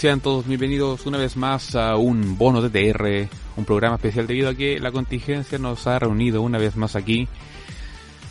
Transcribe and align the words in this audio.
Sean 0.00 0.20
todos 0.20 0.46
bienvenidos 0.46 1.04
una 1.04 1.18
vez 1.18 1.36
más 1.36 1.74
a 1.76 1.96
un 1.96 2.38
bono 2.38 2.62
de 2.62 2.70
TR, 2.70 3.28
un 3.58 3.66
programa 3.66 3.96
especial 3.96 4.26
debido 4.26 4.48
a 4.48 4.54
que 4.54 4.80
la 4.80 4.92
contingencia 4.92 5.58
nos 5.58 5.86
ha 5.86 5.98
reunido 5.98 6.40
una 6.40 6.56
vez 6.56 6.74
más 6.74 6.96
aquí. 6.96 7.28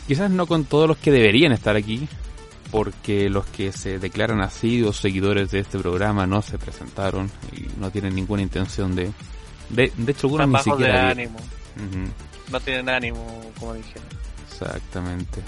Quizás 0.08 0.32
no 0.32 0.48
con 0.48 0.64
todos 0.64 0.88
los 0.88 0.96
que 0.96 1.12
deberían 1.12 1.52
estar 1.52 1.76
aquí, 1.76 2.08
porque 2.72 3.30
los 3.30 3.46
que 3.46 3.70
se 3.70 4.00
declaran 4.00 4.40
así 4.40 4.82
o 4.82 4.92
seguidores 4.92 5.52
de 5.52 5.60
este 5.60 5.78
programa 5.78 6.26
no 6.26 6.42
se 6.42 6.58
presentaron 6.58 7.30
y 7.56 7.68
no 7.78 7.92
tienen 7.92 8.16
ninguna 8.16 8.42
intención 8.42 8.96
de... 8.96 9.12
De, 9.68 9.92
de 9.96 10.10
hecho, 10.10 10.26
algunos 10.26 10.48
ni 10.48 10.52
bajos 10.54 10.76
de 10.76 10.86
siquiera... 10.86 11.10
ánimo. 11.10 11.38
No 12.50 12.58
tienen 12.58 12.88
ánimo, 12.88 13.52
como 13.60 13.74
dije. 13.74 13.94
Exactamente. 14.50 15.40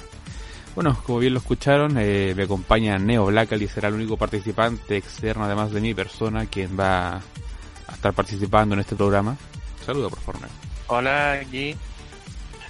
Bueno, 0.75 0.97
como 1.05 1.19
bien 1.19 1.35
lo 1.35 1.41
escucharon, 1.41 1.97
eh, 1.99 2.33
me 2.35 2.45
acompaña 2.45 2.99
Neo 2.99 3.27
Blackal 3.27 3.61
y 3.63 3.69
será 3.69 3.89
el 3.89 3.95
único 3.95 4.17
participante 4.17 4.97
externo, 4.97 5.45
además 5.45 5.71
de 5.73 5.81
mi 5.83 5.93
persona, 5.93 6.47
quien 6.47 6.79
va 6.79 7.17
a 7.17 7.93
estar 7.93 8.13
participando 8.15 8.75
en 8.75 8.81
este 8.81 8.97
programa. 8.97 9.37
Saluda, 9.85 10.09
por 10.09 10.21
favor, 10.21 10.41
Neo. 10.41 10.51
Hola, 10.87 11.33
aquí. 11.35 11.77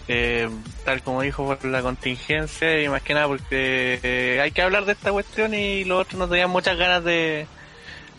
Eh, 0.09 0.49
tal 0.85 1.01
como 1.03 1.23
dijo 1.23 1.47
por 1.47 1.65
la 1.65 1.81
contingencia 1.81 2.83
y 2.83 2.89
más 2.89 3.03
que 3.03 3.15
nada 3.15 3.29
porque 3.29 4.01
eh, 4.03 4.41
hay 4.43 4.51
que 4.51 4.61
hablar 4.61 4.85
de 4.85 4.93
esta 4.93 5.13
cuestión 5.13 5.55
y 5.55 5.85
los 5.85 6.01
otros 6.01 6.19
no 6.19 6.29
tenían 6.29 6.51
muchas 6.51 6.77
ganas 6.77 7.05
de, 7.05 7.47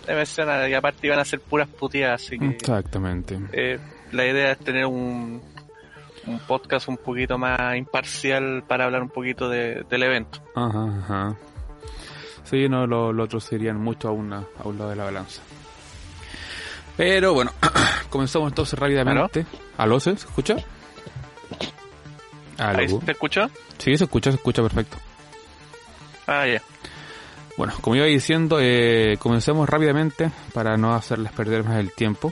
de 0.07 0.15
mencionar 0.15 0.69
y 0.69 0.73
aparte 0.75 1.05
iban 1.07 1.19
a 1.19 1.25
ser 1.25 1.41
puras 1.41 1.67
puteadas 1.67 2.23
así 2.23 2.39
que 2.39 2.47
Exactamente. 2.47 3.37
eh, 3.51 3.79
la 4.13 4.25
idea 4.25 4.53
es 4.53 4.59
tener 4.59 4.85
un, 4.85 5.41
un 6.27 6.39
podcast 6.39 6.87
un 6.87 6.97
poquito 6.97 7.37
más 7.37 7.75
imparcial 7.75 8.63
para 8.67 8.85
hablar 8.85 9.01
un 9.03 9.09
poquito 9.09 9.49
de- 9.49 9.83
del 9.89 10.03
evento. 10.03 10.39
Ajá, 10.55 10.99
ajá. 11.03 11.35
Sí, 12.43 12.67
no, 12.69 12.85
lo- 12.87 13.11
los 13.13 13.25
otros 13.25 13.43
serían 13.43 13.77
mucho 13.79 14.07
a, 14.09 14.11
una, 14.11 14.37
a 14.59 14.67
un 14.67 14.77
lado 14.77 14.89
de 14.91 14.95
la 14.97 15.05
balanza. 15.05 15.41
Pero 16.97 17.33
bueno, 17.33 17.51
comenzamos 18.09 18.49
entonces 18.51 18.77
rápidamente. 18.77 19.45
¿Aló? 19.77 19.99
¿Se 19.99 20.11
escucha? 20.11 20.55
¿Aló? 22.57 22.79
¿Ahí 22.79 22.87
se 22.87 23.11
escuchó? 23.11 23.49
Sí, 23.77 23.97
se 23.97 24.03
escucha, 24.03 24.31
se 24.31 24.37
escucha 24.37 24.61
perfecto. 24.61 24.97
Ah, 26.27 26.45
ya. 26.47 26.61
Bueno, 27.57 27.73
como 27.81 27.95
iba 27.95 28.05
diciendo, 28.05 28.57
eh, 28.61 29.17
comencemos 29.19 29.67
rápidamente 29.69 30.31
para 30.53 30.77
no 30.77 30.93
hacerles 30.93 31.31
perder 31.31 31.63
más 31.63 31.77
el 31.77 31.91
tiempo. 31.91 32.31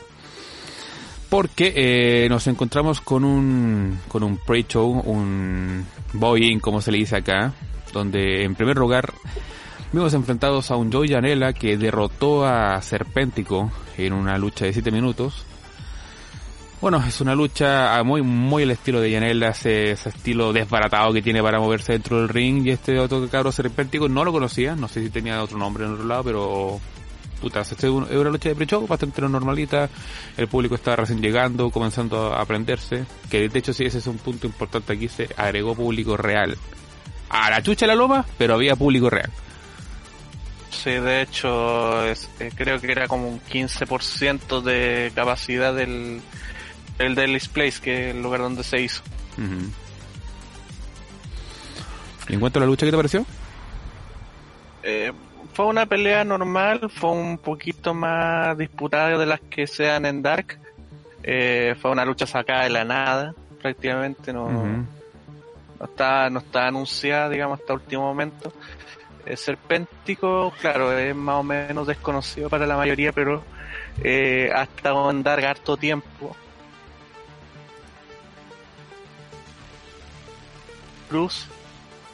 Porque 1.32 1.72
eh, 1.74 2.28
nos 2.28 2.46
encontramos 2.48 3.00
con 3.00 3.24
un, 3.24 4.02
con 4.10 4.22
un 4.22 4.36
pre-show, 4.36 5.02
un 5.06 5.88
boy 6.12 6.60
como 6.60 6.82
se 6.82 6.92
le 6.92 6.98
dice 6.98 7.16
acá, 7.16 7.54
donde 7.94 8.44
en 8.44 8.54
primer 8.54 8.76
lugar 8.76 9.14
vimos 9.94 10.14
enfrentados 10.14 10.72
a 10.72 10.76
un 10.76 10.92
Joey 10.92 11.08
Janela 11.08 11.54
que 11.54 11.78
derrotó 11.78 12.46
a 12.46 12.82
Serpéntico 12.82 13.72
en 13.98 14.12
una 14.12 14.38
lucha 14.38 14.66
de 14.66 14.74
7 14.74 14.92
minutos. 14.92 15.46
Bueno, 16.82 17.02
es 17.08 17.22
una 17.22 17.34
lucha 17.34 18.04
muy 18.04 18.22
muy 18.22 18.64
el 18.64 18.72
estilo 18.72 19.00
de 19.00 19.12
Yanela, 19.12 19.52
ese, 19.52 19.92
ese 19.92 20.10
estilo 20.10 20.52
desbaratado 20.52 21.14
que 21.14 21.22
tiene 21.22 21.42
para 21.42 21.62
moverse 21.62 21.94
dentro 21.94 22.18
del 22.18 22.28
ring. 22.28 22.68
Y 22.68 22.72
este 22.72 23.00
otro 23.00 23.26
cabro 23.30 23.54
serpéntico 23.54 24.10
no 24.10 24.26
lo 24.26 24.34
conocía, 24.34 24.76
no 24.76 24.90
sé 24.90 25.02
si 25.02 25.10
tenía 25.10 25.42
otro 25.42 25.58
nombre 25.58 25.86
en 25.86 25.94
otro 25.94 26.06
lado, 26.06 26.26
pero 26.26 26.82
puta, 27.42 27.62
este 27.62 27.90
una 27.90 28.30
lucha 28.30 28.50
de 28.50 28.56
pre-show 28.56 28.86
bastante 28.88 29.22
normalita. 29.22 29.90
El 30.38 30.48
público 30.48 30.76
está 30.76 30.96
recién 30.96 31.22
llegando, 31.22 31.70
comenzando 31.72 32.34
a 32.34 32.42
aprenderse. 32.42 33.06
Que 33.30 33.50
de 33.50 33.60
hecho 33.60 33.74
sí, 33.74 33.84
ese 33.84 33.98
es 33.98 34.08
un 34.08 34.18
punto 34.18 34.48
importante 34.48 34.94
aquí, 34.94 35.08
se 35.10 35.28
agregó 35.36 35.76
público 35.76 36.16
real. 36.16 36.58
A 37.30 37.50
la 37.50 37.62
chucha 37.62 37.86
de 37.86 37.88
la 37.88 37.96
loma, 37.96 38.26
pero 38.38 38.54
había 38.54 38.76
público 38.76 39.10
real. 39.10 39.30
Sí, 40.70 40.92
de 40.92 41.22
hecho, 41.24 42.06
es- 42.06 42.30
eh, 42.40 42.52
creo 42.56 42.80
que 42.80 42.92
era 42.92 43.08
como 43.08 43.28
un 43.28 43.40
15% 43.42 44.62
de 44.62 45.12
capacidad 45.14 45.74
del 45.74 46.22
el 47.00 47.16
Delis 47.16 47.48
Place, 47.48 47.82
que 47.82 48.10
es 48.10 48.16
el 48.16 48.22
lugar 48.22 48.42
donde 48.42 48.64
se 48.64 48.80
hizo. 48.82 49.02
¿Y 52.30 52.34
en 52.34 52.40
cuanto 52.40 52.60
a 52.60 52.62
la 52.62 52.66
lucha, 52.68 52.86
qué 52.86 52.92
te 52.92 52.98
pareció? 52.98 53.26
Eh, 54.84 55.12
fue 55.54 55.66
una 55.66 55.86
pelea 55.86 56.24
normal, 56.24 56.90
fue 56.90 57.12
un 57.12 57.38
poquito 57.38 57.94
más 57.94 58.58
disputada 58.58 59.18
de 59.18 59.26
las 59.26 59.40
que 59.42 59.68
sean 59.68 60.06
en 60.06 60.22
Dark. 60.22 60.58
Eh, 61.24 61.76
fue 61.80 61.92
una 61.92 62.06
lucha 62.06 62.26
sacada 62.26 62.64
de 62.64 62.70
la 62.70 62.84
nada, 62.84 63.34
prácticamente, 63.62 64.34
no, 64.34 64.46
Ujú. 64.46 64.86
no 65.80 65.86
está, 65.86 66.30
no 66.30 66.40
está 66.40 66.68
anunciada, 66.68 67.30
digamos, 67.30 67.60
hasta 67.60 67.74
último 67.74 68.04
momento. 68.04 68.52
Serpéntico, 69.36 70.52
claro, 70.60 70.98
es 70.98 71.16
más 71.16 71.36
o 71.36 71.44
menos 71.44 71.86
desconocido 71.86 72.50
para 72.50 72.66
la 72.66 72.76
mayoría, 72.76 73.12
pero 73.12 73.44
eh, 74.04 74.50
ha 74.54 74.64
estado 74.64 75.10
en 75.12 75.22
Dark 75.22 75.46
harto 75.46 75.78
tiempo. 75.78 76.36
Cruz 81.10 81.48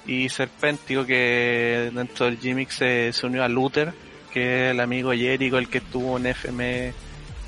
y 0.07 0.29
Serpéntico 0.29 1.05
que 1.05 1.91
dentro 1.93 2.25
del 2.25 2.39
Gimmick 2.39 2.69
se, 2.69 3.11
se 3.11 3.25
unió 3.25 3.43
a 3.43 3.49
Luther, 3.49 3.93
que 4.31 4.67
es 4.67 4.71
el 4.71 4.79
amigo 4.79 5.11
Jericho, 5.11 5.57
el 5.57 5.69
que 5.69 5.79
estuvo 5.79 6.17
en 6.17 6.27
FM, 6.27 6.93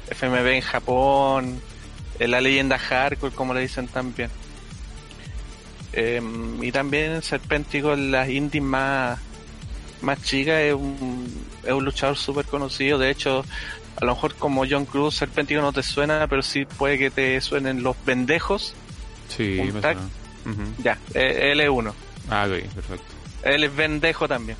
FMB 0.09 0.47
en 0.47 0.61
Japón, 0.61 1.61
en 2.19 2.31
la 2.31 2.41
leyenda 2.41 2.77
hardcore, 2.77 3.33
como 3.33 3.53
le 3.53 3.61
dicen 3.61 3.87
también. 3.87 4.29
Em, 5.93 6.61
y 6.63 6.71
también 6.71 7.21
Serpéntico 7.21 7.93
en 7.93 8.11
las 8.11 8.29
indies 8.29 8.63
más, 8.63 9.19
más 10.01 10.21
chicas 10.21 10.61
es 10.61 10.73
un, 10.73 11.47
es 11.63 11.71
un 11.71 11.83
luchador 11.83 12.17
súper 12.17 12.45
conocido, 12.45 12.99
de 12.99 13.09
hecho 13.09 13.43
a 13.99 14.05
lo 14.05 14.13
mejor 14.13 14.35
como 14.35 14.65
John 14.69 14.85
Cruz, 14.85 15.15
Serpéntico 15.15 15.61
no 15.61 15.73
te 15.73 15.83
suena, 15.83 16.27
pero 16.27 16.41
sí 16.41 16.65
puede 16.65 16.97
que 16.97 17.09
te 17.09 17.39
suenen 17.41 17.83
los 17.83 17.95
pendejos. 17.95 18.73
Sí, 19.29 19.59
me 19.73 19.81
suena. 19.81 20.01
Ya, 20.81 20.97
eh, 21.13 21.51
él 21.51 21.59
es 21.59 21.69
uno. 21.69 21.93
Ah, 22.29 22.45
ok, 22.47 22.73
perfecto. 22.73 23.13
Él 23.43 23.63
es 23.63 23.71
pendejo 23.71 24.27
también. 24.27 24.57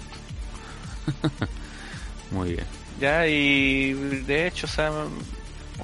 Muy 2.31 2.53
bien. 2.53 2.65
Ya, 2.99 3.27
y 3.27 3.93
de 3.93 4.47
hecho, 4.47 4.65
o 4.67 4.69
sea, 4.69 4.91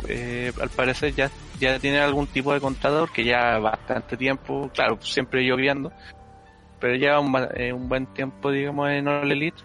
eh, 0.07 0.51
al 0.61 0.69
parecer 0.69 1.13
ya, 1.13 1.31
ya 1.59 1.79
tiene 1.79 1.99
algún 1.99 2.27
tipo 2.27 2.53
de 2.53 2.59
contador 2.59 3.11
que 3.11 3.23
ya 3.23 3.57
bastante 3.59 4.17
tiempo, 4.17 4.69
claro, 4.73 4.97
siempre 5.01 5.43
lloviendo, 5.43 5.91
pero 6.79 6.95
ya 6.95 7.19
un, 7.19 7.33
eh, 7.55 7.71
un 7.71 7.87
buen 7.87 8.07
tiempo, 8.07 8.51
digamos, 8.51 8.89
en 8.89 9.07
All 9.07 9.31
Elite. 9.31 9.61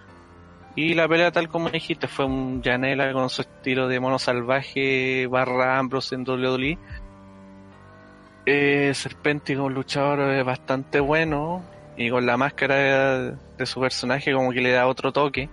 Y 0.76 0.94
la 0.94 1.09
pelea, 1.09 1.32
tal 1.32 1.48
como 1.48 1.69
dijiste, 1.69 2.06
fue 2.06 2.25
un 2.25 2.62
Janela 2.62 3.12
con 3.12 3.28
su 3.28 3.42
estilo 3.42 3.88
de 3.88 3.98
mono 3.98 4.19
salvaje 4.19 5.26
barra 5.26 5.78
Ambrose 5.78 6.14
en 6.14 6.22
WWE. 6.28 6.78
Eh, 8.47 8.92
Serpéntico, 8.95 9.65
un 9.65 9.74
luchador 9.74 10.21
eh, 10.21 10.42
bastante 10.42 11.00
bueno, 11.00 11.62
y 11.97 12.10
con 12.10 12.27
la 12.27 12.37
máscara 12.37 13.37
de, 13.57 13.66
su 13.66 13.81
personaje 13.81 14.33
como 14.33 14.53
que 14.53 14.60
le 14.60 14.72
da 14.72 14.87
otro 14.87 15.13
toque. 15.13 15.48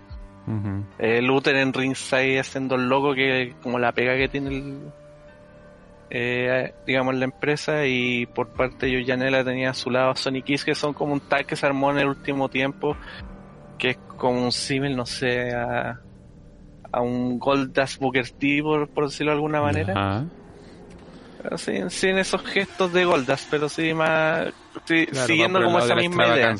Eh, 0.97 1.21
Luther 1.21 1.57
en 1.57 1.73
ringside 1.73 2.39
haciendo 2.39 2.75
el 2.75 2.87
loco 2.87 3.13
que 3.13 3.53
como 3.61 3.79
la 3.79 3.91
pega 3.91 4.15
que 4.15 4.29
tiene 4.29 4.49
el, 4.49 4.79
eh, 6.09 6.73
digamos 6.85 7.15
la 7.15 7.25
empresa 7.25 7.85
y 7.85 8.25
por 8.27 8.47
parte 8.53 8.85
de 8.85 9.03
Janela 9.05 9.43
tenía 9.43 9.71
a 9.71 9.73
su 9.73 9.89
lado 9.89 10.11
a 10.11 10.15
Sonic 10.15 10.45
Kiss 10.45 10.63
que 10.63 10.73
son 10.73 10.93
como 10.93 11.11
un 11.11 11.19
tag 11.19 11.45
que 11.45 11.57
se 11.57 11.65
armó 11.65 11.91
en 11.91 11.97
el 11.97 12.07
último 12.07 12.47
tiempo 12.47 12.95
que 13.77 13.89
es 13.89 13.97
como 14.15 14.41
un 14.41 14.53
símil 14.53 14.95
no 14.95 15.05
sé 15.05 15.53
a, 15.53 15.99
a 16.93 17.01
un 17.01 17.39
Goldas 17.39 17.99
Booker 17.99 18.29
T 18.29 18.61
por, 18.63 18.87
por 18.87 19.07
decirlo 19.07 19.33
de 19.33 19.35
alguna 19.35 19.59
manera 19.59 20.25
sin, 21.57 21.89
sin 21.89 22.17
esos 22.17 22.41
gestos 22.43 22.91
de 22.93 23.05
Goldas 23.05 23.47
pero 23.49 23.69
sí 23.69 23.93
más 23.93 24.47
sí, 24.85 25.05
Claro, 25.05 25.27
siguiendo 25.27 25.63
como 25.63 25.79
esa 25.79 25.95
misma 25.95 26.27
idea. 26.27 26.55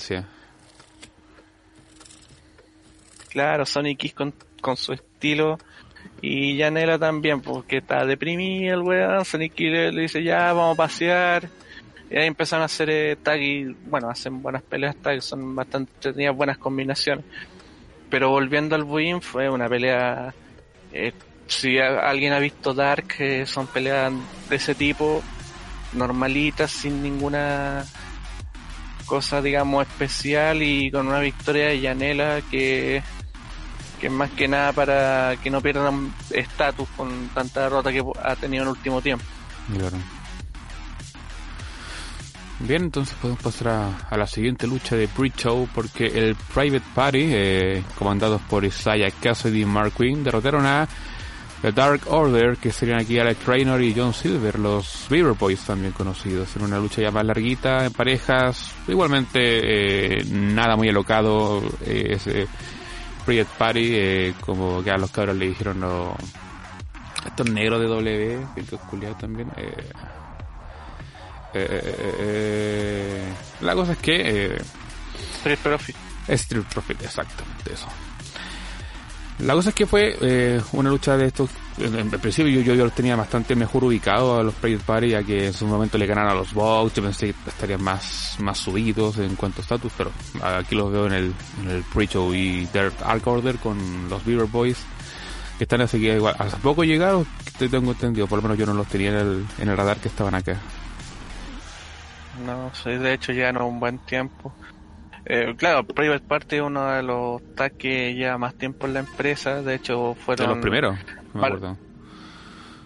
Claro, 3.30 3.66
Sonic 3.66 4.00
Kiss 4.00 4.14
con, 4.14 4.34
con 4.62 4.78
su 4.78 4.94
estilo 4.94 5.60
y 6.22 6.58
Janela 6.60 6.98
también, 6.98 7.42
porque 7.42 7.78
está 7.78 8.06
deprimido 8.06 8.74
el 8.74 8.82
weón. 8.82 9.26
Sonic 9.26 9.54
Kiss 9.54 9.72
le, 9.72 9.92
le 9.92 10.02
dice 10.04 10.24
ya, 10.24 10.54
vamos 10.54 10.74
a 10.74 10.78
pasear. 10.78 11.50
Y 12.10 12.18
ahí 12.18 12.26
empezaron 12.26 12.64
a 12.64 12.66
hacer 12.66 12.90
eh, 12.90 13.18
tag 13.22 13.42
y, 13.42 13.66
bueno, 13.86 14.10
hacen 14.10 14.42
buenas 14.42 14.64
peleas 14.64 14.96
tag, 14.96 15.22
son 15.22 15.56
bastante, 15.56 16.14
tenían 16.14 16.36
buenas 16.36 16.58
combinaciones. 16.58 17.26
Pero 18.10 18.30
volviendo 18.30 18.76
al 18.76 18.86
Buin, 18.86 19.22
fue 19.22 19.50
una 19.50 19.68
pelea, 19.68 20.34
eh, 20.94 21.12
si 21.48 21.80
alguien 21.80 22.34
ha 22.34 22.40
visto 22.40 22.74
Dark, 22.74 23.16
eh, 23.20 23.46
son 23.46 23.68
peleas 23.68 24.12
de 24.50 24.56
ese 24.56 24.76
tipo, 24.76 25.22
normalitas, 25.94 26.72
sin 26.72 27.02
ninguna 27.02 27.86
cosa, 29.06 29.42
digamos, 29.42 29.88
especial 29.88 30.62
y 30.62 30.92
con 30.92 31.08
una 31.08 31.20
victoria 31.20 31.68
de 31.68 31.80
Yanela 31.80 32.42
que, 32.52 33.02
que 34.00 34.08
es 34.08 34.14
más 34.14 34.30
que 34.32 34.48
nada 34.48 34.74
para 34.74 35.38
que 35.42 35.50
no 35.50 35.62
pierdan 35.62 36.14
estatus 36.30 36.88
con 36.96 37.30
tanta 37.30 37.62
derrota 37.62 37.92
que 37.92 38.04
ha 38.22 38.36
tenido 38.36 38.64
en 38.64 38.70
el 38.70 38.76
último 38.76 39.02
tiempo. 39.02 39.26
Claro. 39.74 39.98
Bien, 42.60 42.84
entonces 42.84 43.16
podemos 43.22 43.42
pasar 43.42 43.96
a, 44.10 44.18
la 44.18 44.26
siguiente 44.26 44.66
lucha 44.66 44.96
de 44.96 45.08
pre-show 45.08 45.70
porque 45.76 46.08
el 46.08 46.36
Private 46.36 46.86
Party, 46.96 47.30
eh, 47.32 47.84
comandados 47.98 48.42
por 48.42 48.66
Isaiah 48.66 49.12
Cassidy 49.12 49.62
y 49.62 49.66
Mark 49.66 49.94
Quinn, 49.96 50.24
derrotaron 50.24 50.66
a 50.66 50.88
The 51.62 51.72
Dark 51.72 52.02
Order, 52.08 52.58
que 52.58 52.72
serían 52.72 53.00
aquí 53.00 53.18
Alex 53.18 53.40
Traynor 53.40 53.82
y 53.82 53.94
John 53.96 54.14
Silver, 54.14 54.60
los 54.60 55.08
Beaver 55.10 55.34
Boys 55.34 55.62
también 55.62 55.92
conocidos, 55.92 56.56
en 56.56 56.64
una 56.64 56.78
lucha 56.78 57.02
ya 57.02 57.12
más 57.12 57.26
larguita, 57.26 57.86
en 57.86 57.94
parejas, 57.94 58.74
igualmente 58.88 60.20
eh, 60.20 60.24
nada 60.26 60.76
muy 60.76 60.90
alocado, 60.90 61.64
eh, 61.84 62.10
ese 62.12 62.48
Private 63.26 63.50
Party, 63.58 63.90
eh, 63.94 64.34
como 64.40 64.84
que 64.84 64.92
a 64.92 64.98
los 64.98 65.12
cabros 65.12 65.36
le 65.36 65.48
dijeron 65.48 65.80
los... 65.82 66.14
Estos 67.26 67.50
negros 67.50 67.82
de 67.82 67.88
W, 67.88 68.48
que 68.56 68.62
es 68.62 69.18
también, 69.18 69.52
eh, 69.58 69.90
eh, 71.54 73.24
la 73.62 73.74
cosa 73.74 73.94
es 73.94 73.98
que... 73.98 74.58
Street 75.38 75.60
Profit. 75.62 75.96
Street 76.28 76.64
Profit, 76.72 77.02
exactamente 77.02 77.74
eso. 77.74 77.88
La 79.40 79.54
cosa 79.54 79.70
es 79.70 79.76
que 79.76 79.86
fue 79.86 80.60
una 80.74 80.90
lucha 80.90 81.16
de 81.16 81.28
estos. 81.28 81.50
En, 81.78 82.10
principio 82.10 82.52
yo, 82.52 82.62
yo, 82.62 82.74
yo, 82.74 82.90
tenía 82.90 83.16
bastante 83.16 83.56
mejor 83.56 83.84
ubicado 83.84 84.40
a 84.40 84.44
los 84.44 84.56
Private 84.56 84.84
Party, 84.84 85.10
ya 85.10 85.22
que 85.22 85.48
en 85.48 85.54
su 85.54 85.68
momento 85.68 86.00
le 86.00 86.08
ganaron 86.08 86.32
a 86.32 86.36
los 86.36 86.54
Bucks. 86.54 86.96
Yo 86.96 87.04
pensé 87.04 87.28
que 87.28 87.50
estarían 87.50 87.84
más, 87.84 88.36
más 88.40 88.58
subidos 88.58 89.20
en 89.20 89.36
cuanto 89.36 89.62
a 89.62 89.64
estatus, 89.64 89.92
pero 89.96 90.12
aquí 90.42 90.76
los 90.76 90.92
veo 90.92 91.06
en 91.06 91.14
el, 91.14 91.34
en 91.62 91.70
el 91.70 91.84
pre-show 91.84 92.34
y 92.34 92.68
Dark 92.74 93.28
Order 93.28 93.58
con 93.58 94.10
los 94.10 94.26
Beaver 94.26 94.48
Boys, 94.48 94.80
que 95.60 95.66
están 95.66 95.82
así 95.82 96.02
que 96.02 96.16
igual. 96.16 96.36
Hace 96.40 96.58
poco 96.58 96.84
llegaron, 96.84 97.28
te 97.60 97.70
tengo 97.70 97.92
entendido, 97.92 98.26
por 98.26 98.38
lo 98.40 98.44
menos 98.44 98.58
yo 98.58 98.66
no 98.66 98.74
los 98.74 98.88
tenía 98.88 99.10
en 99.12 99.18
el, 99.18 99.46
en 99.60 99.70
el 99.70 99.78
radar 99.78 99.98
que 99.98 100.08
estaban 100.08 100.34
acá. 100.34 100.58
No, 102.44 102.72
sí, 102.74 102.90
de 102.90 103.14
hecho 103.14 103.32
ya 103.34 103.52
no 103.52 103.68
un 103.68 103.80
buen 103.80 104.00
tiempo. 104.00 104.52
Eh, 105.30 105.56
claro, 105.58 105.86
Private 105.86 106.26
Party 106.26 106.56
es 106.56 106.62
uno 106.62 106.90
de 106.90 107.04
los 107.04 107.42
tags 107.54 107.76
que 107.76 108.14
lleva 108.14 108.38
más 108.38 108.56
tiempo 108.56 108.88
en 108.88 108.94
la 108.94 109.02
empresa. 109.02 109.62
De 109.62 109.76
hecho, 109.76 110.16
fueron. 110.16 110.48
De 110.48 110.54
los 110.54 110.62
primeros, 110.62 110.98
me 111.34 111.46
acuerdo. 111.46 111.78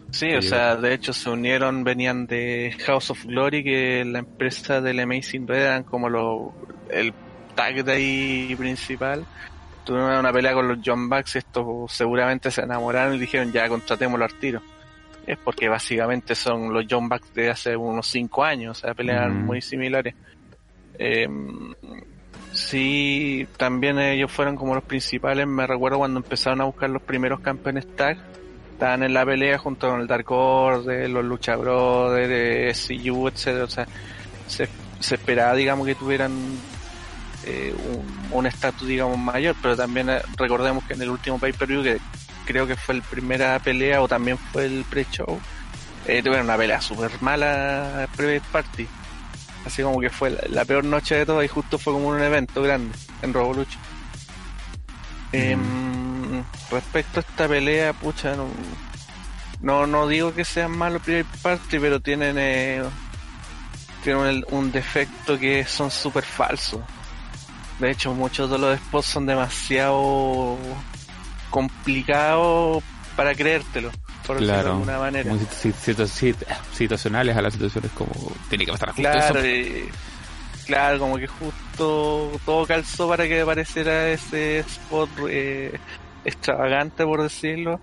Sí, 0.10 0.34
o 0.34 0.42
sea, 0.42 0.76
de 0.76 0.94
hecho 0.94 1.14
se 1.14 1.30
unieron, 1.30 1.84
venían 1.84 2.26
de 2.26 2.76
House 2.86 3.12
of 3.12 3.26
Glory, 3.26 3.64
que 3.64 4.04
la 4.04 4.20
empresa 4.20 4.82
del 4.82 5.00
Amazing 5.00 5.48
Red 5.48 5.62
eran 5.62 5.84
como 5.84 6.10
lo, 6.10 6.54
el 6.90 7.14
tag 7.56 7.86
de 7.86 7.92
ahí 7.94 8.56
principal. 8.58 9.24
Tuvieron 9.86 10.18
una 10.18 10.34
pelea 10.34 10.54
con 10.54 10.68
los 10.68 10.80
John 10.84 11.08
Bucks, 11.10 11.38
estos 11.38 11.94
seguramente 11.94 12.52
se 12.52 12.62
enamoraron 12.62 13.16
y 13.16 13.20
dijeron 13.20 13.52
ya 13.54 13.70
contratémoslo 13.70 14.26
al 14.26 14.34
tiro 14.34 14.62
es 15.26 15.38
porque 15.38 15.70
básicamente 15.70 16.36
son 16.36 16.74
los 16.74 16.86
John 16.90 17.08
Bucks 17.08 17.34
de 17.34 17.50
hace 17.52 17.76
unos 17.76 18.08
5 18.08 18.44
años, 18.44 18.78
o 18.78 18.82
sea, 18.82 18.94
pelean 18.94 19.46
muy 19.46 19.62
similares. 19.62 20.16
Eh, 20.98 21.28
sí, 22.54 23.48
también 23.58 24.00
ellos 24.00 24.32
fueron 24.32 24.56
como 24.56 24.76
los 24.76 24.84
principales, 24.84 25.48
me 25.48 25.68
recuerdo 25.68 26.00
cuando 26.00 26.20
empezaron 26.20 26.62
a 26.62 26.66
buscar 26.66 26.90
los 26.90 27.02
primeros 27.02 27.40
campeones 27.40 27.88
tag, 27.96 28.18
estaban 28.74 29.04
en 29.04 29.14
la 29.14 29.26
pelea 29.26 29.58
junto 29.58 29.90
con 29.90 30.02
el 30.02 30.08
Dark 30.08 30.32
Order, 30.32 31.10
los 31.10 31.24
Lucha 31.24 31.56
Brothers, 31.56 32.78
SCU, 32.78 33.28
etcétera, 33.28 33.66
o 33.66 33.70
sea, 33.70 33.88
se, 34.48 34.68
esperaba, 35.14 35.54
digamos, 35.56 35.86
que 35.86 35.96
tuvieran 35.96 36.32
eh, 37.46 37.74
un 38.32 38.46
estatus, 38.46 38.88
digamos, 38.88 39.18
mayor, 39.18 39.56
pero 39.62 39.76
también 39.76 40.10
eh, 40.10 40.22
recordemos 40.38 40.84
que 40.86 40.94
en 40.94 41.02
el 41.02 41.10
último 41.10 41.40
pay-per-view 41.40 41.84
que 41.84 41.98
creo 42.46 42.68
que 42.68 42.76
fue 42.76 42.96
la 42.96 43.04
primera 43.04 43.60
pelea 43.60 44.02
o 44.02 44.08
también 44.08 44.38
fue 44.38 44.66
el 44.66 44.84
pre-show, 44.90 45.40
eh, 46.08 46.22
tuvieron 46.24 46.46
una 46.46 46.58
pelea 46.58 46.82
súper 46.82 47.12
mala 47.22 48.08
pre 48.16 48.42
party. 48.52 48.88
Así 49.66 49.84
como 49.84 50.00
que 50.00 50.10
fue 50.10 50.38
la, 50.50 50.66
peor 50.66 50.84
noche 50.84 51.16
de 51.16 51.26
todo 51.26 51.44
y 51.44 51.48
justo 51.48 51.78
fue 51.78 51.94
como 51.94 52.08
un 52.08 52.22
evento 52.22 52.62
grande 52.62 52.98
en 53.22 53.34
Revolution. 53.34 53.82
Em, 55.32 56.44
respecto 56.70 57.20
a 57.20 57.22
esta 57.22 57.48
pelea, 57.48 57.94
pucha, 57.94 58.36
no, 59.62 59.86
no, 59.86 60.08
digo 60.08 60.34
que 60.34 60.44
sean 60.44 60.76
malos 60.76 61.02
pre 61.04 61.24
party, 61.24 61.80
pero 61.80 62.00
tienen, 62.00 62.38
eh, 62.40 62.84
tienen 64.04 64.44
un 64.50 64.72
defecto 64.72 65.38
que 65.38 65.66
son 65.66 65.92
súper 65.92 66.24
falsos. 66.24 66.82
De 67.80 67.92
hecho, 67.92 68.14
muchos 68.14 68.50
de 68.50 68.58
los 68.58 68.78
spots 68.78 69.08
son 69.08 69.26
demasiado 69.26 70.58
complicado 71.50 72.82
para 73.16 73.36
creértelo, 73.36 73.92
por 74.32 74.40
decirlo 74.40 74.64
de 74.64 74.70
alguna 74.70 75.00
manera. 75.00 75.36
situacionales 76.74 77.36
a 77.36 77.42
las 77.42 77.54
situaciones 77.54 77.92
como 77.92 78.12
tiene 78.50 78.66
que 78.66 78.72
pasar 78.72 78.90
justo 78.90 79.02
claro, 79.02 79.42
claro, 80.66 81.00
como 81.00 81.18
que 81.18 81.28
justo 81.28 82.32
todo 82.46 82.66
calzó 82.66 83.08
para 83.10 83.28
que 83.28 83.42
apareciera 83.42 84.10
ese 84.10 84.60
spot 84.60 85.10
eh, 85.30 85.78
extravagante, 86.24 87.04
por 87.06 87.22
decirlo. 87.22 87.80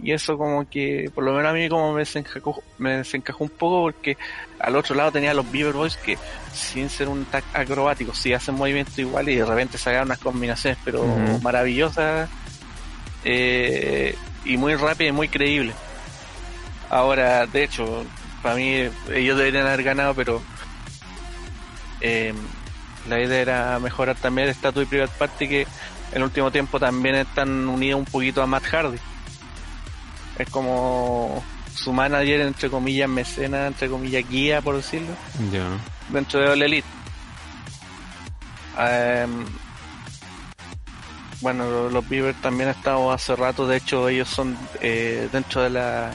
Y 0.00 0.12
eso 0.12 0.36
como 0.36 0.68
que, 0.68 1.10
por 1.14 1.22
lo 1.22 1.32
menos 1.32 1.50
a 1.50 1.54
mí 1.54 1.68
como 1.68 1.92
me 1.92 2.00
desencajó, 2.00 2.62
me 2.78 2.98
desencajó 2.98 3.44
un 3.44 3.50
poco 3.50 3.82
porque 3.82 4.16
al 4.58 4.74
otro 4.74 4.94
lado 4.94 5.12
tenía 5.12 5.32
los 5.32 5.50
Beaver 5.50 5.72
Boys 5.72 5.96
que 5.96 6.18
sin 6.52 6.90
ser 6.90 7.08
un 7.08 7.24
tag 7.26 7.44
acrobático, 7.52 8.12
sí 8.12 8.32
hacen 8.32 8.56
movimientos 8.56 8.98
igual 8.98 9.28
y 9.28 9.36
de 9.36 9.44
repente 9.44 9.78
sacaron 9.78 10.08
unas 10.08 10.18
combinaciones 10.18 10.78
pero 10.84 11.04
maravillosas 11.42 12.28
eh, 13.24 14.16
y 14.44 14.56
muy 14.56 14.74
rápida 14.74 15.08
y 15.08 15.12
muy 15.12 15.28
creíble. 15.28 15.72
Ahora, 16.90 17.46
de 17.46 17.64
hecho, 17.64 18.04
para 18.42 18.54
mí 18.56 18.88
ellos 19.12 19.38
deberían 19.38 19.66
haber 19.66 19.82
ganado, 19.82 20.14
pero 20.14 20.42
eh, 22.00 22.34
la 23.08 23.20
idea 23.20 23.40
era 23.40 23.78
mejorar 23.78 24.16
también 24.16 24.48
el 24.48 24.52
estatus 24.52 24.82
y 24.82 24.86
Private 24.86 25.12
Party 25.18 25.48
que 25.48 25.62
en 25.62 25.68
el 26.18 26.22
último 26.22 26.50
tiempo 26.50 26.78
también 26.78 27.16
están 27.16 27.68
unidos 27.68 27.98
un 27.98 28.04
poquito 28.04 28.42
a 28.42 28.46
Matt 28.46 28.64
Hardy. 28.64 28.98
Es 30.38 30.48
como 30.50 31.42
su 31.74 31.92
manager, 31.92 32.40
entre 32.42 32.70
comillas, 32.70 33.08
mecena, 33.08 33.66
entre 33.66 33.88
comillas, 33.88 34.28
guía, 34.28 34.60
por 34.60 34.76
decirlo, 34.76 35.14
dentro 36.08 36.40
de 36.40 36.48
All 36.48 36.62
Elite. 36.62 36.86
Em, 38.78 39.44
bueno, 41.44 41.90
los 41.90 42.08
Beavers 42.08 42.40
también 42.40 42.70
han 42.70 42.74
estado 42.74 43.12
hace 43.12 43.36
rato, 43.36 43.66
de 43.66 43.76
hecho 43.76 44.08
ellos 44.08 44.30
son 44.30 44.56
eh, 44.80 45.28
dentro 45.30 45.62
de 45.62 45.68
la 45.68 46.10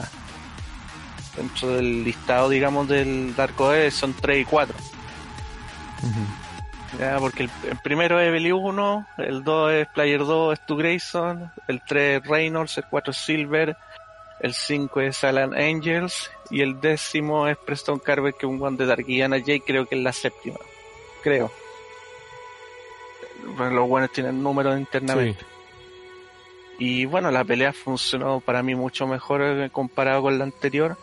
dentro 1.36 1.68
del 1.68 2.02
listado, 2.02 2.48
digamos, 2.48 2.88
del 2.88 3.36
Dark 3.36 3.58
Ode 3.60 3.92
son 3.92 4.12
3 4.12 4.42
y 4.42 4.44
4. 4.44 4.76
Ya, 6.98 7.18
porque 7.20 7.44
el, 7.44 7.50
primero 7.84 8.18
es 8.18 8.32
Belly 8.32 8.50
1, 8.50 9.06
el 9.18 9.44
2 9.44 9.72
es 9.72 9.88
Player 9.94 10.18
2, 10.18 10.52
es 10.52 10.66
Tu 10.66 10.76
Grayson, 10.76 11.52
el 11.68 11.80
3 11.86 12.20
es 12.20 12.28
Reynolds, 12.28 12.78
el 12.78 12.84
4 12.90 13.12
es 13.12 13.16
Silver, 13.16 13.76
el 14.40 14.52
5 14.52 15.00
es 15.00 15.22
Alan 15.22 15.54
Angels 15.54 16.28
y 16.50 16.62
el 16.62 16.80
décimo 16.80 17.46
es 17.46 17.56
Preston 17.56 18.00
Carver, 18.00 18.34
que 18.34 18.46
es 18.46 18.52
un 18.52 18.60
one 18.60 18.76
de 18.76 18.86
Dark 18.86 19.06
J, 19.06 19.64
creo 19.64 19.86
que 19.86 19.94
es 19.94 20.02
la 20.02 20.12
séptima. 20.12 20.58
Creo 21.22 21.52
los 23.70 23.88
buenos 23.88 24.10
tienen 24.12 24.42
números 24.42 24.78
internamente. 24.78 25.44
Y 26.78 27.04
bueno, 27.04 27.30
la 27.30 27.44
pelea 27.44 27.74
funcionó 27.74 28.40
para 28.40 28.62
mí 28.62 28.74
mucho 28.74 29.06
mejor 29.06 29.42
eh, 29.42 29.70
comparado 29.70 30.22
con 30.22 30.38
la 30.38 30.44
anterior. 30.44 30.96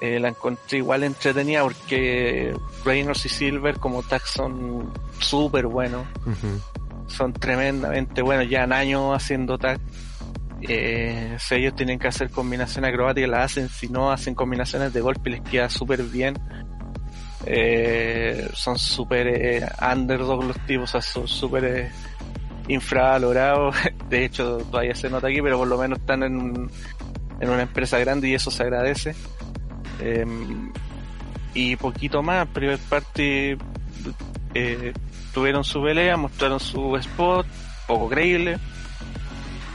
Eh, 0.00 0.18
la 0.18 0.28
encontré 0.28 0.78
igual 0.78 1.04
entretenida 1.04 1.62
porque 1.62 2.54
Reynolds 2.84 3.26
y 3.26 3.28
Silver 3.28 3.78
como 3.78 4.02
tag 4.02 4.26
son 4.26 4.90
súper 5.18 5.66
buenos. 5.66 6.06
Son 7.08 7.32
tremendamente 7.34 8.22
buenos. 8.22 8.48
Ya 8.48 8.62
han 8.62 8.72
años 8.72 9.14
haciendo 9.14 9.58
tag. 9.58 9.78
Eh, 10.62 11.36
si 11.38 11.54
ellos 11.56 11.76
tienen 11.76 11.98
que 11.98 12.08
hacer 12.08 12.30
combinaciones 12.30 12.90
acrobáticas, 12.90 13.30
las 13.30 13.44
hacen. 13.52 13.68
Si 13.68 13.88
no, 13.88 14.10
hacen 14.10 14.34
combinaciones 14.34 14.94
de 14.94 15.00
golpe 15.02 15.28
y 15.28 15.32
les 15.34 15.42
queda 15.42 15.68
súper 15.68 16.02
bien. 16.04 16.38
Eh, 17.48 18.50
son 18.54 18.76
súper 18.76 19.28
eh, 19.28 19.68
underdog 19.80 20.42
los 20.42 20.58
tipos, 20.66 20.90
son 20.90 21.28
súper 21.28 21.64
eh, 21.64 21.90
infravalorados. 22.66 23.76
De 24.10 24.24
hecho, 24.24 24.58
todavía 24.70 24.94
se 24.96 25.08
nota 25.08 25.28
aquí, 25.28 25.40
pero 25.40 25.58
por 25.58 25.68
lo 25.68 25.78
menos 25.78 26.00
están 26.00 26.24
en, 26.24 26.68
en 27.40 27.48
una 27.48 27.62
empresa 27.62 27.98
grande 27.98 28.28
y 28.28 28.34
eso 28.34 28.50
se 28.50 28.64
agradece. 28.64 29.14
Em, 30.00 30.72
y 31.54 31.76
poquito 31.76 32.22
más, 32.22 32.48
Private 32.48 32.82
Party 32.88 33.56
eh, 34.54 34.92
tuvieron 35.32 35.62
su 35.62 35.80
pelea, 35.82 36.16
mostraron 36.16 36.58
su 36.58 36.96
spot, 36.96 37.46
poco 37.86 38.08
creíble. 38.08 38.58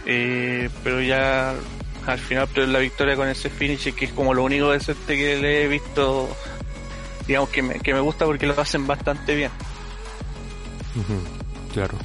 pero 0.04 1.02
ya 1.02 1.56
al 2.06 2.20
final 2.20 2.50
la 2.68 2.80
victoria 2.80 3.16
con 3.16 3.28
ese 3.28 3.50
finish 3.50 3.94
que 3.94 4.06
es 4.06 4.12
como 4.12 4.34
lo 4.34 4.44
único 4.44 4.72
de 4.72 4.78
este 4.78 4.94
que 5.06 5.38
le 5.38 5.64
he 5.64 5.68
visto 5.68 6.28
digamos 7.32 7.50
que 7.50 7.62
me, 7.62 7.80
que 7.80 7.94
me 7.94 8.02
gusta 8.02 8.26
porque 8.26 8.46
lo 8.46 8.60
hacen 8.60 8.86
bastante 8.86 9.36
bien. 9.36 9.52
claro. 11.74 11.98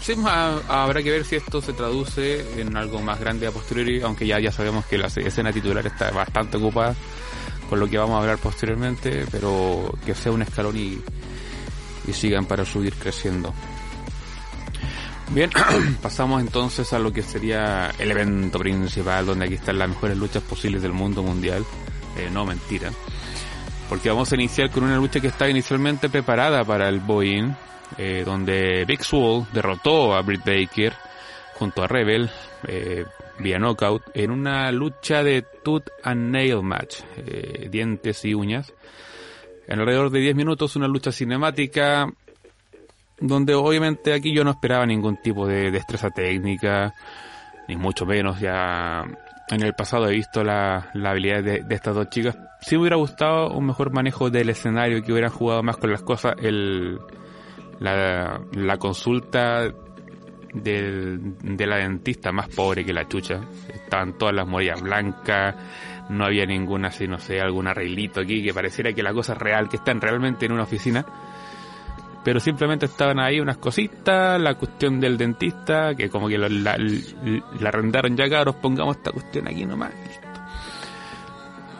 Sí, 0.00 0.14
habrá 0.24 1.02
que 1.02 1.10
ver 1.10 1.24
si 1.24 1.36
esto 1.36 1.60
se 1.60 1.72
traduce 1.72 2.60
en 2.60 2.76
algo 2.76 3.00
más 3.00 3.20
grande 3.20 3.46
a 3.46 3.52
posteriori, 3.52 4.00
aunque 4.02 4.26
ya, 4.26 4.40
ya 4.40 4.50
sabemos 4.50 4.84
que 4.86 4.98
la 4.98 5.06
escena 5.06 5.52
titular 5.52 5.86
está 5.86 6.10
bastante 6.10 6.56
ocupada 6.56 6.94
con 7.68 7.78
lo 7.78 7.86
que 7.86 7.98
vamos 7.98 8.16
a 8.16 8.20
hablar 8.20 8.38
posteriormente, 8.38 9.26
pero 9.30 9.92
que 10.04 10.14
sea 10.14 10.32
un 10.32 10.42
escalón 10.42 10.76
y, 10.76 10.98
y 12.08 12.12
sigan 12.12 12.46
para 12.46 12.64
subir 12.64 12.94
creciendo. 12.94 13.54
Bien, 15.30 15.50
pasamos 16.02 16.40
entonces 16.40 16.92
a 16.92 16.98
lo 16.98 17.12
que 17.12 17.22
sería 17.22 17.92
el 17.98 18.10
evento 18.10 18.58
principal, 18.58 19.26
donde 19.26 19.44
aquí 19.44 19.54
están 19.54 19.78
las 19.78 19.88
mejores 19.88 20.16
luchas 20.16 20.42
posibles 20.42 20.82
del 20.82 20.92
mundo 20.92 21.22
mundial. 21.22 21.64
Eh, 22.16 22.30
no, 22.32 22.44
mentira. 22.44 22.90
Porque 23.88 24.10
vamos 24.10 24.30
a 24.30 24.34
iniciar 24.34 24.70
con 24.70 24.84
una 24.84 24.96
lucha 24.96 25.20
que 25.20 25.28
estaba 25.28 25.50
inicialmente 25.50 26.10
preparada 26.10 26.62
para 26.64 26.88
el 26.88 27.00
Boeing, 27.00 27.54
eh, 27.96 28.22
donde 28.24 28.84
Big 28.84 29.02
Swole 29.02 29.46
derrotó 29.52 30.14
a 30.14 30.20
Britt 30.20 30.44
Baker 30.44 30.92
junto 31.54 31.82
a 31.82 31.86
Rebel 31.86 32.30
eh, 32.66 33.04
vía 33.38 33.58
knockout 33.58 34.02
en 34.14 34.30
una 34.30 34.70
lucha 34.72 35.22
de 35.22 35.42
tooth 35.64 35.88
and 36.02 36.30
nail 36.30 36.62
match, 36.62 37.00
eh, 37.16 37.68
dientes 37.70 38.24
y 38.24 38.34
uñas. 38.34 38.74
En 39.66 39.80
alrededor 39.80 40.10
de 40.10 40.20
10 40.20 40.36
minutos, 40.36 40.76
una 40.76 40.88
lucha 40.88 41.10
cinemática 41.10 42.06
donde 43.20 43.54
obviamente 43.54 44.12
aquí 44.12 44.34
yo 44.34 44.44
no 44.44 44.50
esperaba 44.50 44.86
ningún 44.86 45.16
tipo 45.22 45.46
de 45.46 45.70
destreza 45.70 46.10
técnica, 46.10 46.94
ni 47.66 47.76
mucho 47.76 48.06
menos 48.06 48.38
ya 48.38 49.04
en 49.50 49.62
el 49.62 49.74
pasado 49.74 50.08
he 50.08 50.12
visto 50.12 50.44
la, 50.44 50.90
la 50.94 51.10
habilidad 51.10 51.42
de, 51.42 51.62
de, 51.62 51.74
estas 51.74 51.94
dos 51.94 52.08
chicas. 52.10 52.36
Sí 52.60 52.74
me 52.76 52.82
hubiera 52.82 52.96
gustado 52.96 53.50
un 53.50 53.66
mejor 53.66 53.92
manejo 53.92 54.30
del 54.30 54.50
escenario, 54.50 55.02
que 55.02 55.12
hubieran 55.12 55.30
jugado 55.30 55.62
más 55.62 55.76
con 55.76 55.90
las 55.90 56.02
cosas, 56.02 56.34
el, 56.40 56.98
la, 57.78 58.40
la 58.52 58.76
consulta 58.78 59.72
del, 60.52 61.36
de 61.42 61.66
la 61.66 61.76
dentista 61.76 62.32
más 62.32 62.48
pobre 62.48 62.84
que 62.84 62.92
la 62.92 63.06
chucha. 63.06 63.40
Estaban 63.72 64.18
todas 64.18 64.34
las 64.34 64.46
morillas 64.46 64.82
blancas, 64.82 65.54
no 66.10 66.24
había 66.24 66.46
ninguna, 66.46 66.88
así 66.88 67.06
no 67.06 67.18
sé, 67.18 67.40
algún 67.40 67.66
arreglito 67.66 68.20
aquí 68.20 68.42
que 68.42 68.52
pareciera 68.52 68.92
que 68.92 69.02
la 69.02 69.12
cosa 69.12 69.32
es 69.34 69.38
real, 69.38 69.68
que 69.68 69.76
están 69.76 70.00
realmente 70.00 70.46
en 70.46 70.52
una 70.52 70.64
oficina 70.64 71.04
pero 72.28 72.40
simplemente 72.40 72.84
estaban 72.84 73.18
ahí 73.20 73.40
unas 73.40 73.56
cositas, 73.56 74.38
la 74.38 74.52
cuestión 74.52 75.00
del 75.00 75.16
dentista, 75.16 75.94
que 75.94 76.10
como 76.10 76.28
que 76.28 76.36
lo, 76.36 76.46
la, 76.46 76.76
la, 76.76 77.68
arrendaron 77.70 78.18
ya 78.18 78.28
cabros, 78.28 78.56
pongamos 78.56 78.98
esta 78.98 79.12
cuestión 79.12 79.48
aquí 79.48 79.64
nomás. 79.64 79.92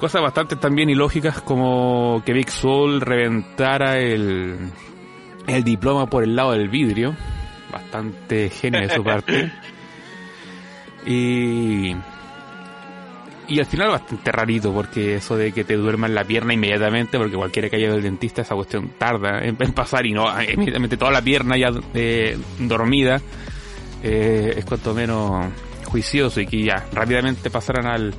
Cosas 0.00 0.22
bastante 0.22 0.56
también 0.56 0.88
ilógicas 0.88 1.42
como 1.42 2.22
que 2.24 2.32
Big 2.32 2.48
Soul 2.48 3.02
reventara 3.02 3.98
el, 3.98 4.70
el 5.46 5.64
diploma 5.64 6.06
por 6.06 6.24
el 6.24 6.34
lado 6.34 6.52
del 6.52 6.70
vidrio. 6.70 7.14
Bastante 7.70 8.48
genio 8.48 8.80
de 8.80 8.88
su 8.88 9.04
parte. 9.04 9.52
Y 11.06 11.94
y 13.48 13.58
al 13.58 13.66
final 13.66 13.88
bastante 13.88 14.30
rarito, 14.30 14.72
porque 14.72 15.16
eso 15.16 15.36
de 15.36 15.52
que 15.52 15.64
te 15.64 15.76
duerman 15.76 16.14
la 16.14 16.24
pierna 16.24 16.52
inmediatamente, 16.52 17.18
porque 17.18 17.36
cualquiera 17.36 17.68
que 17.68 17.76
haya 17.76 17.86
ido 17.86 17.94
al 17.94 18.02
dentista, 18.02 18.42
esa 18.42 18.54
cuestión 18.54 18.90
tarda 18.98 19.40
en, 19.42 19.56
pasar 19.56 20.06
y 20.06 20.12
no, 20.12 20.26
inmediatamente 20.42 20.96
toda 20.96 21.10
la 21.10 21.22
pierna 21.22 21.56
ya 21.56 21.70
eh, 21.94 22.38
dormida, 22.58 23.20
eh, 24.02 24.54
es 24.56 24.64
cuanto 24.64 24.94
menos 24.94 25.46
juicioso 25.86 26.40
y 26.40 26.46
que 26.46 26.62
ya 26.62 26.86
rápidamente 26.92 27.48
pasaran 27.48 27.86
al, 27.86 28.14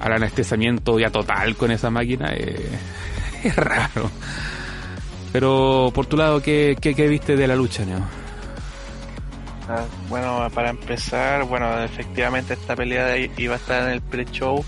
al 0.00 0.12
anestesiamiento 0.12 0.98
ya 0.98 1.10
total 1.10 1.56
con 1.56 1.70
esa 1.70 1.88
máquina, 1.88 2.32
eh, 2.34 2.68
es 3.44 3.54
raro. 3.54 4.10
Pero 5.32 5.92
por 5.94 6.06
tu 6.06 6.16
lado, 6.16 6.42
¿qué, 6.42 6.76
qué, 6.80 6.94
qué 6.94 7.06
viste 7.06 7.36
de 7.36 7.46
la 7.46 7.54
lucha, 7.54 7.84
Neo? 7.84 8.27
Bueno, 10.08 10.48
para 10.54 10.70
empezar, 10.70 11.44
bueno, 11.44 11.82
efectivamente 11.82 12.54
esta 12.54 12.74
pelea 12.74 13.16
iba 13.16 13.54
a 13.54 13.56
estar 13.58 13.82
en 13.82 13.90
el 13.90 14.00
pre-show, 14.00 14.64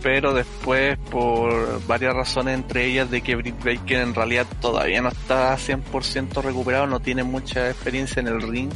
pero 0.00 0.32
después, 0.32 0.96
por 1.10 1.84
varias 1.86 2.14
razones, 2.14 2.54
entre 2.54 2.86
ellas 2.86 3.10
de 3.10 3.20
que 3.20 3.34
Britt 3.34 3.56
Baker 3.64 4.00
en 4.00 4.14
realidad 4.14 4.46
todavía 4.60 5.02
no 5.02 5.08
está 5.08 5.56
100% 5.56 6.42
recuperado, 6.42 6.86
no 6.86 7.00
tiene 7.00 7.24
mucha 7.24 7.70
experiencia 7.70 8.20
en 8.20 8.28
el 8.28 8.42
ring. 8.42 8.70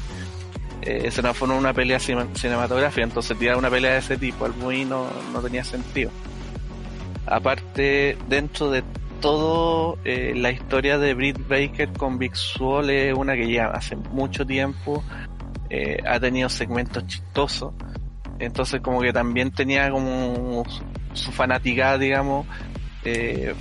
Eh, 0.82 1.10
se 1.10 1.22
nos 1.22 1.36
fue 1.36 1.48
una 1.48 1.72
pelea 1.72 1.98
cinematográfica, 1.98 3.02
entonces 3.02 3.38
tirar 3.38 3.56
una 3.56 3.70
pelea 3.70 3.92
de 3.92 3.98
ese 3.98 4.16
tipo 4.16 4.44
al 4.44 4.54
muy 4.54 4.84
no, 4.84 5.08
no 5.32 5.40
tenía 5.40 5.64
sentido. 5.64 6.10
Aparte, 7.26 8.16
dentro 8.28 8.70
de 8.70 8.84
todo, 9.20 9.98
eh, 10.04 10.32
la 10.36 10.50
historia 10.50 10.98
de 10.98 11.14
Britt 11.14 11.38
Baker 11.48 11.92
con 11.92 12.18
Big 12.18 12.36
Swole 12.36 13.10
es 13.10 13.16
una 13.16 13.34
que 13.34 13.50
ya 13.50 13.66
hace 13.66 13.96
mucho 13.96 14.46
tiempo 14.46 15.02
eh, 15.70 15.98
ha 16.06 16.20
tenido 16.20 16.48
segmentos 16.48 17.06
chistosos. 17.06 17.74
Entonces 18.38 18.80
como 18.80 19.00
que 19.00 19.12
también 19.12 19.50
tenía 19.50 19.90
como 19.90 20.64
su 21.14 21.32
fanaticada, 21.32 21.98
digamos, 21.98 22.46
eh, 23.04 23.54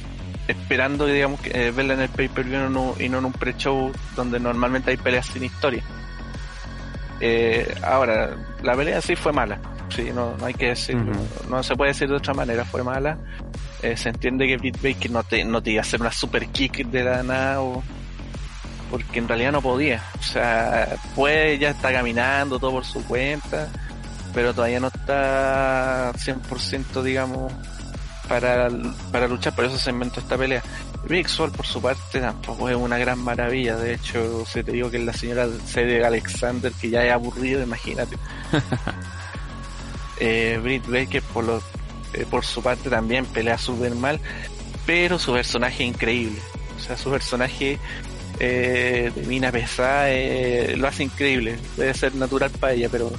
esperando, 0.47 1.05
digamos, 1.05 1.39
eh, 1.45 1.71
verla 1.75 1.95
en 1.95 2.01
el 2.01 2.09
pay-per-view 2.09 2.95
y 2.99 3.09
no 3.09 3.17
en 3.19 3.25
un 3.25 3.33
pre-show 3.33 3.91
donde 4.15 4.39
normalmente 4.39 4.91
hay 4.91 4.97
peleas 4.97 5.27
sin 5.27 5.43
historia. 5.43 5.83
Eh, 7.19 7.73
ahora, 7.81 8.35
la 8.61 8.75
pelea 8.75 9.01
sí 9.01 9.15
fue 9.15 9.31
mala, 9.31 9.59
sí, 9.89 10.11
no, 10.13 10.35
no 10.37 10.45
hay 10.45 10.53
que 10.53 10.67
decir, 10.67 10.97
no, 10.97 11.13
no, 11.49 11.63
se 11.63 11.75
puede 11.75 11.91
decir 11.91 12.09
de 12.09 12.15
otra 12.15 12.33
manera, 12.33 12.65
fue 12.65 12.83
mala. 12.83 13.17
Eh, 13.81 13.95
se 13.95 14.09
entiende 14.09 14.47
que 14.47 14.57
Britt 14.57 14.81
Baker 14.81 15.11
no 15.11 15.23
te, 15.23 15.45
no 15.45 15.61
te 15.61 15.71
iba 15.71 15.79
a 15.79 15.81
hacer 15.81 16.01
una 16.01 16.11
super 16.11 16.47
kick 16.47 16.85
de 16.87 17.03
la 17.03 17.23
nada 17.23 17.61
o 17.61 17.83
porque 18.97 19.19
en 19.19 19.27
realidad 19.27 19.51
no 19.51 19.61
podía. 19.61 20.03
O 20.19 20.23
sea, 20.23 20.95
puede, 21.15 21.57
ya 21.57 21.71
está 21.71 21.91
caminando 21.91 22.59
todo 22.59 22.71
por 22.71 22.85
su 22.85 23.03
cuenta, 23.05 23.67
pero 24.33 24.53
todavía 24.53 24.79
no 24.79 24.87
está 24.87 26.11
100%, 26.13 27.01
digamos, 27.03 27.51
para, 28.27 28.69
para 29.11 29.27
luchar 29.27 29.55
por 29.55 29.65
eso 29.65 29.77
se 29.77 29.89
inventó 29.89 30.19
esta 30.19 30.37
pelea. 30.37 30.63
Big 31.07 31.29
Sword, 31.29 31.51
por 31.51 31.67
su 31.67 31.81
parte, 31.81 32.19
tampoco 32.19 32.69
es 32.69 32.75
una 32.75 32.97
gran 32.97 33.19
maravilla. 33.19 33.75
De 33.75 33.93
hecho, 33.93 34.43
si 34.45 34.63
te 34.63 34.71
digo 34.71 34.89
que 34.89 34.97
es 34.97 35.03
la 35.03 35.13
señora 35.13 35.47
Cedric 35.65 36.03
Alexander, 36.03 36.71
que 36.71 36.89
ya 36.89 37.05
es 37.05 37.11
aburrido, 37.11 37.61
imagínate. 37.61 38.17
eh, 40.19 40.59
Britt 40.63 40.87
Baker, 40.87 41.21
por, 41.21 41.43
lo, 41.43 41.61
eh, 42.13 42.25
por 42.29 42.43
su 42.43 42.63
parte, 42.63 42.89
también 42.89 43.25
pelea 43.25 43.57
súper 43.57 43.93
mal, 43.93 44.19
pero 44.85 45.19
su 45.19 45.33
personaje 45.33 45.83
es 45.83 45.89
increíble. 45.89 46.39
O 46.77 46.79
sea, 46.79 46.97
su 46.97 47.11
personaje 47.11 47.79
eh, 48.39 49.11
de 49.13 49.27
mina 49.27 49.51
pesada 49.51 50.11
eh, 50.11 50.75
lo 50.77 50.87
hace 50.87 51.03
increíble. 51.03 51.57
Debe 51.77 51.93
ser 51.93 52.15
natural 52.15 52.51
para 52.51 52.73
ella, 52.73 52.89
pero 52.91 53.11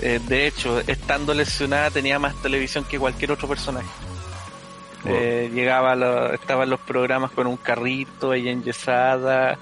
eh, 0.00 0.20
de 0.26 0.46
hecho, 0.46 0.80
estando 0.80 1.34
lesionada 1.34 1.90
tenía 1.90 2.18
más 2.18 2.34
televisión 2.42 2.84
que 2.84 2.98
cualquier 2.98 3.32
otro 3.32 3.48
personaje. 3.48 3.88
Wow. 5.04 5.14
Eh, 5.14 5.50
llegaba, 5.52 5.94
lo, 5.96 6.32
estaba 6.32 6.64
en 6.64 6.70
los 6.70 6.80
programas 6.80 7.30
con 7.30 7.46
un 7.46 7.56
carrito, 7.56 8.34
ella 8.34 8.50
enyesada, 8.50 9.58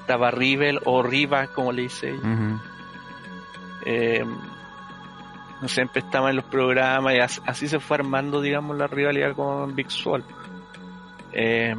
estaba 0.00 0.30
Rivel 0.30 0.80
o 0.84 1.02
Riva, 1.02 1.48
como 1.48 1.72
le 1.72 1.82
dice 1.82 2.10
ella. 2.10 2.20
Uh 2.22 2.58
-huh. 3.82 5.68
siempre 5.68 6.00
estaba 6.00 6.30
en 6.30 6.36
los 6.36 6.44
programas 6.44 7.14
y 7.14 7.18
así, 7.18 7.40
así, 7.46 7.68
se 7.68 7.80
fue 7.80 7.96
armando, 7.98 8.40
digamos, 8.40 8.76
la 8.76 8.86
rivalidad 8.86 9.34
con 9.34 9.74
Big. 9.74 9.88
Eh, 11.32 11.74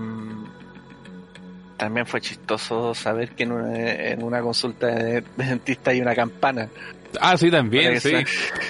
también 1.82 2.06
fue 2.06 2.22
chistoso 2.22 2.94
saber 2.94 3.32
que 3.32 3.42
en 3.42 3.54
una, 3.54 3.76
en 3.76 4.22
una 4.22 4.40
consulta 4.40 4.86
de, 4.86 5.24
dentista 5.36 5.90
hay 5.90 6.00
una 6.00 6.14
campana. 6.14 6.70
Ah, 7.20 7.36
sí, 7.36 7.50
también, 7.50 8.00
sí. 8.00 8.18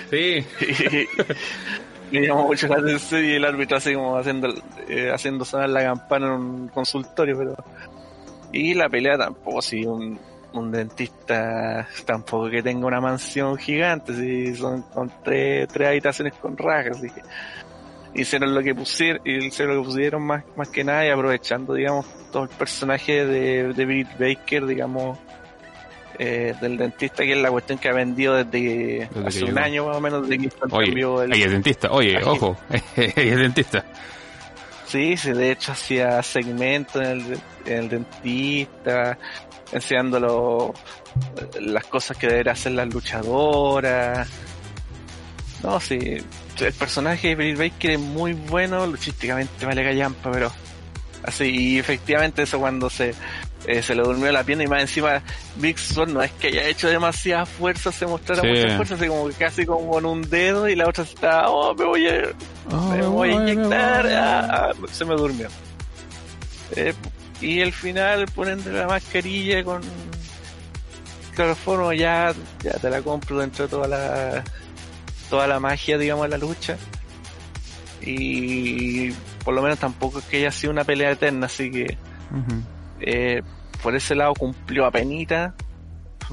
Sí. 0.09 0.45
Me 2.11 2.25
llamó 2.25 2.47
mucho 2.47 2.69
la 2.69 2.77
atención 2.77 3.25
y 3.25 3.33
el 3.33 3.43
árbitro 3.43 3.75
así 3.75 3.93
como 3.93 4.15
haciendo, 4.15 4.53
eh, 4.87 5.11
haciendo 5.13 5.43
sonar 5.43 5.71
la 5.71 5.83
campana 5.83 6.27
en 6.27 6.31
un 6.31 6.67
consultorio, 6.69 7.37
pero... 7.37 7.55
Y 8.53 8.75
la 8.75 8.87
pelea 8.87 9.17
tampoco, 9.17 9.61
si 9.61 9.85
un, 9.85 10.17
un 10.53 10.71
dentista 10.71 11.85
tampoco 12.05 12.49
que 12.49 12.63
tenga 12.63 12.87
una 12.87 13.01
mansión 13.01 13.57
gigante, 13.57 14.13
si 14.13 14.55
son 14.55 14.83
con 14.83 15.11
tres, 15.21 15.67
tres 15.67 15.89
habitaciones 15.89 16.33
con 16.35 16.55
rajas, 16.55 16.95
así 16.97 17.09
que 17.09 17.21
hicieron 18.13 18.53
lo 18.53 18.61
que 18.61 18.75
pusieron, 18.75 19.21
hicieron 19.25 19.75
lo 19.75 19.81
que 19.81 19.87
pusieron 19.87 20.23
más, 20.23 20.43
más 20.55 20.69
que 20.69 20.83
nada 20.83 21.05
y 21.05 21.09
aprovechando, 21.09 21.73
digamos, 21.73 22.05
todo 22.31 22.43
el 22.43 22.49
personaje 22.49 23.25
de, 23.25 23.73
de 23.73 23.85
Britt 23.85 24.09
Baker, 24.19 24.65
digamos, 24.65 25.17
eh, 26.19 26.53
del 26.61 26.77
dentista, 26.77 27.23
que 27.23 27.33
es 27.33 27.37
la 27.37 27.49
cuestión 27.49 27.79
que 27.79 27.89
ha 27.89 27.93
vendido 27.93 28.35
desde, 28.35 29.09
desde 29.11 29.27
hace 29.27 29.45
un 29.45 29.57
año 29.57 29.87
más 29.87 29.97
o 29.97 30.01
menos, 30.01 30.27
desde 30.27 30.49
que 30.49 30.55
oye, 30.69 30.91
el... 30.91 31.33
Ella 31.33 31.45
es 31.45 31.51
dentista, 31.51 31.91
oye, 31.91 32.17
aquí. 32.17 32.27
ojo, 32.27 32.57
ella 32.95 33.13
es 33.15 33.37
dentista. 33.37 33.85
Sí, 34.85 35.15
sí, 35.15 35.31
de 35.31 35.51
hecho 35.51 35.71
hacía 35.71 36.21
segmentos 36.21 37.01
en 37.01 37.07
el, 37.07 37.39
en 37.65 37.77
el 37.77 37.89
dentista, 37.89 39.17
enseñándolo 39.71 40.73
las 41.61 41.85
cosas 41.85 42.17
que 42.17 42.27
debería 42.27 42.51
hacer 42.51 42.73
las 42.73 42.93
luchadoras. 42.93 44.29
No, 45.63 45.79
sí, 45.79 45.99
el 46.59 46.73
personaje 46.73 47.29
de 47.29 47.35
Britt 47.35 47.57
Baker 47.57 47.91
es 47.91 47.99
muy 47.99 48.33
bueno, 48.33 48.85
luchísticamente 48.87 49.65
vale 49.65 49.83
gallampa, 49.83 50.31
pero 50.31 50.51
así, 51.23 51.45
y 51.45 51.79
efectivamente 51.79 52.41
eso 52.43 52.59
cuando 52.59 52.89
se, 52.89 53.13
eh, 53.67 53.83
se 53.83 53.93
le 53.93 54.01
durmió 54.01 54.31
la 54.31 54.43
pierna 54.43 54.63
y 54.63 54.67
más 54.67 54.81
encima 54.81 55.21
Big 55.57 55.77
Sword 55.77 56.09
no 56.09 56.23
es 56.23 56.31
que 56.31 56.47
haya 56.47 56.67
hecho 56.67 56.89
demasiada 56.89 57.45
fuerza, 57.45 57.91
se 57.91 58.07
mostrara 58.07 58.41
Sí. 58.41 58.47
mucha 58.47 58.75
fuerza, 58.75 58.95
así 58.95 59.07
como 59.07 59.27
que 59.27 59.33
casi 59.35 59.65
como 59.67 59.87
con 59.91 60.05
un 60.07 60.21
dedo 60.27 60.67
y 60.67 60.75
la 60.75 60.87
otra 60.89 61.03
está, 61.03 61.47
oh, 61.49 61.75
me 61.75 61.85
voy 61.85 62.07
a, 62.07 62.23
Oh, 62.71 62.89
me 62.89 63.01
voy 63.03 63.31
a 63.33 63.39
me 63.39 63.51
inyectar, 63.51 64.03
voy. 64.03 64.13
ah, 64.15 64.47
ah, 64.49 64.71
se 64.91 65.05
me 65.05 65.13
durmió. 65.15 65.47
Eh, 66.75 66.93
y 67.39 67.59
el 67.59 67.71
final 67.73 68.25
ponen 68.33 68.61
la 68.73 68.87
mascarilla 68.87 69.63
con 69.63 69.81
cloroformo, 71.35 71.93
ya, 71.93 72.33
ya 72.63 72.71
te 72.73 72.89
la 72.89 73.01
compro 73.01 73.39
dentro 73.39 73.65
de 73.65 73.69
toda 73.71 73.87
la, 73.87 74.43
toda 75.31 75.47
la 75.47 75.59
magia, 75.59 75.97
digamos, 75.97 76.25
de 76.25 76.29
la 76.29 76.37
lucha. 76.37 76.77
Y 78.01 79.11
por 79.45 79.55
lo 79.55 79.61
menos 79.61 79.79
tampoco 79.79 80.19
es 80.19 80.25
que 80.25 80.37
haya 80.37 80.51
sido 80.51 80.71
una 80.73 80.83
pelea 80.83 81.11
eterna, 81.11 81.45
así 81.45 81.71
que 81.71 81.97
eh, 82.99 83.41
por 83.81 83.95
ese 83.95 84.13
lado 84.13 84.33
cumplió 84.33 84.85
a 84.85 84.91
penita. 84.91 85.55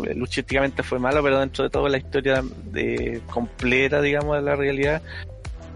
Eh, 0.05 0.15
Luchísticamente 0.15 0.83
fue 0.83 0.99
malo, 0.99 1.23
pero 1.23 1.39
dentro 1.39 1.65
de 1.65 1.71
todo 1.71 1.89
la 1.89 1.99
historia 1.99 2.43
de, 2.65 3.23
completa, 3.31 4.01
digamos, 4.01 4.37
de 4.37 4.43
la 4.43 4.57
realidad, 4.57 5.01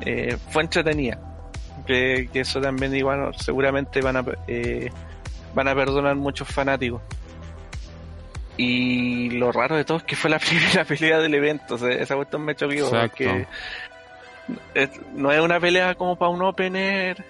eh, 0.00 0.37
fue 0.50 0.62
entretenida. 0.64 1.19
Que, 1.87 2.29
que 2.33 2.41
eso 2.41 2.61
también 2.61 2.95
igual 2.95 3.35
seguramente 3.37 4.00
van 4.00 4.17
a 4.17 4.25
eh, 4.47 4.88
van 5.55 5.69
a 5.69 5.75
perdonar 5.75 6.17
muchos 6.17 6.49
fanáticos. 6.49 7.00
Y 8.64 9.31
lo 9.31 9.50
raro 9.50 9.76
de 9.76 9.85
todo 9.85 9.99
es 9.99 10.04
que 10.04 10.14
fue 10.16 10.31
la 10.31 10.38
primera 10.40 10.85
pelea 10.85 11.19
del 11.19 11.35
evento. 11.35 11.75
o 11.75 11.78
sea, 11.78 11.90
esa 11.90 12.14
cuestión 12.16 12.45
me 12.45 12.54
choqueó. 12.54 12.87
Exacto. 12.87 13.16
porque 13.16 13.47
no 15.14 15.33
es 15.33 15.40
una 15.40 15.59
pelea 15.61 15.95
como 15.95 16.16
para 16.16 16.31
un 16.31 16.42
opener, 16.42 17.25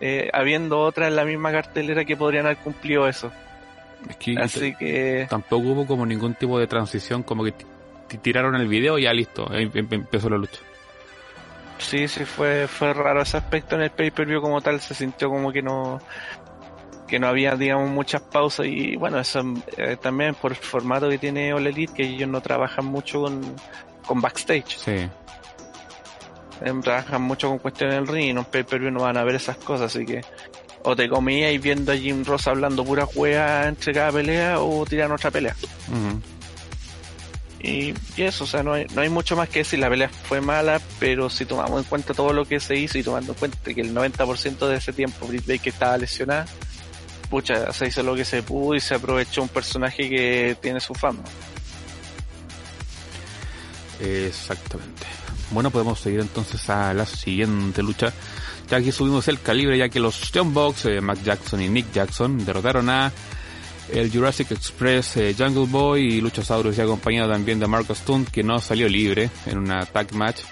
eh, 0.00 0.28
habiendo 0.32 0.80
otra 0.80 1.08
en 1.08 1.16
la 1.16 1.24
misma 1.24 1.52
cartelera 1.52 2.04
que 2.04 2.16
podrían 2.16 2.46
haber 2.46 2.58
cumplido 2.58 3.06
eso. 3.08 3.30
Es 4.08 4.16
que 4.16 4.34
Así 4.38 4.74
que 4.74 5.26
tampoco 5.28 5.68
hubo 5.68 5.86
como 5.86 6.06
ningún 6.06 6.34
tipo 6.34 6.58
de 6.58 6.66
transición, 6.66 7.22
como 7.22 7.44
que 7.44 7.52
tiraron 8.22 8.54
el 8.56 8.66
video 8.66 8.98
y 8.98 9.02
ya 9.04 9.12
listo, 9.12 9.46
em- 9.54 9.70
em- 9.74 9.88
empezó 9.90 10.28
la 10.30 10.38
lucha. 10.38 10.58
sí, 11.78 12.08
sí 12.08 12.24
fue, 12.24 12.66
fue 12.66 12.92
raro 12.94 13.22
ese 13.22 13.36
aspecto 13.36 13.76
en 13.76 13.82
el 13.82 13.90
pay-per-view 13.90 14.40
como 14.40 14.60
tal, 14.62 14.80
se 14.80 14.94
sintió 14.94 15.28
como 15.28 15.52
que 15.52 15.62
no 15.62 16.00
que 17.10 17.18
no 17.18 17.26
había 17.26 17.56
digamos 17.56 17.90
muchas 17.90 18.22
pausas 18.22 18.66
y 18.66 18.96
bueno, 18.96 19.18
eso 19.18 19.42
eh, 19.76 19.96
también 20.00 20.34
por 20.34 20.52
el 20.52 20.56
formato 20.56 21.08
que 21.08 21.18
tiene 21.18 21.52
All 21.52 21.66
Elite, 21.66 21.92
que 21.92 22.04
ellos 22.04 22.28
no 22.28 22.40
trabajan 22.40 22.86
mucho 22.86 23.22
con, 23.22 23.42
con 24.06 24.20
backstage, 24.20 24.78
Sí, 24.78 24.92
eh, 24.92 26.72
trabajan 26.82 27.22
mucho 27.22 27.48
con 27.48 27.58
cuestiones 27.58 27.96
del 27.96 28.06
ring 28.06 28.26
y 28.26 28.30
en 28.30 28.38
un 28.38 28.44
pay-per-view 28.44 28.90
no 28.90 29.00
van 29.00 29.16
a 29.16 29.24
ver 29.24 29.34
esas 29.34 29.56
cosas, 29.56 29.94
así 29.94 30.06
que 30.06 30.22
o 30.82 30.96
te 30.96 31.08
comías 31.08 31.60
viendo 31.60 31.92
a 31.92 31.96
Jim 31.96 32.24
Ross 32.24 32.46
hablando 32.46 32.84
pura 32.84 33.04
juega 33.06 33.68
entre 33.68 33.92
cada 33.92 34.12
pelea 34.12 34.60
o 34.60 34.86
tiran 34.86 35.12
otra 35.12 35.30
pelea. 35.30 35.54
Y 37.62 37.92
eso, 38.16 38.44
o 38.44 38.46
sea, 38.46 38.62
no 38.62 38.72
hay, 38.72 38.86
no 38.94 39.02
hay 39.02 39.10
mucho 39.10 39.36
más 39.36 39.48
que 39.50 39.58
decir. 39.58 39.78
La 39.78 39.90
pelea 39.90 40.08
fue 40.08 40.40
mala, 40.40 40.80
pero 40.98 41.28
si 41.28 41.44
tomamos 41.44 41.82
en 41.82 41.84
cuenta 41.84 42.14
todo 42.14 42.32
lo 42.32 42.46
que 42.46 42.58
se 42.58 42.76
hizo 42.76 42.96
y 42.96 43.02
tomando 43.02 43.32
en 43.32 43.38
cuenta 43.38 43.58
que 43.62 43.80
el 43.82 43.94
90% 43.94 44.66
de 44.66 44.76
ese 44.76 44.94
tiempo 44.94 45.26
Britt 45.26 45.46
Baker 45.46 45.72
estaba 45.72 45.98
lesionada, 45.98 46.46
pucha, 47.30 47.72
se 47.72 47.86
hizo 47.86 48.02
lo 48.02 48.14
que 48.14 48.24
se 48.24 48.42
pudo 48.42 48.74
y 48.74 48.80
se 48.80 48.96
aprovechó 48.96 49.42
un 49.42 49.48
personaje 49.48 50.10
que 50.10 50.56
tiene 50.60 50.80
su 50.80 50.92
fama. 50.94 51.22
exactamente. 54.00 55.06
Bueno, 55.50 55.70
podemos 55.70 55.98
seguir 55.98 56.20
entonces 56.20 56.68
a 56.68 56.92
la 56.92 57.06
siguiente 57.06 57.82
lucha. 57.82 58.12
Ya 58.68 58.76
aquí 58.76 58.92
subimos 58.92 59.26
el 59.28 59.40
calibre, 59.40 59.76
ya 59.78 59.88
que 59.88 59.98
los 59.98 60.30
John 60.32 60.54
Box, 60.54 60.86
eh, 60.86 61.00
Mac 61.00 61.22
Jackson 61.22 61.60
y 61.60 61.68
Nick 61.68 61.92
Jackson 61.92 62.44
derrotaron 62.44 62.88
a 62.88 63.12
el 63.92 64.12
Jurassic 64.12 64.52
Express, 64.52 65.16
eh, 65.16 65.34
Jungle 65.36 65.66
Boy 65.66 66.02
y 66.02 66.20
Luchasaurus, 66.20 66.78
y 66.78 66.80
acompañado 66.80 67.32
también 67.32 67.58
de 67.58 67.66
Marcus 67.66 67.98
Stunt, 67.98 68.30
que 68.30 68.42
no 68.42 68.60
salió 68.60 68.88
libre 68.88 69.30
en 69.46 69.58
una 69.58 69.84
tag 69.86 70.12
match 70.14 70.42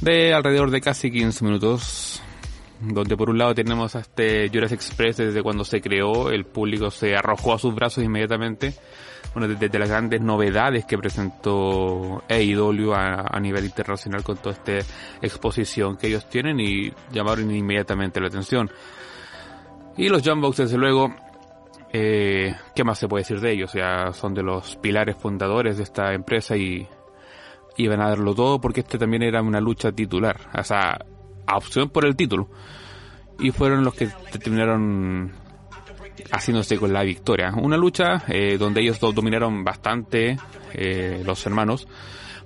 de 0.00 0.34
alrededor 0.34 0.70
de 0.70 0.80
casi 0.80 1.10
15 1.10 1.44
minutos. 1.44 2.09
Donde 2.80 3.16
por 3.16 3.28
un 3.28 3.38
lado 3.38 3.54
tenemos 3.54 3.94
a 3.94 4.00
este 4.00 4.48
Jurassic 4.48 4.78
Express 4.78 5.18
desde 5.18 5.42
cuando 5.42 5.64
se 5.64 5.80
creó, 5.80 6.30
el 6.30 6.46
público 6.46 6.90
se 6.90 7.14
arrojó 7.14 7.54
a 7.54 7.58
sus 7.58 7.74
brazos 7.74 8.02
inmediatamente. 8.02 8.74
Bueno, 9.34 9.48
desde 9.48 9.68
de 9.68 9.78
las 9.78 9.88
grandes 9.88 10.20
novedades 10.20 10.86
que 10.86 10.98
presentó 10.98 12.22
AEW 12.28 12.92
a, 12.94 13.26
a 13.30 13.38
nivel 13.38 13.66
internacional 13.66 14.24
con 14.24 14.38
toda 14.38 14.54
esta 14.54 14.78
exposición 15.20 15.96
que 15.96 16.08
ellos 16.08 16.28
tienen 16.28 16.58
y 16.58 16.90
llamaron 17.12 17.50
inmediatamente 17.50 18.20
la 18.20 18.28
atención. 18.28 18.70
Y 19.96 20.08
los 20.08 20.26
Jumbox, 20.26 20.56
desde 20.56 20.78
luego, 20.78 21.14
eh, 21.92 22.54
¿qué 22.74 22.84
más 22.84 22.98
se 22.98 23.08
puede 23.08 23.22
decir 23.22 23.40
de 23.40 23.52
ellos? 23.52 23.70
O 23.70 23.72
sea, 23.74 24.12
son 24.12 24.34
de 24.34 24.42
los 24.42 24.76
pilares 24.76 25.16
fundadores 25.16 25.76
de 25.76 25.82
esta 25.82 26.14
empresa 26.14 26.56
y 26.56 26.88
iban 27.76 28.00
a 28.00 28.08
darlo 28.08 28.34
todo 28.34 28.60
porque 28.60 28.80
este 28.80 28.98
también 28.98 29.22
era 29.22 29.42
una 29.42 29.60
lucha 29.60 29.92
titular, 29.92 30.38
o 30.58 30.62
sea, 30.62 30.98
opción 31.56 31.88
por 31.90 32.04
el 32.04 32.16
título. 32.16 32.48
Y 33.38 33.50
fueron 33.52 33.84
los 33.84 33.94
que 33.94 34.08
terminaron 34.42 35.32
haciéndose 36.32 36.76
con 36.76 36.92
la 36.92 37.02
victoria. 37.02 37.52
Una 37.56 37.76
lucha 37.76 38.22
eh, 38.28 38.56
donde 38.58 38.82
ellos 38.82 39.00
do- 39.00 39.12
dominaron 39.12 39.64
bastante 39.64 40.36
eh, 40.74 41.22
los 41.24 41.44
hermanos 41.46 41.88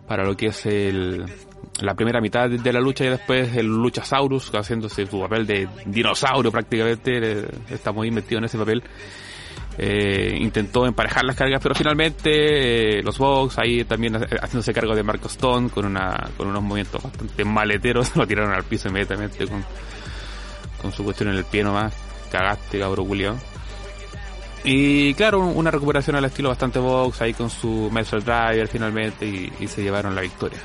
para 0.06 0.24
lo 0.24 0.36
que 0.36 0.46
es 0.46 0.66
el, 0.66 1.24
la 1.80 1.94
primera 1.94 2.20
mitad 2.20 2.48
de, 2.48 2.72
la 2.72 2.80
lucha 2.80 3.04
y 3.04 3.08
después 3.08 3.56
el 3.56 3.66
Luchasaurus 3.66 4.50
haciéndose 4.54 5.06
su 5.06 5.18
papel 5.20 5.46
de 5.46 5.68
dinosaurio 5.86 6.52
prácticamente. 6.52 7.18
eh, 7.40 7.46
está 7.70 7.90
muy 7.90 8.10
metido 8.10 8.38
en 8.38 8.44
ese 8.44 8.58
papel. 8.58 8.82
Eh, 9.76 10.36
intentó 10.40 10.86
emparejar 10.86 11.24
las 11.24 11.34
cargas, 11.34 11.60
pero 11.62 11.74
finalmente 11.74 12.98
eh, 12.98 13.02
los 13.02 13.18
Vox 13.18 13.58
ahí 13.58 13.84
también 13.84 14.14
ha- 14.16 14.20
haciéndose 14.42 14.72
cargo 14.72 14.94
de 14.94 15.02
Marco 15.02 15.26
Stone 15.26 15.68
con 15.68 15.84
una 15.84 16.30
con 16.36 16.46
unos 16.46 16.62
movimientos 16.62 17.02
bastante 17.02 17.44
maleteros, 17.44 18.14
lo 18.16 18.26
tiraron 18.26 18.52
al 18.52 18.62
piso 18.64 18.88
inmediatamente 18.88 19.46
con, 19.48 19.64
con 20.80 20.92
su 20.92 21.02
cuestión 21.02 21.30
en 21.30 21.36
el 21.36 21.44
pie 21.44 21.64
nomás. 21.64 21.92
Cagaste, 22.30 22.78
cabrón 22.78 23.06
culiao. 23.06 23.36
Y 24.64 25.12
claro, 25.14 25.40
una 25.40 25.70
recuperación 25.70 26.16
al 26.16 26.24
estilo 26.24 26.48
bastante 26.48 26.78
box 26.78 27.20
ahí 27.20 27.34
con 27.34 27.50
su 27.50 27.90
Master 27.92 28.24
Driver 28.24 28.66
finalmente 28.68 29.26
y, 29.26 29.66
se 29.68 29.82
llevaron 29.82 30.14
la 30.14 30.22
victoria. 30.22 30.58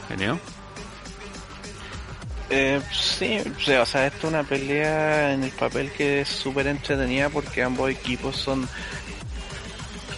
Eh, 2.51 2.81
sí, 2.91 3.38
o 3.79 3.85
sea, 3.85 4.07
esto 4.07 4.17
es 4.27 4.33
una 4.33 4.43
pelea 4.43 5.33
en 5.33 5.43
el 5.43 5.51
papel 5.51 5.91
que 5.91 6.21
es 6.21 6.29
súper 6.29 6.65
entretenida 6.67 7.29
porque 7.29 7.62
ambos 7.62 7.91
equipos 7.91 8.35
son 8.35 8.67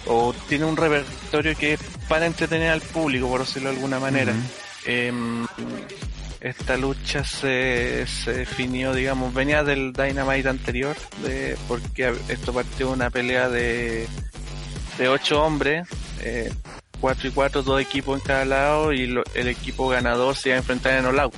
o 0.07 0.33
tienen 0.47 0.67
un 0.69 0.77
repertorio 0.77 1.55
que 1.55 1.73
es 1.73 1.79
para 2.07 2.25
entretener 2.25 2.69
al 2.71 2.81
público, 2.81 3.27
por 3.27 3.41
decirlo 3.41 3.69
de 3.69 3.75
alguna 3.75 3.99
manera. 3.99 4.33
Em, 4.85 5.45
esta 6.39 6.75
lucha 6.77 7.23
se, 7.23 8.07
se 8.07 8.33
definió, 8.33 8.93
digamos, 8.93 9.33
venía 9.33 9.63
del 9.63 9.93
Dynamite 9.93 10.49
anterior, 10.49 10.95
de, 11.23 11.55
porque 11.67 12.13
esto 12.29 12.51
partió 12.53 12.87
de 12.87 12.93
una 12.93 13.09
pelea 13.09 13.47
de, 13.47 14.07
de 14.97 15.07
ocho 15.07 15.43
hombres, 15.43 15.87
eh, 16.21 16.51
cuatro 16.99 17.27
y 17.27 17.31
cuatro, 17.31 17.61
dos 17.61 17.79
equipos 17.79 18.19
en 18.19 18.25
cada 18.25 18.45
lado, 18.45 18.91
y 18.91 19.05
lo- 19.05 19.23
el 19.35 19.47
equipo 19.49 19.87
ganador 19.89 20.35
se 20.35 20.49
iba 20.49 20.55
a 20.55 20.59
enfrentar 20.59 20.97
en 20.97 21.05
All 21.05 21.19
Out. 21.19 21.33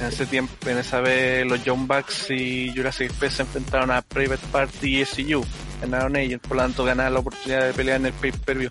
En 0.00 0.06
ese 0.06 0.26
tiempo, 0.26 0.54
en 0.68 0.78
esa 0.78 1.00
vez, 1.00 1.46
los 1.46 1.60
John 1.64 1.86
Bucks 1.88 2.30
y 2.30 2.72
Jurassic 2.74 3.08
Express 3.08 3.34
se 3.34 3.42
enfrentaron 3.42 3.90
a 3.90 4.02
Private 4.02 4.46
Party 4.52 4.98
y 4.98 5.04
SU. 5.04 5.42
Ganaron 5.80 6.16
ellos, 6.16 6.40
por 6.40 6.56
lo 6.56 6.62
tanto, 6.64 6.84
ganaron 6.84 7.14
la 7.14 7.20
oportunidad 7.20 7.66
de 7.66 7.72
pelear 7.72 8.00
en 8.00 8.06
el 8.06 8.12
pay-per-view. 8.12 8.70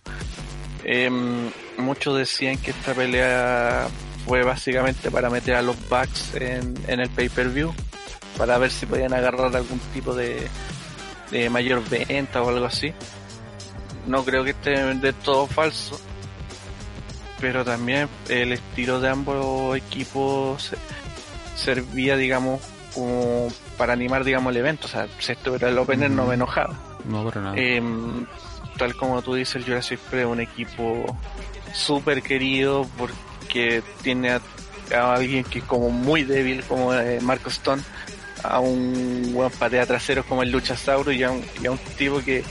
Em, 0.83 1.49
muchos 1.77 2.17
decían 2.17 2.57
que 2.57 2.71
esta 2.71 2.93
pelea 2.93 3.87
fue 4.25 4.43
básicamente 4.43 5.09
para 5.09 5.31
meter 5.31 5.55
a 5.55 5.61
los 5.63 5.75
Bucks 5.89 6.35
en, 6.35 6.75
en 6.87 6.99
el 6.99 7.09
pay-per-view, 7.09 7.73
para 8.37 8.59
ver 8.59 8.69
si 8.69 8.85
podían 8.85 9.13
agarrar 9.13 9.55
algún 9.55 9.79
tipo 9.93 10.13
de, 10.13 10.47
de 11.31 11.49
mayor 11.49 11.87
venta 11.89 12.43
o 12.43 12.49
algo 12.49 12.65
así. 12.65 12.93
No 14.05 14.23
creo 14.23 14.43
que 14.43 14.51
esté 14.51 14.71
de 14.71 15.13
todo 15.13 15.47
falso, 15.47 15.99
pero 17.41 17.65
también 17.65 18.07
el 18.29 18.53
estilo 18.53 18.99
de 18.99 19.09
ambos 19.09 19.75
equipos 19.75 20.71
servía, 21.55 22.17
digamos, 22.17 22.61
como 22.93 23.47
para 23.77 23.93
animar, 23.93 24.23
digamos, 24.23 24.51
el 24.51 24.57
evento. 24.57 24.87
O 24.87 24.89
sea, 24.89 25.07
si 25.19 25.31
esto 25.31 25.55
era 25.55 25.69
el 25.69 25.77
opener, 25.77 26.11
no 26.11 26.25
me 26.25 26.35
enojaba. 26.35 26.73
No, 27.05 27.23
para 27.23 27.41
nada. 27.41 27.57
Em, 27.57 28.25
tal 28.77 28.95
como 28.95 29.21
tú 29.21 29.35
dices, 29.35 29.55
el 29.55 29.65
Jurassic 29.65 29.99
Express 29.99 30.21
es 30.21 30.27
un 30.27 30.41
equipo 30.41 31.17
súper 31.73 32.21
querido 32.21 32.87
porque 32.97 33.83
tiene 34.01 34.31
a, 34.31 34.41
a 34.93 35.13
alguien 35.13 35.43
que 35.43 35.59
es 35.59 35.65
como 35.65 35.89
muy 35.89 36.23
débil, 36.23 36.63
como 36.63 36.93
eh, 36.93 37.19
Marco 37.21 37.49
Stone, 37.49 37.81
a 38.43 38.59
un 38.59 39.31
buen 39.33 39.51
patea 39.51 39.85
trasero 39.85 40.23
como 40.23 40.43
el 40.43 40.51
Luchasauro 40.51 41.11
y 41.11 41.23
a 41.23 41.31
un, 41.31 41.43
y 41.61 41.67
a 41.67 41.71
un 41.71 41.77
tipo 41.97 42.19
que 42.19 42.43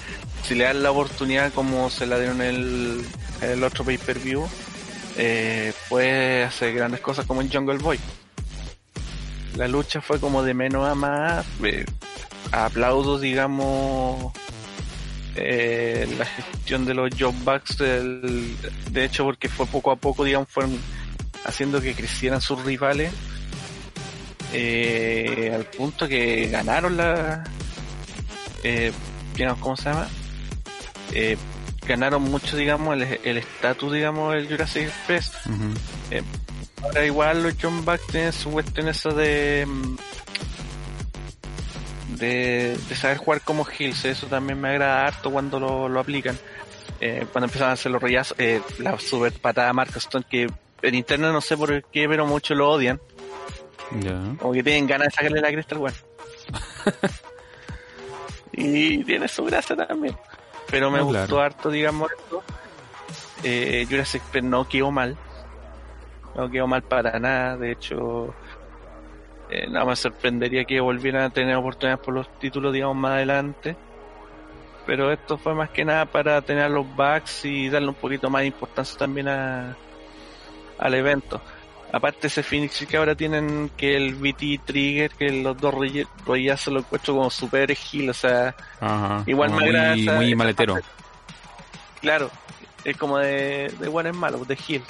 si 0.43 0.55
le 0.55 0.65
dan 0.65 0.83
la 0.83 0.91
oportunidad 0.91 1.53
como 1.53 1.89
se 1.91 2.07
la 2.07 2.19
dieron 2.19 2.43
en 2.43 2.55
el, 2.55 3.05
en 3.41 3.51
el 3.51 3.65
otro 3.65 3.85
pay-per-view, 3.85 4.47
eh, 5.17 5.73
puede 5.89 6.45
hacer 6.45 6.75
grandes 6.75 7.01
cosas 7.01 7.27
como 7.27 7.41
en 7.41 7.51
Jungle 7.51 7.79
Boy. 7.79 7.99
La 9.57 9.69
lucha 9.69 10.01
fue 10.01 10.19
como 10.21 10.43
de 10.43 10.55
menos 10.55 10.89
a 10.89 10.95
más, 10.95 11.47
eh, 11.63 11.85
aplausos, 12.51 13.21
digamos, 13.21 14.33
eh, 15.37 16.09
la 16.19 16.25
gestión 16.25 16.85
de 16.85 16.95
los 16.95 17.11
job 17.19 17.35
bugs, 17.45 17.79
del, 17.79 18.57
de 18.91 19.05
hecho 19.05 19.25
porque 19.25 19.49
fue 19.49 19.67
poco 19.67 19.91
a 19.91 19.97
poco, 19.97 20.25
digamos, 20.25 20.49
fueron 20.49 20.79
haciendo 21.45 21.81
que 21.81 21.95
crecieran 21.95 22.41
sus 22.41 22.65
rivales 22.65 23.13
eh, 24.53 25.53
al 25.55 25.65
punto 25.65 26.07
que 26.09 26.49
ganaron 26.49 26.97
la 26.97 27.45
eh, 28.63 28.93
¿cómo 29.61 29.77
se 29.77 29.91
llama? 29.91 30.09
Eh, 31.13 31.37
ganaron 31.87 32.23
mucho 32.23 32.57
digamos 32.57 32.97
el 32.97 33.37
estatus 33.37 33.93
digamos 33.93 34.33
del 34.35 34.49
Jurassic 34.49 34.85
Express. 34.85 35.33
Eh, 36.11 36.23
ahora 36.85 37.05
igual 37.05 37.43
los 37.43 37.55
John 37.61 37.85
Buck 37.85 38.01
tienen 38.11 38.33
su 38.33 38.51
cuestión 38.51 38.89
eso 38.89 39.11
de 39.11 39.67
mm, 39.67 39.97
de, 42.19 42.77
saber 42.95 43.17
jugar 43.17 43.41
como 43.41 43.67
Hills 43.67 44.05
eso 44.05 44.27
también 44.27 44.61
me 44.61 44.71
agrada 44.71 45.07
harto 45.07 45.31
cuando 45.31 45.59
lo, 45.59 45.89
lo 45.89 46.01
aplican 46.01 46.39
eh, 47.01 47.27
cuando 47.33 47.47
empiezan 47.47 47.71
a 47.71 47.73
hacer 47.73 47.91
los 47.91 48.01
rayazos 48.01 48.37
eh, 48.39 48.61
la 48.79 48.99
super 48.99 49.33
patada 49.33 49.73
Mark 49.73 49.93
Stone 49.97 50.25
que 50.31 50.47
en 50.83 50.95
internet 50.95 51.33
no 51.33 51.41
sé 51.41 51.57
por 51.57 51.83
qué 51.85 52.09
pero 52.09 52.27
muchos 52.27 52.57
lo 52.57 52.71
odian 52.71 53.01
como 54.39 54.53
que 54.53 54.63
tienen 54.63 54.87
ganas 54.87 55.09
de 55.09 55.13
sacarle 55.13 55.41
la 55.41 55.51
cresta 55.51 55.75
al 55.75 55.81
weón. 55.81 55.95
y 58.53 59.05
tiene 59.05 59.29
su 59.29 59.45
gracia 59.45 59.77
también. 59.77 60.17
Pero 60.71 60.91
me 60.91 61.03
gustó 61.03 61.41
harto, 61.41 61.71
digamos, 61.71 62.11
esto. 62.13 62.43
Eh, 63.43 63.87
Jurassic 63.89 64.23
Park 64.23 64.45
no 64.45 64.69
quedó 64.69 64.91
mal. 64.91 65.17
No 66.35 66.51
quedó 66.51 66.67
mal 66.67 66.83
para 66.83 67.19
nada. 67.19 67.57
De 67.57 67.73
hecho, 67.73 68.35
eh, 69.51 69.67
nada 69.69 69.85
más 69.85 70.01
sorprendería 70.01 70.65
que 70.65 70.81
volvieran 70.81 71.23
a 71.23 71.31
tener 71.31 71.57
oportunidades 71.57 72.05
por 72.05 72.15
los 72.15 72.39
títulos, 72.39 72.73
digamos, 72.73 72.97
más 72.97 73.13
adelante. 73.13 73.77
Pero 74.87 75.13
esto 75.13 75.39
fue 75.39 75.55
más 75.55 75.71
que 75.71 75.85
nada 75.85 76.05
para 76.07 76.41
tener 76.43 76.71
los 76.71 76.87
bugs 76.95 77.45
y 77.45 77.69
darle 77.69 77.89
un 77.89 77.95
poquito 77.95 78.29
más 78.29 78.43
de 78.43 78.49
importancia 78.49 78.99
también 78.99 79.29
a, 79.29 79.77
al 80.79 80.95
evento. 80.95 81.41
Aparte 81.91 82.27
ese 82.27 82.43
Phoenix 82.43 82.85
que 82.87 82.97
ahora 82.97 83.15
tienen 83.15 83.71
que 83.77 83.97
el 83.97 84.17
BT 84.17 84.65
Trigger, 84.65 85.13
que 85.13 85.31
los 85.31 85.57
dos 85.57 85.75
se 86.57 86.71
lo 86.71 86.81
encuentro 86.81 87.15
como 87.15 87.31
super 87.31 87.73
gil, 87.75 88.11
o 88.11 88.15
sea, 88.15 88.55
igual 89.27 89.53
me 89.53 89.65
agrada 89.65 89.95
muy 90.17 90.35
maletero. 90.35 90.77
Claro, 92.01 92.31
es 92.85 92.97
como 92.97 93.19
de, 93.19 93.73
de 93.79 93.89
bueno 93.89 94.11
es 94.11 94.17
malo, 94.17 94.45
de 94.45 94.57
Gil. 94.57 94.83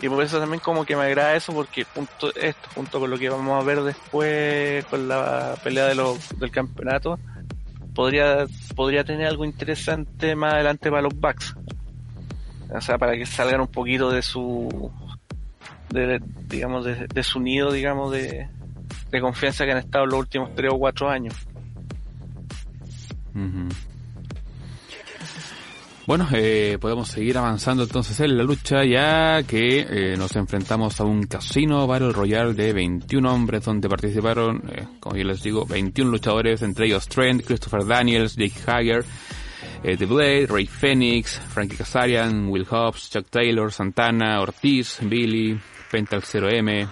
Y 0.00 0.08
por 0.08 0.22
eso 0.22 0.38
también 0.38 0.60
como 0.60 0.84
que 0.84 0.94
me 0.94 1.04
agrada 1.04 1.36
eso, 1.36 1.52
porque 1.52 1.84
junto, 1.84 2.34
esto, 2.34 2.68
junto 2.74 3.00
con 3.00 3.10
lo 3.10 3.18
que 3.18 3.30
vamos 3.30 3.62
a 3.62 3.64
ver 3.64 3.82
después 3.82 4.84
con 4.86 5.08
la 5.08 5.56
pelea 5.62 5.86
de 5.86 5.94
los, 5.94 6.38
del 6.38 6.50
campeonato, 6.50 7.18
podría, 7.94 8.46
podría 8.74 9.04
tener 9.04 9.26
algo 9.26 9.44
interesante 9.44 10.36
más 10.36 10.54
adelante 10.54 10.90
para 10.90 11.02
los 11.02 11.18
Bucks. 11.18 11.54
O 12.70 12.80
sea, 12.80 12.98
para 12.98 13.16
que 13.16 13.24
salgan 13.24 13.60
un 13.60 13.68
poquito 13.68 14.10
de 14.10 14.22
su 14.22 14.92
de, 15.90 16.20
digamos, 16.48 16.84
de, 16.84 17.22
su 17.22 17.40
nido, 17.40 17.72
digamos, 17.72 18.12
de, 18.12 18.48
de 19.10 19.20
confianza 19.20 19.64
que 19.64 19.72
han 19.72 19.78
estado 19.78 20.04
los 20.04 20.18
últimos 20.18 20.54
tres 20.54 20.70
o 20.72 20.78
cuatro 20.78 21.08
años. 21.08 21.34
Bueno, 26.06 26.28
eh, 26.32 26.78
podemos 26.80 27.08
seguir 27.08 27.36
avanzando 27.36 27.82
entonces 27.82 28.20
en 28.20 28.36
la 28.36 28.44
lucha 28.44 28.84
ya 28.84 29.42
que 29.42 29.80
eh, 29.80 30.16
nos 30.16 30.36
enfrentamos 30.36 31.00
a 31.00 31.04
un 31.04 31.24
casino 31.24 31.84
Battle 31.88 32.12
Royale 32.12 32.54
de 32.54 32.72
21 32.72 33.28
hombres 33.34 33.64
donde 33.64 33.88
participaron, 33.88 34.62
eh, 34.70 34.86
como 35.00 35.16
yo 35.16 35.24
les 35.24 35.42
digo, 35.42 35.66
21 35.66 36.12
luchadores, 36.12 36.62
entre 36.62 36.86
ellos 36.86 37.08
Trent, 37.08 37.44
Christopher 37.44 37.84
Daniels, 37.84 38.36
Jake 38.36 38.54
Hager, 38.68 39.04
The 39.82 40.06
Blade, 40.06 40.46
Ray 40.46 40.66
Phoenix, 40.66 41.40
Frankie 41.48 41.76
Kazarian, 41.76 42.50
Will 42.50 42.66
Hobbs, 42.70 43.10
Chuck 43.10 43.26
Taylor, 43.28 43.72
Santana, 43.72 44.40
Ortiz, 44.40 45.00
Billy, 45.02 45.60
Pental 45.90 46.22
0M, 46.22 46.88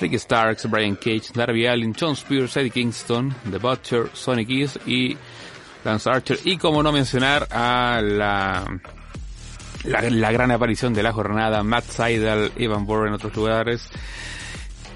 Ricky 0.00 0.18
Starks, 0.18 0.68
Brian 0.68 0.96
Cage, 0.96 1.32
Darby 1.32 1.66
Allin, 1.66 1.94
John 1.94 2.16
Spears, 2.16 2.56
Eddie 2.56 2.70
Kingston, 2.70 3.32
The 3.48 3.58
Butcher, 3.58 4.10
Sonic 4.12 4.50
East 4.50 4.78
y 4.88 5.16
Lance 5.84 6.10
Archer. 6.10 6.38
Y 6.44 6.56
como 6.56 6.82
no 6.82 6.92
mencionar 6.92 7.48
a 7.50 8.00
la, 8.02 8.64
la, 9.84 10.32
gran 10.32 10.50
aparición 10.50 10.94
de 10.94 11.02
la 11.02 11.12
jornada, 11.12 11.62
Matt 11.62 11.84
Seidel, 11.84 12.52
Evan 12.56 12.86
Bourne 12.86 13.08
en 13.08 13.14
otros 13.14 13.34
lugares, 13.34 13.88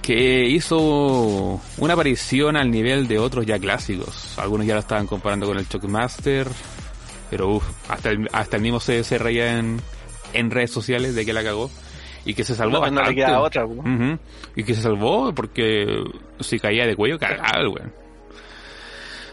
que 0.02 0.46
hizo 0.48 1.60
una 1.78 1.94
aparición 1.94 2.56
al 2.56 2.70
nivel 2.70 3.08
de 3.08 3.18
otros 3.18 3.46
ya 3.46 3.58
clásicos. 3.58 4.38
Algunos 4.38 4.66
ya 4.66 4.74
lo 4.74 4.80
estaban 4.80 5.06
comparando 5.06 5.46
con 5.46 5.58
el 5.58 5.66
Shockmaster, 5.66 6.46
pero 7.30 7.54
uff, 7.54 7.64
hasta 7.88 8.10
el, 8.10 8.28
hasta 8.32 8.56
el 8.56 8.62
mismo 8.62 8.80
se, 8.80 9.02
se 9.04 9.18
reía 9.18 9.58
en, 9.58 9.80
en 10.34 10.50
redes 10.50 10.70
sociales 10.70 11.14
de 11.14 11.24
que 11.24 11.32
la 11.32 11.42
cagó. 11.42 11.70
Y 12.26 12.32
que 12.32 12.42
se 12.42 12.54
salvó 12.54 12.80
no, 12.80 12.90
no 12.90 13.02
le 13.02 13.14
queda 13.14 13.38
otra 13.38 13.66
y 14.56 14.64
que 14.64 14.74
se 14.74 14.80
salvó 14.80 15.34
porque 15.34 16.02
si 16.40 16.58
caía 16.58 16.86
de 16.86 16.96
cuello 16.96 17.18
cagaba 17.18 17.60
el 17.60 17.68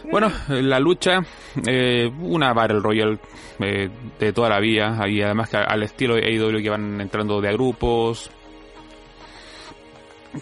bueno 0.10 0.32
la 0.50 0.80
lucha 0.80 1.20
eh, 1.66 2.12
una 2.20 2.54
Battle 2.54 2.80
Royale 2.80 3.20
eh, 3.60 3.90
de 4.20 4.34
toda 4.34 4.50
la 4.50 4.60
vida 4.60 4.98
y 5.08 5.22
además 5.22 5.50
que 5.50 5.58
al 5.58 5.84
estilo 5.84 6.16
de 6.16 6.26
AEW 6.26 6.62
que 6.62 6.70
van 6.70 7.02
entrando 7.02 7.42
de 7.42 7.50
a 7.50 7.52
grupos 7.52 8.32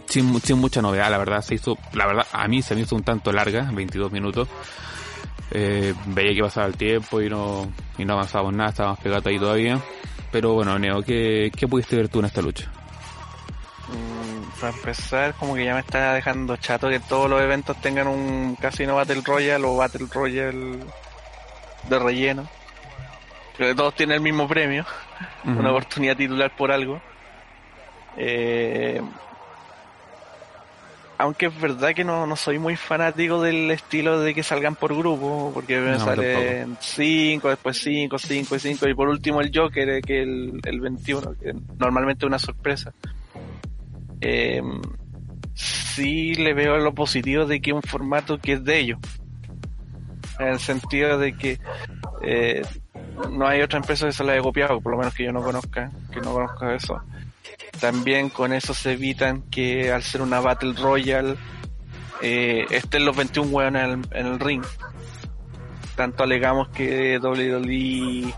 sin, 0.06 0.40
sin 0.42 0.58
mucha 0.58 0.82
novedad 0.82 1.10
la 1.10 1.18
verdad 1.18 1.42
se 1.42 1.56
hizo 1.56 1.78
la 1.94 2.06
verdad 2.06 2.28
a 2.32 2.48
mí 2.48 2.62
se 2.62 2.76
me 2.76 2.82
hizo 2.82 2.96
un 2.96 3.04
tanto 3.04 3.32
larga 3.32 3.70
22 3.74 4.12
minutos 4.12 4.48
eh, 5.52 5.94
veía 6.08 6.36
que 6.36 6.42
pasaba 6.42 6.68
el 6.68 6.78
tiempo 6.78 7.22
y 7.22 7.30
no 7.30 7.72
y 7.98 8.06
no 8.06 8.14
avanzábamos 8.14 8.54
nada 8.54 8.70
estábamos 8.70 9.00
pegados 9.00 9.26
ahí 9.26 9.40
todavía 9.40 9.80
pero 10.32 10.54
bueno, 10.54 10.78
Neo, 10.78 11.02
¿qué, 11.02 11.52
¿qué 11.56 11.68
pudiste 11.68 11.96
ver 11.96 12.10
tú 12.10 12.20
en 12.20 12.26
esta 12.26 12.42
lucha? 12.42 12.72
Mm, 13.92 14.60
para 14.60 14.74
empezar, 14.74 15.34
como 15.36 15.56
que 15.56 15.66
ya 15.66 15.74
me 15.74 15.82
está 15.82 16.14
dejando 16.14 16.58
chato 16.58 16.90
que 16.90 17.00
todos 17.00 17.30
los 17.30 17.42
eventos 17.42 17.80
tengan 17.82 18.08
un 18.08 18.56
Casino 18.56 18.96
Battle 18.96 19.22
Royale 19.26 19.66
o 19.66 19.78
Battle 19.78 20.08
Royale 20.12 20.78
de 21.88 22.00
relleno. 22.00 22.48
Que 23.58 23.76
todos 23.76 23.96
tienen 23.96 24.16
el 24.16 24.22
mismo 24.22 24.48
premio, 24.48 24.86
una 25.44 25.72
oportunidad 25.72 26.16
titular 26.16 26.56
por 26.56 26.72
algo. 26.72 27.02
Eh, 28.18 29.02
aunque 31.20 31.48
es 31.48 31.60
verdad 31.60 31.94
que 31.94 32.06
no, 32.06 32.26
no 32.26 32.38
soy 32.38 32.60
muy 32.60 32.78
fanático 32.78 33.42
del 33.42 33.70
estilo 33.72 34.22
de 34.22 34.34
que 34.34 34.42
salgan 34.42 34.76
por 34.76 34.96
grupo, 34.96 35.52
porque 35.54 35.78
me 35.78 36.00
salen 36.00 36.78
5, 36.80 37.50
después 37.50 37.78
5, 37.82 38.18
5 38.18 38.56
y 38.56 38.60
5, 38.60 38.88
y 38.88 38.94
por 38.94 39.10
último 39.10 39.42
el 39.42 39.52
Joker, 39.54 39.90
eh, 39.90 40.02
que 40.02 40.22
el, 40.22 40.62
el 40.64 40.80
21, 40.80 41.36
que 41.38 41.54
normalmente 41.78 42.26
es 42.26 42.28
una 42.28 42.40
sorpresa. 42.40 42.94
Eh, 44.22 44.62
sí 45.54 46.36
le 46.36 46.54
veo 46.54 46.78
lo 46.78 46.94
positivo 46.94 47.46
de 47.46 47.62
que 47.62 47.74
un 47.74 47.82
formato 47.82 48.40
que 48.40 48.54
es 48.54 48.64
de 48.64 48.80
ellos. 48.80 49.00
En 50.40 50.48
el 50.48 50.60
sentido 50.60 51.18
de 51.18 51.36
que 51.36 51.60
eh, 52.22 52.62
no 53.32 53.48
hay 53.48 53.62
otra 53.62 53.80
empresa 53.80 54.06
que 54.06 54.14
se 54.14 54.24
la 54.24 54.34
haya 54.34 54.42
copiado, 54.42 54.80
por 54.80 54.94
lo 54.94 54.98
menos 54.98 55.14
que 55.14 55.26
yo 55.26 55.32
no 55.32 55.44
conozca, 55.44 55.92
que 56.12 56.22
no 56.22 56.34
conozca 56.34 56.74
eso. 56.74 57.02
También 57.80 58.30
con 58.30 58.54
eso 58.54 58.74
se 58.74 58.94
evitan 58.94 59.42
que 59.44 59.92
al 59.92 60.04
ser 60.04 60.22
una 60.22 60.40
Battle 60.40 60.74
Royale 60.74 61.36
eh, 62.22 62.66
estén 62.70 63.06
los 63.06 63.16
21 63.16 63.50
hueones 63.50 63.84
en, 63.84 64.06
en 64.12 64.26
el, 64.26 64.40
ring. 64.40 64.64
Tanto 65.96 66.24
alegamos 66.24 66.70
que 66.70 67.20
WWE 67.20 68.34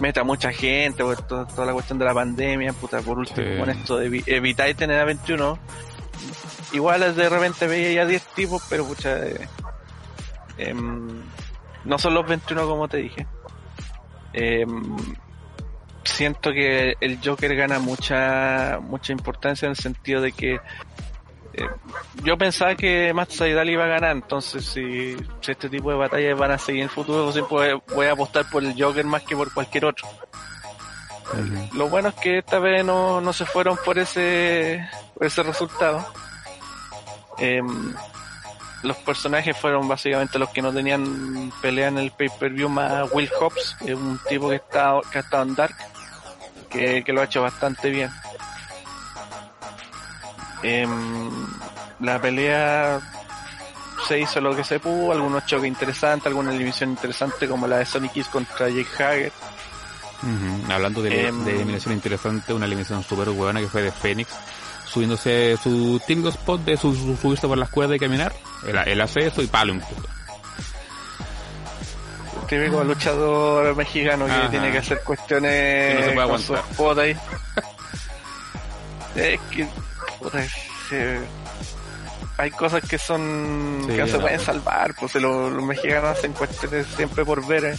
meta 0.00 0.24
mucha 0.24 0.52
gente 0.52 1.02
por 1.02 1.22
toda, 1.22 1.66
la 1.66 1.72
cuestión 1.72 1.98
de 1.98 2.04
la 2.04 2.14
pandemia, 2.14 2.72
puta, 2.72 3.00
por 3.00 3.18
último 3.18 3.58
con 3.58 3.70
esto 3.70 3.98
de 3.98 4.22
evitáis 4.26 4.76
tener 4.76 5.00
a 5.00 5.04
21. 5.04 5.58
Igual 6.72 7.14
de 7.14 7.28
repente 7.28 7.66
veía 7.66 7.92
ya 7.92 8.06
10 8.06 8.26
tipos, 8.34 8.62
pero 8.68 8.84
pucha, 8.84 9.24
eh, 9.24 9.48
em, 10.58 11.22
no 11.84 11.98
son 11.98 12.14
los 12.14 12.26
21 12.26 12.66
como 12.66 12.88
te 12.88 12.96
dije. 12.98 13.26
Eh, 14.32 14.66
siento 16.02 16.52
que 16.52 16.96
el 17.00 17.18
Joker 17.24 17.54
gana 17.54 17.78
mucha 17.78 18.78
mucha 18.80 19.12
importancia 19.12 19.66
en 19.66 19.70
el 19.70 19.76
sentido 19.76 20.20
de 20.20 20.32
que 20.32 20.58
eh, 21.56 21.68
yo 22.22 22.36
pensaba 22.36 22.74
que 22.74 23.12
Matt 23.14 23.30
Seidel 23.30 23.70
iba 23.70 23.84
a 23.84 23.88
ganar, 23.88 24.12
entonces 24.12 24.64
si, 24.64 25.16
este 25.46 25.68
tipo 25.68 25.90
de 25.90 25.96
batallas 25.96 26.38
van 26.38 26.52
a 26.52 26.58
seguir 26.58 26.82
en 26.82 26.88
el 26.88 26.90
futuro, 26.90 27.32
siempre 27.32 27.74
voy 27.94 28.06
a 28.06 28.12
apostar 28.12 28.48
por 28.50 28.64
el 28.64 28.74
Joker 28.80 29.04
más 29.04 29.22
que 29.22 29.36
por 29.36 29.52
cualquier 29.52 29.86
otro. 29.86 30.08
Lo 31.74 31.88
bueno 31.88 32.10
es 32.10 32.14
que 32.16 32.38
esta 32.38 32.58
vez 32.58 32.84
no, 32.84 33.20
no 33.20 33.32
se 33.32 33.46
fueron 33.46 33.76
por 33.84 33.98
ese, 33.98 34.88
por 35.14 35.26
ese 35.26 35.42
resultado. 35.42 36.06
Em, 37.38 37.94
los 38.82 38.96
personajes 38.98 39.56
fueron 39.56 39.88
básicamente 39.88 40.38
los 40.38 40.50
que 40.50 40.62
no 40.62 40.72
tenían 40.72 41.50
pelea 41.62 41.88
en 41.88 41.98
el 41.98 42.10
pay-per-view 42.10 42.68
más 42.68 43.10
Will 43.12 43.30
Hobbs, 43.40 43.76
que 43.78 43.92
es 43.92 43.98
un 43.98 44.20
tipo 44.28 44.50
que, 44.50 44.56
está, 44.56 45.00
que 45.10 45.18
ha 45.18 45.20
estado 45.22 45.42
en 45.44 45.54
Dark 45.54 45.74
que, 47.04 47.12
lo 47.12 47.20
ha 47.20 47.24
hecho 47.24 47.42
bastante 47.42 47.90
bien. 47.90 48.10
Em, 50.62 51.46
la 52.00 52.20
pelea 52.20 53.00
se 54.06 54.18
hizo 54.18 54.40
lo 54.40 54.54
que 54.54 54.64
se 54.64 54.80
pudo, 54.80 55.12
algunos 55.12 55.46
choques 55.46 55.68
interesantes, 55.68 56.26
alguna 56.26 56.50
eliminación 56.50 56.90
interesante 56.90 57.48
como 57.48 57.66
la 57.66 57.78
de 57.78 57.86
Sonic 57.86 58.12
Kiss 58.12 58.28
contra 58.28 58.68
Jake 58.68 59.02
Hager. 59.02 59.32
Hablando 60.70 61.02
de, 61.02 61.26
em, 61.26 61.44
de, 61.44 61.54
eliminación 61.54 61.94
interesante, 61.94 62.52
una 62.52 62.64
eliminación 62.66 63.02
súper 63.02 63.28
buena 63.30 63.60
que 63.60 63.68
fue 63.68 63.82
de 63.82 63.92
Phoenix, 63.92 64.30
subiéndose 64.86 65.58
su 65.62 66.00
típico 66.06 66.28
spot 66.30 66.62
de 66.62 66.76
su, 66.76 66.94
subirse 67.20 67.46
por 67.46 67.58
las 67.58 67.68
cuerdas 67.68 67.96
y 67.96 68.00
caminar, 68.00 68.32
él, 68.66 69.00
hace 69.00 69.26
eso 69.26 69.42
y 69.42 69.46
palo 69.46 69.74
un 69.74 69.80
poco. 69.80 70.02
Típico 72.48 72.84
luchador 72.84 73.74
mexicano 73.76 74.26
que 74.26 74.48
tiene 74.50 74.70
que 74.70 74.78
hacer 74.78 75.00
cuestiones 75.02 75.94
no 75.98 76.04
se 76.04 76.12
puede 76.12 76.28
con 76.28 76.40
su 76.40 76.54
spot 76.54 76.98
ahí. 76.98 77.16
es 79.16 79.40
que 79.50 79.68
hay 82.36 82.50
cosas 82.50 82.82
que 82.88 82.98
son 82.98 83.84
que 83.86 83.98
no 83.98 84.06
se 84.06 84.18
pueden 84.18 84.40
salvar, 84.40 84.94
pues 84.98 85.14
los, 85.16 85.62
mexicanos 85.62 86.18
hacen 86.18 86.32
cuestiones 86.32 86.86
siempre 86.96 87.24
por 87.24 87.46
ver, 87.46 87.64
eh, 87.64 87.76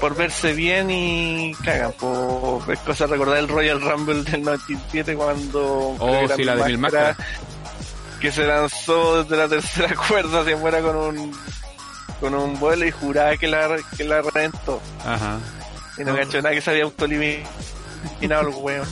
por 0.00 0.16
verse 0.16 0.52
bien 0.52 0.90
y 0.90 1.54
cagan, 1.64 1.92
pues 1.98 2.78
es 2.78 2.84
cosa 2.84 3.06
recordar 3.06 3.38
el 3.38 3.48
Royal 3.48 3.80
Rumble 3.80 4.22
del 4.22 4.42
97 4.42 5.14
cuando 5.14 5.96
oh, 5.98 6.28
sí, 6.34 6.44
la 6.44 6.56
de 6.56 6.76
Mil 6.76 6.88
que 8.20 8.32
se 8.32 8.46
lanzó 8.46 9.22
desde 9.22 9.36
la 9.36 9.48
tercera 9.48 9.94
cuerda 10.08 10.44
se 10.44 10.56
muera 10.56 10.80
con 10.80 10.96
un 10.96 11.32
con 12.20 12.34
un 12.34 12.58
vuelo 12.58 12.86
y 12.86 12.90
juraba 12.90 13.36
que 13.36 13.46
la 13.46 13.76
que 13.96 14.04
la 14.04 14.22
reventó. 14.22 14.80
Ajá. 15.04 15.38
Y 15.98 16.04
no 16.04 16.16
cachó 16.16 16.38
nada 16.38 16.54
que 16.54 16.62
se 16.62 16.70
había 16.70 16.84
autoeliminado 16.84 18.48
el 18.48 18.54
weón. 18.54 18.88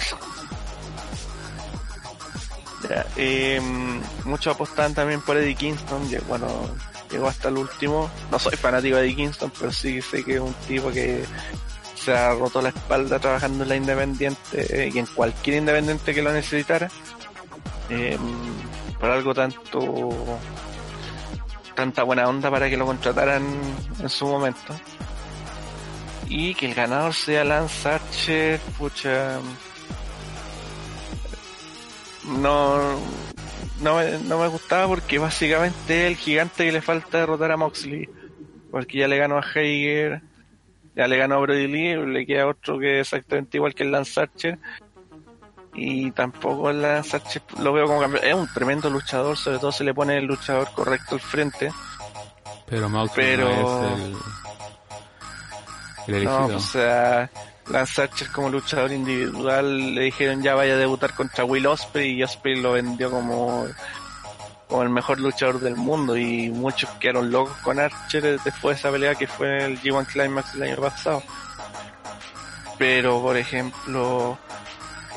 Eh, 3.17 3.61
muchos 4.25 4.55
apostaban 4.55 4.95
también 4.95 5.21
por 5.21 5.37
Eddie 5.37 5.55
Kingston, 5.55 6.09
bueno, 6.29 6.47
llegó 7.11 7.29
hasta 7.29 7.49
el 7.49 7.59
último. 7.59 8.11
No 8.31 8.39
soy 8.39 8.57
fanático 8.57 8.97
de 8.97 9.05
Eddie 9.05 9.17
Kingston, 9.17 9.53
pero 9.59 9.73
sí 9.73 10.01
sé 10.03 10.25
que 10.25 10.35
es 10.35 10.41
un 10.41 10.55
tipo 10.67 10.91
que 10.91 11.25
se 11.95 12.13
ha 12.13 12.35
roto 12.35 12.61
la 12.61 12.71
espalda 12.71 13.19
trabajando 13.19 13.63
en 13.63 13.69
la 13.69 13.77
independiente 13.77 14.91
y 14.93 14.99
en 14.99 15.07
cualquier 15.07 15.59
independiente 15.59 16.15
que 16.15 16.23
lo 16.23 16.33
necesitara. 16.33 16.91
Eh, 17.91 18.19
por 18.99 19.11
algo 19.11 19.35
tanto 19.35 20.39
tanta 21.75 22.03
buena 22.03 22.29
onda 22.29 22.51
para 22.51 22.69
que 22.69 22.77
lo 22.77 22.87
contrataran 22.87 23.43
en 24.01 24.09
su 24.09 24.27
momento. 24.27 24.75
Y 26.29 26.55
que 26.55 26.67
el 26.67 26.75
ganador 26.75 27.13
sea 27.13 27.45
Lance 27.45 27.89
Archer, 27.89 28.61
pucha, 28.79 29.39
no, 32.25 32.99
no, 33.81 33.97
me, 33.97 34.19
no 34.19 34.39
me 34.39 34.49
gustaba 34.49 34.87
porque 34.87 35.19
básicamente 35.19 36.07
es 36.07 36.13
el 36.13 36.17
gigante 36.17 36.65
que 36.65 36.73
le 36.73 36.81
falta 36.83 37.19
derrotar 37.19 37.51
a 37.53 37.57
Moxley. 37.57 38.09
Porque 38.71 38.99
ya 38.99 39.09
le 39.09 39.19
ganó 39.19 39.37
a 39.37 39.41
Hager, 39.41 40.23
ya 40.97 41.07
le 41.07 41.17
ganó 41.17 41.37
a 41.37 41.39
Brody 41.39 41.67
Lee, 41.67 41.97
le 42.07 42.25
queda 42.25 42.47
otro 42.47 42.79
que 42.79 43.01
es 43.01 43.13
exactamente 43.13 43.59
igual 43.59 43.75
que 43.75 43.83
el 43.83 43.93
Lance 43.93 44.21
Archer. 44.21 44.59
Y 45.75 46.11
tampoco 46.13 46.71
el 46.71 46.81
Lance 46.81 47.17
Archer 47.17 47.43
lo 47.61 47.73
veo 47.73 47.87
como 47.87 48.01
campeón. 48.01 48.25
Es 48.25 48.35
un 48.35 48.49
tremendo 48.53 48.89
luchador, 48.89 49.37
sobre 49.37 49.59
todo 49.59 49.73
se 49.73 49.85
le 49.85 49.93
pone 49.93 50.17
el 50.17 50.25
luchador 50.25 50.69
correcto 50.75 51.17
al 51.17 51.21
frente. 51.21 51.71
Pero 52.67 52.89
Moxley 52.89 53.37
no 53.37 53.51
es 53.51 54.01
el, 54.01 54.17
el 56.09 56.15
elegido. 56.15 56.49
No, 56.49 56.57
o 56.57 56.61
sea, 56.61 57.31
Lance 57.69 58.03
Archer 58.03 58.29
como 58.33 58.49
luchador 58.51 58.93
individual 58.93 59.95
le 59.95 60.03
dijeron 60.03 60.43
ya 60.43 60.55
vaya 60.55 60.75
a 60.75 60.79
debutar 60.79 61.15
contra 61.15 61.45
Will 61.45 61.67
Osprey 61.67 62.13
y 62.13 62.23
Osprey 62.23 62.61
lo 62.61 62.73
vendió 62.73 63.11
como, 63.11 63.67
como 64.69 64.83
el 64.83 64.91
mejor 64.91 65.21
luchador 65.21 65.61
del 65.61 65.77
mundo 65.77 66.17
y 66.17 66.51
muchos 66.51 66.91
quedaron 67.01 67.31
locos 67.31 67.57
con 67.59 67.79
Archer 67.79 68.41
después 68.43 68.77
de 68.77 68.81
esa 68.81 68.91
pelea 68.91 69.15
que 69.15 69.27
fue 69.27 69.65
el 69.65 69.81
G1 69.81 70.07
Climax 70.07 70.55
el 70.55 70.63
año 70.65 70.77
pasado. 70.77 71.23
Pero 72.79 73.23
por 73.23 73.37
ejemplo 73.37 74.39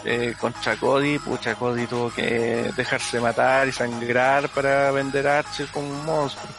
eh, 0.05 0.35
contra 0.39 0.75
Cody, 0.75 1.17
pucha 1.17 1.55
Cody 1.55 1.87
tuvo 1.87 2.11
que 2.11 2.71
dejarse 2.77 3.19
matar 3.19 3.67
y 3.67 3.71
sangrar 3.71 4.49
para 4.49 4.91
vender 4.91 5.27
a 5.27 5.39
Archer 5.39 5.67
como 5.69 5.89
un 5.89 6.05
monstruo. 6.05 6.53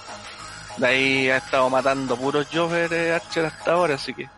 De 0.78 0.86
ahí 0.86 1.30
ha 1.30 1.36
estado 1.36 1.70
matando 1.70 2.16
puros 2.16 2.48
Jover 2.52 2.92
eh, 2.92 3.14
Archer 3.14 3.46
hasta 3.46 3.72
ahora, 3.72 3.94
así 3.94 4.12
que 4.12 4.28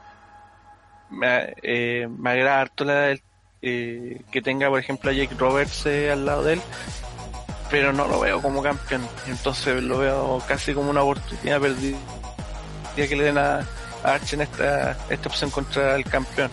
me, 1.10 1.54
eh, 1.62 2.08
me 2.08 2.30
agrada 2.30 2.60
harto 2.60 2.84
la, 2.84 3.16
eh, 3.60 4.20
que 4.30 4.42
tenga, 4.42 4.68
por 4.68 4.78
ejemplo, 4.78 5.10
a 5.10 5.14
Jake 5.14 5.34
Roberts 5.36 5.86
eh, 5.86 6.12
al 6.12 6.26
lado 6.26 6.44
de 6.44 6.54
él, 6.54 6.60
pero 7.70 7.92
no 7.92 8.06
lo 8.06 8.20
veo 8.20 8.40
como 8.40 8.62
campeón. 8.62 9.06
Entonces 9.26 9.82
lo 9.82 9.98
veo 9.98 10.42
casi 10.46 10.74
como 10.74 10.90
una 10.90 11.02
oportunidad 11.02 11.60
perdida 11.60 11.98
que 12.96 13.14
le 13.14 13.24
den 13.24 13.38
a, 13.38 13.60
Arch 14.02 14.32
en 14.32 14.42
esta, 14.42 14.96
esta 15.08 15.28
opción 15.28 15.50
contra 15.50 15.96
el 15.96 16.04
campeón. 16.04 16.50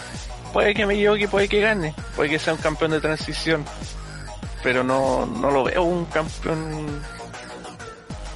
Puede 0.53 0.73
que 0.73 0.85
me 0.85 0.93
equivoque, 0.95 1.27
puede 1.27 1.47
que 1.47 1.59
gane, 1.59 1.93
puede 2.15 2.29
que 2.29 2.39
sea 2.39 2.53
un 2.53 2.59
campeón 2.59 2.91
de 2.91 3.01
transición, 3.01 3.65
pero 4.63 4.83
no, 4.83 5.25
no 5.25 5.51
lo 5.51 5.63
veo 5.63 5.83
un 5.83 6.05
campeón 6.05 7.01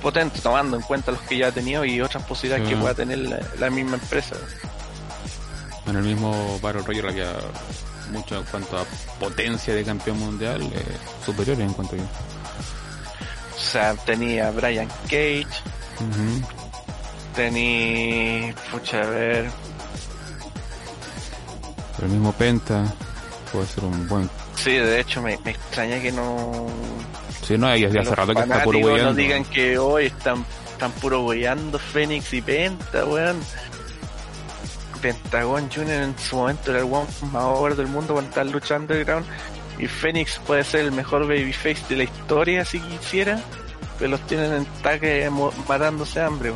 potente, 0.02 0.40
tomando 0.42 0.78
en 0.78 0.84
cuenta 0.84 1.12
los 1.12 1.22
que 1.22 1.38
ya 1.38 1.48
ha 1.48 1.52
tenido 1.52 1.86
y 1.86 2.02
otras 2.02 2.24
posibilidades 2.24 2.70
que 2.70 2.76
pueda 2.76 2.94
tener 2.94 3.20
la 3.60 3.70
misma 3.70 3.96
empresa 3.96 4.36
en 5.90 5.98
el 5.98 6.04
mismo 6.04 6.60
Battle 6.62 6.82
Royale 6.82 7.10
había 7.10 7.34
mucho 8.12 8.38
en 8.38 8.44
cuanto 8.46 8.78
a 8.78 8.86
potencia 9.20 9.74
de 9.74 9.84
campeón 9.84 10.20
mundial 10.20 10.62
eh, 10.62 10.84
superiores 11.26 11.66
en 11.66 11.74
cuanto 11.74 11.96
a 11.96 12.00
yo. 12.00 12.04
O 12.04 13.60
sea, 13.60 13.94
tenía 13.94 14.52
Brian 14.52 14.88
Cage, 15.04 15.48
tenía, 17.36 18.56
pucha, 18.72 19.02
a 19.02 19.10
ver, 19.10 19.52
el 22.02 22.10
mismo 22.10 22.32
Penta 22.34 22.86
puede 23.52 23.68
ser 23.68 23.84
un 23.84 24.08
buen. 24.08 24.30
Sí, 24.56 24.72
de 24.72 25.00
hecho 25.00 25.22
me, 25.22 25.34
extraña 25.34 26.00
que 26.02 26.12
no. 26.12 26.68
Sí, 27.46 27.58
no, 27.58 27.68
hay 27.68 27.84
hace 27.86 28.16
rato 28.16 28.34
que 28.34 28.42
está 28.42 28.64
puro 28.64 28.98
No 28.98 29.14
digan 29.14 29.44
que 29.46 29.78
hoy 29.78 30.06
están, 30.06 30.46
están 30.72 30.92
puro 30.94 31.28
Fénix 31.92 32.34
y 32.34 32.42
Penta, 32.42 33.06
weón. 33.06 33.40
Pentagon 35.02 35.70
Junior 35.70 36.04
en 36.04 36.18
su 36.18 36.36
momento 36.36 36.72
era 36.72 36.80
el 36.80 36.86
one 36.86 37.08
más 37.32 37.44
over 37.44 37.76
del 37.76 37.88
mundo 37.88 38.14
cuando 38.14 38.30
estaba 38.30 38.50
luchando 38.50 38.94
underground. 38.94 39.26
Y 39.78 39.88
Phoenix 39.88 40.40
puede 40.46 40.64
ser 40.64 40.82
el 40.82 40.92
mejor 40.92 41.28
babyface 41.28 41.82
de 41.90 41.96
la 41.98 42.04
historia 42.04 42.66
si 42.66 42.80
quisiera 42.80 43.40
pero 43.98 44.12
los 44.12 44.28
tienen 44.28 44.54
en 44.54 44.66
taque 44.82 45.30
matándose 45.68 46.22
hambre 46.22 46.54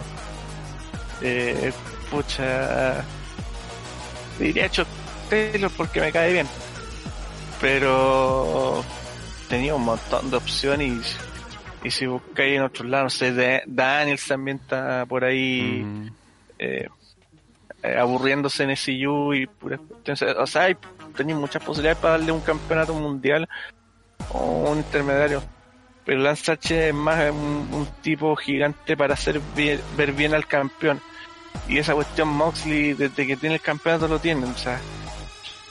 eh, 1.21 1.73
pucha 2.10 3.03
diría 4.39 4.65
hecho 4.65 4.86
Taylor 5.29 5.71
porque 5.75 5.99
me 5.99 6.12
cae 6.12 6.32
bien 6.32 6.47
pero 7.63 8.84
tenía 9.47 9.73
un 9.73 9.86
montón 9.86 10.29
de 10.29 10.36
opciones. 10.36 11.17
Y, 11.82 11.91
si 11.91 12.06
buscáis 12.06 12.58
en 12.58 12.63
otros 12.63 12.89
lados 12.89 13.21
no 13.21 13.34
sé 13.34 13.63
Daniels 13.65 14.27
también 14.27 14.58
está 14.58 15.06
por 15.06 15.23
ahí. 15.23 16.12
Eh, 16.60 16.89
eh, 17.83 17.97
aburriéndose 17.97 18.63
en 18.63 18.71
SU 18.71 19.33
y 19.33 19.45
pura 19.45 19.77
O 20.39 20.47
sea, 20.47 20.63
hay, 20.63 20.77
muchas 21.33 21.61
posibilidades 21.61 21.99
para 22.01 22.17
darle 22.17 22.31
un 22.31 22.39
campeonato 22.39 22.93
mundial 22.93 23.47
o 24.31 24.71
un 24.71 24.77
intermediario. 24.77 25.43
Pero 26.05 26.21
Lance 26.21 26.51
H 26.51 26.89
es 26.89 26.93
más 26.93 27.31
un, 27.31 27.87
tipo 28.01 28.35
gigante 28.35 28.97
para 28.97 29.13
hacer 29.13 29.41
ver 29.55 30.11
bien 30.13 30.33
al 30.33 30.47
campeón. 30.47 31.01
Y 31.67 31.77
esa 31.77 31.93
cuestión 31.93 32.29
Moxley, 32.29 32.93
desde 32.93 33.27
que 33.27 33.37
tiene 33.37 33.55
el 33.55 33.61
campeonato 33.61 34.07
lo 34.07 34.19
tiene. 34.19 34.45
O 34.45 34.57
sea, 34.57 34.79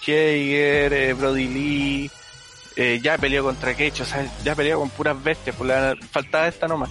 Jaeger, 0.04 0.92
eh, 0.92 1.12
Brody 1.14 1.48
Lee, 1.48 2.10
eh, 2.76 3.00
ya 3.02 3.18
peleó 3.18 3.44
contra 3.44 3.72
Cage, 3.72 4.02
o 4.02 4.06
sea, 4.06 4.26
ya 4.42 4.54
peleó 4.54 4.78
con 4.78 4.90
puras 4.90 5.22
bestias, 5.22 5.54
por 5.56 5.66
la 5.66 5.94
faltaba 6.10 6.48
esta 6.48 6.66
nomás. 6.68 6.90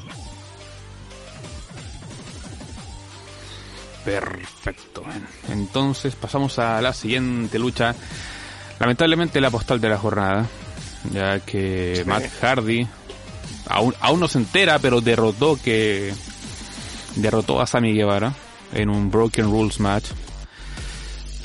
Perfecto. 4.05 5.03
Entonces 5.49 6.15
pasamos 6.15 6.59
a 6.59 6.81
la 6.81 6.93
siguiente 6.93 7.59
lucha. 7.59 7.95
Lamentablemente 8.79 9.39
la 9.41 9.51
postal 9.51 9.79
de 9.79 9.89
la 9.89 9.97
jornada, 9.97 10.47
ya 11.11 11.39
que 11.39 12.03
Matt 12.05 12.25
Hardy 12.41 12.87
aún, 13.67 13.93
aún 13.99 14.19
no 14.19 14.27
se 14.27 14.39
entera, 14.39 14.79
pero 14.79 15.01
derrotó 15.01 15.59
que 15.61 16.13
derrotó 17.15 17.61
a 17.61 17.67
Sammy 17.67 17.93
Guevara 17.93 18.33
en 18.73 18.89
un 18.89 19.11
Broken 19.11 19.45
Rules 19.45 19.79
match. 19.79 20.09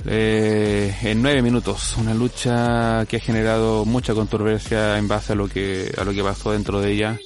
Eh, 0.08 0.96
en 1.02 1.20
nueve 1.20 1.42
minutos, 1.42 1.96
una 1.96 2.14
lucha 2.14 3.04
que 3.06 3.16
ha 3.16 3.20
generado 3.20 3.84
mucha 3.84 4.14
controversia 4.14 4.98
en 4.98 5.08
base 5.08 5.32
a 5.32 5.36
lo 5.36 5.48
que 5.48 5.92
a 5.98 6.04
lo 6.04 6.12
que 6.12 6.22
pasó 6.22 6.52
dentro 6.52 6.80
de 6.80 6.92
ella. 6.92 7.18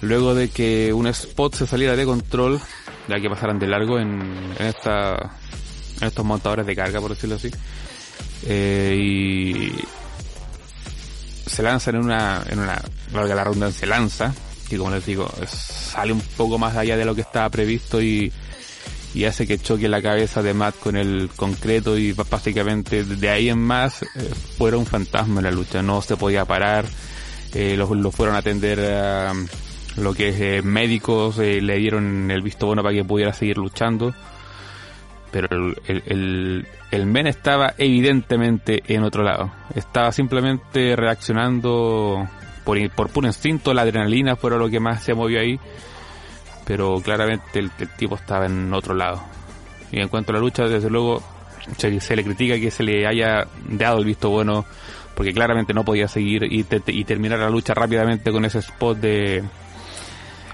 Luego 0.00 0.34
de 0.34 0.48
que 0.48 0.92
un 0.94 1.06
spot 1.06 1.54
se 1.54 1.66
saliera 1.66 1.94
de 1.94 2.06
control 2.06 2.60
ya 3.10 3.20
que 3.20 3.28
pasaran 3.28 3.58
de 3.58 3.66
largo 3.66 3.98
en, 3.98 4.20
en, 4.58 4.66
esta, 4.66 5.16
en 6.00 6.08
estos 6.08 6.24
montadores 6.24 6.66
de 6.66 6.76
carga, 6.76 7.00
por 7.00 7.10
decirlo 7.10 7.36
así. 7.36 7.50
Eh, 8.46 8.96
y 8.98 9.72
se 11.46 11.62
lanzan 11.62 11.96
en 11.96 12.04
una, 12.04 12.42
en 12.48 12.60
una, 12.60 12.80
valga 13.12 13.34
la 13.34 13.44
redundancia, 13.44 13.86
lanza 13.86 14.32
que 14.70 14.78
como 14.78 14.92
les 14.92 15.04
digo, 15.04 15.28
sale 15.48 16.12
un 16.12 16.20
poco 16.36 16.56
más 16.56 16.76
allá 16.76 16.96
de 16.96 17.04
lo 17.04 17.16
que 17.16 17.22
estaba 17.22 17.48
previsto 17.48 18.00
y, 18.00 18.32
y 19.12 19.24
hace 19.24 19.44
que 19.44 19.58
choque 19.58 19.88
la 19.88 20.00
cabeza 20.00 20.42
de 20.42 20.54
Matt 20.54 20.78
con 20.78 20.96
el 20.96 21.28
concreto 21.34 21.98
y 21.98 22.12
básicamente 22.12 23.02
de 23.02 23.28
ahí 23.28 23.48
en 23.48 23.58
más 23.58 24.02
eh, 24.02 24.06
fuera 24.56 24.76
un 24.76 24.86
fantasma 24.86 25.40
en 25.40 25.44
la 25.44 25.50
lucha, 25.50 25.82
no 25.82 26.00
se 26.02 26.16
podía 26.16 26.44
parar, 26.44 26.86
eh, 27.52 27.74
lo, 27.76 28.12
fueron 28.12 28.36
a 28.36 28.38
atender 28.38 28.78
a 28.80 29.32
lo 29.96 30.14
que 30.14 30.28
es 30.28 30.40
eh, 30.40 30.62
médicos, 30.62 31.38
eh, 31.38 31.60
le 31.60 31.76
dieron 31.76 32.30
el 32.30 32.42
visto 32.42 32.66
bueno 32.66 32.82
para 32.82 32.94
que 32.94 33.04
pudiera 33.04 33.32
seguir 33.32 33.58
luchando, 33.58 34.14
pero 35.30 35.48
el, 35.50 36.02
el, 36.06 36.66
el, 36.90 37.06
men 37.06 37.26
estaba 37.26 37.74
evidentemente 37.78 38.82
en 38.88 39.02
otro 39.02 39.22
lado, 39.22 39.52
estaba 39.74 40.12
simplemente 40.12 40.96
reaccionando 40.96 42.28
por, 42.64 42.90
por 42.90 43.10
puro 43.10 43.26
instinto, 43.26 43.74
la 43.74 43.82
adrenalina 43.82 44.36
fue 44.36 44.50
lo 44.50 44.68
que 44.68 44.80
más 44.80 45.02
se 45.02 45.14
movió 45.14 45.40
ahí. 45.40 45.58
Pero 46.64 47.00
claramente 47.00 47.58
el, 47.58 47.70
tipo 47.96 48.14
estaba 48.14 48.46
en 48.46 48.72
otro 48.72 48.94
lado. 48.94 49.20
Y 49.90 50.00
en 50.00 50.08
cuanto 50.08 50.30
a 50.30 50.34
la 50.34 50.40
lucha, 50.40 50.64
desde 50.64 50.88
luego, 50.88 51.20
se, 51.76 51.90
le 51.90 52.22
critica 52.22 52.60
que 52.60 52.70
se 52.70 52.84
le 52.84 53.06
haya 53.06 53.48
dado 53.68 53.98
el 53.98 54.04
visto 54.04 54.30
bueno, 54.30 54.64
porque 55.16 55.32
claramente 55.32 55.74
no 55.74 55.84
podía 55.84 56.06
seguir 56.06 56.44
y, 56.44 56.64
y 56.86 57.04
terminar 57.04 57.40
la 57.40 57.50
lucha 57.50 57.74
rápidamente 57.74 58.30
con 58.30 58.44
ese 58.44 58.60
spot 58.60 58.98
de 58.98 59.42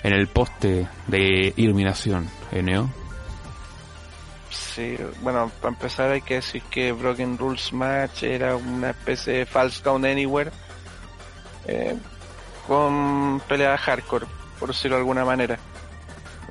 en 0.07 0.12
el 0.12 0.29
poste 0.29 0.87
de 1.09 1.53
iluminación, 1.57 2.31
¿eh, 2.53 2.62
Neo? 2.62 2.88
Sí, 4.51 4.97
bueno, 5.21 5.51
para 5.61 5.75
empezar 5.75 6.12
hay 6.12 6.23
que 6.23 6.35
decir 6.35 6.62
que 6.71 6.92
Broken 6.92 7.37
Rules 7.37 7.73
Match 7.73 8.23
era 8.23 8.57
una 8.57 8.90
especie 8.90 9.33
de 9.33 9.47
False 9.47 9.83
Count 9.83 10.05
Anywhere 10.05 10.51
eh, 11.66 11.97
con 12.69 13.40
pelea 13.49 13.77
hardcore, 13.77 14.27
por 14.61 14.69
decirlo 14.69 14.97
de 14.97 15.01
alguna 15.01 15.25
manera 15.25 15.59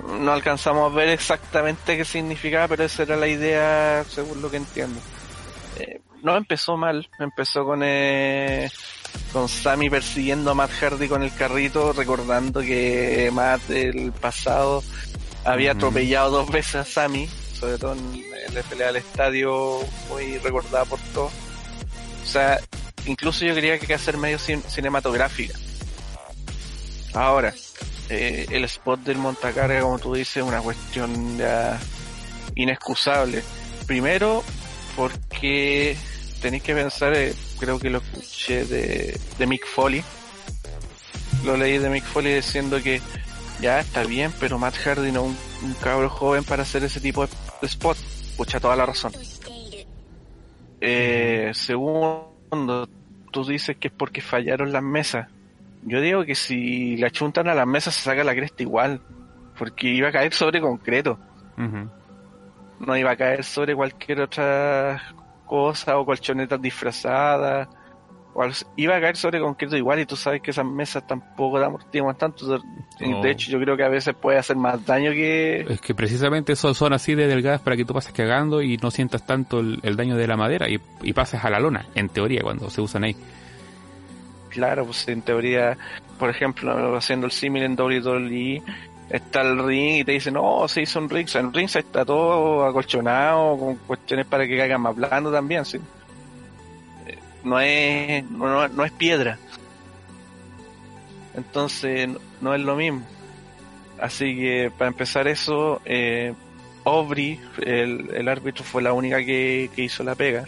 no 0.04 0.32
alcanzamos 0.32 0.92
a 0.92 0.96
ver 0.96 1.10
exactamente 1.10 1.98
qué 1.98 2.06
significaba, 2.06 2.68
pero 2.68 2.84
esa 2.84 3.04
era 3.04 3.16
la 3.16 3.28
idea, 3.28 4.04
según 4.08 4.42
lo 4.42 4.52
que 4.52 4.58
entiendo. 4.58 5.00
Eh, 5.78 6.02
no 6.22 6.36
empezó 6.36 6.76
mal, 6.76 7.10
empezó 7.20 7.66
con 7.66 7.82
eh, 7.84 8.70
con 9.32 9.50
Sammy 9.50 9.90
persiguiendo 9.90 10.52
a 10.52 10.54
Matt 10.54 10.72
Hardy 10.72 11.08
con 11.08 11.24
el 11.24 11.34
carrito, 11.34 11.94
recordando 11.94 12.62
que 12.62 13.30
Matt 13.34 13.70
el 13.70 14.12
pasado 14.12 14.84
había 15.44 15.72
atropellado 15.72 16.32
dos 16.32 16.50
veces 16.50 16.76
a 16.76 16.86
Sammy, 16.86 17.30
sobre 17.60 17.78
todo 17.78 17.94
en 17.94 18.24
la 18.54 18.64
pelea 18.64 18.88
del 18.88 18.98
estadio, 18.98 19.80
muy 20.10 20.38
recordada 20.40 20.86
por 20.86 21.00
todos. 21.14 21.32
O 22.24 22.28
sea, 22.28 22.60
incluso 23.06 23.46
yo 23.46 23.54
quería 23.54 23.78
que 23.78 23.94
hacer 23.94 24.18
medio 24.18 24.40
cinematográfica. 24.40 25.58
Ahora, 27.14 27.54
eh, 28.10 28.46
el 28.50 28.64
spot 28.66 29.02
del 29.02 29.18
montacarga, 29.18 29.82
como 29.82 30.00
tú 30.00 30.14
dices, 30.14 30.38
es 30.38 30.44
una 30.44 30.62
cuestión 30.62 31.38
ya 31.38 31.80
inexcusable. 32.56 33.44
Primero, 33.88 34.44
porque 34.96 35.98
tenéis 36.42 36.64
que 36.64 36.74
pensar, 36.74 37.14
eh, 37.16 37.34
creo 37.60 37.80
que 37.80 37.90
lo 37.90 38.00
escuché 38.00 38.66
de, 38.66 39.20
de 39.38 39.48
Mick 39.48 39.66
Foley, 39.66 40.04
lo 41.46 41.58
leí 41.58 41.78
de 41.78 41.90
Mick 41.90 42.04
Foley 42.04 42.34
diciendo 42.34 42.82
que 42.82 43.02
ya 43.62 43.80
está 43.80 44.04
bien, 44.04 44.32
pero 44.40 44.58
Matt 44.60 44.76
Hardy 44.76 45.12
no 45.12 45.24
un, 45.24 45.38
un 45.64 45.74
cabro 45.76 46.10
joven 46.10 46.44
para 46.44 46.64
hacer 46.64 46.84
ese 46.84 47.00
tipo 47.00 47.26
de, 47.26 47.34
spot. 47.68 47.98
Pucha, 48.38 48.60
toda 48.60 48.76
la 48.76 48.86
razón. 48.86 49.14
Eh, 50.82 51.52
segundo, 51.54 52.90
tú 53.32 53.46
dices 53.46 53.78
que 53.78 53.88
es 53.88 53.94
porque 53.94 54.22
fallaron 54.22 54.74
las 54.74 54.84
mesas. 54.84 55.30
Yo 55.84 56.02
digo 56.02 56.26
que 56.26 56.36
si 56.36 56.98
la 56.98 57.12
chuntan 57.12 57.48
a 57.48 57.54
las 57.54 57.68
mesas 57.68 57.96
se 57.96 58.02
saca 58.02 58.24
la 58.24 58.36
cresta 58.36 58.64
igual, 58.64 59.02
porque 59.58 59.88
iba 59.88 60.10
a 60.10 60.12
caer 60.12 60.34
sobre 60.34 60.60
concreto. 60.60 61.18
No 62.80 62.98
iba 62.98 63.12
a 63.12 63.16
caer 63.16 63.44
sobre 63.44 63.74
cualquier 63.74 64.22
otra 64.22 65.02
cosa 65.46 65.98
o 65.98 66.06
colchonetas 66.06 66.62
disfrazadas. 66.62 67.68
iba 68.76 68.96
a 68.96 69.02
caer 69.02 69.16
sobre 69.16 69.40
concreto 69.40 69.78
igual 69.78 70.00
y 70.00 70.06
tú 70.06 70.16
sabes 70.16 70.42
que 70.42 70.52
esas 70.52 70.66
mesas 70.66 71.06
tampoco 71.08 71.58
amortiguan 71.58 72.18
tanto. 72.18 72.60
De 73.00 73.32
hecho, 73.32 73.52
yo 73.52 73.60
creo 73.60 73.78
que 73.78 73.84
a 73.84 73.90
veces 73.90 74.16
puede 74.16 74.38
hacer 74.38 74.56
más 74.56 74.86
daño 74.86 75.12
que... 75.12 75.62
Es 75.70 75.82
que 75.82 75.96
precisamente 75.96 76.56
son, 76.56 76.76
son 76.76 76.94
así 76.94 77.16
de 77.16 77.28
delgadas 77.28 77.62
para 77.62 77.76
que 77.78 77.86
tú 77.86 77.94
pases 77.94 78.14
cagando 78.14 78.62
y 78.62 78.78
no 78.78 78.92
sientas 78.92 79.26
tanto 79.26 79.60
el, 79.60 79.96
daño 79.96 80.18
de 80.18 80.28
la 80.28 80.36
madera 80.38 80.70
y, 80.70 80.80
y 81.02 81.14
pases 81.14 81.44
a 81.44 81.50
la 81.50 81.60
lona, 81.60 81.86
en 81.96 82.10
teoría, 82.10 82.42
cuando 82.42 82.70
se 82.70 82.82
usan 82.82 83.06
ahí. 83.06 83.16
Claro, 84.56 84.86
pues 84.86 85.06
en 85.10 85.22
teoría, 85.22 85.78
por 86.18 86.30
ejemplo, 86.30 86.96
haciendo 86.96 87.26
el 87.26 87.34
símil 87.34 87.64
en 87.64 87.78
WWE, 87.78 88.64
está 89.10 89.42
el 89.42 89.64
ring 89.64 89.98
y 89.98 90.04
te 90.04 90.14
dicen, 90.14 90.34
no, 90.34 90.68
se 90.68 90.82
hizo 90.82 91.00
un 91.00 91.10
ring, 91.10 91.28
en 91.36 91.54
ring 91.54 91.68
se 91.68 91.80
está 91.80 92.06
todo 92.06 92.66
acolchonado, 92.66 93.58
con 93.58 93.76
cuestiones 93.76 94.26
para 94.26 94.48
que 94.48 94.58
caigan 94.58 94.82
más 94.82 94.96
blando 94.96 95.32
también, 95.32 95.66
sí. 95.66 95.80
Eh, 97.08 97.18
no 97.44 97.60
es, 97.60 98.24
no, 98.30 98.86
es 98.86 98.92
piedra. 98.92 99.38
Entonces, 101.36 102.10
no 102.42 102.54
es 102.54 102.62
lo 102.62 102.76
mismo. 102.76 103.02
Así 104.00 104.36
que, 104.36 104.72
para 104.78 104.90
empezar 104.90 105.28
eso, 105.28 105.82
eh, 105.86 106.34
Aubrey, 106.84 107.40
el, 107.62 108.10
el 108.14 108.28
árbitro, 108.28 108.64
fue 108.64 108.82
la 108.82 108.94
única 108.94 109.18
que, 109.18 109.70
que 109.76 109.84
hizo 109.84 110.04
la 110.04 110.16
pega 110.16 110.46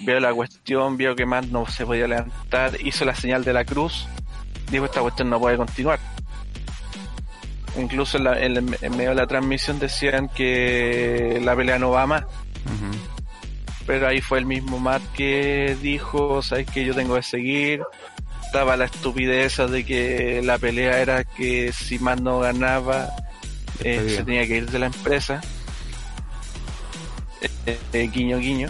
Vio 0.00 0.20
la 0.20 0.32
cuestión, 0.32 0.96
vio 0.96 1.14
que 1.14 1.26
más 1.26 1.48
no 1.48 1.66
se 1.66 1.84
podía 1.84 2.06
levantar, 2.06 2.80
hizo 2.80 3.04
la 3.04 3.14
señal 3.14 3.44
de 3.44 3.52
la 3.52 3.64
cruz, 3.64 4.06
dijo 4.70 4.84
esta 4.84 5.00
cuestión 5.00 5.30
no 5.30 5.38
puede 5.38 5.56
continuar. 5.56 5.98
Incluso 7.76 8.18
en, 8.18 8.64
medio 8.64 9.10
de 9.10 9.14
la 9.14 9.26
transmisión 9.26 9.78
decían 9.78 10.28
que 10.28 11.40
la 11.42 11.56
pelea 11.56 11.78
no 11.78 11.90
va 11.90 12.06
más. 12.06 12.24
Pero 13.86 14.08
ahí 14.08 14.20
fue 14.20 14.38
el 14.38 14.46
mismo 14.46 14.78
Matt 14.78 15.02
que 15.12 15.76
dijo, 15.82 16.40
sabes 16.40 16.66
que 16.70 16.84
yo 16.84 16.94
tengo 16.94 17.16
que 17.16 17.22
seguir. 17.22 17.82
Estaba 18.46 18.76
la 18.76 18.86
estupidez 18.86 19.56
de 19.56 19.84
que 19.84 20.40
la 20.42 20.58
pelea 20.58 21.00
era 21.00 21.24
que 21.24 21.72
si 21.72 21.98
más 21.98 22.20
no 22.20 22.38
ganaba, 22.38 23.10
eh, 23.82 24.14
se 24.16 24.24
tenía 24.24 24.46
que 24.46 24.56
ir 24.58 24.70
de 24.70 24.78
la 24.78 24.86
empresa. 24.86 25.42
Eh, 27.66 27.78
eh, 27.92 28.10
guiño 28.12 28.38
guiño. 28.38 28.68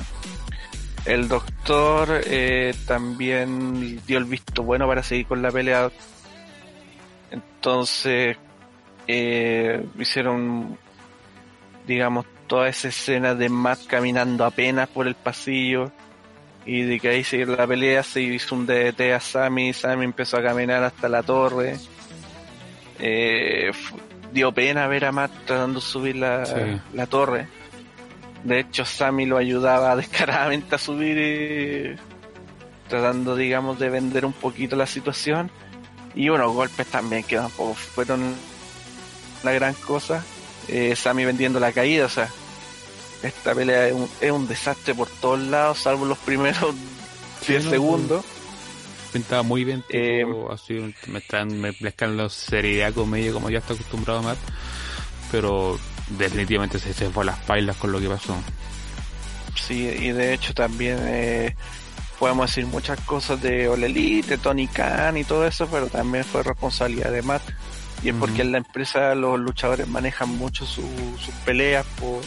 El 1.05 1.29
doctor 1.29 2.23
eh, 2.27 2.75
también 2.87 4.01
dio 4.07 4.19
el 4.19 4.25
visto 4.25 4.62
bueno 4.62 4.87
para 4.87 5.03
seguir 5.03 5.27
con 5.27 5.43
la 5.43 5.51
pelea. 5.51 5.90
Entonces 7.31 8.37
eh, 9.07 9.85
hicieron, 9.99 10.79
digamos, 11.87 12.27
toda 12.47 12.69
esa 12.69 12.88
escena 12.88 13.35
de 13.35 13.49
Matt 13.49 13.87
caminando 13.87 14.45
apenas 14.45 14.88
por 14.88 15.07
el 15.07 15.14
pasillo 15.14 15.90
y 16.67 16.83
de 16.83 17.01
que 17.01 17.09
ahí 17.09 17.25
siguió 17.25 17.57
la 17.57 17.67
pelea, 17.67 18.03
se 18.03 18.23
hizo 18.23 18.55
un 18.55 18.67
DDT 18.67 19.12
a 19.14 19.21
Sammy, 19.21 19.73
Sammy 19.73 20.05
empezó 20.05 20.38
a 20.38 20.43
caminar 20.43 20.83
hasta 20.83 21.09
la 21.09 21.23
torre. 21.23 21.77
Eh, 22.99 23.71
dio 24.33 24.53
pena 24.53 24.87
ver 24.87 25.05
a 25.05 25.12
Matt 25.12 25.33
tratando 25.47 25.81
de 25.81 25.87
subir 25.87 26.17
la, 26.17 26.81
la 26.93 27.07
torre 27.07 27.49
de 28.45 28.61
hecho, 28.61 28.85
Sammy 28.85 29.25
lo 29.25 29.38
ayudaba 29.38 29.97
descaradamente 29.97 30.75
a 30.75 30.79
subir, 30.79 31.19
y 31.19 31.96
tratando, 32.88 33.35
digamos, 33.35 33.79
de 33.79 33.88
vender 33.90 34.25
un 34.25 34.33
poquito 34.33 34.77
la 34.77 34.87
situación. 34.87 35.50
Y 36.15 36.29
unos 36.29 36.52
golpes 36.52 36.87
también 36.87 37.25
que 37.25 37.37
tampoco 37.37 37.75
fueron 37.75 38.35
la 39.45 39.53
gran 39.53 39.75
cosa. 39.75 40.25
Eh, 40.69 40.97
Sammy 40.97 41.25
vendiendo 41.25 41.61
la 41.61 41.73
caída, 41.73 42.07
o 42.07 42.09
sea, 42.09 42.31
esta 43.23 43.55
pelea 43.55 43.88
es 43.88 44.31
un, 44.31 44.49
desastre 44.49 44.95
por 44.95 45.09
todos 45.09 45.40
lados, 45.40 45.79
salvo 45.79 46.05
los 46.05 46.19
primeros 46.19 46.75
10 47.47 47.65
segundos. 47.71 48.25
Pintaba 49.13 49.42
muy 49.42 49.65
bien, 49.65 49.85
eh, 49.90 50.25
así, 50.51 50.95
me 51.07 51.21
están 51.21 51.61
me 51.61 51.73
mezclan 51.79 52.17
la 52.17 52.29
seriedad 52.29 52.92
comedia 52.92 53.33
como 53.33 53.49
ya 53.49 53.59
está 53.59 53.75
acostumbrado 53.75 54.23
Matt, 54.23 54.38
pero 55.31 55.79
definitivamente 56.09 56.79
se, 56.79 56.92
se 56.92 57.11
fue 57.11 57.23
a 57.23 57.27
las 57.27 57.38
pailas 57.40 57.77
con 57.77 57.92
lo 57.92 58.01
que 58.01 58.09
pasó. 58.09 58.35
Sí, 59.55 59.87
y 59.87 60.13
de 60.13 60.35
hecho 60.35 60.53
también 60.53 60.99
eh, 61.03 61.55
podemos 62.19 62.51
decir 62.51 62.67
muchas 62.67 63.01
cosas 63.01 63.40
de 63.40 63.69
Oleli, 63.69 64.23
de 64.23 64.37
Tony 64.38 64.67
Khan 64.67 65.17
y 65.17 65.25
todo 65.25 65.47
eso, 65.47 65.69
pero 65.71 65.87
también 65.87 66.25
fue 66.25 66.42
responsabilidad 66.42 67.13
de 67.13 67.23
Matt. 67.23 67.42
Y 68.03 68.11
es 68.11 68.15
porque 68.17 68.42
en 68.42 68.53
la 68.53 68.59
empresa 68.59 69.15
los 69.15 69.38
luchadores 69.38 69.88
manejan 69.88 70.29
mucho 70.37 70.67
sus 70.67 70.85
peleas 71.45 71.87
por, 71.99 72.21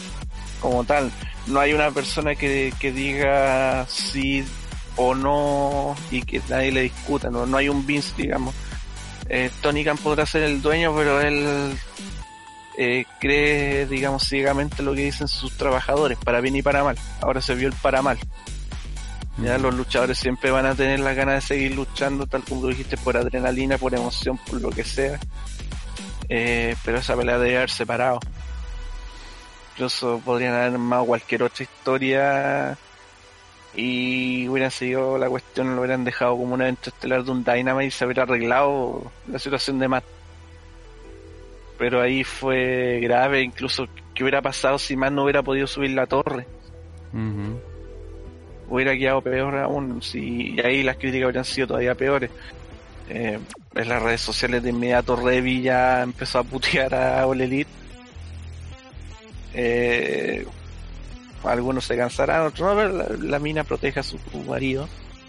como 0.60 0.84
tal. 0.84 1.10
No 1.46 1.60
hay 1.60 1.72
una 1.72 1.90
persona 1.90 2.34
que, 2.34 2.72
que 2.80 2.92
diga 2.92 3.86
sí 3.88 4.44
o 4.96 5.14
no 5.14 5.94
y 6.10 6.22
que 6.22 6.42
nadie 6.48 6.72
le 6.72 6.82
discuta, 6.82 7.30
no, 7.30 7.46
no 7.46 7.56
hay 7.56 7.68
un 7.68 7.86
Vince, 7.86 8.12
digamos. 8.16 8.54
Eh, 9.28 9.50
Tony 9.60 9.84
Khan 9.84 9.98
podrá 9.98 10.26
ser 10.26 10.42
el 10.42 10.60
dueño, 10.60 10.94
pero 10.96 11.20
él 11.20 11.78
eh, 12.76 13.04
cree, 13.20 13.86
digamos, 13.86 14.26
ciegamente 14.26 14.82
lo 14.82 14.94
que 14.94 15.04
dicen 15.04 15.28
sus 15.28 15.56
trabajadores, 15.56 16.18
para 16.18 16.40
bien 16.40 16.56
y 16.56 16.62
para 16.62 16.82
mal. 16.82 16.96
Ahora 17.20 17.40
se 17.40 17.54
vio 17.54 17.68
el 17.68 17.74
para 17.74 18.02
mal. 18.02 18.18
Ya 19.42 19.56
los 19.56 19.74
luchadores 19.74 20.18
siempre 20.18 20.50
van 20.50 20.66
a 20.66 20.74
tener 20.74 20.98
la 21.00 21.14
ganas 21.14 21.36
de 21.36 21.40
seguir 21.54 21.76
luchando, 21.76 22.26
tal 22.26 22.42
como 22.42 22.66
dijiste, 22.66 22.96
por 22.96 23.16
adrenalina, 23.16 23.78
por 23.78 23.94
emoción, 23.94 24.36
por 24.38 24.60
lo 24.60 24.70
que 24.70 24.82
sea. 24.82 25.18
Eh, 26.28 26.74
pero 26.84 26.98
esa 26.98 27.16
pelea 27.16 27.38
debe 27.38 27.56
haber 27.56 27.70
separado. 27.70 28.18
Incluso 29.72 30.20
podrían 30.24 30.54
haber 30.54 30.72
armado 30.72 31.04
cualquier 31.04 31.44
otra 31.44 31.62
historia 31.62 32.76
y 33.74 34.48
hubieran 34.48 34.72
seguido 34.72 35.18
la 35.18 35.28
cuestión, 35.28 35.76
lo 35.76 35.82
hubieran 35.82 36.02
dejado 36.02 36.36
como 36.36 36.54
un 36.54 36.62
evento 36.62 36.90
estelar 36.90 37.22
de 37.22 37.30
un 37.30 37.44
Dynamite 37.44 37.86
y 37.86 37.90
se 37.92 38.04
hubiera 38.04 38.24
arreglado 38.24 39.12
la 39.28 39.38
situación 39.38 39.78
de 39.78 39.86
Matt. 39.86 40.04
Pero 41.78 42.00
ahí 42.02 42.24
fue 42.24 42.98
grave, 43.00 43.42
incluso 43.42 43.86
que 44.14 44.24
hubiera 44.24 44.42
pasado 44.42 44.78
si 44.78 44.96
Matt 44.96 45.12
no 45.12 45.22
hubiera 45.22 45.44
podido 45.44 45.68
subir 45.68 45.90
la 45.90 46.06
torre. 46.06 46.44
Hubiera 48.68 48.96
quedado 48.96 49.20
peor 49.20 49.56
aún, 49.56 50.02
si, 50.02 50.54
y 50.54 50.60
ahí 50.60 50.82
las 50.82 50.96
críticas 50.96 51.26
habrían 51.26 51.44
sido 51.44 51.68
todavía 51.68 51.94
peores. 51.94 52.30
Eh, 53.08 53.38
en 53.74 53.88
las 53.88 54.02
redes 54.02 54.20
sociales 54.20 54.62
de 54.62 54.70
inmediato 54.70 55.16
Revi 55.16 55.62
ya 55.62 56.02
empezó 56.02 56.40
a 56.40 56.44
putear 56.44 56.94
a 56.94 57.26
All 57.26 57.40
Elite. 57.40 57.70
Eh, 59.54 60.46
algunos 61.44 61.84
se 61.84 61.96
cansarán, 61.96 62.46
otros 62.46 62.68
no, 62.68 62.76
pero 62.76 62.92
la, 62.92 63.28
la 63.30 63.38
mina 63.38 63.64
protege 63.64 64.00
a 64.00 64.02
su 64.02 64.18
marido. 64.46 64.88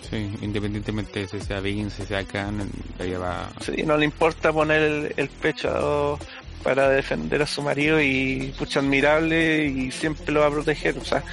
Sí, 0.10 0.30
independientemente 0.42 1.22
de 1.22 1.28
si 1.28 1.42
sea 1.42 1.60
Vince, 1.60 2.04
si 2.04 2.08
sea 2.08 2.24
Khan, 2.24 2.70
ella 3.00 3.20
va... 3.20 3.50
Sí, 3.62 3.84
no 3.84 3.98
le 3.98 4.06
importa 4.06 4.52
poner 4.52 4.82
el, 4.82 5.14
el 5.18 5.30
pecho 5.30 6.18
para 6.64 6.90
defender 6.90 7.42
a 7.42 7.48
su 7.48 7.62
marido 7.62 8.02
y 8.02 8.54
pucha 8.58 8.80
admirable 8.80 9.66
y 9.66 9.92
siempre 9.92 10.34
lo 10.34 10.42
va 10.42 10.48
a 10.48 10.52
proteger. 10.52 10.98
O 10.98 11.06
sea, 11.06 11.24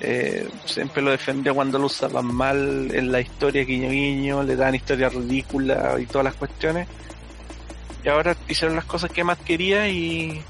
eh, 0.00 0.48
siempre 0.64 1.02
lo 1.02 1.10
defendía 1.10 1.52
cuando 1.52 1.78
lo 1.78 1.86
usaban 1.86 2.26
mal 2.26 2.90
en 2.92 3.10
la 3.10 3.20
historia 3.20 3.64
guiño 3.64 3.90
guiño, 3.90 4.42
le 4.42 4.56
dan 4.56 4.74
historias 4.74 5.14
ridículas 5.14 6.00
y 6.00 6.06
todas 6.06 6.24
las 6.24 6.34
cuestiones. 6.34 6.88
Y 8.04 8.08
ahora 8.08 8.36
hicieron 8.48 8.76
las 8.76 8.84
cosas 8.84 9.10
que 9.10 9.24
más 9.24 9.38
quería 9.38 9.88
y 9.88 10.42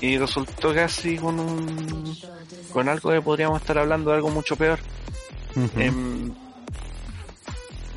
y 0.00 0.18
resultó 0.18 0.74
casi 0.74 1.16
con 1.16 1.40
un 1.40 2.16
con 2.72 2.88
algo 2.88 3.10
que 3.10 3.22
podríamos 3.22 3.60
estar 3.60 3.78
hablando 3.78 4.10
de 4.10 4.16
algo 4.16 4.30
mucho 4.30 4.56
peor. 4.56 4.78
Em, 5.78 6.30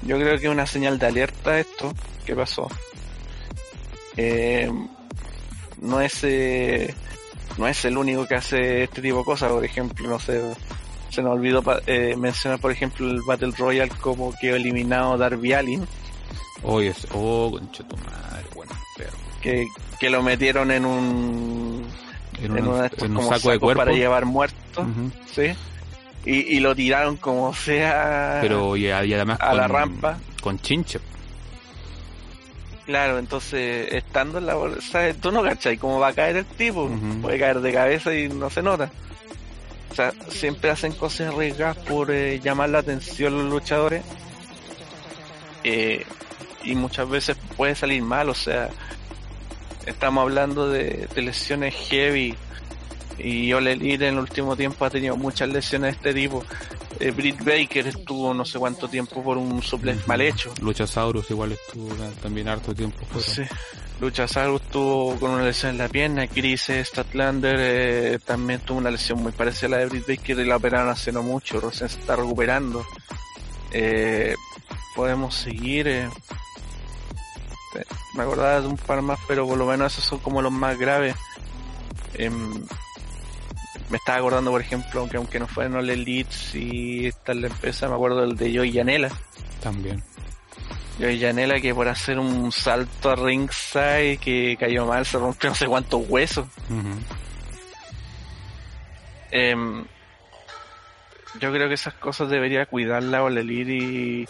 yo 0.03 0.15
creo 0.17 0.39
que 0.39 0.45
es 0.45 0.51
una 0.51 0.65
señal 0.65 0.97
de 0.97 1.07
alerta 1.07 1.59
esto 1.59 1.93
que 2.25 2.33
pasó. 2.33 2.69
Em, 4.15 4.87
no 5.81 5.99
es 5.99 6.23
eh, 6.23 6.93
no 7.57 7.67
es 7.67 7.83
el 7.85 7.97
único 7.97 8.27
que 8.27 8.35
hace 8.35 8.83
este 8.83 9.01
tipo 9.01 9.17
de 9.19 9.23
cosas, 9.25 9.51
por 9.51 9.63
ejemplo, 9.65 10.07
no 10.09 10.19
sé, 10.19 10.41
se 11.09 11.21
nos 11.21 11.33
olvidó 11.33 11.63
eh, 11.87 12.15
mencionar 12.17 12.59
por 12.59 12.71
ejemplo 12.71 13.09
el 13.09 13.21
Battle 13.27 13.51
Royale 13.57 13.91
como 14.01 14.33
que 14.39 14.51
eliminado 14.51 15.17
Darby 15.17 15.53
Allin, 15.53 15.87
Oye, 16.63 16.89
es- 16.89 17.07
oh, 17.13 17.49
concha 17.51 17.83
tu 17.87 17.95
madre, 17.97 18.45
bueno, 18.53 18.71
pero 18.97 19.09
que, 19.41 19.65
que 19.99 20.09
lo 20.09 20.21
metieron 20.21 20.71
en 20.71 20.85
un 20.85 21.85
en, 22.37 22.45
en, 22.45 22.51
un- 22.51 22.67
uno 22.67 22.77
de 22.77 22.85
estos 22.87 23.03
en 23.03 23.17
un 23.17 23.27
saco 23.29 23.51
de 23.51 23.59
cuerpo. 23.59 23.79
para 23.83 23.91
llevar 23.93 24.25
muertos, 24.25 24.85
Ujú. 24.87 25.11
¿sí? 25.33 25.53
Y, 26.25 26.57
y 26.57 26.59
lo 26.59 26.75
tiraron 26.75 27.15
como 27.15 27.53
sea 27.53 28.39
Pero 28.41 28.75
y, 28.75 28.87
y 28.87 28.91
además 28.91 29.39
a 29.41 29.47
con, 29.49 29.57
la 29.57 29.67
rampa. 29.69 30.17
con 30.41 30.59
chinche. 30.59 30.99
Claro, 32.89 33.19
entonces 33.19 33.87
estando 33.91 34.39
en 34.39 34.47
la 34.47 34.55
bolsa, 34.55 35.13
tú 35.21 35.31
no 35.31 35.43
cachai 35.43 35.77
cómo 35.77 35.99
va 35.99 36.07
a 36.07 36.13
caer 36.13 36.37
el 36.37 36.45
tipo. 36.45 36.89
Puede 37.21 37.37
caer 37.37 37.61
de 37.61 37.71
cabeza 37.71 38.15
y 38.15 38.29
no 38.29 38.49
se 38.49 38.63
nota. 38.63 38.89
O 39.91 39.93
sea, 39.93 40.11
siempre 40.29 40.71
hacen 40.71 40.93
cosas 40.93 41.31
arriesgadas 41.31 41.77
por 41.77 42.09
eh, 42.09 42.39
llamar 42.39 42.71
la 42.71 42.79
atención 42.79 43.37
los 43.37 43.51
luchadores. 43.51 44.01
Eh, 45.63 46.03
y 46.63 46.73
muchas 46.73 47.07
veces 47.07 47.37
puede 47.55 47.75
salir 47.75 48.01
mal, 48.01 48.27
o 48.27 48.33
sea, 48.33 48.71
estamos 49.85 50.23
hablando 50.23 50.67
de, 50.67 51.07
de 51.13 51.21
lesiones 51.21 51.75
heavy. 51.75 52.35
Y 53.19 53.51
Ole 53.53 53.73
en 53.73 54.01
el 54.01 54.17
último 54.19 54.55
tiempo 54.55 54.85
ha 54.85 54.89
tenido 54.89 55.17
muchas 55.17 55.49
lesiones 55.49 55.91
de 55.91 55.97
este 55.97 56.13
tipo. 56.13 56.43
Eh, 56.99 57.11
Britt 57.11 57.43
Baker 57.43 57.87
estuvo 57.87 58.33
no 58.33 58.45
sé 58.45 58.59
cuánto 58.59 58.87
tiempo 58.87 59.23
por 59.23 59.37
un 59.37 59.61
suplex 59.61 60.07
mal 60.07 60.21
hecho. 60.21 60.53
Luchasaurus 60.61 61.29
igual 61.31 61.53
estuvo 61.53 61.93
también 62.21 62.47
harto 62.47 62.73
tiempo. 62.73 63.05
fuera. 63.05 63.27
Sí. 63.27 63.43
Lucha 63.99 64.29
Salvo 64.29 64.57
estuvo 64.57 65.15
con 65.19 65.31
una 65.31 65.43
lesión 65.43 65.71
en 65.73 65.77
la 65.77 65.89
pierna, 65.89 66.25
Chris 66.27 66.71
Statlander 66.83 67.57
eh, 67.59 68.19
también 68.23 68.61
tuvo 68.61 68.77
una 68.77 68.91
lesión 68.91 69.21
muy 69.21 69.33
parecida 69.33 69.67
a 69.67 69.69
la 69.71 69.77
de 69.79 69.87
Britt 69.87 70.07
Baker 70.07 70.39
y 70.39 70.45
la 70.45 70.55
operaron 70.55 70.87
hace 70.87 71.11
no 71.11 71.21
mucho, 71.21 71.59
recién 71.59 71.89
se 71.89 71.99
está 71.99 72.15
recuperando. 72.15 72.85
Eh, 73.71 74.35
podemos 74.95 75.35
seguir, 75.35 75.89
eh, 75.89 76.09
eh, 77.75 77.85
me 78.15 78.23
acordaba 78.23 78.61
de 78.61 78.67
un 78.67 78.77
par 78.77 79.01
más, 79.01 79.19
pero 79.27 79.45
por 79.45 79.57
lo 79.57 79.65
menos 79.65 79.91
esos 79.91 80.05
son 80.05 80.19
como 80.19 80.41
los 80.41 80.51
más 80.51 80.79
graves. 80.79 81.15
Em, 82.13 82.65
me 83.89 83.97
estaba 83.97 84.19
acordando, 84.19 84.51
por 84.51 84.61
ejemplo, 84.61 84.99
aunque 85.01 85.17
aunque 85.17 85.39
no 85.39 85.47
fueron 85.47 85.75
All 85.77 85.89
Elites 85.89 86.53
y 86.55 87.07
esta 87.07 87.33
la 87.33 87.47
empresa, 87.47 87.87
me 87.87 87.95
acuerdo 87.95 88.21
del 88.21 88.35
de 88.37 88.55
Joey 88.55 88.71
Yanela. 88.71 89.09
También. 89.61 90.03
Joey 90.99 91.19
Janela 91.19 91.59
que 91.61 91.73
por 91.73 91.87
hacer 91.87 92.19
un 92.19 92.51
salto 92.51 93.09
a 93.11 93.15
ringside 93.15 94.17
que 94.19 94.57
cayó 94.59 94.85
mal 94.85 95.05
se 95.05 95.17
rompió 95.17 95.49
no 95.49 95.55
sé 95.55 95.65
cuántos 95.65 96.03
huesos. 96.09 96.45
Em, 99.31 99.85
yo 101.39 101.51
creo 101.51 101.67
que 101.67 101.75
esas 101.75 101.93
cosas 101.95 102.29
debería 102.29 102.65
cuidarla 102.65 103.23
All 103.23 103.37
Elite 103.37 103.71
y 103.73 104.27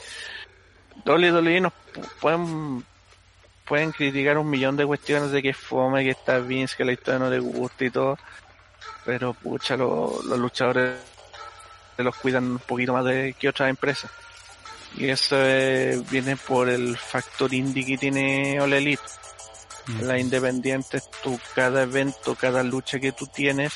WWE 1.06 1.62
nos 1.62 1.74
pu- 1.94 2.08
pueden 2.20 2.84
pueden 3.66 3.92
criticar 3.92 4.38
un 4.40 4.50
millón 4.50 4.76
de 4.78 4.86
cuestiones 4.86 5.32
de 5.32 5.42
que 5.44 5.50
es 5.50 5.58
fome, 5.58 6.04
que 6.04 6.10
está 6.10 6.40
Vince, 6.40 6.76
que 6.76 6.84
la 6.84 6.92
historia 6.92 7.20
no 7.20 7.30
le 7.30 7.38
gusta 7.40 7.86
y 7.86 7.92
todo, 7.92 8.18
pero 9.06 9.34
pucha, 9.34 9.76
lo- 9.78 10.20
los 10.24 10.40
luchadores 10.40 10.96
se 11.98 12.04
los 12.04 12.16
cuidan 12.16 12.46
un 12.52 12.60
poquito 12.60 12.94
más 12.94 13.06
de 13.06 13.36
que 13.38 13.50
otras 13.50 13.70
empresas. 13.70 14.10
Y 14.96 15.10
eso 15.10 15.36
eh, 15.40 16.02
viene 16.10 16.36
por 16.36 16.68
el 16.70 16.98
factor 16.98 17.54
indie 17.54 17.86
que 17.86 17.98
tiene 17.98 18.60
All 18.60 18.74
Elite. 18.74 19.04
Ujú. 19.88 20.06
La 20.06 20.18
independiente, 20.18 21.02
tú 21.24 21.40
cada 21.56 21.84
evento, 21.84 22.36
cada 22.36 22.64
lucha 22.64 23.00
que 23.00 23.12
tú 23.12 23.28
tienes, 23.28 23.74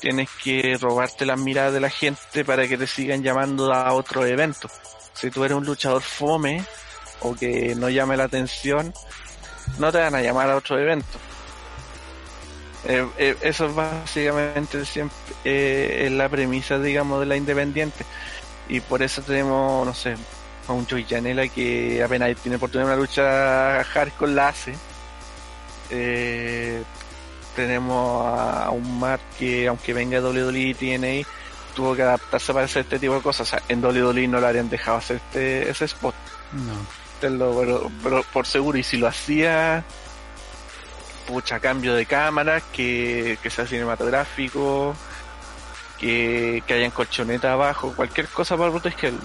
tienes 0.00 0.28
que 0.42 0.76
robarte 0.80 1.24
las 1.26 1.38
miradas 1.38 1.72
de 1.72 1.80
la 1.80 1.90
gente 1.90 2.44
para 2.44 2.66
que 2.68 2.76
te 2.78 2.86
sigan 2.86 3.22
llamando 3.22 3.72
a 3.72 3.92
otro 3.92 4.24
evento. 4.26 4.68
Si 5.14 5.30
tú 5.30 5.44
eres 5.44 5.56
un 5.56 5.64
luchador 5.64 6.02
fome 6.02 6.64
o 7.20 7.34
que 7.34 7.74
no 7.74 7.88
llame 7.88 8.16
la 8.16 8.24
atención, 8.24 8.92
no 9.78 9.90
te 9.92 9.98
van 9.98 10.14
a 10.14 10.20
llamar 10.20 10.50
a 10.50 10.56
otro 10.56 10.78
evento. 10.78 11.06
Eh, 12.86 13.06
eh, 13.16 13.36
eso 13.40 13.66
es 13.66 13.74
básicamente 13.74 14.84
siempre 14.84 15.16
eh, 15.44 16.02
es 16.06 16.12
la 16.12 16.28
premisa, 16.28 16.78
digamos, 16.78 17.20
de 17.20 17.26
la 17.26 17.36
independiente. 17.36 18.04
Y 18.68 18.80
por 18.80 19.02
eso 19.02 19.22
tenemos, 19.22 19.86
no 19.86 19.94
sé, 19.94 20.16
a 20.68 20.72
un 20.72 20.86
Joey 20.86 21.04
Janela 21.04 21.48
que 21.48 22.02
apenas 22.02 22.34
tiene 22.36 22.56
oportunidad 22.56 22.88
de 22.88 22.94
una 22.94 23.00
lucha 23.00 23.84
hardcore 23.84 24.32
la 24.32 24.48
hace. 24.48 24.74
Tenemos 27.56 28.26
a 28.26 28.70
un 28.70 28.98
Mark 28.98 29.20
que 29.38 29.68
aunque 29.68 29.92
venga 29.92 30.20
de 30.20 30.26
WWE 30.26 30.58
y 30.58 30.74
TNA 30.74 31.28
tuvo 31.76 31.94
que 31.94 32.02
adaptarse 32.02 32.52
para 32.52 32.64
hacer 32.64 32.82
este 32.82 32.98
tipo 32.98 33.14
de 33.14 33.20
cosas. 33.20 33.46
O 33.48 33.50
sea, 33.50 33.62
en 33.68 33.84
WWE 33.84 34.26
no 34.28 34.40
le 34.40 34.46
habrían 34.46 34.68
dejado 34.68 34.98
hacer 34.98 35.16
este, 35.16 35.70
ese 35.70 35.84
spot, 35.84 36.14
No. 36.52 36.74
pero, 37.20 37.90
pero 38.02 38.22
por 38.32 38.46
seguro. 38.46 38.76
Y 38.78 38.82
si 38.82 38.96
lo 38.96 39.06
hacía, 39.06 39.84
pucha, 41.26 41.60
cambio 41.60 41.94
de 41.94 42.06
cámara, 42.06 42.60
que, 42.72 43.38
que 43.42 43.50
sea 43.50 43.66
cinematográfico, 43.66 44.94
que, 45.98 46.62
que 46.66 46.74
hayan 46.74 46.90
colchoneta 46.90 47.52
abajo, 47.52 47.92
cualquier 47.94 48.28
cosa 48.28 48.56
para 48.56 48.70
protegerlo. 48.70 49.20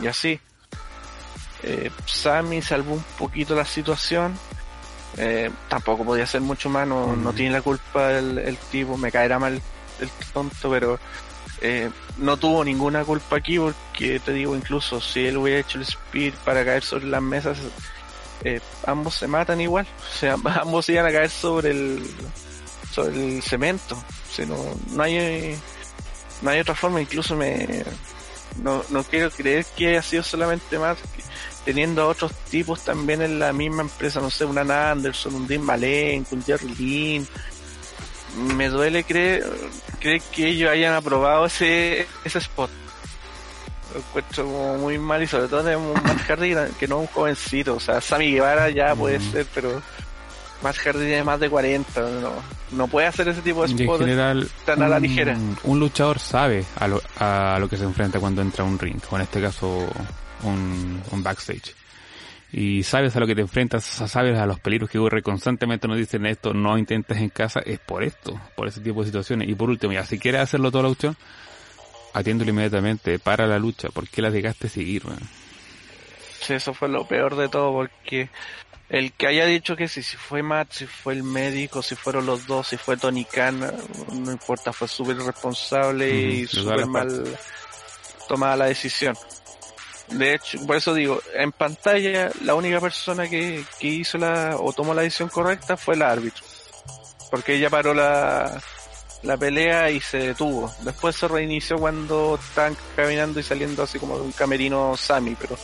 Y 0.00 0.06
así. 0.06 0.40
Eh, 1.62 1.90
Sammy 2.04 2.60
salvó 2.60 2.94
un 2.94 3.04
poquito 3.18 3.54
la 3.54 3.64
situación. 3.64 4.38
Eh, 5.16 5.50
tampoco 5.68 6.04
podía 6.04 6.26
ser 6.26 6.40
mucho 6.40 6.68
más, 6.68 6.86
no, 6.86 7.14
no 7.16 7.32
Mm. 7.32 7.34
tiene 7.34 7.52
la 7.52 7.62
culpa 7.62 8.12
el, 8.12 8.38
el 8.38 8.56
tipo, 8.56 8.96
me 8.96 9.12
caerá 9.12 9.38
mal 9.38 9.60
el 10.00 10.10
tonto, 10.32 10.68
pero 10.70 10.98
eh, 11.60 11.88
no 12.18 12.36
tuvo 12.36 12.64
ninguna 12.64 13.04
culpa 13.04 13.36
aquí 13.36 13.58
porque 13.58 14.18
te 14.18 14.32
digo, 14.32 14.56
incluso 14.56 15.00
si 15.00 15.26
él 15.26 15.36
hubiera 15.36 15.60
hecho 15.60 15.78
el 15.78 15.84
speed 15.84 16.34
para 16.44 16.64
caer 16.64 16.82
sobre 16.82 17.06
las 17.06 17.22
mesas, 17.22 17.58
eh, 18.44 18.60
ambos 18.86 19.14
se 19.14 19.26
matan 19.26 19.60
igual, 19.60 19.86
o 19.98 20.18
sea, 20.18 20.36
ambos 20.60 20.88
iban 20.88 21.06
a 21.06 21.12
caer 21.12 21.30
sobre 21.30 21.70
el 21.70 22.02
sobre 22.92 23.36
el 23.36 23.42
cemento, 23.42 23.96
o 23.96 24.46
no, 24.94 25.02
hay 25.02 25.56
no 26.42 26.50
hay 26.50 26.60
otra 26.60 26.74
forma, 26.74 27.00
incluso 27.00 27.34
me 27.34 27.84
no, 28.62 28.84
no 28.90 29.02
quiero 29.02 29.30
creer 29.30 29.64
que 29.76 29.88
haya 29.88 30.02
sido 30.02 30.22
solamente 30.22 30.78
más 30.78 30.98
teniendo 31.64 32.02
a 32.02 32.08
otros 32.08 32.32
tipos 32.50 32.84
también 32.84 33.22
en 33.22 33.38
la 33.38 33.52
misma 33.52 33.82
empresa, 33.82 34.20
no 34.20 34.30
sé, 34.30 34.44
un 34.44 34.58
Ann 34.58 34.70
Anderson, 34.70 35.34
un 35.34 35.46
Dean 35.46 35.62
Malenko, 35.62 36.36
un 36.36 36.44
Jerry. 36.44 37.26
Me 38.36 38.68
duele 38.68 39.04
creer, 39.04 39.44
creer 40.00 40.20
que 40.20 40.48
ellos 40.48 40.70
hayan 40.70 40.94
aprobado 40.94 41.46
ese, 41.46 42.06
ese 42.24 42.38
spot. 42.38 42.70
Lo 43.94 44.00
encuentro 44.00 44.44
como 44.44 44.78
muy 44.78 44.98
mal 44.98 45.22
y 45.22 45.26
sobre 45.26 45.48
todo 45.48 45.62
de 45.62 45.76
un 45.76 45.92
Matt 45.92 46.20
Hardy 46.26 46.54
que 46.78 46.88
no 46.88 46.96
es 46.96 47.00
un 47.02 47.06
jovencito. 47.06 47.76
O 47.76 47.80
sea, 47.80 48.00
Sammy 48.00 48.32
Guevara 48.32 48.68
ya 48.70 48.94
puede 48.94 49.20
ser, 49.20 49.46
pero 49.54 49.80
Matt 50.62 50.76
Hardy 50.76 51.06
tiene 51.06 51.24
más 51.24 51.38
de 51.40 51.48
40. 51.48 52.00
No, 52.20 52.32
no 52.72 52.88
puede 52.88 53.06
hacer 53.06 53.28
ese 53.28 53.40
tipo 53.40 53.62
de 53.62 53.68
spots 53.68 54.00
en 54.00 54.06
general, 54.08 54.48
tan 54.64 54.82
a 54.82 54.88
la 54.88 54.98
ligera. 54.98 55.38
Un 55.62 55.78
luchador 55.78 56.18
sabe 56.18 56.64
a 56.76 56.88
lo, 56.88 57.00
a 57.18 57.56
lo 57.60 57.68
que 57.68 57.76
se 57.76 57.84
enfrenta 57.84 58.18
cuando 58.18 58.42
entra 58.42 58.64
a 58.64 58.66
un 58.66 58.78
ring, 58.78 59.00
o 59.10 59.16
en 59.16 59.22
este 59.22 59.40
caso 59.40 59.86
un, 60.42 61.00
un 61.12 61.22
backstage 61.22 61.74
y 62.56 62.84
sabes 62.84 63.16
a 63.16 63.20
lo 63.20 63.26
que 63.26 63.34
te 63.34 63.40
enfrentas, 63.40 63.82
sabes 63.84 64.38
a 64.38 64.46
los 64.46 64.60
peligros 64.60 64.88
que 64.88 64.96
ocurre 64.96 65.22
constantemente, 65.22 65.88
nos 65.88 65.96
dicen 65.96 66.24
esto, 66.24 66.54
no 66.54 66.78
intentes 66.78 67.18
en 67.18 67.28
casa, 67.28 67.58
es 67.58 67.80
por 67.80 68.04
esto, 68.04 68.40
por 68.54 68.68
ese 68.68 68.80
tipo 68.80 69.00
de 69.00 69.06
situaciones. 69.06 69.48
Y 69.48 69.56
por 69.56 69.68
último, 69.68 69.92
ya 69.92 70.04
si 70.04 70.20
quieres 70.20 70.42
hacerlo 70.42 70.70
toda 70.70 70.84
la 70.84 70.90
lucha, 70.90 71.14
atiéndolo 72.14 72.50
inmediatamente, 72.50 73.18
para 73.18 73.46
la 73.46 73.58
lucha, 73.58 73.88
¿por 73.88 74.08
qué 74.08 74.22
la 74.22 74.30
dejaste 74.30 74.68
seguir? 74.68 75.04
Man? 75.04 75.18
Sí, 76.40 76.54
eso 76.54 76.72
fue 76.72 76.88
lo 76.88 77.06
peor 77.06 77.36
de 77.36 77.48
todo, 77.48 77.72
porque 77.72 78.30
el 78.88 79.12
que 79.12 79.26
haya 79.26 79.46
dicho 79.46 79.76
que 79.76 79.88
si, 79.88 80.02
si 80.02 80.16
fue 80.16 80.42
Matt, 80.42 80.72
si 80.72 80.86
fue 80.86 81.14
el 81.14 81.24
médico, 81.24 81.82
si 81.82 81.96
fueron 81.96 82.26
los 82.26 82.46
dos, 82.46 82.68
si 82.68 82.76
fue 82.76 82.96
Tony 82.96 83.24
Khan, 83.24 83.60
no 84.12 84.32
importa, 84.32 84.72
fue 84.72 84.86
súper 84.86 85.16
responsable 85.18 86.08
y 86.08 86.46
súper 86.46 86.86
mal 86.86 87.24
tomada 88.28 88.56
la 88.56 88.66
decisión. 88.66 89.16
De 90.10 90.34
hecho, 90.34 90.64
por 90.66 90.76
eso 90.76 90.94
digo, 90.94 91.20
en 91.34 91.50
pantalla 91.50 92.30
la 92.42 92.54
única 92.54 92.78
persona 92.80 93.28
que, 93.28 93.64
que 93.80 93.88
hizo 93.88 94.18
la 94.18 94.56
o 94.58 94.72
tomó 94.72 94.94
la 94.94 95.02
decisión 95.02 95.30
correcta 95.30 95.76
fue 95.76 95.94
el 95.94 96.02
árbitro. 96.02 96.44
Porque 97.30 97.54
ella 97.54 97.70
paró 97.70 97.94
la, 97.94 98.62
la 99.24 99.36
pelea 99.36 99.90
y 99.90 100.00
se 100.00 100.18
detuvo. 100.18 100.72
Después 100.82 101.16
se 101.16 101.26
reinició 101.28 101.78
cuando 101.78 102.38
estaban 102.40 102.76
caminando 102.94 103.40
y 103.40 103.42
saliendo 103.42 103.82
así 103.82 103.98
como 103.98 104.16
de 104.16 104.22
un 104.22 104.32
camerino 104.32 104.96
Sammy, 104.96 105.34
pero 105.34 105.56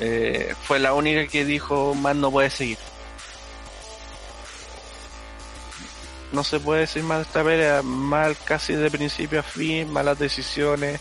eh, 0.00 0.54
fue 0.62 0.78
la 0.78 0.92
única 0.92 1.26
que 1.26 1.44
dijo 1.44 1.94
más 1.94 2.14
no 2.16 2.30
puede 2.30 2.50
seguir. 2.50 2.78
No 6.32 6.42
se 6.42 6.58
puede 6.60 6.80
decir 6.80 7.02
más 7.04 7.18
de 7.18 7.22
esta 7.22 7.44
pelea, 7.44 7.82
mal 7.82 8.36
casi 8.44 8.74
de 8.74 8.90
principio 8.90 9.40
a 9.40 9.42
fin, 9.42 9.90
malas 9.92 10.18
decisiones 10.18 11.00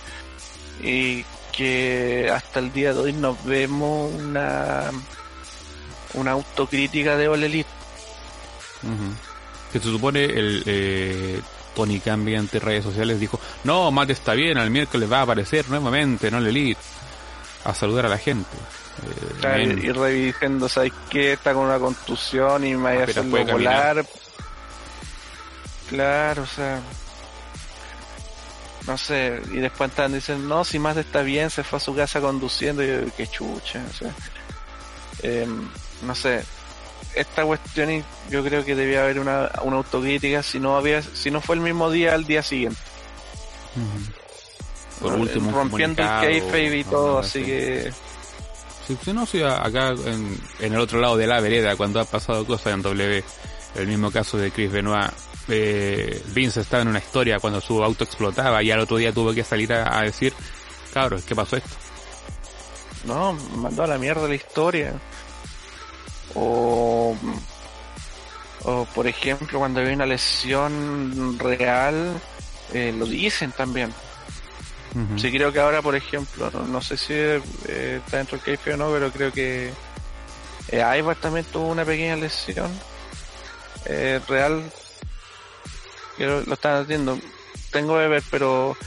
y 0.82 1.26
que 1.52 2.30
hasta 2.34 2.60
el 2.60 2.72
día 2.72 2.94
de 2.94 3.00
hoy 3.00 3.14
nos 3.14 3.44
vemos 3.44 4.12
una 4.14 4.92
una 6.14 6.32
autocrítica 6.32 7.18
de 7.18 7.26
Elite. 7.26 7.70
Que 9.74 9.80
se 9.80 9.90
supone 9.90 10.24
el 10.24 10.64
eh, 10.66 11.42
Tony 11.76 12.00
Khan 12.00 12.28
ante 12.36 12.60
redes 12.60 12.84
sociales 12.84 13.20
dijo, 13.20 13.40
no, 13.64 13.92
Matt 13.92 14.12
está 14.12 14.34
bien, 14.34 14.58
al 14.58 14.70
miércoles 14.70 15.12
va 15.12 15.20
a 15.20 15.22
aparecer 15.24 15.70
nuevamente 15.70 16.28
en 16.28 16.36
All 16.36 16.48
Elite 16.48 16.80
a 17.66 17.74
saludar 17.74 18.06
a 18.06 18.10
la 18.10 18.18
gente. 18.18 18.56
Eh, 19.44 19.80
y 19.82 19.92
revisando, 19.92 20.70
¿sabes 20.70 20.94
qué? 21.10 21.34
Está 21.34 21.54
con 21.54 21.66
una 21.66 21.80
contusión 21.80 22.66
y 22.66 22.76
me 22.76 22.84
vaya 22.84 23.02
a 23.02 23.04
hacerlo 23.06 23.46
volar. 23.46 24.06
Claro, 25.90 26.44
o 26.44 26.46
sea, 26.46 26.80
no 28.88 28.98
sé, 28.98 29.42
y 29.52 29.58
después 29.58 29.90
están 29.90 30.14
dicen, 30.14 30.48
no, 30.48 30.64
si 30.64 30.80
más 30.80 30.98
está 30.98 31.22
bien, 31.22 31.50
se 31.50 31.64
fue 31.64 31.78
a 31.78 31.80
su 31.80 31.96
casa 31.96 32.22
conduciendo, 32.22 32.84
y 32.84 32.88
yo, 32.88 33.16
qué 33.16 33.28
chucha, 33.28 33.84
o 33.90 33.94
sea, 33.94 34.14
em, 35.22 35.68
no 36.04 36.16
sé, 36.16 36.44
esta 37.16 37.46
cuestión 37.46 38.04
yo 38.30 38.44
creo 38.44 38.64
que 38.66 38.76
debía 38.76 39.04
haber 39.04 39.20
una, 39.20 39.52
una 39.64 39.78
autocrítica 39.78 40.44
si 40.44 40.60
no 40.60 40.78
había, 40.78 41.02
si 41.02 41.32
no 41.32 41.42
fue 41.42 41.56
el 41.56 41.62
mismo 41.62 41.92
día 41.92 42.14
al 42.14 42.26
día 42.26 42.44
siguiente. 42.44 42.80
Por 45.00 45.14
último, 45.14 45.52
rompiendo 45.52 46.02
el 46.02 46.08
kayfabe 46.08 46.78
y 46.78 46.84
todo, 46.84 47.20
así 47.20 47.44
que... 47.44 47.92
Si, 48.88 49.14
no, 49.14 49.26
si 49.26 49.42
acá 49.42 49.90
en, 49.90 50.38
en, 50.60 50.74
el 50.74 50.80
otro 50.80 51.00
lado 51.00 51.16
de 51.16 51.26
la 51.26 51.40
vereda, 51.40 51.76
cuando 51.78 52.00
ha 52.02 52.06
pasado 52.06 52.46
cosas 52.46 52.74
en 52.74 52.82
W, 52.82 53.24
el 53.76 53.88
mismo 53.88 54.12
caso 54.12 54.38
de 54.38 54.52
Chris 54.52 54.72
Benoit, 54.72 55.12
eh, 55.48 56.22
Vince 56.34 56.62
estaba 56.62 56.84
en 56.84 56.90
una 56.90 57.00
historia 57.00 57.40
cuando 57.40 57.60
su 57.60 57.84
auto 57.84 58.04
explotaba 58.04 58.64
y 58.64 58.72
al 58.72 58.80
otro 58.80 58.98
día 58.98 59.12
tuvo 59.12 59.34
que 59.34 59.44
salir 59.44 59.74
a, 59.74 60.02
decir, 60.02 60.34
cabros, 60.94 61.24
¿qué 61.24 61.36
pasó 61.36 61.58
esto? 61.58 61.76
No, 63.06 63.34
mandó 63.56 63.84
a 63.84 63.88
la 63.88 63.98
mierda 63.98 64.28
la 64.28 64.36
historia. 64.36 64.94
O, 66.36 67.16
o 68.64 68.86
por 68.94 69.08
ejemplo, 69.08 69.60
cuando 69.60 69.80
hay 69.82 69.94
una 69.94 70.06
lesión 70.06 71.38
real, 71.40 72.20
eh, 72.74 72.94
lo 72.98 73.06
dicen 73.06 73.52
también. 73.52 73.94
Sí, 75.18 75.32
creo 75.32 75.52
que 75.52 75.60
ahora, 75.60 75.82
por 75.82 75.96
ejemplo, 75.96 76.52
no, 76.52 76.80
sé 76.80 76.98
si 76.98 77.14
eh, 77.14 78.00
está 78.06 78.18
dentro 78.18 78.38
del 78.38 78.56
café 78.56 78.76
o 78.76 78.78
no, 78.78 78.92
pero 78.92 79.12
creo 79.12 79.32
que 79.32 79.74
eh, 80.68 80.98
Ivar 81.00 81.16
también 81.16 81.46
tuvo 81.46 81.70
una 81.70 81.84
pequeña 81.84 82.16
lesión 82.16 82.72
eh, 83.86 84.20
real 84.28 84.72
que 86.16 86.26
lo, 86.26 86.42
están 86.54 86.84
haciendo. 86.84 87.18
Tengo 87.72 87.98
que 87.98 88.08
ver, 88.08 88.24
pero 88.30 88.78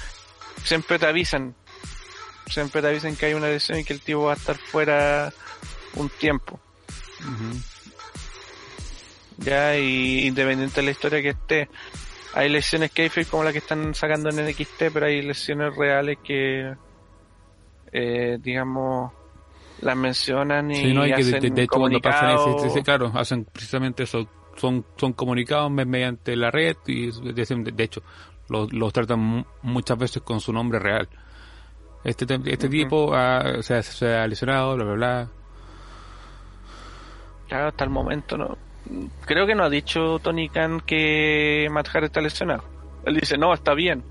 siempre 0.63 1.01
te 1.01 1.07
avisan. 1.07 1.57
Siempre 2.49 2.83
te 2.83 2.89
avisan 2.89 3.17
que 3.17 3.27
hay 3.27 3.35
una 3.35 3.49
lesión 3.49 3.81
y 3.81 3.85
que 3.85 3.93
el 3.93 4.01
tipo 4.01 4.23
va 4.23 4.35
a 4.35 4.37
estar 4.37 4.57
fuera 4.57 5.33
un 5.95 6.09
tiempo. 6.09 6.61
Ya, 9.39 9.77
y 9.79 10.27
independiente 10.27 10.81
de 10.81 10.87
la 10.87 10.91
historia 10.91 11.23
que 11.23 11.31
esté, 11.31 11.69
hay 12.35 12.49
lesiones 12.49 12.91
que 12.91 13.11
hay 13.15 13.25
como 13.25 13.45
la 13.45 13.53
que 13.53 13.59
están 13.59 13.95
sacando 13.95 14.31
en 14.31 14.47
NXT, 14.47 14.85
pero 14.93 15.07
hay 15.07 15.23
lesiones 15.23 15.75
reales 15.75 16.19
que, 16.23 16.75
eh, 17.93 18.39
digamos, 18.41 19.13
las 19.81 19.97
mencionan 19.97 20.71
y 20.71 20.93
no, 20.93 21.03
hacen 21.03 21.55
de, 21.55 21.63
hecho 21.63 21.79
cuando 21.79 22.01
pasan 22.01 22.83
claro, 22.83 23.13
hacen 23.15 23.45
precisamente 23.45 24.05
eso, 24.05 24.27
son, 24.57 24.85
son 24.97 25.13
comunicados 25.13 25.71
mediante 25.71 26.35
la 26.37 26.51
red 26.51 26.77
y 26.87 27.11
de, 27.11 27.85
hecho 27.85 28.03
los, 28.49 28.93
tratan 28.93 29.45
muchas 29.63 29.99
veces 29.99 30.23
con 30.23 30.41
su 30.41 30.53
nombre 30.53 30.79
real. 30.79 31.09
Este, 32.05 32.27
este 32.47 32.69
tipo 32.69 33.15
ha, 33.15 33.63
se, 33.63 34.15
ha 34.15 34.27
lesionado, 34.27 34.77
bla, 34.77 34.85
bla, 34.85 34.95
bla. 34.95 35.29
Claro, 37.49 37.69
hasta 37.69 37.85
el 37.85 37.91
momento 37.91 38.37
no. 38.37 38.57
Creo 39.25 39.47
que 39.47 39.55
no 39.55 39.65
ha 39.65 39.71
dicho 39.71 40.19
Tony 40.21 40.49
Khan 40.49 40.81
que 40.81 41.69
Matt 41.71 41.89
Hardy 41.89 42.07
está 42.07 42.21
lesionado. 42.21 42.63
Él 43.05 43.17
dice, 43.17 43.37
no, 43.37 43.53
está 43.53 43.75
bien. 43.75 44.03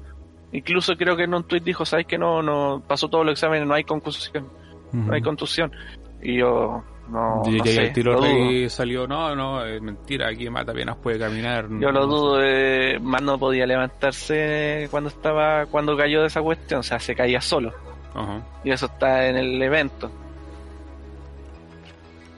Incluso 0.52 0.96
creo 0.96 1.16
que 1.18 1.24
en 1.24 1.34
un 1.34 1.44
tweet 1.44 1.62
dijo, 1.62 1.86
¿sabes 1.86 2.06
que 2.06 2.18
no, 2.18 2.42
no 2.42 2.82
pasó 2.88 3.10
todo 3.10 3.24
el 3.24 3.30
examen, 3.30 3.68
no 3.68 3.74
hay 3.74 3.84
concusión, 3.84 4.48
no 4.94 5.14
hay 5.14 5.22
contusión? 5.22 5.72
Y 6.22 6.38
yo, 6.38 6.82
no, 7.10 7.42
y, 7.46 7.58
no 7.58 7.66
sé, 7.66 7.84
el 7.84 7.94
tiro 7.94 8.20
rey 8.20 8.70
salió, 8.70 9.06
no, 9.06 9.36
no, 9.36 9.66
es 9.66 9.82
mentira, 9.82 10.30
aquí 10.30 10.50
Mata 10.50 10.72
apenas 10.72 10.96
puede 10.98 11.20
caminar. 11.20 11.68
Yo 11.80 11.92
lo 11.92 12.08
dudo, 12.08 12.42
eh, 12.42 12.98
más 13.00 13.22
no 13.22 13.38
podía 13.38 13.66
levantarse 13.68 14.88
cuando 14.90 15.10
estaba, 15.10 15.66
cuando 15.66 15.98
cayó 15.98 16.22
de 16.22 16.28
esa 16.28 16.42
cuestión, 16.42 16.80
o 16.80 16.84
sea, 16.84 17.00
se 17.00 17.16
caía 17.16 17.42
solo. 17.42 17.74
Y 18.64 18.72
eso 18.72 18.86
está 18.86 19.28
en 19.28 19.36
el 19.36 19.62
evento. 19.62 20.10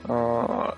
No, 0.08 0.74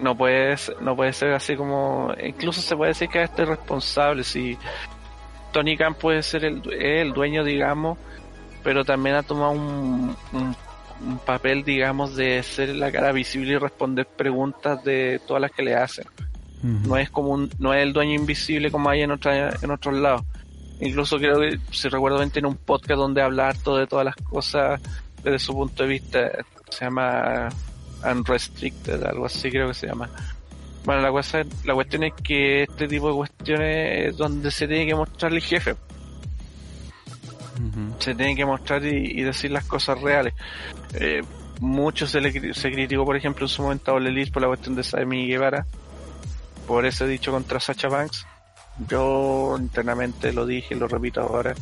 no 0.00 0.16
puede, 0.16 0.56
no 0.80 0.96
puede 0.96 1.12
ser 1.12 1.32
así 1.32 1.56
como, 1.56 2.12
incluso 2.22 2.60
se 2.60 2.76
puede 2.76 2.90
decir 2.90 3.08
que 3.08 3.22
este 3.22 3.44
responsable, 3.44 4.24
si 4.24 4.58
Tony 5.52 5.76
Khan 5.76 5.94
puede 5.94 6.22
ser 6.22 6.44
el, 6.44 6.62
el 6.72 7.12
dueño, 7.12 7.44
digamos, 7.44 7.98
pero 8.62 8.84
también 8.84 9.16
ha 9.16 9.22
tomado 9.22 9.52
un, 9.52 10.16
un 10.32 10.56
un 11.04 11.18
papel, 11.18 11.64
digamos, 11.64 12.16
de 12.16 12.42
ser 12.42 12.70
la 12.70 12.90
cara 12.92 13.12
visible 13.12 13.54
y 13.54 13.58
responder 13.58 14.06
preguntas 14.06 14.82
de 14.84 15.20
todas 15.26 15.40
las 15.40 15.50
que 15.50 15.62
le 15.62 15.74
hacen. 15.74 16.04
No 16.62 16.96
es 16.96 17.10
como 17.10 17.30
un, 17.30 17.50
no 17.58 17.74
es 17.74 17.82
el 17.82 17.92
dueño 17.92 18.14
invisible 18.14 18.70
como 18.70 18.88
hay 18.88 19.02
en 19.02 19.10
otra, 19.10 19.50
en 19.60 19.70
otros 19.70 19.94
lados. 19.96 20.22
Incluso 20.80 21.18
creo 21.18 21.40
que, 21.40 21.58
si 21.72 21.88
recuerdo 21.88 22.18
bien, 22.18 22.30
tiene 22.30 22.46
un 22.46 22.56
podcast 22.56 22.98
donde 22.98 23.20
habla 23.20 23.48
harto 23.48 23.76
de 23.76 23.88
todas 23.88 24.04
las 24.04 24.14
cosas 24.16 24.80
desde 25.24 25.40
su 25.40 25.54
punto 25.54 25.82
de 25.82 25.88
vista. 25.88 26.30
Se 26.70 26.84
llama 26.84 27.48
Unrestricted, 28.04 29.02
algo 29.04 29.26
así 29.26 29.50
creo 29.50 29.68
que 29.68 29.74
se 29.74 29.86
llama. 29.86 30.10
Bueno, 30.84 31.00
la, 31.00 31.10
cosa, 31.10 31.42
la 31.64 31.74
cuestión 31.74 32.02
es 32.02 32.12
que 32.14 32.64
este 32.64 32.88
tipo 32.88 33.08
de 33.08 33.14
cuestiones 33.14 34.08
es 34.08 34.16
donde 34.16 34.50
se 34.50 34.66
tiene 34.66 34.86
que 34.86 34.94
mostrar 34.94 35.32
el 35.32 35.40
jefe. 35.40 35.76
Se 38.00 38.14
tiene 38.14 38.34
que 38.34 38.44
mostrar 38.44 38.84
y, 38.84 39.22
decir 39.22 39.52
las 39.52 39.64
cosas 39.64 40.00
reales. 40.00 40.34
Eh, 40.94 41.22
mucho 41.60 42.08
se, 42.08 42.20
le, 42.20 42.54
se 42.54 42.72
criticó, 42.72 43.04
por 43.04 43.16
ejemplo, 43.16 43.44
en 43.44 43.48
su 43.48 43.62
momento 43.62 43.92
a 43.92 43.94
Ole 43.94 44.26
por 44.26 44.42
la 44.42 44.48
cuestión 44.48 44.74
de 44.74 44.82
Sammy 44.82 45.28
Guevara, 45.28 45.64
por 46.66 46.84
ese 46.84 47.06
dicho 47.06 47.30
contra 47.30 47.60
Sacha 47.60 47.88
Banks. 47.88 48.26
Yo 48.88 49.56
internamente 49.58 50.32
lo 50.32 50.46
dije, 50.46 50.74
lo 50.74 50.88
repito 50.88 51.20
ahora, 51.20 51.54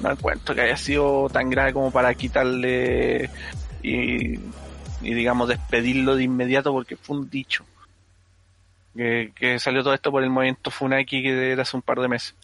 no 0.00 0.12
encuentro 0.12 0.54
que 0.54 0.60
haya 0.60 0.76
sido 0.76 1.28
tan 1.30 1.50
grave 1.50 1.72
como 1.72 1.90
para 1.90 2.14
quitarle 2.14 3.30
y, 3.82 4.38
digamos 5.00 5.48
despedirlo 5.48 6.16
de 6.16 6.24
inmediato 6.24 6.72
porque 6.72 6.96
fue 6.96 7.16
un 7.16 7.30
dicho. 7.30 7.64
Que, 8.94 9.58
salió 9.60 9.84
todo 9.84 9.94
esto 9.94 10.10
por 10.10 10.24
el 10.24 10.30
movimiento 10.30 10.72
Funaki 10.72 11.22
que 11.22 11.52
era 11.52 11.62
hace 11.62 11.76
un 11.76 11.82
par 11.82 12.00
de 12.00 12.08
meses. 12.08 12.34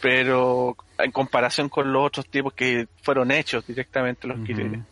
pero 0.00 0.76
en 0.98 1.10
comparación 1.10 1.68
con 1.68 1.92
los 1.92 2.06
otros 2.06 2.28
tipos 2.28 2.52
que 2.52 2.86
fueron 3.02 3.30
hechos 3.30 3.66
directamente 3.66 4.28
los 4.28 4.38
uh 4.38 4.84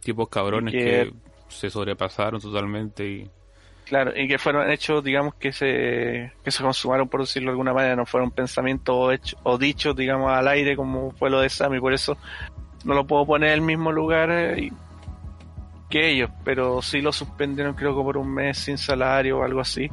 Tipos 0.00 0.28
cabrones 0.28 0.72
que... 0.72 1.12
se 1.48 1.70
sobrepasaron 1.70 2.40
totalmente 2.40 3.08
y... 3.08 3.30
Claro, 3.84 4.12
y 4.16 4.26
que 4.26 4.38
fueron 4.38 4.70
hechos, 4.70 5.02
digamos, 5.02 5.34
que 5.34 5.52
se, 5.52 6.32
que 6.42 6.50
se 6.50 6.62
consumaron, 6.62 7.08
por 7.08 7.20
decirlo 7.20 7.48
de 7.48 7.52
alguna 7.52 7.74
manera, 7.74 7.96
no 7.96 8.06
fueron 8.06 8.30
pensamientos 8.30 8.94
o, 8.96 9.12
hecho, 9.12 9.36
o 9.42 9.58
dichos, 9.58 9.94
digamos, 9.94 10.30
al 10.30 10.48
aire 10.48 10.76
como 10.76 11.10
fue 11.12 11.30
lo 11.30 11.40
de 11.40 11.48
Sammy, 11.48 11.78
por 11.80 11.92
eso 11.92 12.16
no 12.84 12.94
lo 12.94 13.06
puedo 13.06 13.26
poner 13.26 13.50
en 13.50 13.54
el 13.54 13.60
mismo 13.62 13.92
lugar 13.92 14.30
eh, 14.30 14.72
que 15.92 16.10
ellos, 16.10 16.30
pero 16.42 16.80
sí 16.80 17.02
lo 17.02 17.12
suspendieron 17.12 17.74
creo 17.74 17.94
que 17.94 18.02
por 18.02 18.16
un 18.16 18.32
mes 18.32 18.56
sin 18.56 18.78
salario 18.78 19.40
o 19.40 19.44
algo 19.44 19.60
así, 19.60 19.90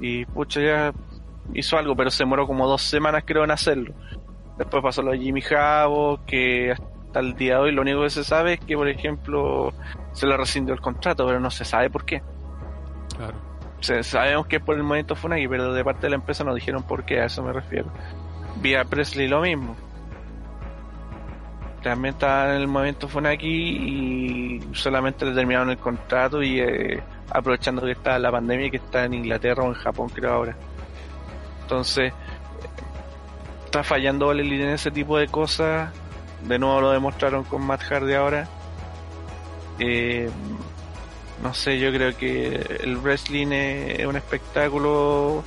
y 0.00 0.24
pucha 0.24 0.60
ya 0.60 0.92
hizo 1.54 1.78
algo, 1.78 1.94
pero 1.94 2.10
se 2.10 2.24
demoró 2.24 2.48
como 2.48 2.66
dos 2.66 2.82
semanas 2.82 3.22
creo 3.24 3.44
en 3.44 3.52
hacerlo. 3.52 3.94
Después 4.58 4.82
pasó 4.82 5.02
lo 5.02 5.12
de 5.12 5.20
Jimmy 5.20 5.40
Javo, 5.40 6.18
que 6.26 6.72
hasta 6.72 7.20
el 7.20 7.36
día 7.36 7.54
de 7.54 7.60
hoy 7.60 7.72
lo 7.72 7.82
único 7.82 8.02
que 8.02 8.10
se 8.10 8.24
sabe 8.24 8.54
es 8.54 8.60
que, 8.60 8.76
por 8.76 8.88
ejemplo, 8.88 9.72
se 10.12 10.26
le 10.26 10.36
rescindió 10.36 10.74
el 10.74 10.80
contrato, 10.80 11.24
pero 11.24 11.38
no 11.38 11.50
se 11.50 11.64
sabe 11.64 11.90
por 11.90 12.04
qué. 12.04 12.22
Claro. 13.16 14.02
sabemos 14.02 14.48
que 14.48 14.58
por 14.58 14.74
el 14.74 14.82
momento 14.82 15.14
fue 15.14 15.32
aquí, 15.32 15.46
pero 15.46 15.72
de 15.72 15.84
parte 15.84 16.06
de 16.06 16.10
la 16.10 16.16
empresa 16.16 16.42
no 16.42 16.54
dijeron 16.54 16.82
por 16.82 17.04
qué, 17.04 17.20
a 17.20 17.26
eso 17.26 17.44
me 17.44 17.52
refiero. 17.52 17.88
Vía 18.60 18.84
Presley 18.84 19.28
lo 19.28 19.42
mismo. 19.42 19.76
También 21.82 22.14
estaba 22.14 22.54
en 22.54 22.60
el 22.60 22.68
momento 22.68 23.08
aquí 23.24 23.48
y 23.48 24.74
solamente 24.74 25.24
le 25.24 25.32
terminaron 25.32 25.70
el 25.70 25.78
contrato 25.78 26.42
y 26.42 26.60
eh, 26.60 27.02
aprovechando 27.30 27.82
que 27.82 27.92
está 27.92 28.18
la 28.18 28.30
pandemia 28.30 28.66
y 28.66 28.70
que 28.70 28.76
está 28.76 29.06
en 29.06 29.14
Inglaterra 29.14 29.62
o 29.62 29.68
en 29.68 29.74
Japón 29.74 30.10
creo 30.10 30.32
ahora. 30.32 30.56
Entonces, 31.62 32.12
está 33.64 33.82
fallando 33.82 34.26
All 34.26 34.40
en 34.40 34.68
ese 34.70 34.90
tipo 34.90 35.16
de 35.16 35.28
cosas. 35.28 35.90
De 36.46 36.58
nuevo 36.58 36.80
lo 36.80 36.90
demostraron 36.90 37.44
con 37.44 37.62
Matt 37.62 37.82
Hardy 37.82 38.14
ahora. 38.14 38.48
Eh, 39.78 40.28
no 41.42 41.54
sé, 41.54 41.78
yo 41.78 41.90
creo 41.92 42.16
que 42.16 42.78
el 42.80 42.98
wrestling 42.98 43.52
es, 43.52 44.06
un 44.06 44.16
espectáculo, 44.16 45.42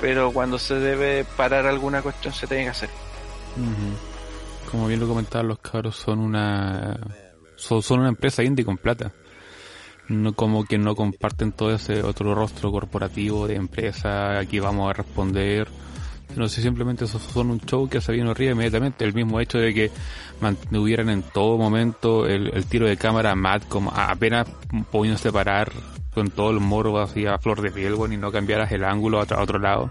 pero 0.00 0.32
cuando 0.32 0.58
se 0.58 0.74
debe 0.74 1.24
parar 1.24 1.66
alguna 1.66 2.02
cuestión 2.02 2.34
se 2.34 2.46
tiene 2.46 2.64
que 2.64 2.70
hacer. 2.70 2.90
Como 4.70 4.86
bien 4.86 5.00
lo 5.00 5.08
comentaban 5.08 5.48
los 5.48 5.58
cabros, 5.60 5.96
son 5.96 6.18
una 6.18 6.98
son 7.56 8.00
una 8.00 8.08
empresa 8.08 8.44
indie 8.44 8.64
con 8.64 8.76
plata 8.76 9.12
no 10.08 10.32
como 10.32 10.64
que 10.64 10.78
no 10.78 10.94
comparten 10.94 11.52
todo 11.52 11.74
ese 11.74 12.02
otro 12.02 12.34
rostro 12.34 12.70
corporativo 12.72 13.46
de 13.46 13.56
empresa, 13.56 14.38
aquí 14.38 14.58
vamos 14.58 14.90
a 14.90 14.94
responder. 14.94 15.68
No 16.36 16.48
sé, 16.48 16.62
simplemente 16.62 17.06
son 17.06 17.50
un 17.50 17.60
show 17.60 17.88
que 17.88 18.00
se 18.00 18.12
vino 18.12 18.30
arriba 18.30 18.52
inmediatamente. 18.52 19.04
El 19.04 19.14
mismo 19.14 19.40
hecho 19.40 19.58
de 19.58 19.72
que 19.74 19.90
mantuvieran 20.40 21.08
en 21.08 21.22
todo 21.22 21.56
momento 21.56 22.26
el, 22.26 22.64
tiro 22.66 22.86
de 22.86 22.96
cámara 22.96 23.34
mat 23.34 23.66
como 23.66 23.90
apenas 23.90 24.46
podiendo 24.90 25.18
separar 25.18 25.72
con 26.14 26.30
todo 26.30 26.50
el 26.50 26.60
morbo 26.60 27.00
así 27.00 27.26
a 27.26 27.38
flor 27.38 27.60
de 27.62 27.70
piel, 27.70 27.94
bueno, 27.94 28.14
y 28.14 28.18
no 28.18 28.30
cambiaras 28.30 28.70
el 28.72 28.84
ángulo 28.84 29.20
a 29.20 29.42
otro, 29.42 29.58
lado. 29.58 29.90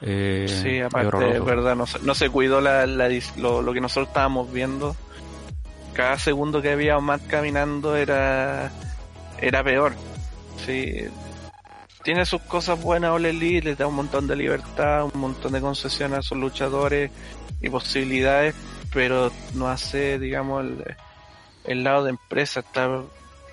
Eh, 0.00 0.46
sí, 0.48 0.80
aparte, 0.80 1.36
es 1.36 1.44
verdad, 1.44 1.76
no, 1.76 1.84
no, 2.02 2.14
se 2.14 2.28
cuidó 2.28 2.60
la, 2.60 2.86
lo, 2.86 3.62
lo 3.62 3.72
que 3.72 3.80
nosotros 3.80 4.08
estábamos 4.08 4.52
viendo 4.52 4.94
cada 5.94 6.18
segundo 6.18 6.60
que 6.60 6.72
había 6.72 6.98
Matt 6.98 7.26
caminando 7.28 7.96
era 7.96 8.70
era 9.40 9.64
peor. 9.64 9.94
Sí. 10.66 11.06
Tiene 12.02 12.26
sus 12.26 12.42
cosas 12.42 12.82
buenas 12.82 13.12
Ole 13.12 13.30
Elite, 13.30 13.64
le 13.64 13.76
da 13.76 13.86
un 13.86 13.94
montón 13.94 14.26
de 14.26 14.36
libertad, 14.36 15.04
un 15.04 15.20
montón 15.20 15.52
de 15.52 15.60
concesiones 15.60 16.18
a 16.18 16.22
sus 16.22 16.36
luchadores 16.36 17.10
y 17.62 17.70
posibilidades, 17.70 18.54
pero 18.92 19.32
no 19.54 19.68
hace, 19.68 20.18
digamos, 20.18 20.66
el, 21.64 21.84
lado 21.84 22.04
de 22.04 22.10
empresa. 22.10 22.60
Está, 22.60 23.02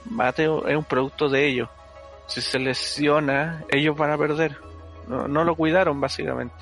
Mateo 0.05 0.67
es 0.67 0.75
un 0.75 0.83
producto 0.83 1.29
de 1.29 1.47
ellos. 1.47 1.69
Si 2.27 2.41
se 2.41 2.59
lesiona, 2.59 3.63
ellos 3.69 3.95
van 3.95 4.11
a 4.11 4.17
perder. 4.17 4.57
No, 5.11 5.27
no 5.27 5.43
lo 5.43 5.55
cuidaron, 5.55 5.99
básicamente. 5.99 6.55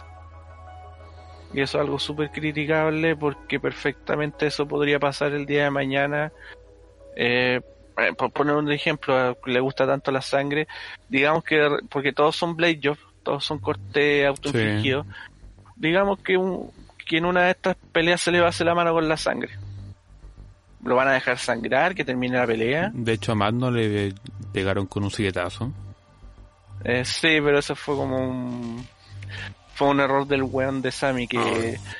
Y 1.53 1.61
eso 1.61 1.77
es 1.77 1.83
algo 1.83 1.99
súper 1.99 2.31
criticable 2.31 3.15
porque 3.15 3.59
perfectamente 3.59 4.47
eso 4.47 4.67
podría 4.67 4.99
pasar 4.99 5.33
el 5.33 5.45
día 5.45 5.65
de 5.65 5.69
mañana. 5.69 6.31
Eh, 7.15 7.61
eh, 7.97 8.13
por 8.17 8.31
poner 8.31 8.55
un 8.55 8.71
ejemplo, 8.71 9.37
le 9.45 9.59
gusta 9.59 9.85
tanto 9.85 10.11
la 10.11 10.21
sangre, 10.21 10.67
digamos 11.09 11.43
que, 11.43 11.69
porque 11.89 12.11
todos 12.11 12.35
son 12.35 12.55
blade 12.55 12.79
jobs, 12.81 12.99
todos 13.21 13.45
son 13.45 13.59
cortes 13.59 14.25
autoinfligidos, 14.25 15.05
digamos 15.75 16.19
que, 16.19 16.37
un, 16.37 16.71
que 17.05 17.17
en 17.17 17.25
una 17.25 17.43
de 17.43 17.51
estas 17.51 17.75
peleas 17.91 18.21
se 18.21 18.31
le 18.31 18.39
va 18.39 18.47
a 18.47 18.49
hacer 18.49 18.65
la 18.65 18.73
mano 18.73 18.93
con 18.93 19.07
la 19.07 19.17
sangre. 19.17 19.51
Lo 20.83 20.95
van 20.95 21.09
a 21.09 21.11
dejar 21.11 21.37
sangrar, 21.37 21.93
que 21.93 22.05
termine 22.05 22.37
la 22.37 22.47
pelea. 22.47 22.89
De 22.93 23.13
hecho, 23.13 23.33
a 23.33 23.35
Matt 23.35 23.53
no 23.53 23.69
le 23.69 24.13
pegaron 24.53 24.87
con 24.87 25.03
un 25.03 25.11
siguetazo. 25.11 25.73
Eh, 26.83 27.03
sí, 27.05 27.39
pero 27.43 27.59
eso 27.59 27.75
fue 27.75 27.95
como 27.95 28.17
un. 28.17 28.87
Fue 29.75 29.87
un 29.89 29.99
error 29.99 30.27
del 30.27 30.43
weón 30.43 30.81
de 30.81 30.91
Sammy 30.91 31.27
que. 31.27 31.77
Ah 31.77 31.95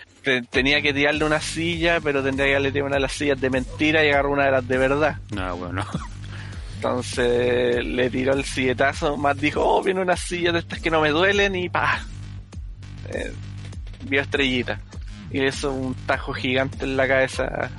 tenía 0.50 0.82
que 0.82 0.94
tirarle 0.94 1.26
una 1.26 1.40
silla, 1.40 2.00
pero 2.02 2.24
tendría 2.24 2.48
que 2.48 2.54
darle 2.54 2.84
una 2.84 2.96
de 2.96 3.02
las 3.02 3.12
sillas 3.12 3.40
de 3.40 3.50
mentira 3.50 4.04
y 4.04 4.10
agarrar 4.10 4.32
una 4.32 4.46
de 4.46 4.52
las 4.52 4.68
de 4.68 4.78
verdad. 4.78 5.18
No, 5.32 5.58
bueno. 5.58 5.86
Entonces 6.76 7.84
le 7.84 8.10
tiró 8.10 8.34
el 8.34 8.46
silletazo, 8.46 9.18
más 9.18 9.38
dijo, 9.38 9.62
oh, 9.62 9.84
viene 9.84 10.02
una 10.02 10.16
silla 10.16 10.52
de 10.52 10.60
estas 10.60 10.80
que 10.80 10.90
no 10.90 11.02
me 11.02 11.10
duelen 11.10 11.56
y 11.56 11.70
pa. 11.70 12.02
Eh, 13.10 13.34
vio 14.04 14.22
estrellita. 14.22 14.80
Y 15.32 15.42
eso 15.42 15.72
un 15.74 15.94
tajo 15.94 16.34
gigante 16.34 16.86
en 16.86 16.96
la 16.96 17.08
cabeza. 17.08 17.70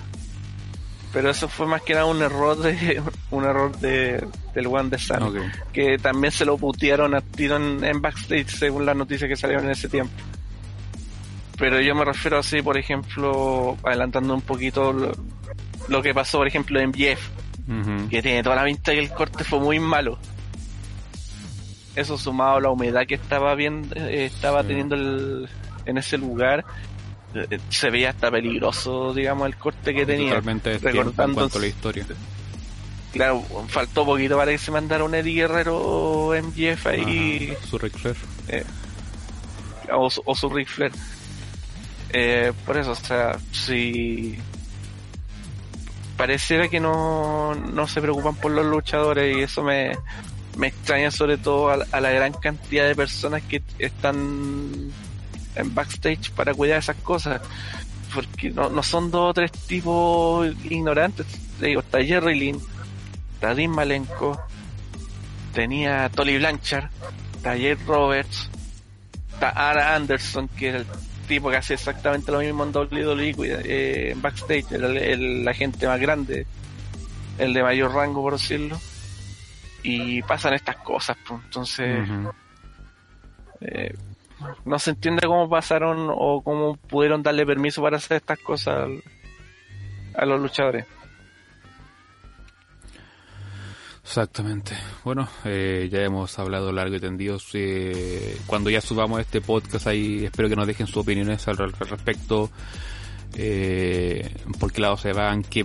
Pero 1.12 1.30
eso 1.30 1.48
fue 1.48 1.66
más 1.66 1.82
que 1.82 1.94
nada 1.94 2.06
un 2.06 2.22
error 2.22 2.56
de 2.56 3.02
un 3.30 3.44
error 3.44 3.76
de 3.78 4.26
del 4.54 4.66
One 4.66 4.90
de 4.90 4.98
Sun, 4.98 5.52
que 5.72 5.98
también 5.98 6.32
se 6.32 6.44
lo 6.44 6.56
putearon 6.56 7.14
a 7.14 7.20
tiro 7.20 7.56
en 7.56 8.00
backstage 8.00 8.48
según 8.48 8.86
las 8.86 8.96
noticias 8.96 9.28
que 9.28 9.36
salieron 9.36 9.64
en 9.64 9.72
ese 9.72 9.88
tiempo. 9.88 10.12
Pero 11.61 11.78
yo 11.78 11.94
me 11.94 12.06
refiero 12.06 12.38
así, 12.38 12.62
por 12.62 12.78
ejemplo, 12.78 13.76
adelantando 13.84 14.32
un 14.32 14.40
poquito 14.40 14.94
lo, 15.88 16.02
que 16.02 16.14
pasó, 16.14 16.38
por 16.38 16.46
ejemplo, 16.46 16.80
en 16.80 16.94
Jeff, 16.94 17.20
que 18.08 18.22
tiene 18.22 18.42
toda 18.42 18.56
la 18.56 18.64
pinta 18.64 18.92
que 18.92 18.98
el 18.98 19.11
corte 19.11 19.44
fue 19.44 19.61
muy 19.61 19.78
malo. 19.78 20.18
Eso 21.94 22.16
sumado 22.16 22.56
a 22.56 22.61
la 22.62 22.70
humedad 22.70 23.06
que 23.06 23.16
estaba 23.16 23.54
viendo, 23.54 23.94
eh, 23.94 24.24
estaba 24.24 24.64
teniendo 24.64 24.96
en 25.84 25.98
ese 25.98 26.16
lugar, 26.16 26.64
se 27.68 27.91
veía 27.91 28.11
hasta 28.11 28.31
peligroso, 28.31 29.14
digamos, 29.14 29.47
el 29.47 29.57
corte 29.57 29.95
que 29.95 30.07
tenía. 30.07 30.31
Totalmente 30.31 30.78
recordando 30.78 31.51
en 31.53 31.61
la 31.61 31.66
historia. 31.66 32.07
Claro, 33.12 33.43
faltó 33.68 34.05
poquito 34.05 34.37
para 34.37 34.53
que 34.53 34.59
se 34.59 34.70
mandara 34.70 35.05
un 35.05 35.14
Eddie 35.14 35.43
Guerrero 35.43 36.35
en 36.35 36.53
Jeff 36.55 36.87
ahí. 36.87 37.53
su 37.68 37.78
Ric 37.78 37.97
Flair. 37.97 38.16
Eh, 38.49 38.64
o, 39.93 40.09
o, 40.24 40.35
su 40.35 40.49
Ric 40.49 40.68
Flair. 40.68 40.93
Eh, 42.12 42.53
por 42.64 42.76
eso, 42.76 42.93
o 42.93 42.95
sea, 42.95 43.37
si 43.53 44.39
pareciera 46.16 46.68
que 46.68 46.81
no, 46.81 47.55
no 47.55 47.89
se 47.89 48.01
preocupan 48.01 48.35
por 48.37 48.53
los 48.53 48.66
luchadores 48.66 49.37
y 49.37 49.41
eso 49.41 49.62
me, 49.62 49.97
me 50.59 50.66
extraña 50.66 51.11
sobre 51.11 51.39
todo 51.39 51.70
a, 51.70 52.01
la 52.01 52.11
gran 52.11 52.33
cantidad 52.33 52.87
de 52.87 52.95
personas 52.95 53.43
que 53.43 53.62
están 53.78 54.93
en 55.55 55.74
backstage 55.74 56.30
para 56.32 56.55
cuidar 56.55 56.78
esas 56.78 56.96
cosas. 56.96 57.40
Porque 58.14 58.51
no, 58.51 58.68
no 58.68 58.82
son 58.82 59.11
dos 59.11 59.30
o 59.30 59.34
tres 59.34 59.53
tipos 59.53 60.48
ignorantes. 60.64 61.26
Te 61.59 61.66
digo, 61.66 61.80
está 61.80 62.03
Jerry 62.03 62.38
Lynn, 62.38 62.61
está 63.34 63.55
Dean 63.55 63.70
Malenko, 63.70 64.40
tenía 65.53 66.09
Tolly 66.09 66.38
Blanchard, 66.38 66.90
está 67.36 67.51
Jay 67.51 67.74
Roberts, 67.74 68.51
está 69.32 69.51
Ara 69.51 69.94
Anderson, 69.94 70.48
que 70.48 70.68
era 70.68 70.78
el 70.78 70.86
tipo 71.28 71.51
que 71.51 71.57
hace 71.57 71.74
exactamente 71.74 72.32
lo 72.32 72.40
mismo 72.40 72.64
en 72.64 72.74
WWE 72.74 73.34
eh, 73.64 74.11
en 74.11 74.20
backstage, 74.20 74.72
el, 74.72 74.96
el, 74.96 75.48
agente 75.48 75.86
más 75.86 76.01
grande, 76.01 76.46
el 77.38 77.53
de 77.53 77.62
mayor 77.62 77.94
rango 77.94 78.22
por 78.22 78.32
decirlo, 78.32 78.78
y 79.82 80.22
pasan 80.22 80.55
estas 80.55 80.76
cosas, 80.76 81.16
pues, 81.26 81.40
entonces 81.44 82.09
eh, 83.61 83.94
no 84.64 84.78
se 84.78 84.91
entiende 84.91 85.26
cómo 85.26 85.49
pasaron 85.49 86.09
o 86.11 86.43
cómo 86.43 86.76
pudieron 86.76 87.22
darle 87.22 87.47
permiso 87.47 87.82
para 87.82 87.97
hacer 87.97 88.18
estas 88.18 88.38
cosas 88.38 88.88
a 90.14 90.26
los 90.26 90.41
luchadores. 90.41 90.86
Exactamente. 94.11 94.76
Bueno, 95.05 95.28
eh, 95.45 95.88
ya 95.88 96.01
hemos 96.01 96.36
hablado 96.38 96.72
largo 96.72 96.97
y 96.97 97.01
tendido. 97.01 97.38
Eh, 97.53 98.36
cuando 98.47 98.68
ya 98.68 98.80
subamos 98.80 99.20
este 99.20 99.41
podcast 99.41 99.86
ahí, 99.86 100.24
espero 100.24 100.49
que 100.49 100.57
nos 100.57 100.66
dejen 100.66 100.88
sus 100.88 100.97
opiniones 100.97 101.47
al, 101.47 101.57
respecto. 101.57 102.51
Eh, 103.34 104.34
por 104.59 104.72
qué 104.72 104.80
lado 104.80 104.97
se 104.97 105.12
van, 105.12 105.45
qué, 105.45 105.64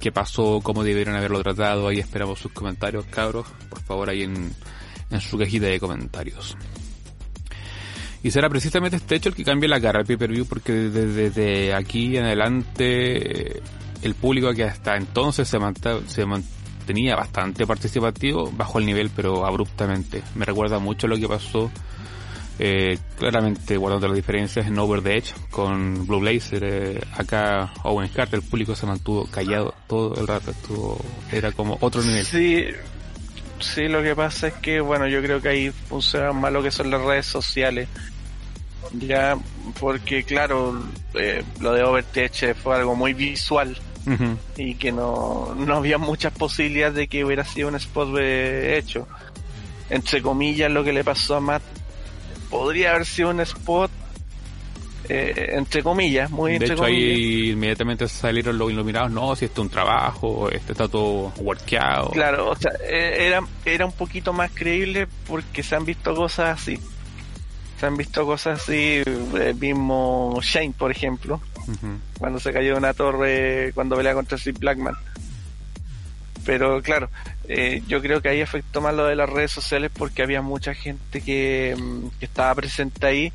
qué 0.00 0.10
pasó, 0.10 0.60
cómo 0.62 0.84
debieron 0.84 1.16
haberlo 1.16 1.42
tratado. 1.42 1.88
Ahí 1.88 1.98
esperamos 1.98 2.38
sus 2.38 2.52
comentarios, 2.52 3.04
cabros. 3.10 3.46
Por 3.68 3.82
favor, 3.82 4.08
ahí 4.08 4.22
en, 4.22 4.54
en 5.10 5.20
su 5.20 5.36
cajita 5.36 5.66
de 5.66 5.78
comentarios. 5.78 6.56
Y 8.22 8.30
será 8.30 8.48
precisamente 8.48 8.96
este 8.96 9.16
hecho 9.16 9.28
el 9.28 9.34
que 9.34 9.44
cambie 9.44 9.68
la 9.68 9.80
cara 9.80 10.00
al 10.00 10.06
pay-per-view 10.06 10.46
porque 10.46 10.72
desde, 10.72 11.74
aquí 11.74 12.16
en 12.16 12.24
adelante 12.24 13.60
el 14.02 14.14
público 14.14 14.52
que 14.52 14.64
hasta 14.64 14.96
entonces 14.96 15.48
se, 15.48 15.58
se 16.06 16.26
mantenía 16.26 17.16
bastante 17.16 17.66
participativo 17.66 18.52
bajó 18.56 18.78
el 18.78 18.86
nivel 18.86 19.10
pero 19.14 19.44
abruptamente. 19.44 20.22
Me 20.34 20.44
recuerda 20.44 20.78
mucho 20.78 21.08
lo 21.08 21.16
que 21.16 21.28
pasó 21.28 21.70
eh, 22.58 22.98
claramente 23.18 23.76
guardando 23.76 24.08
las 24.08 24.16
diferencias 24.16 24.66
en 24.66 24.78
Over 24.78 25.02
the 25.02 25.16
Edge 25.16 25.34
con 25.50 26.06
Blue 26.06 26.20
Blazer. 26.20 26.62
Eh, 26.64 27.00
acá 27.16 27.72
Owen 27.82 28.08
Carter, 28.08 28.40
el 28.40 28.44
público 28.44 28.76
se 28.76 28.86
mantuvo 28.86 29.26
callado 29.26 29.74
todo 29.88 30.14
el 30.20 30.26
rato. 30.28 30.50
Estuvo, 30.50 31.00
era 31.32 31.50
como 31.52 31.76
otro 31.80 32.02
nivel. 32.02 32.24
Sí, 32.24 32.66
sí, 33.62 33.88
lo 33.88 34.02
que 34.02 34.14
pasa 34.14 34.48
es 34.48 34.54
que, 34.54 34.80
bueno, 34.80 35.06
yo 35.06 35.22
creo 35.22 35.40
que 35.40 35.48
ahí 35.48 35.70
funciona 35.70 36.32
más 36.32 36.52
lo 36.52 36.62
que 36.62 36.70
son 36.70 36.90
las 36.90 37.00
redes 37.00 37.26
sociales. 37.26 37.88
Ya, 38.92 39.38
porque 39.80 40.24
claro, 40.24 40.82
eh, 41.14 41.42
lo 41.60 41.72
de 41.72 41.82
Over 41.82 42.04
the 42.04 42.24
Edge 42.24 42.54
fue 42.54 42.76
algo 42.76 42.94
muy 42.94 43.14
visual. 43.14 43.78
Y 44.56 44.74
que 44.74 44.90
no, 44.90 45.54
no 45.56 45.76
había 45.76 45.96
muchas 45.96 46.32
posibilidades 46.32 46.96
de 46.96 47.06
que 47.06 47.24
hubiera 47.24 47.44
sido 47.44 47.68
un 47.68 47.76
spot 47.76 48.18
hecho 48.18 49.06
entre 49.92 50.22
comillas 50.22 50.70
lo 50.70 50.82
que 50.82 50.92
le 50.92 51.04
pasó 51.04 51.36
a 51.36 51.40
Matt 51.40 51.62
podría 52.48 52.90
haber 52.90 53.04
sido 53.04 53.30
un 53.30 53.40
spot 53.40 53.90
eh, 55.08 55.50
entre 55.52 55.82
comillas, 55.82 56.30
muy 56.30 56.58
de 56.58 56.66
hecho, 56.66 56.84
ahí 56.84 57.50
inmediatamente 57.50 58.08
salieron 58.08 58.56
los 58.58 58.70
iluminados, 58.70 59.10
no, 59.10 59.34
si 59.34 59.46
esto 59.46 59.62
es 59.62 59.66
un 59.66 59.70
trabajo, 59.70 60.48
este 60.50 60.72
está 60.72 60.88
todo 60.88 61.32
workeado. 61.38 62.10
Claro, 62.10 62.50
o 62.50 62.56
sea, 62.56 62.72
e, 62.88 63.26
era, 63.26 63.40
era 63.64 63.86
un 63.86 63.92
poquito 63.92 64.32
más 64.32 64.50
creíble 64.52 65.08
porque 65.26 65.62
se 65.62 65.74
han 65.74 65.84
visto 65.84 66.14
cosas 66.14 66.60
así. 66.60 66.78
Se 67.80 67.86
han 67.86 67.96
visto 67.96 68.24
cosas 68.24 68.62
así, 68.62 69.02
el 69.04 69.54
mismo 69.56 70.38
Shane, 70.40 70.72
por 70.76 70.92
ejemplo, 70.92 71.40
cuando 72.18 72.38
se 72.38 72.52
cayó 72.52 72.72
de 72.72 72.78
una 72.78 72.94
torre, 72.94 73.72
cuando 73.74 73.96
pelea 73.96 74.14
contra 74.14 74.38
Steve 74.38 74.58
Blackman. 74.60 74.94
Pero 76.44 76.80
claro, 76.82 77.08
eh, 77.48 77.82
yo 77.86 78.00
creo 78.00 78.20
que 78.20 78.28
ahí 78.28 78.40
afectó 78.40 78.80
más 78.80 78.94
lo 78.94 79.06
de 79.06 79.16
las 79.16 79.28
redes 79.28 79.52
sociales 79.52 79.90
porque 79.96 80.22
había 80.22 80.42
mucha 80.42 80.74
gente 80.74 81.20
que, 81.20 81.76
mm, 81.78 82.18
que, 82.18 82.24
estaba 82.24 82.54
presente 82.54 83.06
ahí 83.06 83.32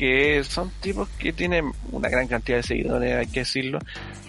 que 0.00 0.42
son 0.44 0.70
tipos 0.80 1.10
que 1.18 1.30
tienen 1.30 1.72
una 1.92 2.08
gran 2.08 2.26
cantidad 2.26 2.56
de 2.56 2.62
seguidores, 2.62 3.16
hay 3.16 3.26
que 3.26 3.40
decirlo, 3.40 3.78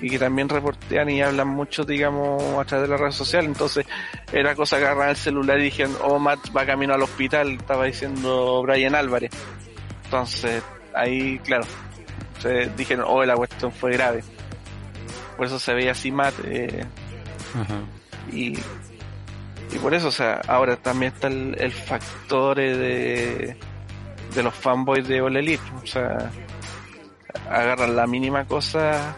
y 0.01 0.09
que 0.09 0.19
también 0.19 0.49
reportean 0.49 1.09
y 1.09 1.22
hablan 1.22 1.47
mucho, 1.47 1.86
digamos, 1.86 2.43
a 2.59 2.65
través 2.65 2.89
de 2.89 2.91
las 2.91 2.99
redes 2.99 3.15
sociales. 3.15 3.47
Entonces, 3.47 3.86
era 4.34 4.53
cosa 4.53 4.78
que 4.80 4.84
agarrar 4.84 5.11
el 5.11 5.15
celular 5.15 5.61
y 5.61 5.63
dijeron, 5.63 5.95
oh, 6.03 6.19
Matt 6.19 6.53
va 6.53 6.65
camino 6.65 6.93
al 6.93 7.01
hospital, 7.01 7.51
estaba 7.51 7.86
diciendo 7.86 8.61
Brian 8.63 8.95
Álvarez. 8.95 9.32
Entonces, 10.03 10.61
ahí, 10.93 11.39
claro, 11.39 11.63
se 12.39 12.65
dijeron, 12.76 13.05
oh, 13.07 13.24
la 13.24 13.38
cuestión 13.38 13.72
fue 13.72 13.93
grave. 13.93 14.26
Por 15.38 15.45
eso 15.45 15.57
se 15.57 15.74
veía 15.74 15.91
así 15.91 16.11
Matt. 16.11 16.34
Eh, 16.43 16.86
y 18.30 18.57
y 19.74 19.80
por 19.80 19.93
eso, 19.93 20.09
o 20.09 20.11
sea, 20.11 20.41
ahora 20.47 20.76
también 20.76 21.13
está 21.13 21.28
el, 21.28 21.72
factor 21.72 22.59
eh, 22.59 22.76
de, 22.76 23.57
de 24.34 24.43
los 24.43 24.53
fanboys 24.53 25.07
de 25.07 25.21
All 25.21 25.38
Elite. 25.38 25.63
O 25.84 25.86
sea, 25.86 26.32
agarran 27.49 27.95
la 27.95 28.07
mínima 28.07 28.45
cosa, 28.45 29.15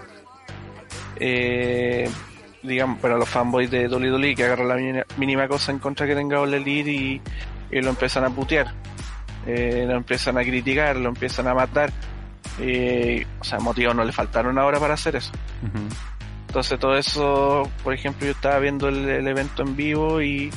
eh, 1.16 2.10
digamos, 2.62 3.00
pero 3.02 3.18
los 3.18 3.30
fanboys 3.30 3.70
de 3.70 3.88
Dolly 3.88 4.10
Dolly 4.10 4.36
que 4.36 4.46
agarran 4.46 4.68
la 4.68 5.06
mínima, 5.18 5.48
cosa 5.48 5.72
en 5.72 5.80
contra 5.80 6.08
que 6.08 6.16
tenga 6.16 6.40
All 6.40 6.54
Elite 6.54 6.92
y, 6.92 7.22
lo 7.82 7.90
empiezan 7.90 8.24
a 8.24 8.30
putear. 8.30 8.74
Eh, 9.46 9.86
lo 9.88 9.96
empiezan 9.96 10.38
a 10.38 10.42
criticar, 10.42 10.96
lo 10.96 11.10
empiezan 11.10 11.48
a 11.48 11.54
matar. 11.54 11.92
Eh, 12.60 13.26
o 13.40 13.44
sea, 13.44 13.60
motivos 13.60 13.96
no 13.96 14.04
le 14.04 14.12
faltaron 14.12 14.58
ahora 14.60 14.80
para 14.80 14.94
hacer 14.94 15.16
eso. 15.16 15.32
Entonces 16.54 16.78
todo 16.78 16.96
eso, 16.96 17.68
por 17.84 17.96
ejemplo, 17.96 18.28
yo 18.28 18.34
estaba 18.34 18.60
viendo 18.60 18.88
el, 18.88 19.28
evento 19.28 19.64
en 19.64 19.76
vivo 19.76 20.22
y 20.22 20.52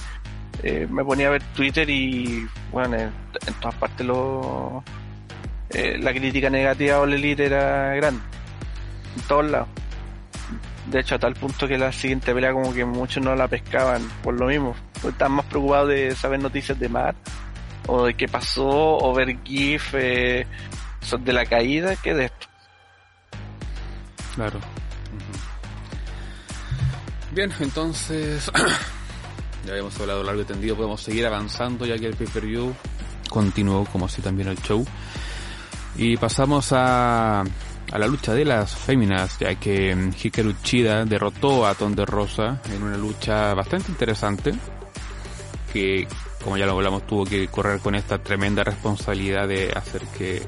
eh, 0.62 0.86
me 0.90 1.04
ponía 1.04 1.28
a 1.28 1.30
ver 1.30 1.42
Twitter 1.54 1.88
y 1.88 2.46
bueno, 2.72 2.96
en, 2.96 3.12
todas 3.60 3.74
partes 3.76 4.06
lo, 4.06 4.82
eh, 5.70 5.98
la 5.98 6.12
crítica 6.12 6.50
negativa 6.50 6.96
a 6.96 7.00
All 7.00 7.12
Elite 7.12 7.46
era 7.46 7.94
grande, 7.94 8.22
en 9.16 9.22
todos 9.22 9.50
lados. 9.50 9.68
De 10.90 11.00
hecho, 11.00 11.16
a 11.16 11.18
tal 11.18 11.34
punto 11.34 11.66
que 11.66 11.76
la 11.76 11.90
siguiente 11.92 12.32
pelea 12.32 12.52
como 12.52 12.72
que 12.72 12.84
muchos 12.84 13.22
no 13.22 13.34
la 13.34 13.48
pescaban 13.48 14.02
por 14.22 14.34
lo 14.34 14.46
mismo. 14.46 14.76
Estaban 14.96 15.32
más 15.32 15.46
preocupados 15.46 15.88
de 15.88 16.14
saber 16.14 16.38
noticias 16.38 16.78
de 16.78 16.88
Matt 16.88 17.16
o 17.88 18.06
de 18.06 18.14
qué 18.14 18.28
pasó 18.28 18.68
o 18.68 19.12
ver 19.12 19.36
GIF 19.42 19.94
eh, 19.94 20.46
de 21.20 21.32
la 21.32 21.44
caída 21.44 21.96
que 21.96 22.14
de 22.14 22.26
esto. 22.26 22.46
Claro. 24.36 24.60
Bien, 27.32 27.52
entonces 27.60 28.50
ya 29.66 29.72
habíamos 29.72 29.98
hablado 30.00 30.22
largo 30.22 30.42
y 30.42 30.44
tendido, 30.44 30.76
podemos 30.76 31.00
seguir 31.00 31.26
avanzando 31.26 31.84
ya 31.84 31.98
que 31.98 32.06
el 32.06 32.14
pay-per-view 32.14 32.72
continuó 33.28 33.84
como 33.86 34.06
así 34.06 34.22
también 34.22 34.48
el 34.48 34.58
show. 34.62 34.84
Y 35.96 36.16
pasamos 36.16 36.72
a, 36.72 37.40
a 37.40 37.98
la 37.98 38.06
lucha 38.06 38.32
de 38.32 38.44
las 38.44 38.74
féminas, 38.74 39.38
ya 39.38 39.54
que 39.56 40.12
Hikaru 40.22 40.54
Chida 40.62 41.04
derrotó 41.04 41.66
a 41.66 41.74
Tonde 41.74 42.06
Rosa 42.06 42.60
en 42.72 42.82
una 42.82 42.96
lucha 42.96 43.54
bastante 43.54 43.90
interesante, 43.90 44.52
que 45.72 46.06
como 46.44 46.56
ya 46.56 46.66
lo 46.66 46.72
hablamos 46.72 47.06
tuvo 47.06 47.24
que 47.24 47.48
correr 47.48 47.80
con 47.80 47.96
esta 47.96 48.18
tremenda 48.18 48.62
responsabilidad 48.62 49.48
de 49.48 49.72
hacer 49.74 50.02
que 50.16 50.42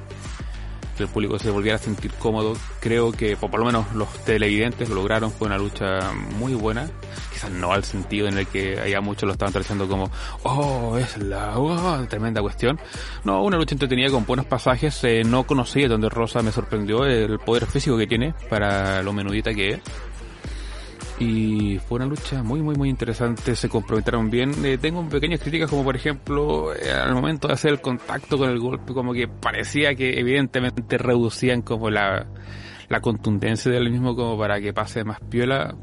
que 0.98 1.04
el 1.04 1.08
público 1.08 1.38
se 1.38 1.50
volviera 1.50 1.76
a 1.76 1.78
sentir 1.78 2.12
cómodo. 2.14 2.54
Creo 2.80 3.12
que, 3.12 3.36
por, 3.36 3.58
lo 3.58 3.64
menos 3.64 3.92
los 3.94 4.08
televidentes 4.24 4.88
lo 4.88 4.96
lograron, 4.96 5.30
fue 5.30 5.46
una 5.46 5.56
lucha 5.56 6.12
muy 6.38 6.54
buena. 6.54 6.90
Quizás 7.32 7.50
no 7.50 7.72
al 7.72 7.84
sentido 7.84 8.28
en 8.28 8.38
el 8.38 8.46
que 8.46 8.78
haya 8.78 9.00
muchos 9.00 9.26
lo 9.26 9.32
estaban 9.32 9.52
tratando 9.52 9.88
como, 9.88 10.10
oh, 10.42 10.98
es 10.98 11.16
la 11.18 11.58
oh, 11.58 12.04
tremenda 12.08 12.42
cuestión. 12.42 12.78
No, 13.24 13.42
una 13.42 13.56
lucha 13.56 13.74
entretenida 13.74 14.10
con 14.10 14.26
buenos 14.26 14.46
pasajes. 14.46 15.02
Eh, 15.04 15.22
no 15.24 15.44
conocí 15.44 15.84
donde 15.84 16.08
Rosa 16.08 16.42
me 16.42 16.52
sorprendió 16.52 17.04
el 17.04 17.38
poder 17.38 17.66
físico 17.66 17.96
que 17.96 18.06
tiene 18.06 18.34
para 18.50 19.02
lo 19.02 19.12
menudita 19.12 19.54
que 19.54 19.70
es 19.70 19.80
y 21.20 21.78
fue 21.80 21.96
una 21.96 22.06
lucha 22.06 22.42
muy 22.44 22.62
muy 22.62 22.76
muy 22.76 22.88
interesante 22.88 23.56
se 23.56 23.68
comprometieron 23.68 24.30
bien. 24.30 24.64
Eh, 24.64 24.78
tengo 24.78 25.06
pequeñas 25.08 25.40
críticas 25.40 25.68
como 25.68 25.82
por 25.82 25.96
ejemplo 25.96 26.74
eh, 26.74 26.92
al 26.92 27.14
momento 27.14 27.48
de 27.48 27.54
hacer 27.54 27.72
el 27.72 27.80
contacto 27.80 28.38
con 28.38 28.50
el 28.50 28.58
golpe 28.60 28.92
como 28.92 29.12
que 29.12 29.26
parecía 29.26 29.94
que 29.94 30.18
evidentemente 30.18 30.96
reducían 30.96 31.62
como 31.62 31.90
la, 31.90 32.26
la 32.88 33.00
contundencia 33.00 33.70
del 33.70 33.90
mismo 33.90 34.14
como 34.14 34.38
para 34.38 34.60
que 34.60 34.72
pase 34.72 35.04
más 35.04 35.20
piola. 35.20 35.76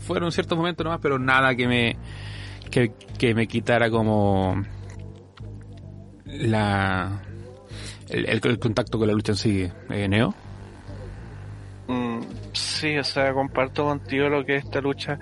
Fueron 0.00 0.30
ciertos 0.32 0.58
momentos 0.58 0.84
nomás 0.84 1.00
pero 1.00 1.18
nada 1.18 1.54
que 1.54 1.66
me 1.66 1.96
que, 2.70 2.92
que 3.18 3.34
me 3.34 3.46
quitara 3.46 3.88
como 3.90 4.62
la 6.26 7.22
el, 8.08 8.26
el, 8.26 8.58
contacto 8.58 8.98
con 8.98 9.08
la 9.08 9.14
lucha 9.14 9.32
en 9.32 9.36
sí 9.36 9.68
eh, 9.90 10.08
Neo 10.08 10.34
Mm, 11.88 12.20
sí, 12.52 12.96
o 12.98 13.04
sea, 13.04 13.32
comparto 13.32 13.84
contigo 13.84 14.28
lo 14.28 14.44
que 14.44 14.56
esta 14.56 14.80
lucha 14.80 15.18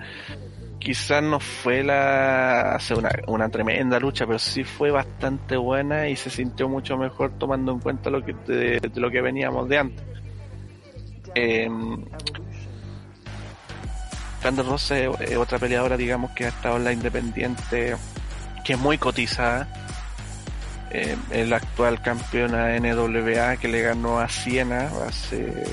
quizás 0.83 1.23
no 1.23 1.39
fue 1.39 1.81
la 1.81 2.77
una, 2.95 3.09
una 3.27 3.49
tremenda 3.49 3.99
lucha, 3.99 4.25
pero 4.25 4.37
sí 4.37 4.63
fue 4.63 4.91
bastante 4.91 5.55
buena 5.55 6.09
y 6.09 6.15
se 6.15 6.29
sintió 6.29 6.67
mucho 6.67 6.97
mejor 6.97 7.31
tomando 7.39 7.71
en 7.71 7.79
cuenta 7.79 8.09
lo 8.09 8.23
que 8.23 8.33
de, 8.47 8.91
lo 8.95 9.09
que 9.09 9.21
veníamos 9.21 9.69
de 9.69 9.77
antes. 9.77 10.05
Eh, 11.35 11.69
Rosa 14.67 14.97
es 14.97 15.37
otra 15.37 15.57
peleadora, 15.57 15.95
digamos, 15.95 16.31
que 16.31 16.45
ha 16.45 16.49
estado 16.49 16.75
en 16.75 16.83
la 16.83 16.91
independiente, 16.91 17.95
que 18.65 18.73
es 18.73 18.79
muy 18.79 18.97
cotizada 18.97 19.69
eh, 20.91 21.15
el 21.31 21.53
actual 21.53 22.01
campeona 22.01 22.77
NWA 22.77 23.55
que 23.55 23.69
le 23.69 23.81
ganó 23.81 24.19
a 24.19 24.27
Siena 24.27 24.91
hace, 25.07 25.63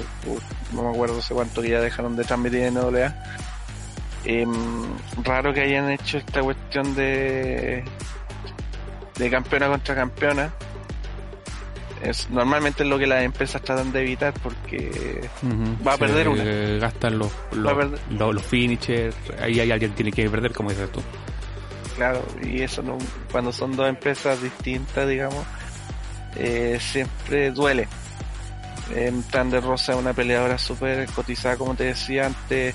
no 0.73 0.83
me 0.83 0.91
acuerdo 0.91 1.19
hace 1.19 1.35
cuánto 1.35 1.61
día 1.61 1.81
dejaron 1.81 2.17
de 2.17 2.25
transmitir 2.25 2.61
en 2.61 2.75
NWA. 2.75 3.15
Em, 4.25 4.53
raro 5.25 5.55
que 5.55 5.63
hayan 5.63 5.91
hecho 5.91 6.19
esta 6.19 6.43
cuestión 6.43 6.95
de 6.95 7.85
de 9.17 9.31
campeona 9.31 9.69
contra 9.69 9.95
campeona. 9.95 10.53
Es, 12.03 12.31
normalmente 12.31 12.83
es 12.83 12.89
lo 12.89 12.99
que 12.99 13.07
las 13.07 13.23
empresas 13.23 13.61
tratan 13.61 13.93
de 13.93 14.01
evitar 14.01 14.33
porque 14.43 15.29
va 15.87 15.95
a 15.95 15.99
perder 15.99 16.29
una. 16.31 16.45
Gastan 16.79 17.19
los, 17.19 17.31
los, 17.53 17.77
los, 18.09 18.35
los 18.35 18.43
finishers, 18.43 19.15
ahí 19.39 19.61
hay 19.61 19.71
alguien 19.71 19.91
que 19.91 19.97
tiene 19.97 20.13
que 20.13 20.31
perder, 20.31 20.53
como 20.55 20.71
dices 20.71 20.91
tú 20.91 21.03
claro, 22.01 22.25
y 22.43 22.63
eso 22.63 22.83
no, 22.83 22.97
cuando 23.31 23.53
son 23.53 23.77
dos 23.77 23.87
empresas 23.87 24.43
distintas, 24.43 25.07
digamos, 25.07 25.45
eh, 26.35 26.79
siempre 26.81 27.51
duele. 27.51 27.89
Eh, 28.95 29.13
Thunder 29.31 29.63
Rosa 29.63 29.93
es 29.93 29.99
una 29.99 30.13
peleadora 30.13 30.59
súper 30.59 31.07
cotizada, 31.11 31.57
como 31.57 31.75
te 31.75 31.85
decía 31.85 32.27
antes, 32.27 32.75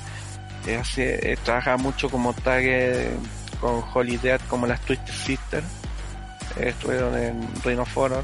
eh, 0.65 0.75
hace, 0.75 1.31
eh, 1.31 1.37
trabaja 1.43 1.77
mucho 1.77 2.09
como 2.09 2.33
tag 2.33 2.63
con 3.59 3.83
Holiday 3.93 4.37
como 4.49 4.65
las 4.67 4.81
Twisted 4.81 5.13
Sisters, 5.13 5.65
estuvieron 6.57 7.17
en 7.17 7.47
Reino 7.63 7.83
of 7.83 7.97
Honor, 7.97 8.23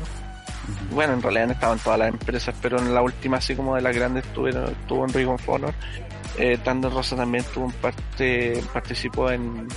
Bueno, 0.91 1.13
en 1.13 1.21
realidad 1.21 1.51
estaban 1.51 1.79
todas 1.79 1.99
las 1.99 2.09
empresas, 2.09 2.55
pero 2.61 2.79
en 2.79 2.93
la 2.93 3.01
última, 3.01 3.37
así 3.37 3.55
como 3.55 3.75
de 3.75 3.81
las 3.81 3.95
grandes, 3.95 4.25
estuvieron, 4.25 4.71
estuvo 4.71 5.05
en 5.05 5.13
Ring 5.13 5.29
of 5.29 5.49
Honor. 5.49 5.73
Eh, 6.37 6.57
Thunder 6.63 6.91
Rosa 6.91 7.15
también 7.15 7.43
tuvo 7.53 7.65
un 7.65 7.71
parte, 7.73 8.63
participó 8.71 9.31
en 9.31 9.67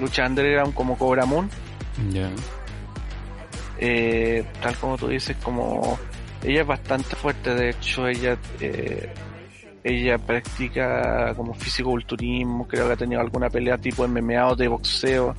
lucha 0.00 0.26
underground 0.26 0.74
como 0.74 0.96
Cobra 0.96 1.26
Moon. 1.26 1.50
Ya. 2.10 2.30
Eh, 3.78 4.44
tal 4.62 4.76
como 4.76 4.96
tú 4.96 5.08
dices, 5.08 5.36
como 5.42 5.98
ella 6.42 6.62
es 6.62 6.66
bastante 6.66 7.16
fuerte, 7.16 7.54
de 7.54 7.70
hecho 7.70 8.06
ella 8.06 8.36
eh, 8.60 9.12
ella 9.84 10.18
practica 10.18 11.34
como 11.34 11.54
físico-culturismo, 11.54 12.66
creo 12.66 12.86
que 12.86 12.92
ha 12.92 12.96
tenido 12.96 13.20
alguna 13.20 13.50
pelea 13.50 13.78
tipo 13.78 14.06
MMA 14.06 14.48
o 14.48 14.56
de 14.56 14.68
boxeo. 14.68 15.34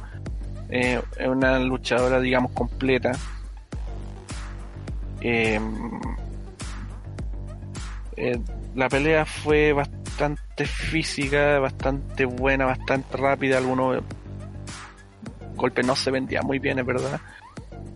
Eh, 0.69 1.01
es 1.17 1.27
una 1.27 1.59
luchadora, 1.59 2.19
digamos, 2.19 2.51
completa. 2.51 3.11
Eh, 5.21 5.59
la 8.75 8.89
pelea 8.89 9.25
fue 9.25 9.71
bastante 9.71 10.65
física, 10.65 11.59
bastante 11.59 12.25
buena, 12.25 12.65
bastante 12.65 13.15
rápida. 13.15 13.57
Algunos 13.57 14.03
golpes 15.55 15.85
no 15.85 15.95
se 15.95 16.11
vendía 16.11 16.41
muy 16.41 16.59
bien, 16.59 16.79
es 16.79 16.85
verdad. 16.85 17.21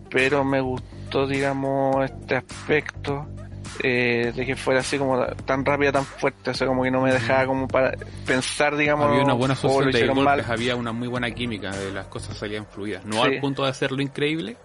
Pero 0.08 0.44
me 0.44 0.60
gustó, 0.62 0.97
digamos, 1.26 2.04
este 2.04 2.36
aspecto 2.36 3.26
eh, 3.82 4.32
de 4.34 4.46
que 4.46 4.56
fuera 4.56 4.80
así 4.80 4.98
como 4.98 5.24
tan 5.46 5.64
rápida, 5.64 5.92
tan 5.92 6.04
fuerte, 6.04 6.50
o 6.50 6.54
sea, 6.54 6.66
como 6.66 6.82
que 6.82 6.90
no 6.90 7.00
me 7.02 7.12
dejaba 7.12 7.46
como 7.46 7.68
para 7.68 7.92
pensar, 8.26 8.76
digamos, 8.76 9.06
Había 9.08 9.22
una 9.24 9.34
buena 9.34 9.54
asociación 9.54 9.92
de 9.92 10.06
golpes, 10.06 10.24
mal. 10.24 10.44
había 10.48 10.74
una 10.76 10.92
muy 10.92 11.08
buena 11.08 11.30
química, 11.30 11.70
de 11.70 11.92
las 11.92 12.06
cosas 12.06 12.36
salían 12.36 12.66
fluidas. 12.66 13.04
No 13.04 13.22
Sí. 13.24 13.34
al 13.34 13.40
punto 13.40 13.64
de 13.64 13.70
hacerlo 13.70 14.02
increíble, 14.02 14.56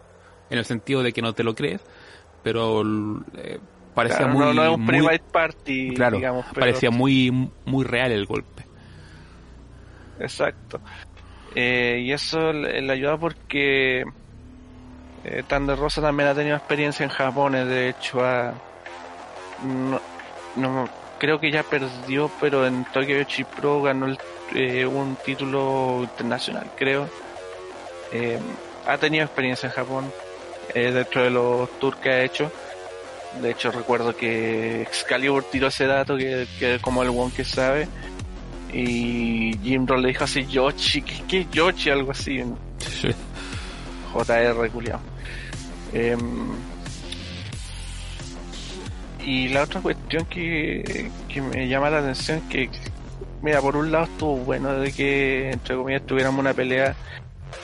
en 0.49 0.57
el 0.57 0.65
sentido 0.65 1.03
de 1.03 1.13
que 1.13 1.21
no 1.21 1.33
te 1.33 1.43
lo 1.43 1.53
crees, 1.55 1.81
pero 2.43 2.81
eh, 3.37 3.59
parecía 3.93 4.19
Claro, 4.19 4.33
muy... 4.33 4.45
no, 4.45 4.53
no 4.53 4.63
es 4.63 4.69
un 4.75 4.81
muy- 4.81 4.87
private 4.87 5.23
party, 5.31 5.93
claro, 5.95 6.17
digamos, 6.17 6.45
pero 6.53 6.59
parecía 6.61 6.89
muy, 6.91 7.49
muy 7.65 7.83
real 7.85 8.11
el 8.11 8.25
golpe. 8.25 8.63
Exacto. 10.19 10.79
Eh, 11.55 12.01
y 12.05 12.11
eso 12.11 12.51
le, 12.51 12.81
le 12.81 12.93
ayuda 12.93 13.17
porque 13.17 14.03
eh, 15.23 15.43
Thunder 15.47 15.77
Rosa 15.77 16.01
también 16.01 16.29
ha 16.29 16.33
tenido 16.35 16.55
experiencia 16.55 17.03
en 17.03 17.09
Japón, 17.09 17.55
eh, 17.55 17.65
de 17.65 17.89
hecho 17.89 18.23
ha, 18.23 18.53
no, 19.63 19.99
no- 20.55 20.89
creo 21.19 21.39
que 21.39 21.51
ya 21.51 21.63
perdió, 21.63 22.29
pero 22.41 22.67
en 22.67 22.83
Tokyo 22.85 23.17
Yoshi 23.17 23.43
Pro 23.45 23.81
ganó 23.81 24.07
el- 24.07 24.17
eh, 24.55 24.85
un 24.85 25.15
título 25.25 25.99
internacional, 26.01 26.69
creo. 26.77 27.07
Eh, 28.11 28.37
ha 28.85 28.97
tenido 28.97 29.23
experiencia 29.23 29.67
en 29.67 29.73
Japón 29.73 30.11
eh, 30.75 30.91
dentro 30.91 31.23
de 31.23 31.29
los 31.29 31.69
tours 31.79 31.97
que 31.97 32.09
ha 32.09 32.23
hecho. 32.23 32.51
De 33.41 33.51
hecho 33.51 33.71
recuerdo 33.71 34.15
que 34.15 34.81
Excalibur 34.83 35.43
tiró 35.45 35.67
ese 35.67 35.87
dato 35.87 36.15
que, 36.17 36.45
que 36.59 36.79
como 36.79 37.01
el 37.01 37.09
one 37.09 37.31
que 37.35 37.43
sabe 37.43 37.87
y 38.71 39.57
Jim 39.63 39.87
Roll 39.87 40.01
le 40.03 40.09
dijo 40.09 40.23
así 40.25 40.45
Yoshi, 40.45 41.01
¿qué, 41.01 41.23
qué 41.27 41.39
es 41.41 41.49
Yoshi? 41.51 41.89
Algo 41.89 42.11
así, 42.11 42.43
JR 44.13 44.69
culiao. 44.69 44.99
Em, 45.93 46.19
y 49.25 49.47
la 49.49 49.63
otra 49.63 49.81
cuestión 49.81 50.25
que, 50.25 51.09
que 51.29 51.41
me 51.41 51.67
llama 51.67 51.89
la 51.89 51.99
atención 51.99 52.41
que, 52.49 52.69
mira, 53.41 53.61
por 53.61 53.77
un 53.77 53.91
lado 53.91 54.05
estuvo 54.05 54.37
bueno 54.37 54.73
de 54.73 54.91
que, 54.91 55.51
entre 55.51 55.75
comillas, 55.75 56.05
tuviéramos 56.05 56.39
una 56.39 56.53
pelea 56.53 56.95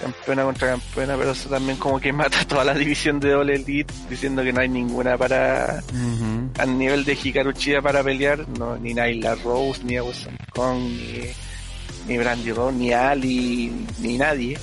campeona 0.02 0.44
contra 0.44 0.70
campeona, 0.70 1.18
pero 1.18 1.32
eso 1.32 1.50
también 1.50 1.78
como 1.78 2.00
que 2.00 2.14
mata 2.14 2.46
toda 2.48 2.64
la 2.64 2.74
división 2.74 3.20
de 3.20 3.34
All 3.36 3.50
Elite, 3.50 3.94
diciendo 4.10 4.42
que 4.44 4.54
no 4.54 4.62
hay 4.62 4.70
ninguna 4.70 5.18
para, 5.18 5.84
Ujú. 5.90 6.50
al 6.58 6.78
nivel 6.78 7.04
de 7.04 7.18
Hikaru 7.22 7.52
Chida 7.52 7.82
para 7.82 8.04
pelear, 8.04 8.48
no, 8.58 8.78
ni 8.78 8.94
Nyla 8.94 9.36
Rose, 9.44 9.84
ni 9.84 10.00
Wilson 10.00 10.38
Kong, 10.54 10.80
ni, 10.80 11.24
ni 12.08 12.18
Brandy 12.18 12.52
Rose, 12.54 12.78
ni 12.78 12.94
Ali, 12.94 13.86
ni 14.00 14.18
nadie. 14.18 14.58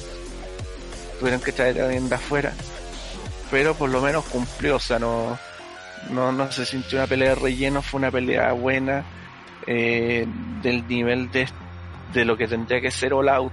Tuvieron 1.19 1.41
que 1.41 1.53
traer 1.53 1.81
a 1.81 1.85
alguien 1.87 2.09
de 2.09 2.15
afuera. 2.15 2.53
Pero 3.51 3.75
por 3.75 3.91
lo 3.91 4.01
menos 4.01 4.25
cumplió, 4.25 4.77
o 4.77 4.81
sea, 4.81 4.99
no, 4.99 5.39
no, 6.11 6.33
no 6.33 6.51
se 6.51 6.67
sintió 6.67 6.99
una 6.99 7.07
pelea 7.07 7.31
de 7.31 7.35
relleno, 7.37 7.83
fue 7.83 7.99
una 7.99 8.11
pelea 8.11 8.53
buena, 8.53 9.05
eh, 9.67 10.27
del 10.63 10.87
nivel 10.89 11.31
de, 11.31 11.49
de 12.13 12.25
lo 12.25 12.37
que 12.37 12.49
tendría 12.49 12.81
que 12.81 12.91
ser 12.91 13.15
All 13.15 13.29
Out, 13.29 13.53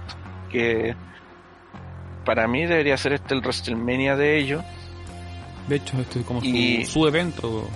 que 0.50 0.94
para 2.24 2.48
mí 2.48 2.66
debería 2.66 2.96
ser 2.96 3.12
este 3.14 3.34
el 3.34 3.40
WrestleMania 3.40 4.16
de 4.16 4.38
ellos. 4.38 4.64
De 5.68 5.76
hecho, 5.76 5.98
esto 6.00 6.18
es 6.20 6.24
como 6.26 6.40
su, 6.40 6.46
Y- 6.46 6.84
su 6.86 7.06
evento. 7.06 7.68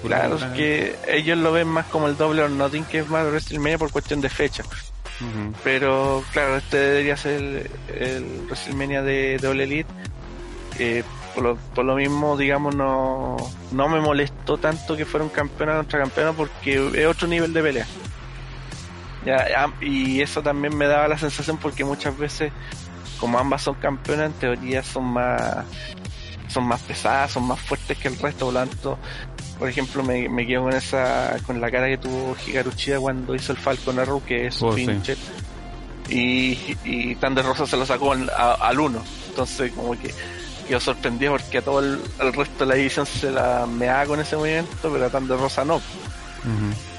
Su 0.00 0.08
Claro, 0.08 0.36
es 0.36 0.44
que 0.56 0.96
ellos 1.08 1.38
lo 1.38 1.52
ven 1.52 1.68
más 1.68 1.86
como 1.86 2.08
el 2.08 2.16
doble 2.16 2.42
or 2.42 2.50
nothing 2.50 2.84
que 2.84 2.98
es 3.00 3.08
más 3.08 3.24
WrestleMania 3.26 3.78
por 3.78 3.90
cuestión 3.92 4.20
de 4.20 4.28
fecha. 4.28 4.64
Pero 5.62 6.24
claro, 6.32 6.56
este 6.56 6.76
debería 6.76 7.16
ser 7.16 7.34
el, 7.40 7.70
el 7.96 8.24
WrestleMania 8.46 9.02
de 9.02 9.38
Double 9.38 9.62
Elite. 9.62 9.88
Eh, 10.78 11.04
por, 11.34 11.44
lo, 11.44 11.56
por 11.74 11.84
lo 11.84 11.96
mismo, 11.96 12.36
digamos, 12.36 12.74
no, 12.74 13.36
no 13.72 13.88
me 13.88 14.00
molestó 14.00 14.58
tanto 14.58 14.96
que 14.96 15.04
fuera 15.06 15.24
un 15.24 15.30
campeona 15.30 15.76
contra 15.76 16.00
campeona 16.00 16.32
porque 16.32 16.90
es 16.94 17.06
otro 17.06 17.26
nivel 17.28 17.52
de 17.52 17.62
pelea. 17.62 17.86
Ya, 19.24 19.48
ya, 19.48 19.72
y 19.80 20.20
eso 20.20 20.42
también 20.42 20.76
me 20.76 20.86
daba 20.86 21.06
la 21.08 21.16
sensación 21.18 21.56
porque 21.56 21.84
muchas 21.84 22.16
veces, 22.18 22.52
como 23.20 23.38
ambas 23.38 23.62
son 23.62 23.74
campeonas, 23.76 24.26
en 24.26 24.32
teoría 24.32 24.82
son 24.82 25.04
más 25.04 25.64
son 26.48 26.64
más 26.64 26.80
pesadas, 26.82 27.30
son 27.30 27.46
más 27.46 27.58
fuertes 27.60 27.96
que 27.96 28.08
el 28.08 28.18
resto, 28.18 28.44
por 28.46 28.54
lo 28.54 28.60
tanto, 28.60 28.98
por 29.58 29.68
ejemplo, 29.70 30.02
me, 30.02 30.28
me 30.28 30.46
quedo 30.46 30.64
con 30.64 30.74
esa, 30.74 31.36
con 31.46 31.60
la 31.62 31.70
cara 31.70 31.86
que 31.88 31.96
tuvo 31.96 32.36
Hikaru 32.46 32.72
Chida 32.72 32.98
cuando 33.00 33.34
hizo 33.34 33.52
el 33.52 33.58
Falcon 33.58 33.98
Arrow, 33.98 34.22
que 34.22 34.48
es 34.48 34.60
Oh, 34.62 34.74
sí. 34.76 34.84
pinche. 34.84 35.16
Y, 36.10 36.76
y 36.84 37.14
Thunder 37.14 37.42
Rosa 37.44 37.66
se 37.66 37.76
lo 37.78 37.86
sacó 37.86 38.12
al, 38.12 38.28
a- 38.28 38.54
al 38.54 38.80
uno. 38.80 39.02
Entonces, 39.30 39.72
como 39.72 39.92
que 39.98 40.12
quedó 40.72 40.80
sorprendido 40.80 41.32
porque 41.32 41.58
a 41.58 41.62
todo 41.62 41.80
el, 41.80 42.00
el 42.18 42.32
resto 42.32 42.64
de 42.64 42.66
la 42.66 42.74
división 42.76 43.04
se 43.04 43.30
la 43.30 43.66
meaba 43.66 44.06
con 44.06 44.18
ese 44.20 44.36
movimiento, 44.36 44.90
pero 44.90 45.04
a 45.04 45.10
Thunder 45.10 45.38
Rosa 45.38 45.66
no. 45.66 45.82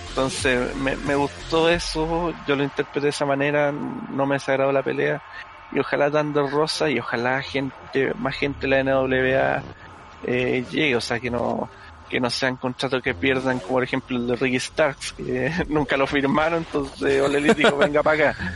Entonces, 0.10 0.76
me, 0.76 0.96
me 0.96 1.16
gustó 1.16 1.68
eso, 1.68 2.32
yo 2.46 2.56
lo 2.56 2.64
interpreté 2.64 3.06
de 3.06 3.10
esa 3.10 3.26
manera, 3.26 3.72
no 3.72 4.28
me 4.28 4.36
desagradó 4.36 4.72
la 4.72 4.84
pelea. 4.84 5.24
Y 5.72 5.80
ojalá 5.80 6.12
Thunder 6.12 6.52
Rosa 6.52 6.88
y 6.88 7.00
ojalá 7.00 7.42
gente, 7.42 8.14
más 8.14 8.36
gente 8.36 8.68
de 8.68 8.84
la 8.84 8.84
NWA 8.84 9.64
eh, 10.28 10.64
llegue, 10.70 10.96
o 10.96 11.02
sea, 11.02 11.20
que 11.20 11.32
no 11.32 11.68
que 12.10 12.20
no 12.20 12.30
sean 12.30 12.58
contratos 12.58 13.02
que 13.02 13.16
pierdan, 13.16 13.58
como 13.58 13.74
por 13.74 13.84
ejemplo 13.84 14.16
el 14.18 14.28
de 14.28 14.36
Ricky 14.36 14.60
Starks, 14.60 15.14
que 15.14 15.52
nunca 15.68 15.98
lo 15.98 16.06
firmaron, 16.06 16.60
entonces 16.60 17.20
Ole 17.24 17.40
Elite 17.40 17.56
dijo, 17.56 17.76
venga 17.76 18.04
para 18.04 18.30
acá. 18.30 18.54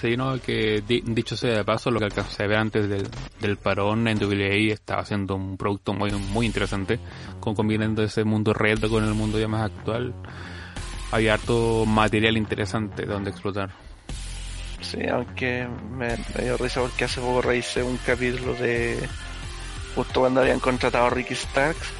Sí, 0.00 0.16
no, 0.16 0.40
que 0.40 0.82
di- 0.86 1.02
dicho 1.04 1.36
sea 1.36 1.58
de 1.58 1.64
paso, 1.64 1.90
lo 1.90 1.98
que 1.98 2.06
alcancé 2.06 2.44
a 2.44 2.46
ver 2.46 2.56
antes 2.58 2.88
del, 2.88 3.06
del 3.40 3.56
parón, 3.58 4.04
NWA 4.04 4.72
estaba 4.72 5.02
haciendo 5.02 5.34
un 5.34 5.56
producto 5.58 5.92
muy 5.92 6.10
muy 6.12 6.46
interesante, 6.46 6.98
combinando 7.40 8.02
ese 8.02 8.24
mundo 8.24 8.54
retro 8.54 8.88
con 8.88 9.04
el 9.04 9.12
mundo 9.14 9.38
ya 9.38 9.48
más 9.48 9.70
actual. 9.70 10.14
Había 11.12 11.34
harto 11.34 11.84
material 11.86 12.36
interesante 12.38 13.04
donde 13.04 13.30
explotar. 13.30 13.70
Sí, 14.80 15.00
aunque 15.10 15.68
me, 15.90 16.16
me 16.36 16.44
dio 16.44 16.56
risa 16.56 16.80
porque 16.80 17.04
hace 17.04 17.20
poco 17.20 17.42
revisé 17.42 17.82
un 17.82 17.98
capítulo 17.98 18.54
de 18.54 19.06
justo 19.94 20.20
cuando 20.20 20.40
habían 20.40 20.60
contratado 20.60 21.06
a 21.06 21.10
Ricky 21.10 21.34
Starks 21.34 21.92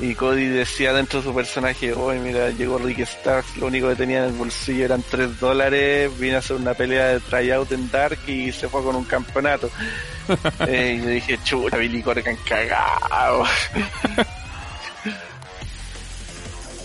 Y 0.00 0.14
Cody 0.14 0.46
decía 0.46 0.92
dentro 0.92 1.20
de 1.20 1.26
su 1.26 1.34
personaje, 1.34 1.92
oye 1.92 2.20
mira, 2.20 2.50
llegó 2.50 2.78
Ricky 2.78 3.04
Starks, 3.04 3.56
lo 3.56 3.66
único 3.66 3.88
que 3.88 3.96
tenía 3.96 4.18
en 4.18 4.24
el 4.24 4.32
bolsillo 4.32 4.84
eran 4.84 5.02
3 5.02 5.40
dólares, 5.40 6.16
vino 6.18 6.36
a 6.36 6.38
hacer 6.38 6.56
una 6.56 6.74
pelea 6.74 7.08
de 7.08 7.20
tryout 7.20 7.72
en 7.72 7.90
Dark 7.90 8.18
y 8.26 8.52
se 8.52 8.68
fue 8.68 8.82
con 8.82 8.96
un 8.96 9.04
campeonato. 9.04 9.70
Eh, 10.68 10.98
y 10.98 11.02
yo 11.02 11.08
dije, 11.08 11.38
chuta, 11.42 11.76
Billy 11.76 12.00
Corgan 12.00 12.36
cagado. 12.48 13.42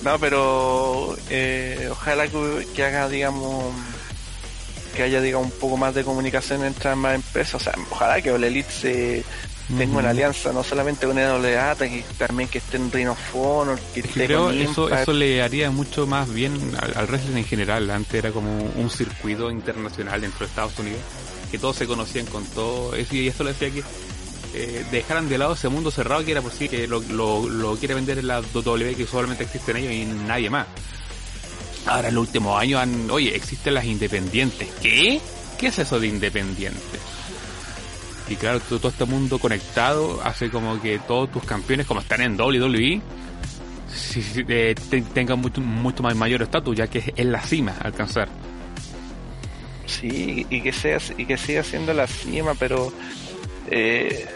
no, 0.04 0.20
pero 0.20 1.16
eh, 1.30 1.88
ojalá 1.92 2.28
que, 2.28 2.68
que 2.76 2.84
haga, 2.84 3.08
digamos, 3.08 3.76
que 4.96 5.04
haya, 5.04 5.22
digamos, 5.22 5.54
un 5.54 5.60
poco 5.60 5.78
más 5.78 5.94
de 5.94 6.04
comunicación 6.04 6.66
entre 6.66 6.90
ambas 6.90 7.14
empresas. 7.14 7.56
O 7.56 7.64
sea, 7.64 7.74
ojalá 7.92 8.22
que 8.22 8.32
All 8.32 8.44
Elite 8.44 8.72
se 8.72 9.24
tenga 9.76 9.98
una 9.98 10.10
alianza 10.12 10.54
no 10.54 10.64
solamente 10.64 11.06
con 11.06 11.18
NWA, 11.18 11.76
que 11.76 12.04
también 12.18 12.48
que 12.48 12.60
esté 12.60 12.78
en 12.78 12.92
Ring 12.92 13.10
of 13.10 13.36
Honor, 13.36 13.80
que 13.94 14.00
Es 14.00 14.06
que 14.06 14.10
esté 14.12 14.26
creo 14.26 14.46
con 14.46 14.58
eso, 14.58 14.90
eso 14.90 15.14
le 15.14 15.42
haría 15.42 15.70
mucho 15.72 16.08
más 16.08 16.32
bien 16.34 16.54
al, 16.80 16.96
al 16.96 17.08
wrestling 17.08 17.38
en 17.38 17.46
general. 17.46 17.90
Antes 17.90 18.14
era 18.16 18.32
como 18.32 18.50
un 18.50 18.90
circuito 18.90 19.52
internacional 19.52 20.22
dentro 20.22 20.40
de 20.40 20.46
Estados 20.46 20.78
Unidos, 20.80 21.02
que 21.52 21.58
todos 21.58 21.76
se 21.76 21.88
conocían 21.88 22.26
con 22.28 22.46
todo. 22.46 22.96
eso, 22.96 23.16
Y 23.16 23.28
eso 23.28 23.44
le 23.44 23.52
decía 23.52 23.72
que 23.72 23.84
eh, 24.54 24.86
dejaran 24.92 25.28
de 25.28 25.38
lado 25.38 25.54
ese 25.54 25.70
mundo 25.70 25.92
cerrado 25.92 26.24
que 26.24 26.32
era 26.32 26.42
por 26.42 26.52
sí, 26.52 26.70
que 26.70 26.88
lo, 26.88 27.02
lo, 27.02 27.50
lo 27.50 27.76
quiere 27.76 27.94
vender 27.94 28.20
en 28.20 28.28
la 28.28 28.42
WWE, 28.42 28.96
que 28.96 29.06
solamente 29.06 29.44
existen 29.44 29.78
ellos 29.78 29.92
y 29.92 30.06
nadie 30.06 30.50
más. 30.50 30.68
Ahora 31.86 32.10
en 32.10 32.16
los 32.16 32.28
últimos 32.28 32.60
años 32.60 32.82
han, 32.82 33.10
oye, 33.12 33.36
existen 33.36 33.74
las 33.74 33.86
independientes. 33.86 34.70
¿Qué? 34.82 35.22
¿Qué 35.58 35.68
es 35.68 35.80
eso 35.80 36.00
de 36.00 36.08
independientes? 36.08 37.02
Y 38.30 38.36
claro, 38.36 38.60
todo, 38.60 38.90
este 38.90 39.06
mundo 39.06 39.40
conectado 39.40 40.22
hace 40.24 40.50
como 40.50 40.82
que 40.82 41.00
todos 41.00 41.32
tus 41.32 41.44
campeones, 41.44 41.86
como 41.86 42.02
están 42.02 42.22
en 42.22 42.40
WWE, 42.40 43.02
si, 43.88 44.24
eh, 44.50 44.76
tengan 45.14 45.40
mucho, 45.40 45.62
mucho 45.62 46.04
más 46.04 46.16
mayor 46.16 46.42
estatus, 46.42 46.76
ya 46.76 46.88
que 46.88 47.14
es 47.16 47.26
la 47.26 47.42
cima 47.42 47.76
alcanzar. 47.82 48.28
Sí, 49.86 50.46
y 50.50 50.62
que 50.62 50.74
sea 50.74 50.98
y 51.18 51.26
que 51.26 51.38
siga 51.38 51.64
siendo 51.64 51.94
la 51.94 52.08
cima, 52.08 52.54
pero 52.56 52.92
eh, 53.72 54.28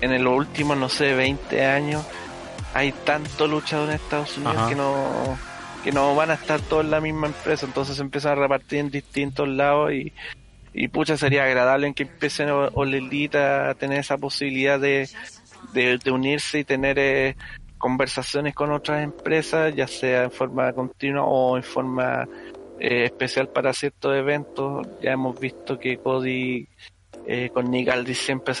en 0.00 0.22
los 0.22 0.38
últimos, 0.38 0.76
no 0.76 0.88
sé, 0.88 1.14
20 1.14 1.66
años 1.66 2.04
hay 2.74 2.92
tanto 2.92 3.48
luchador 3.48 3.88
en 3.88 3.96
Estados 3.96 4.38
Unidos 4.38 4.68
que 4.68 4.74
no 4.76 5.38
que 5.82 5.90
no 5.90 6.14
van 6.14 6.30
a 6.30 6.34
estar 6.34 6.60
todos 6.60 6.84
en 6.84 6.92
la 6.92 7.00
misma 7.00 7.26
empresa, 7.26 7.66
entonces 7.66 7.96
se 7.96 8.02
empiezan 8.02 8.32
a 8.32 8.42
repartir 8.42 8.78
en 8.78 8.90
distintos 8.90 9.48
lados 9.48 9.92
y, 9.92 10.12
y 10.74 10.88
pucha, 10.88 11.16
sería 11.16 11.44
agradable 11.44 11.86
en 11.86 11.94
que 11.94 12.04
empiecen 12.04 12.48
Olelita 12.50 13.70
a 13.70 13.74
tener 13.74 14.00
esa 14.00 14.16
posibilidad 14.16 14.80
de, 14.80 15.08
de, 15.72 16.10
unirse 16.10 16.60
y 16.60 16.64
tener 16.64 16.98
eh, 16.98 17.36
conversaciones 17.78 18.54
con 18.54 18.72
otras 18.72 19.02
empresas, 19.02 19.74
ya 19.74 19.86
sea 19.86 20.24
en 20.24 20.30
forma 20.30 20.72
continua 20.72 21.24
o 21.24 21.56
en 21.56 21.62
forma 21.62 22.26
eh, 22.78 23.04
especial 23.04 23.48
para 23.48 23.72
ciertos 23.72 24.14
eventos. 24.16 24.86
Ya 25.02 25.12
hemos 25.12 25.38
visto 25.38 25.78
que 25.78 25.98
Cody 25.98 26.66
eh, 27.26 27.50
con 27.52 27.70
Nick 27.70 27.88
Aldis 27.88 28.18
siempre 28.18 28.54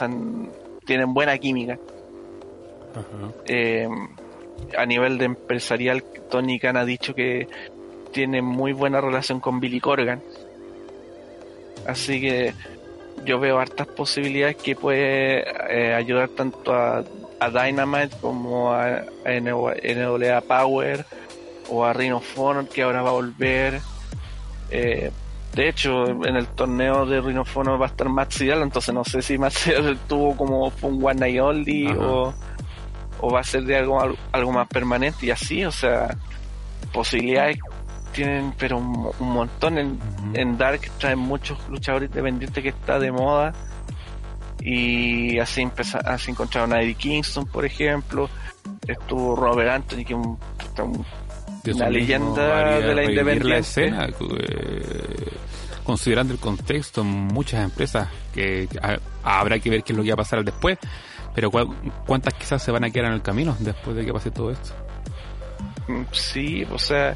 tienen 0.84 1.14
buena 1.14 1.36
química. 1.38 1.78
Eh, 3.46 3.88
a 4.76 4.86
nivel 4.86 5.18
de 5.18 5.24
empresarial, 5.24 6.04
Tony 6.30 6.58
Khan 6.58 6.76
ha 6.76 6.84
dicho 6.84 7.14
que 7.14 7.48
tiene 8.12 8.42
muy 8.42 8.72
buena 8.72 9.00
relación 9.00 9.40
con 9.40 9.60
Billy 9.60 9.80
Corgan. 9.80 10.22
Así 11.86 12.20
que 12.20 12.54
yo 13.24 13.38
veo 13.38 13.58
hartas 13.58 13.86
posibilidades 13.88 14.56
que 14.56 14.74
puede 14.74 15.44
ayudar 15.94 16.28
tanto 16.30 16.74
a, 16.74 17.04
Dynamite 17.42 18.16
como 18.20 18.72
a, 18.72 18.98
a 19.24 19.40
NWA 19.40 20.40
Power 20.42 21.04
o 21.68 21.84
a 21.84 21.92
Rhino 21.92 22.22
Honor 22.36 22.68
que 22.68 22.82
ahora 22.82 23.02
va 23.02 23.10
a 23.10 23.14
volver. 23.14 23.80
Eh, 24.70 25.10
de 25.54 25.68
hecho, 25.68 26.06
en 26.06 26.36
el 26.36 26.46
torneo 26.48 27.04
de 27.04 27.20
Rhinofono 27.20 27.78
va 27.78 27.86
a 27.86 27.88
estar 27.90 28.08
Matt 28.08 28.40
entonces 28.40 28.94
no 28.94 29.04
sé 29.04 29.20
si 29.20 29.36
Matt 29.36 29.54
tuvo 30.08 30.36
como 30.36 30.72
un 30.80 31.04
One 31.04 31.20
Night 31.20 31.40
Only 31.40 31.88
o, 31.98 32.32
va 33.30 33.40
a 33.40 33.44
ser 33.44 33.64
de 33.64 33.76
algo, 33.76 34.00
algo 34.32 34.52
más 34.52 34.66
permanente. 34.68 35.26
Y 35.26 35.30
así, 35.30 35.64
o 35.64 35.70
sea, 35.70 36.16
posibilidades 36.92 37.58
tienen 38.12 38.54
pero 38.58 38.78
un, 38.78 39.12
montón 39.20 39.78
en, 39.78 40.58
Dark 40.58 40.80
traen 40.98 41.18
muchos 41.18 41.58
luchadores 41.68 42.10
independientes 42.10 42.62
que 42.62 42.70
está 42.70 42.98
de 42.98 43.10
moda 43.10 43.52
y 44.60 45.38
así 45.38 45.68
así 46.04 46.30
encontraron 46.30 46.72
a 46.72 46.80
Eddie 46.82 46.94
Kingston 46.94 47.46
por 47.46 47.64
ejemplo 47.64 48.28
estuvo 48.86 49.34
Robert 49.34 49.70
Anthony 49.70 50.04
que 50.04 50.14
un, 50.14 50.38
un 50.78 51.04
una 51.70 51.88
leyenda 51.88 52.78
de 52.78 52.94
la 52.94 53.04
independencia. 53.04 53.84
Eh, 53.84 55.32
considerando 55.84 56.32
el 56.32 56.40
contexto, 56.40 57.04
muchas 57.04 57.64
empresas 57.64 58.08
que 58.32 58.68
habrá 59.22 59.58
que 59.58 59.70
ver 59.70 59.82
qué 59.82 59.92
es 59.92 59.96
lo 59.96 60.02
que 60.02 60.10
va 60.10 60.14
a 60.14 60.18
pasar 60.18 60.44
después, 60.44 60.78
pero 61.34 61.50
cuántas 62.06 62.34
quizás 62.34 62.62
se 62.62 62.70
van 62.70 62.84
a 62.84 62.90
quedar 62.90 63.06
en 63.06 63.14
el 63.14 63.22
camino 63.22 63.56
después 63.60 63.96
de 63.96 64.04
que 64.04 64.12
pase 64.12 64.30
todo 64.30 64.50
esto. 64.50 64.70
Mm, 65.88 66.02
sí, 66.12 66.64
o 66.70 66.78
sea, 66.78 67.14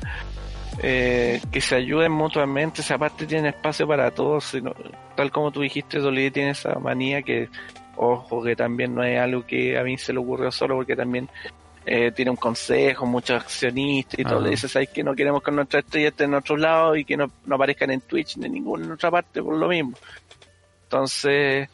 eh, 0.82 1.40
que 1.50 1.60
se 1.60 1.76
ayuden 1.76 2.12
mutuamente, 2.12 2.80
esa 2.80 2.98
parte 2.98 3.26
tiene 3.26 3.50
espacio 3.50 3.86
para 3.86 4.10
todos, 4.10 4.56
tal 5.14 5.30
como 5.30 5.50
tú 5.50 5.60
dijiste, 5.62 5.98
Dolly 5.98 6.30
tiene 6.30 6.50
esa 6.50 6.78
manía 6.78 7.22
que, 7.22 7.48
ojo, 7.96 8.42
que 8.42 8.54
también 8.54 8.94
no 8.94 9.02
es 9.02 9.18
algo 9.18 9.46
que 9.46 9.78
a 9.78 9.82
mí 9.82 9.96
se 9.96 10.12
le 10.12 10.18
ocurrió 10.18 10.50
solo, 10.50 10.76
porque 10.76 10.94
también 10.94 11.28
eh, 11.88 12.10
tiene 12.10 12.32
un 12.32 12.36
consejo, 12.36 13.06
muchos 13.06 13.40
accionistas 13.40 14.18
y 14.18 14.24
todo. 14.24 14.40
Le 14.40 14.50
dice, 14.50 14.68
¿sabes 14.68 14.88
que 14.88 15.04
no 15.04 15.14
queremos 15.14 15.40
que 15.40 15.52
nuestra 15.52 15.80
estrella 15.80 16.08
esté 16.08 16.24
en 16.24 16.34
otro 16.34 16.56
lado 16.56 16.96
y 16.96 17.04
que 17.04 17.16
no, 17.16 17.30
aparezcan 17.48 17.92
en 17.92 18.00
Twitch 18.00 18.36
ni 18.38 18.46
en 18.46 18.52
ninguna 18.54 18.92
otra 18.92 19.10
parte 19.10 19.40
por 19.40 19.56
lo 19.56 19.68
mismo? 19.68 19.96
Entonces, 20.82 21.68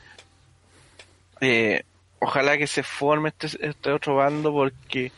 eh, 1.41 1.83
ojalá 2.19 2.59
que 2.59 2.67
se 2.67 2.83
forme 2.83 3.31
este, 3.31 3.49
este 3.67 3.91
otro 3.91 4.17
bando 4.17 4.53
porque 4.53 5.11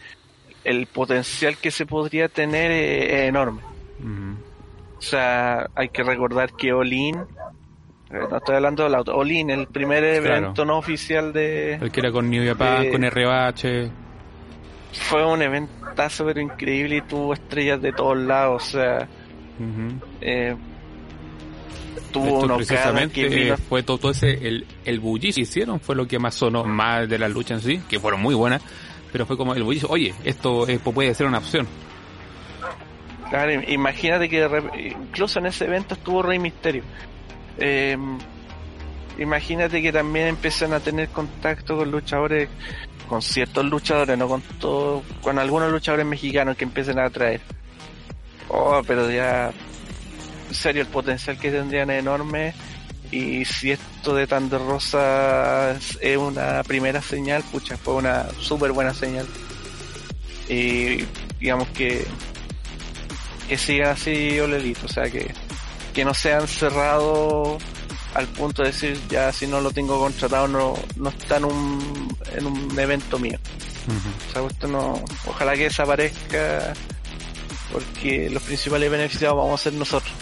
el 0.63 0.87
potencial 0.87 1.57
que 1.59 1.71
se 1.71 1.87
podría 1.87 2.29
tener 2.29 2.71
es, 2.71 3.29
enorme. 3.29 3.74
O 4.01 5.03
sea, 5.03 5.69
hay 5.75 5.89
que 5.89 6.03
recordar 6.03 6.53
que 6.53 6.73
Olin, 6.73 7.17
eh, 7.17 8.21
no 8.31 8.37
estoy 8.37 8.57
hablando 8.57 8.85
de 8.85 8.91
la 8.91 9.01
Olin, 9.01 9.51
el 9.51 9.67
primer 9.67 10.03
evento 10.05 10.65
no 10.65 10.79
oficial 10.79 11.33
de... 11.33 11.75
El 11.75 11.91
que 11.91 12.01
era 12.01 12.11
con 12.11 12.31
New 12.31 12.47
Japan, 12.47 12.91
con 12.91 13.03
RBH 13.03 14.05
fue 14.95 15.25
un 15.25 15.43
eventazo 15.43 16.25
pero 16.25 16.41
increíble 16.41 16.97
y 16.97 17.03
tuvo 17.03 17.35
estrellas 17.35 17.81
de 17.83 17.93
todos 17.93 18.17
lados, 18.17 18.65
o 18.65 18.71
sea, 18.71 19.09
eh, 20.21 20.57
tuvo 22.13 22.41
unos 22.41 22.57
precisamente 22.59 23.49
eh, 23.51 23.57
fue 23.57 23.83
todo, 23.83 24.11
ese 24.11 24.47
el, 24.47 24.67
el 24.85 25.01
bullicio 25.01 25.43
que 25.43 25.49
hicieron 25.49 25.81
fue 25.81 25.97
lo 25.97 26.07
que 26.07 26.19
más 26.19 26.35
sonó 26.35 26.65
más 26.65 27.09
de 27.09 27.19
la 27.19 27.29
lucha 27.29 27.55
en 27.55 27.61
sí, 27.61 27.81
que 27.89 27.99
fueron 27.99 28.21
muy 28.21 28.35
buenas, 28.35 28.63
pero 29.13 29.27
fue 29.27 29.37
como 29.37 29.55
el 29.55 29.63
bullicio, 29.63 29.89
oye, 29.89 30.15
esto 30.25 30.67
puede 30.83 31.15
ser 31.15 31.27
una 31.27 31.39
opción. 31.39 31.67
Claro, 33.35 33.51
imagínate 33.67 34.29
que 34.29 34.49
incluso 34.97 35.41
en 35.41 35.47
ese 35.47 35.65
evento 35.65 35.95
estuvo 35.95 36.23
Rey 36.23 36.39
Misterio. 36.39 36.85
Eh, 37.59 37.97
imagínate 39.19 39.83
que 39.83 39.91
también 39.91 40.29
empiezan 40.29 40.73
a 40.73 40.79
tener 40.79 41.09
contacto 41.09 41.77
con 41.77 41.91
luchadores 41.91 42.49
con 43.09 43.23
ciertos 43.23 43.65
luchadores, 43.65 44.17
no 44.17 44.29
con 44.29 44.41
todos, 44.61 45.03
con 45.21 45.41
algunos 45.41 45.73
luchadores 45.73 46.07
mexicanos 46.07 46.57
que 46.57 46.63
empiecen 46.63 47.01
a 47.01 47.11
traer. 47.11 47.41
Oh, 48.51 48.81
pero 48.87 49.11
ya, 49.11 49.51
en 50.49 50.55
serio, 50.55 50.83
el 50.83 50.89
potencial 50.89 51.37
que 51.37 51.51
tendrían 51.51 51.91
es 51.91 51.99
enorme. 51.99 52.55
Y 53.11 53.45
si 53.47 53.73
esto 53.73 54.15
de 54.15 54.29
tan 54.29 54.49
de 54.49 54.59
rosa 54.59 55.73
es 55.73 56.17
una 56.17 56.63
primera 56.63 57.03
señal, 57.03 57.43
pucha, 57.51 57.77
fue 57.79 57.95
una 57.95 58.29
súper 58.39 58.71
buena 58.71 58.95
señal. 58.95 59.27
Y 60.49 61.05
digamos 61.41 61.67
que 61.71 62.07
que 63.49 63.59
sigan 63.59 63.91
así 63.91 64.39
Olelito, 64.41 64.87
o 64.87 64.89
sea 64.89 65.11
que, 65.11 65.33
que 65.93 66.05
no 66.05 66.15
sean 66.15 66.49
cerrados 66.49 67.63
al 68.15 68.27
punto 68.29 68.63
de 68.63 68.69
decir 68.69 68.99
ya 69.09 69.33
si 69.33 69.47
no 69.47 69.61
lo 69.61 69.71
tengo 69.73 69.99
contratado 69.99 70.47
no, 70.47 70.75
no 70.97 71.11
está 71.11 71.37
en 71.37 71.45
un, 71.47 72.17
en 72.33 72.47
un 72.47 72.79
evento 72.79 73.19
mío. 73.19 73.39
O 74.29 74.33
sea, 74.33 74.47
esto 74.47 74.67
no, 74.69 75.05
ojalá 75.27 75.55
que 75.55 75.65
desaparezca 75.65 76.73
porque 77.73 78.31
los 78.31 78.43
principales 78.43 78.91
beneficiados 78.91 79.37
vamos 79.37 79.61
a 79.61 79.65
ser 79.65 79.73
nosotros. 79.75 80.13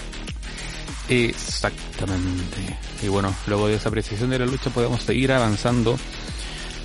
Exactamente. 1.08 2.78
Y 3.02 3.08
bueno, 3.08 3.34
luego 3.46 3.68
de 3.68 3.74
esa 3.74 3.88
apreciación 3.88 4.30
de 4.30 4.38
la 4.38 4.46
lucha 4.46 4.70
podemos 4.70 5.02
seguir 5.02 5.32
avanzando, 5.32 5.98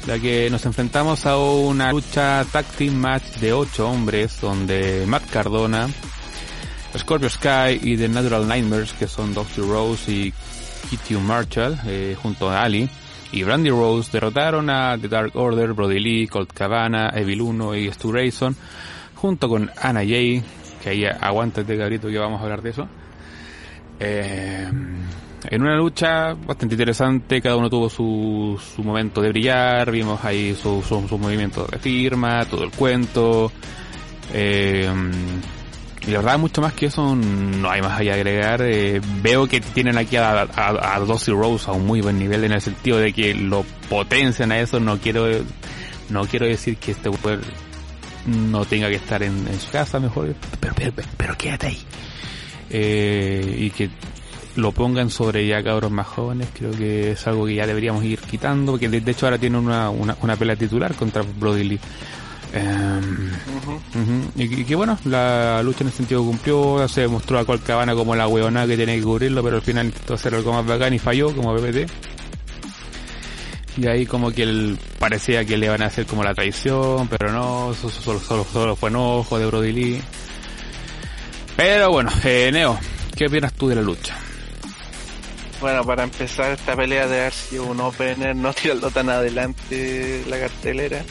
ya 0.05 0.19
que 0.19 0.49
nos 0.49 0.65
enfrentamos 0.65 1.25
a 1.25 1.37
una 1.37 1.91
lucha 1.91 2.45
tag 2.51 2.65
team 2.65 2.95
match 2.95 3.37
de 3.39 3.53
ocho 3.53 3.89
hombres, 3.89 4.41
donde 4.41 5.05
Matt 5.07 5.29
Cardona, 5.29 5.89
Scorpio 6.97 7.29
Sky 7.29 7.79
y 7.81 7.97
The 7.97 8.09
Natural 8.09 8.47
Nightmares, 8.47 8.93
que 8.93 9.07
son 9.07 9.33
Dr. 9.33 9.67
Rose 9.67 10.11
y 10.11 10.33
Kitty 10.89 11.15
Marshall 11.15 11.77
eh, 11.85 12.15
junto 12.21 12.49
a 12.49 12.63
Ali 12.63 12.89
y 13.31 13.43
Brandy 13.43 13.69
Rose 13.69 14.09
derrotaron 14.11 14.69
a 14.69 14.97
The 14.97 15.07
Dark 15.07 15.35
Order, 15.35 15.73
Brody 15.73 15.99
Lee, 15.99 16.27
Colt 16.27 16.53
Cabana, 16.53 17.11
Evil 17.13 17.41
1 17.41 17.75
y 17.75 17.91
Stu 17.91 18.11
Rayson 18.11 18.55
junto 19.15 19.49
con 19.49 19.69
Anna 19.81 20.01
Jay, 20.01 20.43
que 20.83 20.89
ahí 20.89 21.05
aguántate 21.05 21.77
cabrito 21.77 22.07
que 22.07 22.17
vamos 22.17 22.39
a 22.39 22.43
hablar 22.43 22.61
de 22.61 22.69
eso. 22.69 22.87
Eh, 23.99 24.69
en 25.49 25.61
una 25.61 25.75
lucha 25.75 26.33
bastante 26.33 26.75
interesante, 26.75 27.41
cada 27.41 27.55
uno 27.57 27.69
tuvo 27.69 27.89
su, 27.89 28.59
su 28.75 28.83
momento 28.83 29.21
de 29.21 29.29
brillar, 29.29 29.91
vimos 29.91 30.23
ahí 30.23 30.53
sus 30.53 30.85
su, 30.85 31.07
su 31.07 31.17
movimientos 31.17 31.69
de 31.69 31.79
firma, 31.79 32.45
todo 32.45 32.63
el 32.63 32.71
cuento. 32.71 33.51
Eh, 34.33 34.89
y 36.07 36.11
la 36.11 36.19
verdad, 36.19 36.39
mucho 36.39 36.61
más 36.61 36.71
que 36.71 36.85
eso, 36.85 37.15
no 37.15 37.69
hay 37.69 37.81
más 37.81 37.99
allá 37.99 38.13
de 38.13 38.21
agregar. 38.21 38.61
Eh, 38.61 39.01
veo 39.21 39.45
que 39.45 39.59
tienen 39.59 39.97
aquí 39.97 40.15
a, 40.15 40.43
a, 40.43 40.95
a 40.95 40.99
Rose 40.99 41.31
a 41.31 41.71
un 41.73 41.85
muy 41.85 41.99
buen 41.99 42.17
nivel 42.17 42.45
en 42.45 42.53
el 42.53 42.61
sentido 42.61 42.97
de 42.97 43.11
que 43.11 43.33
lo 43.33 43.65
potencian 43.89 44.53
a 44.53 44.59
eso. 44.59 44.79
No 44.79 44.99
quiero, 44.99 45.27
no 46.09 46.25
quiero 46.25 46.45
decir 46.45 46.77
que 46.77 46.91
este 46.91 47.09
jugador 47.09 47.41
no 48.25 48.63
tenga 48.63 48.87
que 48.87 48.95
estar 48.95 49.21
en, 49.21 49.47
su 49.59 49.69
casa 49.69 49.99
mejor, 49.99 50.33
pero, 50.61 50.73
pero, 50.75 50.93
pero, 51.17 51.37
quédate 51.37 51.67
ahí. 51.67 51.79
Eh, 52.69 53.55
y 53.59 53.69
que 53.71 53.89
lo 54.55 54.71
pongan 54.71 55.09
sobre 55.09 55.45
ya 55.45 55.61
cabros 55.61 55.91
más 55.91 56.07
jóvenes, 56.07 56.47
creo 56.53 56.71
que 56.71 57.11
es 57.11 57.27
algo 57.27 57.45
que 57.45 57.55
ya 57.55 57.67
deberíamos 57.67 58.05
ir 58.05 58.19
quitando, 58.19 58.71
porque 58.71 58.87
de, 58.87 59.11
hecho 59.11 59.25
ahora 59.25 59.37
tiene 59.37 59.57
una, 59.57 59.89
una, 59.89 60.15
una 60.21 60.37
pelea 60.37 60.55
titular 60.55 60.95
contra 60.95 61.21
Brody 61.21 61.65
Lee. 61.65 61.79
Em, 62.53 63.31
y, 64.35 64.63
que 64.63 64.75
bueno, 64.75 64.97
la 65.05 65.61
lucha 65.63 65.83
en 65.83 65.89
ese 65.89 65.97
sentido 65.97 66.23
cumplió, 66.23 66.87
se 66.87 67.07
mostró 67.07 67.39
a 67.39 67.45
Colt 67.45 67.63
Cabana 67.65 67.93
como 67.93 68.15
la 68.15 68.27
weona 68.27 68.65
que 68.65 68.77
tenía 68.77 68.95
que 68.95 69.03
cubrirlo, 69.03 69.43
pero 69.43 69.57
al 69.57 69.61
final 69.61 69.87
intentó 69.87 70.13
hacer 70.13 70.33
algo 70.35 70.53
más 70.53 70.65
bacán 70.65 70.93
y 70.93 70.99
falló 70.99 71.35
como 71.35 71.55
PPT. 71.55 71.91
Y 73.77 73.87
ahí 73.87 74.05
como 74.05 74.31
que 74.31 74.43
él 74.43 74.77
parecía 74.97 75.45
que 75.45 75.57
le 75.57 75.67
iban 75.67 75.83
a 75.83 75.87
hacer 75.87 76.05
como 76.05 76.23
la 76.23 76.33
traición, 76.33 77.07
pero 77.07 77.31
no, 77.31 77.75
solo, 77.75 78.19
solo, 78.19 78.43
solo 78.43 78.75
fue 78.75 78.89
enojo 78.89 79.37
de 79.37 79.45
Brody 79.45 79.71
Lee. 79.71 80.01
Pero 81.55 81.91
bueno, 81.91 82.11
eh, 82.23 82.49
Neo, 82.51 82.79
¿qué 83.15 83.27
opinas 83.27 83.53
tú 83.53 83.67
de 83.67 83.75
la 83.75 83.81
lucha? 83.81 84.17
Bueno, 85.59 85.83
para 85.83 86.03
empezar 86.03 86.51
esta 86.51 86.75
pelea 86.75 87.07
de 87.07 87.19
haber 87.21 87.33
sido 87.33 87.65
un 87.65 87.79
opener, 87.79 88.35
no 88.35 88.53
tirarlo 88.53 88.91
tan 88.91 89.09
adelante 89.09 90.23
la 90.27 90.39
cartelera. 90.39 91.03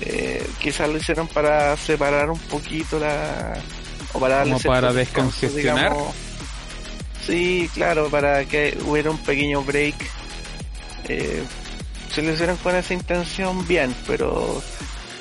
Eh, 0.00 0.46
quizás 0.58 0.88
lo 0.88 0.96
hicieron 0.96 1.28
para 1.28 1.76
separar 1.76 2.30
un 2.30 2.38
poquito 2.38 2.98
la... 2.98 3.54
O 4.12 4.20
para 4.20 4.36
darle 4.36 4.52
Como 4.54 4.64
para 4.64 4.92
descongestionar. 4.92 5.92
Sí, 7.26 7.68
claro, 7.74 8.08
para 8.10 8.44
que 8.44 8.76
hubiera 8.86 9.10
un 9.10 9.18
pequeño 9.18 9.62
break. 9.62 9.96
Eh, 11.08 11.42
si 12.10 12.22
lo 12.22 12.32
hicieron 12.32 12.56
con 12.58 12.76
esa 12.76 12.94
intención, 12.94 13.66
bien, 13.66 13.94
pero 14.06 14.62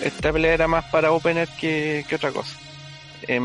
esta 0.02 0.32
pelea 0.32 0.54
era 0.54 0.68
más 0.68 0.86
para 0.86 1.12
opener 1.12 1.48
que, 1.60 2.06
que 2.08 2.16
otra 2.16 2.32
cosa. 2.32 2.56
Eh, 3.28 3.40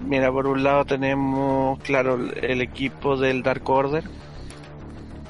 Mira, 0.00 0.30
por 0.30 0.46
un 0.46 0.62
lado 0.62 0.84
tenemos, 0.84 1.78
claro, 1.80 2.18
el 2.42 2.60
equipo 2.60 3.16
del 3.16 3.42
Dark 3.42 3.68
Order, 3.68 4.04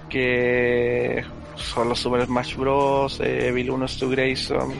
que 0.08 1.24
son 1.56 1.88
los 1.88 1.98
Super 1.98 2.26
Smash 2.26 2.56
Bros, 2.56 3.20
eh, 3.20 3.48
Evil 3.48 3.70
1, 3.70 3.88
Stu 3.88 4.10
Grayson, 4.10 4.74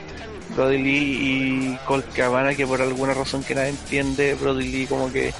Brody 0.55 0.77
Lee 0.77 1.17
y 1.21 1.77
Colt 1.85 2.13
Cabana, 2.13 2.55
que 2.55 2.65
por 2.65 2.81
alguna 2.81 3.13
razón 3.13 3.43
que 3.43 3.55
nadie 3.55 3.69
entiende, 3.69 4.35
Brody 4.35 4.67
Lee 4.67 4.87
como 4.87 5.11
que 5.11 5.33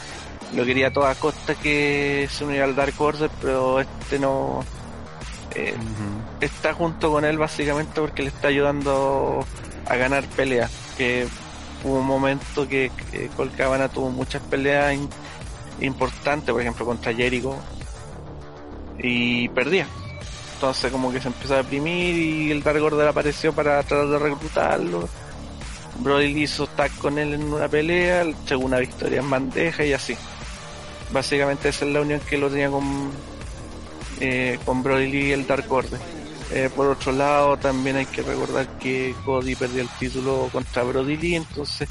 lo 0.54 0.66
quería 0.66 0.88
a 0.88 0.94
toda 0.94 1.16
costa 1.16 1.56
que 1.56 2.28
se 2.30 2.46
uniera 2.46 2.66
al 2.66 2.76
Dark 2.76 3.00
Order, 3.00 3.30
pero 3.42 3.80
este 3.80 4.20
no... 4.20 4.64
Eh, 5.56 5.74
está 6.42 6.74
junto 6.74 7.12
con 7.12 7.24
él 7.24 7.38
básicamente 7.38 8.02
porque 8.02 8.24
le 8.24 8.28
está 8.30 8.50
ayudando 8.50 9.46
a 9.88 9.96
ganar 9.96 10.26
peleas. 10.36 10.72
Que 10.98 11.28
hubo 11.84 12.00
un 12.00 12.06
momento 12.06 12.68
que, 12.68 12.92
que 13.12 13.28
Colcabana 13.30 13.88
tuvo 13.90 14.10
muchas 14.10 14.42
peleas 14.44 14.98
importantes, 15.80 16.52
por 16.52 16.62
ejemplo 16.62 16.86
contra 16.86 17.14
Jericho, 17.14 17.56
y 18.98 19.50
perdía. 19.50 19.88
Entonces 20.66 20.92
como 20.92 21.12
que 21.12 21.22
se 21.22 21.28
empezó 21.28 21.54
a 21.54 21.58
deprimir 21.58 22.16
y 22.18 22.50
el 22.50 22.64
Dark 22.64 22.82
Order 22.82 23.08
apareció 23.08 23.54
para 23.54 23.84
tratar 23.84 24.08
de 24.08 24.18
reclutarlo. 24.18 25.08
Brody 26.00 26.42
hizo 26.42 26.66
tag 26.66 26.92
con 26.98 27.20
él 27.20 27.36
en 27.36 27.54
una 27.54 27.68
pelea, 27.68 28.24
llegó 28.24 28.66
una 28.66 28.80
victoria 28.80 29.20
en 29.20 29.30
bandeja 29.30 29.86
y 29.86 29.94
así. 29.94 30.18
Básicamente 31.14 31.70
esa 31.70 31.86
es 31.86 31.92
la 31.92 32.02
unión 32.02 32.20
que 32.28 32.40
lo 32.40 32.50
tenía 32.50 32.72
con, 32.72 33.12
eh, 34.20 34.58
con 34.66 34.82
Brody 34.82 35.12
Lee 35.12 35.28
y 35.28 35.32
el 35.34 35.46
Dark 35.46 35.72
Order. 35.72 36.00
Eh, 36.52 36.72
por 36.76 36.88
otro 36.88 37.12
lado, 37.12 37.58
también 37.58 37.98
hay 37.98 38.08
que 38.08 38.24
recordar 38.24 38.68
que 38.80 39.14
Cody 39.24 39.56
perdió 39.56 39.84
el 39.84 39.90
título 40.00 40.50
contra 40.52 40.82
Brody 40.82 41.16
Lee, 41.16 41.36
entonces 41.36 41.88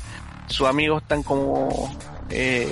sus 0.48 0.66
amigos 0.66 1.00
están 1.02 1.22
como 1.22 1.96
eh, 2.28 2.68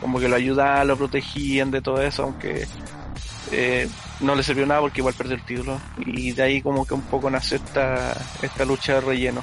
como 0.00 0.18
que 0.18 0.28
lo 0.28 0.36
ayudaban, 0.36 0.88
lo 0.88 0.96
protegían 0.96 1.70
de 1.70 1.82
todo 1.82 2.00
eso, 2.00 2.22
aunque 2.22 2.66
eh, 3.52 3.86
no 4.20 4.34
le 4.34 4.42
sirvió 4.42 4.66
nada 4.66 4.80
porque 4.80 5.00
igual 5.00 5.14
perdió 5.14 5.36
el 5.36 5.42
título. 5.42 5.80
Y 6.04 6.32
de 6.32 6.42
ahí 6.42 6.62
como 6.62 6.86
que 6.86 6.94
un 6.94 7.02
poco 7.02 7.30
nació 7.30 7.56
esta, 7.56 8.12
esta 8.42 8.64
lucha 8.64 8.94
de 8.94 9.00
relleno. 9.00 9.42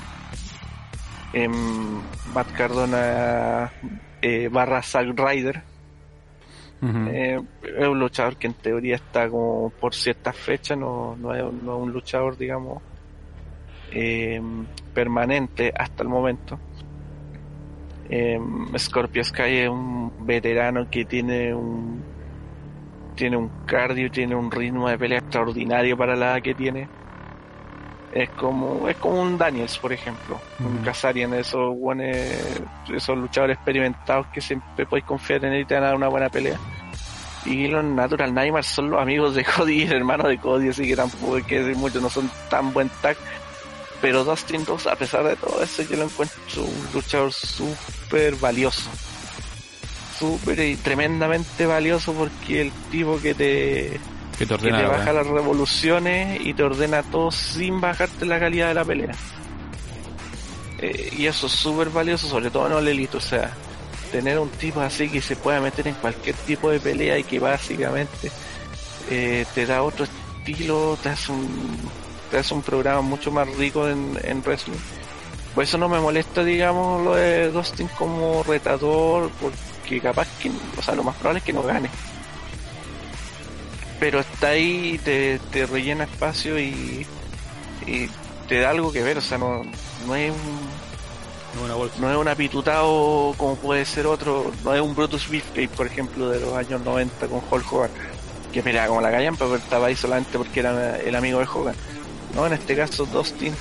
Eh, 1.33 1.47
Matt 1.47 2.51
Cardona 2.53 3.71
barra 4.51 4.81
Zack 4.81 5.17
Ryder 5.17 5.63
eh, 6.81 7.41
es 7.63 7.87
un 7.87 7.99
luchador 7.99 8.37
que 8.37 8.47
en 8.47 8.53
teoría 8.53 8.95
está 8.95 9.27
como 9.29 9.71
por 9.71 9.95
ciertas 9.95 10.35
fechas, 10.35 10.77
no, 10.77 11.15
no, 11.15 11.33
es, 11.33 11.43
un 11.43 11.91
luchador, 11.91 12.37
digamos, 12.37 12.81
eh, 13.91 14.39
permanente 14.93 15.73
hasta 15.75 16.03
el 16.03 16.09
momento. 16.09 16.59
Eh, 18.09 18.39
Scorpio 18.77 19.23
Sky 19.23 19.57
es 19.57 19.69
un 19.69 20.25
veterano 20.25 20.87
que 20.89 21.05
tiene 21.05 21.53
un 21.53 22.01
tiene 23.17 23.35
un 23.35 23.51
cardio, 23.65 24.09
tiene 24.09 24.35
un 24.35 24.49
ritmo 24.49 24.87
de 24.87 24.97
pelea 24.97 25.19
extraordinario 25.19 25.97
para 25.97 26.15
la 26.15 26.33
edad 26.33 26.41
que 26.41 26.53
tiene. 26.53 26.87
Es 28.13 28.29
como 28.29 28.87
es 28.87 28.95
como 28.95 29.21
un 29.21 29.37
Daniels, 29.37 29.77
por 29.77 29.91
ejemplo, 29.91 30.39
un 30.59 30.77
Kazarian, 30.77 31.33
esos 31.33 31.75
esos 32.89 33.17
luchadores 33.17 33.57
experimentados 33.57 34.27
que 34.27 34.39
siempre 34.39 34.85
podéis 34.85 35.05
confiar 35.05 35.43
en 35.43 35.53
él 35.53 35.61
y 35.61 35.65
te 35.65 35.75
van 35.75 35.83
a 35.83 35.87
dar 35.87 35.95
una 35.95 36.07
buena 36.07 36.29
pelea. 36.29 36.57
Y 37.45 37.67
los 37.67 37.83
Natural 37.83 38.33
Nightmares 38.33 38.67
son 38.67 38.89
los 38.89 39.01
amigos 39.01 39.35
de 39.35 39.43
Cody, 39.43 39.83
el 39.83 39.93
hermano 39.93 40.27
de 40.27 40.37
Cody, 40.37 40.69
así 40.69 40.87
que 40.87 40.95
tampoco 40.95 41.35
hay 41.35 41.43
que 41.43 41.59
decir 41.59 41.75
mucho, 41.75 41.99
no 41.99 42.09
son 42.09 42.29
tan 42.49 42.71
buen 42.71 42.89
tag. 43.01 43.17
Pero 44.01 44.23
Dustin 44.23 44.65
Rose, 44.65 44.89
a 44.89 44.95
pesar 44.95 45.23
de 45.23 45.35
todo 45.35 45.61
eso, 45.61 45.81
yo 45.83 45.97
lo 45.97 46.03
encuentro 46.03 46.63
un 46.63 46.93
luchador 46.93 47.33
súper 47.33 48.35
valioso. 48.35 48.89
Súper 50.17 50.59
y 50.59 50.75
tremendamente 50.77 51.65
valioso 51.65 52.13
porque 52.13 52.61
el 52.61 52.71
tipo 52.91 53.19
que 53.21 53.33
te 53.33 53.99
que 54.37 54.45
te, 54.45 54.53
ordena 54.53 54.87
baja 54.87 55.13
las 55.13 55.27
revoluciones 55.27 56.39
y 56.45 56.53
te 56.53 56.63
ordena 56.63 57.03
todo 57.03 57.31
sin 57.31 57.81
bajarte 57.81 58.25
la 58.25 58.39
calidad 58.39 58.67
de 58.69 58.73
la 58.73 58.85
pelea. 58.85 59.15
Eh, 60.79 61.13
y 61.17 61.25
eso 61.25 61.47
es 61.47 61.53
súper 61.53 61.89
valioso, 61.89 62.27
sobre 62.27 62.51
todo 62.51 62.67
en 62.67 62.77
el 62.77 62.87
elite, 62.87 63.17
o 63.17 63.21
sea, 63.21 63.51
tener 64.11 64.37
un 64.37 64.49
tipo 64.49 64.79
así 64.79 65.09
que 65.09 65.21
se 65.21 65.35
pueda 65.35 65.59
meter 65.59 65.87
en 65.87 65.95
cualquier 65.95 66.35
tipo 66.35 66.69
de 66.69 66.79
pelea 66.79 67.17
y 67.17 67.23
que 67.23 67.39
básicamente 67.39 68.31
eh, 69.09 69.45
te 69.55 69.65
da 69.65 69.81
otro 69.81 70.05
estilo, 70.05 70.97
te 71.01 71.09
hace 71.09 71.31
un, 71.31 71.47
te 72.29 72.37
hace 72.37 72.53
un 72.53 72.61
programa 72.61 73.01
mucho 73.01 73.31
más 73.31 73.47
rico 73.55 73.87
en, 73.87 74.17
en 74.23 74.41
wrestling. 74.41 74.77
Por 75.55 75.63
eso 75.63 75.79
no 75.79 75.89
me 75.89 75.99
molesta, 75.99 76.43
digamos, 76.43 77.03
lo 77.03 77.15
de 77.15 77.49
Dustin 77.49 77.87
como 77.97 78.43
retador, 78.43 79.31
porque 79.41 79.57
capaz 80.01 80.27
que, 80.39 80.51
o 80.77 80.81
sea, 80.81 80.95
lo 80.95 81.03
más 81.03 81.15
probable 81.15 81.39
es 81.39 81.45
que 81.45 81.53
no 81.53 81.63
gane 81.63 81.89
pero 83.99 84.19
está 84.19 84.49
ahí, 84.49 84.99
te, 85.03 85.39
te 85.51 85.65
rellena 85.65 86.03
espacio 86.03 86.59
y, 86.59 87.05
y 87.85 88.09
te 88.47 88.59
da 88.59 88.69
algo 88.69 88.91
que 88.91 89.03
ver, 89.03 89.17
o 89.17 89.21
sea, 89.21 89.37
no, 89.37 89.63
no 90.05 90.15
es 90.15 90.31
un, 90.31 91.67
no 91.99 92.11
es 92.11 92.17
un 92.17 92.27
apitutado 92.27 93.33
como 93.37 93.55
puede 93.55 93.85
ser 93.85 94.05
otro, 94.05 94.51
no 94.63 94.73
es 94.73 94.81
un 94.81 94.95
Brutus 94.95 95.27
Beefcake, 95.29 95.69
por 95.69 95.87
ejemplo, 95.87 96.29
de 96.29 96.39
los 96.39 96.53
años 96.53 96.81
90 96.81 97.27
con 97.27 97.41
Hulk 97.49 97.73
Hogan, 97.73 97.91
que 98.51 98.61
peleaba 98.61 98.87
como 98.89 99.01
la 99.01 99.11
callampa, 99.11 99.45
pero 99.45 99.57
estaba 99.57 99.87
ahí 99.87 99.95
solamente 99.95 100.37
porque 100.37 100.59
era 100.59 100.97
el 100.97 101.15
amigo 101.15 101.39
de 101.39 101.45
Hogan. 101.45 101.75
No, 102.35 102.45
en 102.45 102.53
este 102.53 102.75
caso 102.75 103.05
Dustin, 103.05 103.55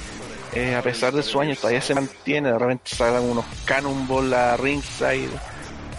eh, 0.53 0.75
a 0.75 0.83
pesar 0.83 1.15
de 1.15 1.23
su 1.23 1.41
años, 1.41 1.59
todavía 1.59 1.81
se 1.81 1.95
mantiene, 1.95 2.53
de 2.53 2.59
repente 2.59 2.95
salen 2.95 3.31
unos 3.31 3.45
cannonball 3.65 4.35
a 4.35 4.57
ringside, 4.59 5.31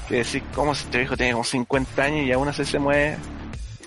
que 0.07 0.15
decir, 0.15 0.43
como 0.55 0.73
si 0.73 0.85
este 0.85 0.99
viejo 0.99 1.17
tiene 1.17 1.33
como 1.33 1.43
50 1.43 2.03
años 2.03 2.25
y 2.25 2.31
aún 2.31 2.47
así 2.47 2.65
se 2.65 2.79
mueve 2.79 3.17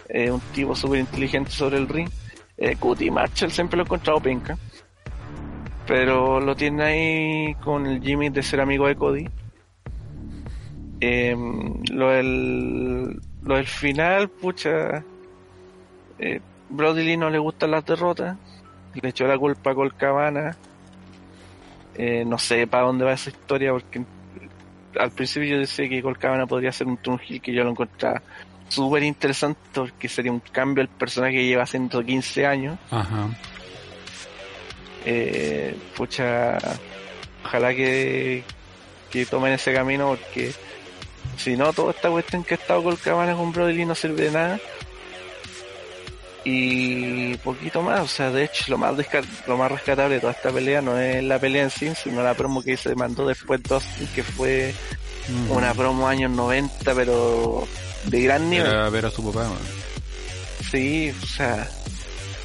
eh, 0.09 0.31
un 0.31 0.41
tipo 0.55 0.75
súper 0.75 1.01
inteligente 1.01 1.51
sobre 1.51 1.79
el 1.79 1.89
ring. 1.89 2.09
Eh, 2.57 2.77
Cutie 2.77 3.11
Marshall 3.11 3.51
siempre 3.51 3.77
lo 3.77 3.85
he 3.85 3.87
encontrado 3.87 4.21
penca. 4.21 4.59
Pero 5.87 6.41
lo 6.41 6.55
tiene 6.55 6.83
ahí 6.85 7.55
con 7.57 7.87
el 7.87 8.01
Jimmy 8.01 8.29
de 8.29 8.43
ser 8.43 8.61
amigo 8.61 8.87
de 8.87 8.97
Cody. 8.97 9.29
Eh, 11.01 11.35
lo, 11.91 12.11
del, 12.11 13.21
lo 13.43 13.57
del 13.57 13.67
final, 13.67 14.29
pucha. 14.29 15.03
Eh, 16.19 16.41
Brody 16.69 17.03
Lee 17.03 17.17
no 17.17 17.31
le 17.31 17.39
gustan 17.39 17.71
las 17.73 17.85
derrotas. 17.85 18.37
Le 18.95 19.09
echó 19.09 19.27
la 19.27 19.39
culpa 19.39 19.71
a 19.71 19.75
Colcabana. 19.75 20.57
Eh, 21.95 22.25
no 22.25 22.39
sé 22.39 22.67
para 22.67 22.85
dónde 22.85 23.05
va 23.05 23.13
esa 23.13 23.31
historia 23.31 23.73
porque 23.73 24.05
al 24.99 25.11
principio 25.11 25.49
yo 25.49 25.59
decía 25.59 25.89
que 25.89 26.03
Colcabana 26.03 26.47
podría 26.47 26.73
ser 26.73 26.87
un 26.87 26.97
Tunjil 26.97 27.41
que 27.41 27.53
yo 27.53 27.65
lo 27.65 27.71
encontraba 27.71 28.23
súper 28.69 29.03
interesante 29.03 29.61
porque 29.75 30.09
sería 30.09 30.33
un 30.33 30.41
cambio 30.41 30.83
el 30.83 30.89
personaje 30.89 31.35
que 31.35 31.47
lleva 31.47 31.67
115 31.67 32.47
años. 32.47 32.79
Ajá. 32.91 33.29
Eh, 35.05 35.75
pucha, 35.97 36.59
ojalá 37.45 37.75
que, 37.75 38.45
que 39.11 39.27
tomen 39.27 39.53
ese 39.53 39.73
camino 39.73 40.09
porque 40.09 40.53
si 41.37 41.57
no, 41.57 41.73
toda 41.73 41.93
esta 41.93 42.11
cuestión 42.11 42.45
que 42.45 42.55
ha 42.55 42.57
estado 42.57 42.83
con 42.83 42.97
Cabana 42.97 43.35
con 43.35 43.53
Brody 43.53 43.85
no 43.85 43.95
sirve 43.95 44.25
de 44.25 44.31
nada. 44.31 44.61
Y 46.45 47.37
poquito 47.39 47.83
más, 47.83 48.01
o 48.01 48.09
sea, 48.09 48.31
de 48.31 48.45
hecho, 48.45 48.65
lo 48.69 48.79
más, 48.79 48.95
lo 49.47 49.57
más 49.59 49.71
rescatable 49.71 50.15
de 50.15 50.21
toda 50.21 50.33
esta 50.33 50.51
pelea 50.51 50.81
no 50.81 50.99
es 50.99 51.23
la 51.23 51.39
pelea 51.39 51.65
en 51.65 51.71
sí, 51.71 51.93
sino 51.95 52.23
la 52.23 52.35
promo 52.35 52.63
que 52.63 52.77
se 52.77 52.95
mandó 52.95 53.27
después 53.27 53.63
de 53.63 54.07
que 54.15 54.23
fue 54.23 54.75
una 55.51 55.75
promo 55.75 56.09
años 56.09 56.31
90, 56.31 56.95
pero 56.95 57.67
de 58.05 58.23
gran 58.23 58.49
nivel. 58.49 58.67
Era 58.67 58.89
ver 58.89 59.07
a 59.07 59.11
su 59.11 59.25
papá, 59.31 59.51
Sí, 60.71 61.13
o 61.23 61.27
sea, 61.27 61.69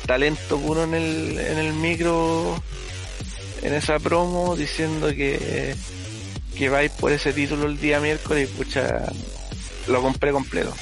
talento 0.05 0.59
puro 0.59 0.84
en 0.84 0.93
el, 0.93 1.39
en 1.39 1.57
el 1.57 1.73
micro, 1.73 2.61
en 3.61 3.73
esa 3.73 3.99
promo, 3.99 4.55
diciendo 4.55 5.07
que, 5.09 5.76
que 6.57 6.69
vais 6.69 6.91
por 6.91 7.11
ese 7.11 7.34
título 7.34 7.65
el 7.65 7.80
día 7.80 7.99
miércoles 7.99 8.49
y 8.49 8.53
pucha, 8.53 9.05
lo 9.88 10.01
compré 10.01 10.31
completo. 10.31 10.73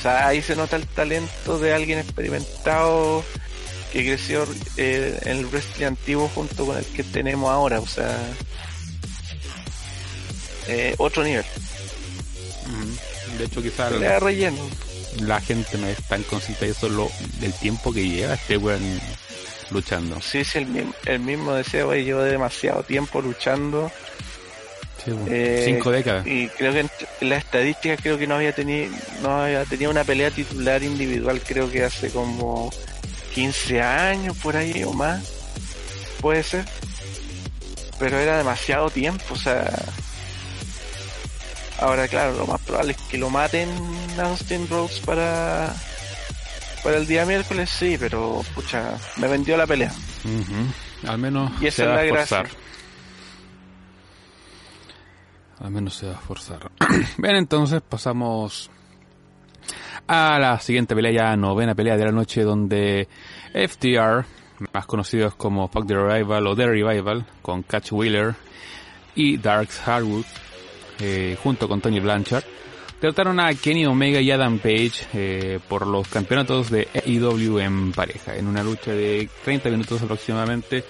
O 0.00 0.02
sea, 0.02 0.28
ahí 0.28 0.40
se 0.40 0.56
nota 0.56 0.76
el 0.76 0.86
talento 0.86 1.58
de 1.58 1.74
alguien 1.74 1.98
experimentado 1.98 3.22
que 3.92 4.02
creció 4.02 4.46
eh, 4.78 5.20
en 5.26 5.36
el 5.36 5.46
wrestling 5.46 5.84
antiguo 5.84 6.26
junto 6.34 6.64
con 6.64 6.78
el 6.78 6.86
que 6.86 7.04
tenemos 7.04 7.50
ahora. 7.50 7.80
O 7.80 7.86
sea, 7.86 8.16
eh, 10.68 10.94
otro 10.96 11.22
nivel. 11.22 11.44
De 13.36 13.44
hecho, 13.44 13.60
quizás 13.60 13.92
Le 13.92 14.06
da 14.06 14.20
relleno. 14.20 14.56
la 15.20 15.38
gente 15.38 15.76
no 15.76 15.86
es 15.86 16.02
tan 16.08 16.22
consciente 16.22 16.64
de 16.64 16.72
eso 16.72 16.88
lo, 16.88 17.10
del 17.38 17.52
tiempo 17.52 17.92
que 17.92 18.08
lleva 18.08 18.32
este 18.32 18.56
weón 18.56 18.98
luchando. 19.70 20.18
Sí, 20.22 20.44
sí, 20.44 20.60
el 20.60 20.66
mismo, 20.66 20.94
el 21.04 21.20
mismo 21.20 21.52
decía, 21.52 21.84
güey, 21.84 22.04
llevo 22.04 22.22
demasiado 22.22 22.84
tiempo 22.84 23.20
luchando. 23.20 23.92
Sí, 25.04 25.12
eh, 25.28 25.62
Cinco 25.64 25.90
décadas. 25.90 26.26
Y 26.26 26.48
creo 26.48 26.72
que 26.72 26.80
en 26.80 26.90
las 27.28 27.44
estadísticas 27.44 28.00
creo 28.02 28.18
que 28.18 28.26
no 28.26 28.34
había 28.34 28.54
tenido, 28.54 28.92
no 29.22 29.42
había 29.42 29.64
tenido 29.64 29.90
una 29.90 30.04
pelea 30.04 30.30
titular 30.30 30.82
individual, 30.82 31.40
creo 31.46 31.70
que 31.70 31.84
hace 31.84 32.10
como 32.10 32.70
15 33.34 33.80
años 33.80 34.36
por 34.38 34.56
ahí 34.56 34.82
o 34.84 34.92
más. 34.92 35.24
Puede 36.20 36.42
ser. 36.42 36.64
Pero 37.98 38.18
era 38.18 38.38
demasiado 38.38 38.90
tiempo, 38.90 39.24
o 39.30 39.36
sea. 39.36 39.70
Ahora, 41.78 42.08
claro, 42.08 42.36
lo 42.36 42.46
más 42.46 42.60
probable 42.60 42.92
es 42.92 42.98
que 43.08 43.16
lo 43.16 43.30
maten 43.30 43.70
a 44.18 44.24
Austin 44.24 44.68
Rhodes 44.68 45.00
para, 45.00 45.74
para 46.84 46.98
el 46.98 47.06
día 47.06 47.24
miércoles, 47.24 47.70
sí, 47.70 47.96
pero 47.98 48.42
pucha, 48.54 48.98
me 49.16 49.28
vendió 49.28 49.56
la 49.56 49.66
pelea. 49.66 49.92
Al 51.06 51.16
menos 51.16 51.50
Y 51.60 51.68
esa 51.68 51.76
se 51.76 51.82
es 51.84 51.88
la 51.88 52.00
a 52.00 52.04
gracia. 52.04 52.44
Al 55.60 55.70
menos 55.70 55.94
se 55.94 56.06
va 56.06 56.14
a 56.14 56.20
forzar. 56.20 56.70
Bien, 57.18 57.36
entonces 57.36 57.82
pasamos 57.86 58.70
a 60.06 60.38
la 60.38 60.58
siguiente 60.58 60.94
pelea, 60.94 61.36
novena 61.36 61.74
pelea 61.74 61.96
de 61.96 62.04
la 62.06 62.12
noche, 62.12 62.42
donde 62.42 63.08
FTR, 63.52 64.24
más 64.72 64.86
conocidos 64.86 65.34
como 65.34 65.68
Fuck 65.68 65.86
the 65.86 65.94
Revival 65.94 66.46
o 66.46 66.56
The 66.56 66.66
Revival, 66.66 67.26
con 67.42 67.62
Catch 67.62 67.92
Wheeler 67.92 68.34
y 69.14 69.36
Darks 69.36 69.86
Harwood, 69.86 70.24
eh, 70.98 71.36
junto 71.42 71.68
con 71.68 71.80
Tony 71.80 72.00
Blanchard, 72.00 72.44
derrotaron 73.00 73.38
a 73.40 73.52
Kenny 73.54 73.86
Omega 73.86 74.20
y 74.20 74.30
Adam 74.30 74.58
Page 74.58 74.92
eh, 75.14 75.60
por 75.68 75.86
los 75.86 76.08
campeonatos 76.08 76.70
de 76.70 76.88
AEW 76.94 77.58
en 77.58 77.92
pareja, 77.92 78.34
en 78.36 78.46
una 78.46 78.62
lucha 78.62 78.92
de 78.92 79.28
30 79.44 79.70
minutos 79.70 80.02
aproximadamente. 80.02 80.84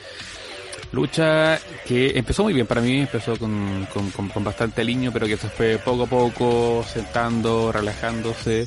Lucha 0.92 1.60
que 1.86 2.18
empezó 2.18 2.42
muy 2.42 2.52
bien 2.52 2.66
para 2.66 2.80
mí, 2.80 3.00
empezó 3.00 3.36
con, 3.38 3.86
con, 4.32 4.44
bastante 4.44 4.80
aliño, 4.80 5.12
pero 5.12 5.26
que 5.26 5.36
se 5.36 5.48
fue 5.48 5.78
poco 5.78 6.04
a 6.04 6.06
poco, 6.06 6.84
sentando, 6.84 7.70
relajándose. 7.70 8.66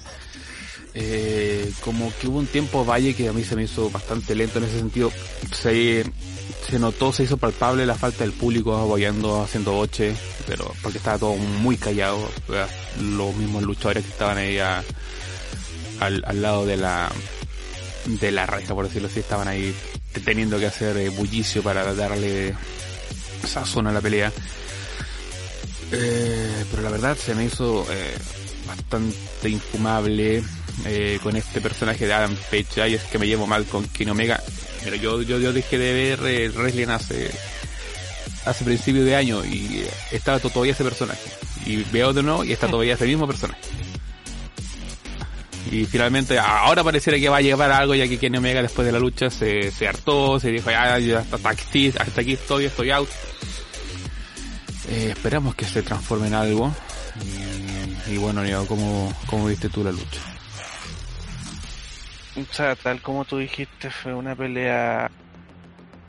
Eh, 0.96 1.72
como 1.84 2.14
que 2.16 2.28
hubo 2.28 2.38
un 2.38 2.46
tiempo 2.46 2.86
valle 2.86 3.16
que 3.16 3.28
a 3.28 3.34
mí 3.34 3.44
se 3.44 3.56
me 3.56 3.64
hizo 3.64 3.90
bastante 3.90 4.36
lento 4.36 4.60
en 4.60 4.66
ese 4.66 4.80
sentido. 4.80 5.12
Se, 5.52 6.06
se 6.70 6.80
notó, 6.80 7.12
se 7.12 7.24
hizo 7.24 7.36
palpable 7.36 7.86
la 7.86 7.96
falta 7.96 8.24
del 8.24 8.32
público 8.32 8.78
apoyando, 8.78 9.42
haciendo 9.42 9.74
boche, 9.74 10.16
pero 10.48 10.72
porque 10.82 11.00
estaba 11.00 11.18
todo 11.18 11.36
muy 11.36 11.76
callado. 11.76 12.30
Los 13.02 13.36
mismos 13.36 13.64
luchadores 13.64 14.06
que 14.06 14.12
estaban 14.12 14.38
ahí 14.38 14.60
al, 14.60 14.86
al 16.00 16.42
lado 16.42 16.66
de 16.66 16.78
la 16.78 17.12
de 18.06 18.32
la 18.32 18.46
reja, 18.46 18.74
por 18.74 18.88
decirlo 18.88 19.08
así, 19.08 19.20
estaban 19.20 19.48
ahí 19.48 19.74
teniendo 20.22 20.60
que 20.60 20.68
hacer 20.68 20.98
eh, 20.98 21.10
bullicio 21.10 21.62
para 21.64 21.94
darle 21.94 22.54
sazón 23.48 23.88
a 23.88 23.92
la 23.92 24.02
pelea. 24.02 24.32
Eh, 25.92 26.66
pero 26.72 26.82
la 26.84 26.90
verdad 26.90 27.18
se 27.18 27.36
me 27.36 27.46
hizo 27.46 27.86
eh, 27.92 28.16
bastante 28.68 29.50
infumable 29.50 30.44
eh, 30.86 31.20
con 31.22 31.36
este 31.36 31.62
personaje 31.62 32.08
de 32.08 32.14
Adam 32.14 32.36
Page. 32.50 32.82
Ay, 32.82 32.96
es 32.96 33.04
que 33.04 33.20
me 33.20 33.28
llevo 33.28 33.46
mal 33.48 33.66
con 33.66 33.86
Kenny 33.88 34.12
Omega. 34.12 34.42
Pero 34.84 34.96
yo, 34.96 35.22
yo, 35.22 35.40
yo 35.40 35.54
dejé 35.54 35.78
de 35.78 35.94
ver 35.94 36.20
eh, 36.26 36.50
wrestling 36.50 36.88
hace, 36.88 37.30
hace 38.46 38.66
principio 38.66 39.04
de 39.06 39.16
año 39.16 39.46
y 39.46 39.84
eh, 39.86 39.90
estaba 40.12 40.40
to- 40.40 40.50
todavía 40.50 40.74
ese 40.74 40.84
personaje. 40.84 41.22
Y 41.66 41.78
veo 41.92 42.12
de 42.12 42.24
nuevo 42.24 42.44
y 42.44 42.52
está 42.52 42.68
todavía 42.68 42.96
ese 42.96 43.06
mismo 43.06 43.28
personaje. 43.28 43.62
Y 45.72 45.86
finalmente, 45.86 46.38
ahora 46.38 46.84
pareciera 46.84 47.18
que 47.18 47.30
va 47.30 47.38
a 47.38 47.42
llevar 47.42 47.72
algo 47.72 47.96
ya 47.96 48.08
que 48.08 48.18
Kenny 48.20 48.38
Omega 48.38 48.62
después 48.62 48.86
de 48.86 48.92
la 48.92 49.00
lucha 49.00 49.30
se, 49.30 49.72
se 49.72 49.88
hartó, 49.88 50.40
se 50.40 50.52
dijo, 50.52 50.70
ya, 50.70 51.00
ya 51.00 51.20
hasta, 51.20 51.38
hasta 51.38 51.50
aquí, 51.50 51.88
hasta 51.98 52.22
aquí 52.22 52.34
estoy, 52.34 52.66
estoy 52.66 52.92
out. 52.92 53.10
Eh, 54.90 55.10
esperamos 55.12 55.56
que 55.56 55.66
se 55.66 55.82
transforme 55.82 56.28
en 56.28 56.34
algo. 56.34 56.72
Y, 58.08 58.18
bueno, 58.18 58.44
Diego, 58.44 58.68
¿cómo, 58.68 59.14
¿cómo 59.28 59.46
viste 59.48 59.70
tú 59.70 59.84
la 59.84 59.92
lucha? 59.92 60.20
O 62.36 62.54
sea, 62.54 62.76
tal 62.76 63.02
como 63.02 63.24
tú 63.26 63.38
dijiste, 63.38 63.90
fue 63.90 64.14
una 64.14 64.36
pelea. 64.36 65.10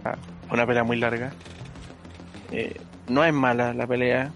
ah, 0.05 0.17
Una 0.51 0.67
pelea 0.67 0.83
muy 0.83 0.97
larga. 0.99 1.33
Eh, 2.51 2.81
no 3.09 3.25
es 3.25 3.33
mala 3.33 3.73
la 3.75 3.87
pelea. 3.87 4.33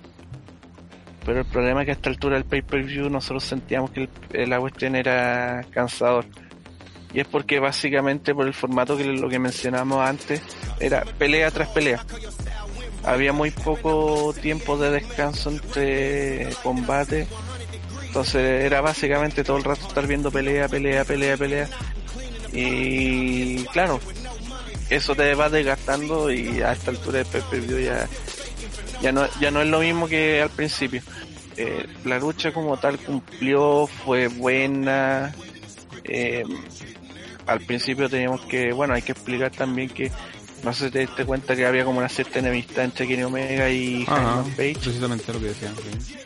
Pero 1.28 1.40
el 1.40 1.46
problema 1.46 1.82
es 1.82 1.84
que 1.84 1.90
a 1.90 1.94
esta 1.94 2.09
altura 2.09 2.36
del 2.36 2.46
pay-per-view 2.46 3.10
nosotros 3.10 3.44
sentíamos 3.44 3.90
que 3.90 4.09
el, 4.32 4.48
la 4.48 4.59
cuestión 4.59 4.96
era 4.96 5.62
cansador. 5.70 6.24
Y 7.12 7.20
es 7.20 7.26
porque 7.26 7.60
básicamente 7.60 8.34
por 8.34 8.46
el 8.46 8.55
formato 8.55 8.96
que 8.96 9.05
lo 9.05 9.28
que 9.28 9.38
mencionamos 9.38 10.00
antes 10.00 10.40
era 10.80 11.05
pelea 11.18 11.50
tras 11.50 11.68
pelea. 11.68 12.02
Había 13.05 13.34
muy 13.34 13.50
poco 13.50 14.32
tiempo 14.40 14.78
de 14.78 14.90
descanso 14.90 15.50
entre 15.50 16.48
combates. 16.62 17.28
Entonces 18.06 18.64
era 18.64 18.80
básicamente 18.80 19.44
todo 19.44 19.59
el 19.59 19.64
rato 19.64 19.86
estar 19.86 20.06
viendo 20.06 20.30
pelea, 20.30 20.66
pelea, 20.66 21.05
pelea, 21.05 21.36
pelea. 21.36 21.68
Y 22.55 23.64
claro, 23.64 24.00
eso 24.88 25.14
te 25.14 25.34
va 25.34 25.50
desgastando 25.50 26.32
y 26.32 26.62
a 26.62 26.72
esta 26.72 26.90
altura 26.90 27.18
del 27.18 27.26
pay-per-view 27.26 27.80
ya, 27.80 28.09
ya, 29.02 29.12
no, 29.12 29.26
ya 29.40 29.50
no 29.50 29.62
es 29.62 29.68
lo 29.68 29.80
mismo 29.80 30.08
que 30.08 30.42
al 30.42 30.50
principio. 30.50 31.02
Eh, 31.56 31.86
la 32.04 32.18
lucha 32.18 32.52
como 32.52 32.76
tal 32.76 32.98
cumplió, 32.98 33.86
fue 33.86 34.28
buena. 34.28 35.34
Eh, 36.04 36.44
al 37.46 37.60
principio 37.60 38.08
teníamos 38.08 38.42
que, 38.42 38.72
bueno, 38.72 38.94
hay 38.94 39.02
que 39.02 39.12
explicar 39.12 39.50
también 39.50 39.88
que 39.88 40.10
no 40.62 40.72
sé 40.72 40.86
si 40.86 40.90
te 40.90 40.98
diste 41.00 41.24
cuenta 41.24 41.56
que 41.56 41.66
había 41.66 41.84
como 41.84 41.98
una 41.98 42.08
cierta 42.08 42.38
enemistad 42.40 42.84
entre 42.84 43.06
Kenny 43.06 43.22
Omega 43.22 43.70
y 43.70 44.04
Hangman 44.04 44.50
Page. 44.56 44.74
precisamente 44.82 45.32
lo 45.32 45.40
que 45.40 45.46
decían. 45.46 45.74
sí. 45.76 46.16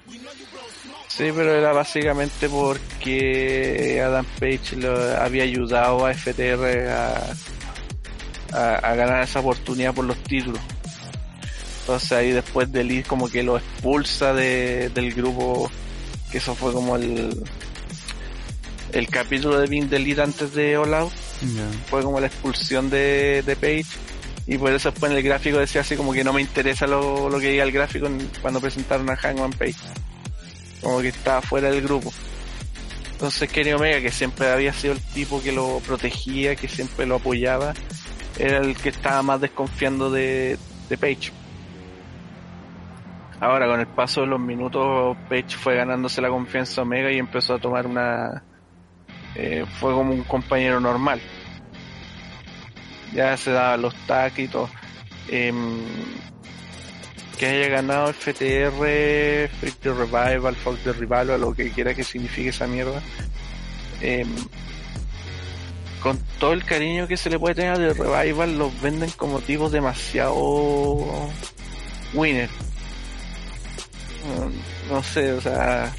Sí, 1.08 1.24
pero 1.36 1.54
era 1.54 1.72
básicamente 1.74 2.48
porque 2.48 4.00
Adam 4.02 4.24
Page 4.40 4.76
lo 4.76 4.98
había 5.20 5.42
ayudado 5.42 6.06
a 6.06 6.14
FTR 6.14 6.88
a, 6.88 7.34
a, 8.54 8.74
a 8.76 8.94
ganar 8.94 9.22
esa 9.22 9.40
oportunidad 9.40 9.92
por 9.94 10.06
los 10.06 10.16
títulos. 10.24 10.60
Entonces 11.82 12.12
ahí 12.12 12.30
después 12.30 12.70
de 12.70 12.84
Lee 12.84 13.02
como 13.02 13.28
que 13.28 13.42
lo 13.42 13.58
expulsa 13.58 14.32
de, 14.32 14.88
del 14.90 15.12
grupo, 15.14 15.68
que 16.30 16.38
eso 16.38 16.54
fue 16.54 16.72
como 16.72 16.96
el 16.96 17.42
el 18.92 19.08
capítulo 19.08 19.58
de 19.58 19.66
Vin 19.66 19.92
Elite 19.92 20.22
antes 20.22 20.54
de 20.54 20.76
All 20.76 20.94
Out, 20.94 21.12
fue 21.88 22.02
como 22.02 22.20
la 22.20 22.26
expulsión 22.26 22.90
de, 22.90 23.42
de 23.44 23.56
Page 23.56 23.86
y 24.46 24.58
por 24.58 24.72
eso 24.72 24.90
después 24.90 25.10
en 25.10 25.18
el 25.18 25.24
gráfico 25.24 25.58
decía 25.58 25.80
así 25.80 25.96
como 25.96 26.12
que 26.12 26.22
no 26.22 26.32
me 26.32 26.40
interesa 26.40 26.86
lo, 26.86 27.28
lo 27.28 27.40
que 27.40 27.50
diga 27.50 27.64
el 27.64 27.72
gráfico 27.72 28.08
cuando 28.40 28.60
presentaron 28.60 29.08
a 29.10 29.16
Hangman 29.16 29.52
Page. 29.52 29.76
Como 30.80 31.00
que 31.00 31.08
estaba 31.08 31.40
fuera 31.40 31.70
del 31.70 31.80
grupo. 31.80 32.12
Entonces 33.12 33.50
Kenny 33.50 33.72
Omega 33.72 34.00
que 34.00 34.10
siempre 34.10 34.50
había 34.50 34.72
sido 34.72 34.94
el 34.94 35.00
tipo 35.00 35.40
que 35.40 35.52
lo 35.52 35.80
protegía 35.86 36.56
que 36.56 36.68
siempre 36.68 37.06
lo 37.06 37.16
apoyaba 37.16 37.72
era 38.38 38.58
el 38.58 38.76
que 38.76 38.88
estaba 38.88 39.22
más 39.22 39.40
desconfiando 39.40 40.10
de, 40.10 40.58
de 40.88 40.98
Page 40.98 41.32
ahora 43.42 43.66
con 43.66 43.80
el 43.80 43.86
paso 43.88 44.22
de 44.22 44.28
los 44.28 44.40
minutos 44.40 45.16
Page 45.28 45.56
fue 45.56 45.76
ganándose 45.76 46.22
la 46.22 46.30
confianza 46.30 46.76
de 46.76 46.80
Omega 46.82 47.12
y 47.12 47.18
empezó 47.18 47.54
a 47.54 47.58
tomar 47.58 47.86
una 47.86 48.42
eh, 49.34 49.64
fue 49.78 49.92
como 49.92 50.12
un 50.12 50.22
compañero 50.24 50.80
normal 50.80 51.20
ya 53.12 53.36
se 53.36 53.52
daban 53.52 53.82
los 53.82 53.94
tags 54.06 54.38
y 54.38 54.48
todo. 54.48 54.68
Em, 55.28 55.80
que 57.38 57.46
haya 57.46 57.68
ganado 57.68 58.12
FTR, 58.12 59.48
Freak 59.48 59.84
Revival, 59.84 60.54
Fuck 60.56 60.78
the 60.84 60.92
Revival, 60.92 61.40
lo 61.40 61.54
que 61.54 61.70
quiera 61.70 61.94
que 61.94 62.04
signifique 62.04 62.50
esa 62.50 62.66
mierda. 62.66 63.02
Em, 64.00 64.28
con 66.02 66.18
todo 66.38 66.52
el 66.52 66.64
cariño 66.64 67.06
que 67.06 67.16
se 67.16 67.30
le 67.30 67.38
puede 67.38 67.54
tener 67.54 67.78
de 67.78 67.94
Revival, 67.94 68.58
los 68.58 68.80
venden 68.80 69.10
como 69.10 69.40
tipos 69.40 69.70
demasiado 69.72 71.30
winner. 72.12 72.50
No, 74.24 74.94
no 74.96 75.02
sé, 75.02 75.32
o 75.32 75.40
sea, 75.40 75.92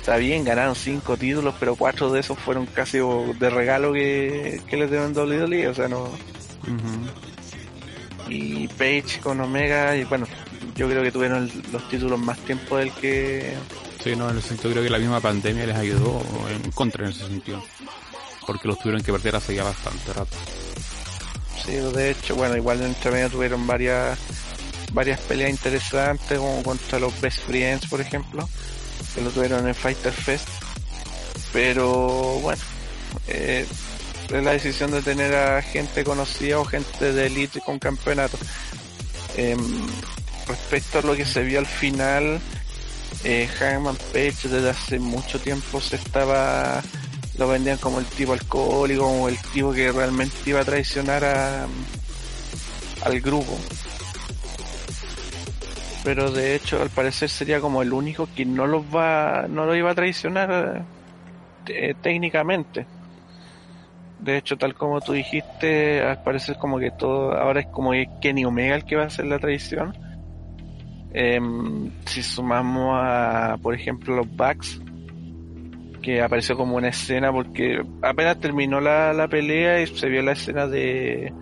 está 0.00 0.16
bien, 0.16 0.44
ganaron 0.44 0.74
cinco 0.74 1.16
títulos, 1.16 1.54
pero 1.58 1.74
cuatro 1.76 2.10
de 2.12 2.20
esos 2.20 2.38
fueron 2.38 2.66
casi 2.66 2.98
de 2.98 3.50
regalo 3.50 3.92
que, 3.92 4.60
que 4.68 4.76
les 4.76 4.90
dieron 4.90 5.12
WWE, 5.16 5.68
o 5.68 5.74
sea, 5.74 5.88
no. 5.88 6.08
Y 8.28 8.68
Page 8.68 9.20
con 9.22 9.40
Omega, 9.40 9.96
y 9.96 10.04
bueno, 10.04 10.26
yo 10.76 10.86
creo 10.88 11.02
que 11.02 11.10
tuvieron 11.12 11.44
el- 11.44 11.72
los 11.72 11.88
títulos 11.88 12.18
más 12.18 12.38
tiempo 12.40 12.76
del 12.76 12.92
que 12.92 13.54
Sí, 14.04 14.14
no, 14.14 14.30
en 14.30 14.38
ese 14.38 14.48
sentido 14.48 14.70
creo 14.72 14.84
que 14.84 14.90
la 14.90 14.98
misma 14.98 15.20
pandemia 15.20 15.66
les 15.66 15.76
ayudó 15.76 16.22
en 16.50 16.70
contra 16.72 17.04
en 17.04 17.10
ese 17.10 17.26
sentido. 17.26 17.62
Porque 18.46 18.68
los 18.68 18.78
tuvieron 18.78 19.02
que 19.02 19.12
perder 19.12 19.36
hace 19.36 19.54
ya 19.54 19.64
bastante 19.64 20.12
rato. 20.12 20.36
Sí, 21.64 21.72
de 21.72 22.10
hecho, 22.10 22.36
bueno, 22.36 22.56
igual 22.56 22.80
en 22.80 22.86
entre 22.88 23.10
medio 23.10 23.28
tuvieron 23.28 23.66
varias 23.66 24.18
varias 24.92 25.20
peleas 25.20 25.50
interesantes, 25.50 26.38
como 26.38 26.62
contra 26.62 26.98
los 26.98 27.18
Best 27.20 27.40
Friends, 27.46 27.86
por 27.86 28.00
ejemplo, 28.00 28.48
que 29.14 29.20
lo 29.20 29.30
tuvieron 29.30 29.66
en 29.66 29.74
Fighter 29.74 30.12
Fest. 30.12 30.48
Pero 31.52 32.38
bueno, 32.40 32.62
eh, 33.26 33.66
es 34.30 34.42
la 34.42 34.52
decisión 34.52 34.90
de 34.90 35.02
tener 35.02 35.34
a 35.34 35.62
gente 35.62 36.04
conocida 36.04 36.58
o 36.58 36.64
gente 36.64 37.12
de 37.12 37.26
elite 37.26 37.60
con 37.60 37.78
campeonato. 37.78 38.38
Em, 39.36 39.58
respecto 40.46 40.98
a 40.98 41.02
lo 41.02 41.16
que 41.16 41.24
se 41.24 41.42
vio 41.42 41.58
al 41.58 41.66
final, 41.66 42.40
eh, 43.24 43.48
Hangman 43.58 43.96
Page 44.12 44.48
desde 44.48 44.70
hace 44.70 44.98
mucho 44.98 45.40
tiempo 45.40 45.80
se 45.80 45.96
estaba 45.96 46.82
lo 47.38 47.48
vendían 47.48 47.78
como 47.78 48.00
el 48.00 48.06
tipo 48.06 48.32
alcohólico, 48.32 49.04
como 49.04 49.28
el 49.28 49.38
tipo 49.38 49.72
que 49.72 49.92
realmente 49.92 50.36
iba 50.46 50.60
a 50.60 50.64
traicionar 50.64 51.24
a, 51.24 51.66
al 53.02 53.20
grupo. 53.20 53.56
Pero 56.04 56.30
de 56.30 56.54
hecho, 56.54 56.80
al 56.80 56.90
parecer 56.90 57.28
sería 57.28 57.60
como 57.60 57.82
el 57.82 57.92
único 57.92 58.28
que 58.34 58.44
no 58.44 58.66
los 58.66 58.84
va, 58.84 59.46
no 59.48 59.66
lo 59.66 59.74
iba 59.74 59.90
a 59.90 59.94
traicionar 59.94 60.84
eh, 61.66 61.94
técnicamente. 62.00 62.86
De 64.20 64.36
hecho, 64.36 64.56
tal 64.56 64.74
como 64.74 65.00
tú 65.00 65.12
dijiste, 65.12 66.02
al 66.02 66.22
parecer 66.22 66.56
como 66.56 66.78
que 66.78 66.90
todo, 66.90 67.32
ahora 67.32 67.60
es 67.60 67.66
como 67.66 67.92
Kenny 68.20 68.44
Omega 68.44 68.74
el 68.74 68.84
que 68.84 68.96
va 68.96 69.04
a 69.04 69.06
hacer 69.06 69.26
la 69.26 69.38
traición. 69.38 69.96
Em, 71.12 71.90
si 72.04 72.22
sumamos 72.22 72.98
a, 73.00 73.56
por 73.62 73.74
ejemplo, 73.74 74.16
los 74.16 74.28
Bucks, 74.36 74.80
que 76.02 76.20
apareció 76.20 76.56
como 76.56 76.76
una 76.76 76.88
escena 76.88 77.32
porque 77.32 77.82
apenas 78.02 78.38
terminó 78.38 78.80
la, 78.80 79.12
la 79.12 79.28
pelea 79.28 79.80
y 79.80 79.86
se 79.86 80.08
vio 80.08 80.22
la 80.22 80.32
escena 80.32 80.66
de, 80.66 81.32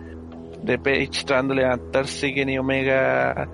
de 0.63 0.77
Page 0.79 1.25
tratando 1.25 1.53
de 1.53 1.61
levantarse 1.61 2.33
Kenny 2.33 2.57
Omega 2.57 3.47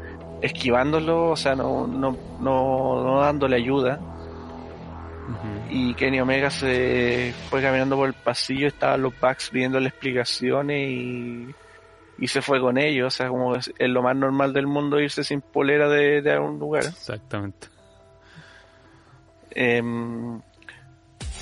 esquivándolo, 0.43 1.29
o 1.31 1.35
sea, 1.37 1.55
no, 1.55 1.87
no, 1.87 2.17
no, 2.39 3.03
no 3.03 3.21
dándole 3.21 3.55
ayuda. 3.55 3.99
Y 5.69 5.93
Kenny 5.95 6.19
Omega 6.19 6.49
se 6.49 7.33
fue 7.49 7.61
caminando 7.61 7.95
por 7.95 8.07
el 8.07 8.13
pasillo, 8.13 8.67
estaban 8.67 9.01
los 9.01 9.19
Bucks 9.19 9.49
pidiéndole 9.49 9.87
explicaciones 9.87 10.89
y, 10.89 11.47
y 12.19 12.27
se 12.27 12.41
fue 12.41 12.59
con 12.59 12.77
ellos. 12.77 13.07
O 13.07 13.17
sea, 13.17 13.29
como 13.29 13.55
es, 13.55 13.71
es 13.79 13.89
lo 13.89 14.03
más 14.03 14.15
normal 14.15 14.51
del 14.53 14.67
mundo 14.67 14.99
irse 14.99 15.23
sin 15.23 15.41
polera 15.41 15.87
de, 15.87 16.21
de 16.21 16.31
algún 16.33 16.59
lugar. 16.59 16.83
Exactamente. 16.85 17.67
Em, 19.51 20.41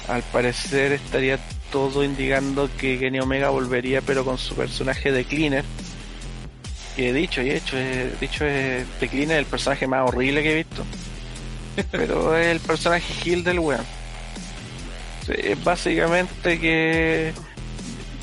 al 0.07 0.21
parecer 0.31 0.91
estaría 0.91 1.39
todo 1.71 2.03
indicando 2.03 2.69
que 2.77 2.99
Kenny 2.99 3.19
Omega 3.19 3.49
volvería, 3.49 4.01
pero 4.01 4.23
con 4.23 4.37
su 4.37 4.55
personaje 4.55 5.11
de 5.11 5.25
Cleaner. 5.25 5.65
Que 7.01 7.11
dicho 7.13 7.41
y 7.41 7.49
hecho, 7.49 7.77
dicho 8.19 8.45
es 8.45 8.85
The 8.99 9.07
Cleaner 9.07 9.39
el 9.39 9.47
personaje 9.47 9.87
más 9.87 10.07
horrible 10.07 10.43
que 10.43 10.51
he 10.51 10.55
visto. 10.57 10.85
Pero 11.91 12.37
es 12.37 12.45
el 12.45 12.59
personaje 12.59 13.11
Hill 13.27 13.43
del 13.43 13.57
weón. 13.57 13.83
Es 15.27 15.63
básicamente 15.63 16.59
que 16.59 17.33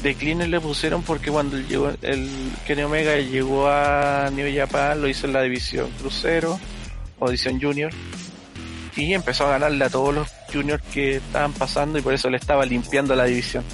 The 0.04 0.14
Cleaner 0.14 0.48
le 0.48 0.60
pusieron 0.60 1.02
porque 1.02 1.32
cuando 1.32 1.58
llegó 1.58 1.90
el 2.02 2.52
Kenny 2.68 2.82
Omega 2.82 3.16
llegó 3.16 3.66
a 3.66 4.30
New 4.32 4.46
Japan, 4.56 5.02
lo 5.02 5.08
hizo 5.08 5.26
en 5.26 5.32
la 5.32 5.42
división 5.42 5.90
crucero 5.98 6.60
o 7.18 7.26
división 7.26 7.60
junior 7.60 7.90
y 8.94 9.12
empezó 9.12 9.48
a 9.48 9.50
ganarle 9.58 9.86
a 9.86 9.90
todos 9.90 10.14
los 10.14 10.28
juniors 10.52 10.84
que 10.94 11.16
estaban 11.16 11.52
pasando 11.52 11.98
y 11.98 12.02
por 12.02 12.14
eso 12.14 12.30
le 12.30 12.36
estaba 12.36 12.64
limpiando 12.64 13.16
la 13.16 13.24
división. 13.24 13.64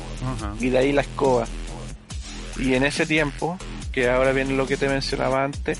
Y 0.60 0.70
de 0.70 0.78
ahí 0.78 0.92
la 0.92 1.02
escoba. 1.02 1.44
Y 2.56 2.72
en 2.72 2.84
ese 2.84 3.04
tiempo, 3.04 3.58
que 3.94 4.10
ahora 4.10 4.32
viene 4.32 4.54
lo 4.54 4.66
que 4.66 4.76
te 4.76 4.88
mencionaba 4.88 5.44
antes, 5.44 5.78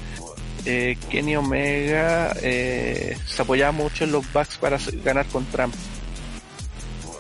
eh, 0.65 0.97
Kenny 1.11 1.37
Omega 1.37 2.33
eh, 2.41 3.19
se 3.27 3.43
apoyaba 3.43 3.73
mucho 3.73 4.05
en 4.05 4.13
los 4.13 4.33
backs 4.33 4.57
para 4.57 4.79
ganar 5.05 5.27
con 5.27 5.45
Trump. 5.47 5.75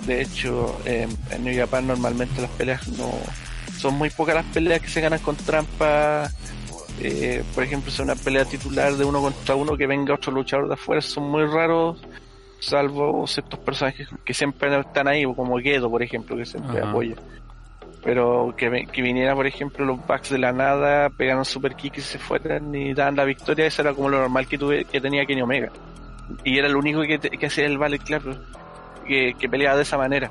De 0.06 0.22
hecho, 0.22 0.80
eh, 0.84 1.08
en 1.30 1.44
New 1.44 1.56
Japan 1.56 1.86
normalmente 1.86 2.40
las 2.40 2.50
peleas 2.50 2.86
no... 2.88 3.12
Son 3.78 3.94
muy 3.94 4.08
pocas 4.08 4.36
las 4.36 4.44
peleas 4.46 4.80
que 4.80 4.88
se 4.88 5.00
ganan 5.00 5.18
con 5.18 5.36
trampa. 5.36 6.30
Eh, 7.00 7.42
por 7.54 7.64
ejemplo, 7.64 7.90
si 7.90 8.02
una 8.02 8.14
pelea 8.14 8.44
titular 8.44 8.94
de 8.94 9.04
uno 9.04 9.20
contra 9.20 9.56
uno 9.56 9.76
que 9.76 9.86
venga 9.86 10.14
otro 10.14 10.32
luchador 10.32 10.68
de 10.68 10.74
afuera, 10.74 11.02
son 11.02 11.24
muy 11.24 11.44
raros, 11.44 12.00
salvo 12.60 13.26
ciertos 13.26 13.58
personajes 13.58 14.08
que 14.24 14.32
siempre 14.32 14.78
están 14.78 15.08
ahí, 15.08 15.24
como 15.24 15.58
Gedo, 15.58 15.90
por 15.90 16.02
ejemplo, 16.02 16.36
que 16.36 16.46
siempre 16.46 16.80
apoya. 16.80 17.16
Pero 18.04 18.54
que, 18.56 18.86
que 18.92 19.02
viniera, 19.02 19.34
por 19.34 19.46
ejemplo, 19.46 19.84
los 19.86 20.06
backs 20.06 20.30
de 20.30 20.38
la 20.38 20.52
nada, 20.52 21.08
pegaron 21.08 21.44
super 21.44 21.74
kick 21.74 21.96
y 21.98 22.00
se 22.02 22.18
fueran 22.18 22.74
y 22.74 22.92
daban 22.92 23.16
la 23.16 23.24
victoria, 23.24 23.66
eso 23.66 23.80
era 23.80 23.94
como 23.94 24.10
lo 24.10 24.18
normal 24.18 24.46
que, 24.46 24.58
tuve, 24.58 24.84
que 24.84 25.00
tenía 25.00 25.24
Kenny 25.24 25.40
Omega. 25.40 25.70
Y 26.44 26.58
era 26.58 26.68
el 26.68 26.76
único 26.76 27.00
que, 27.02 27.18
que 27.18 27.46
hacía 27.46 27.64
el 27.64 27.78
Ballet 27.78 28.02
Club, 28.02 28.38
que, 29.06 29.32
que 29.38 29.48
peleaba 29.48 29.76
de 29.76 29.82
esa 29.82 29.96
manera. 29.96 30.30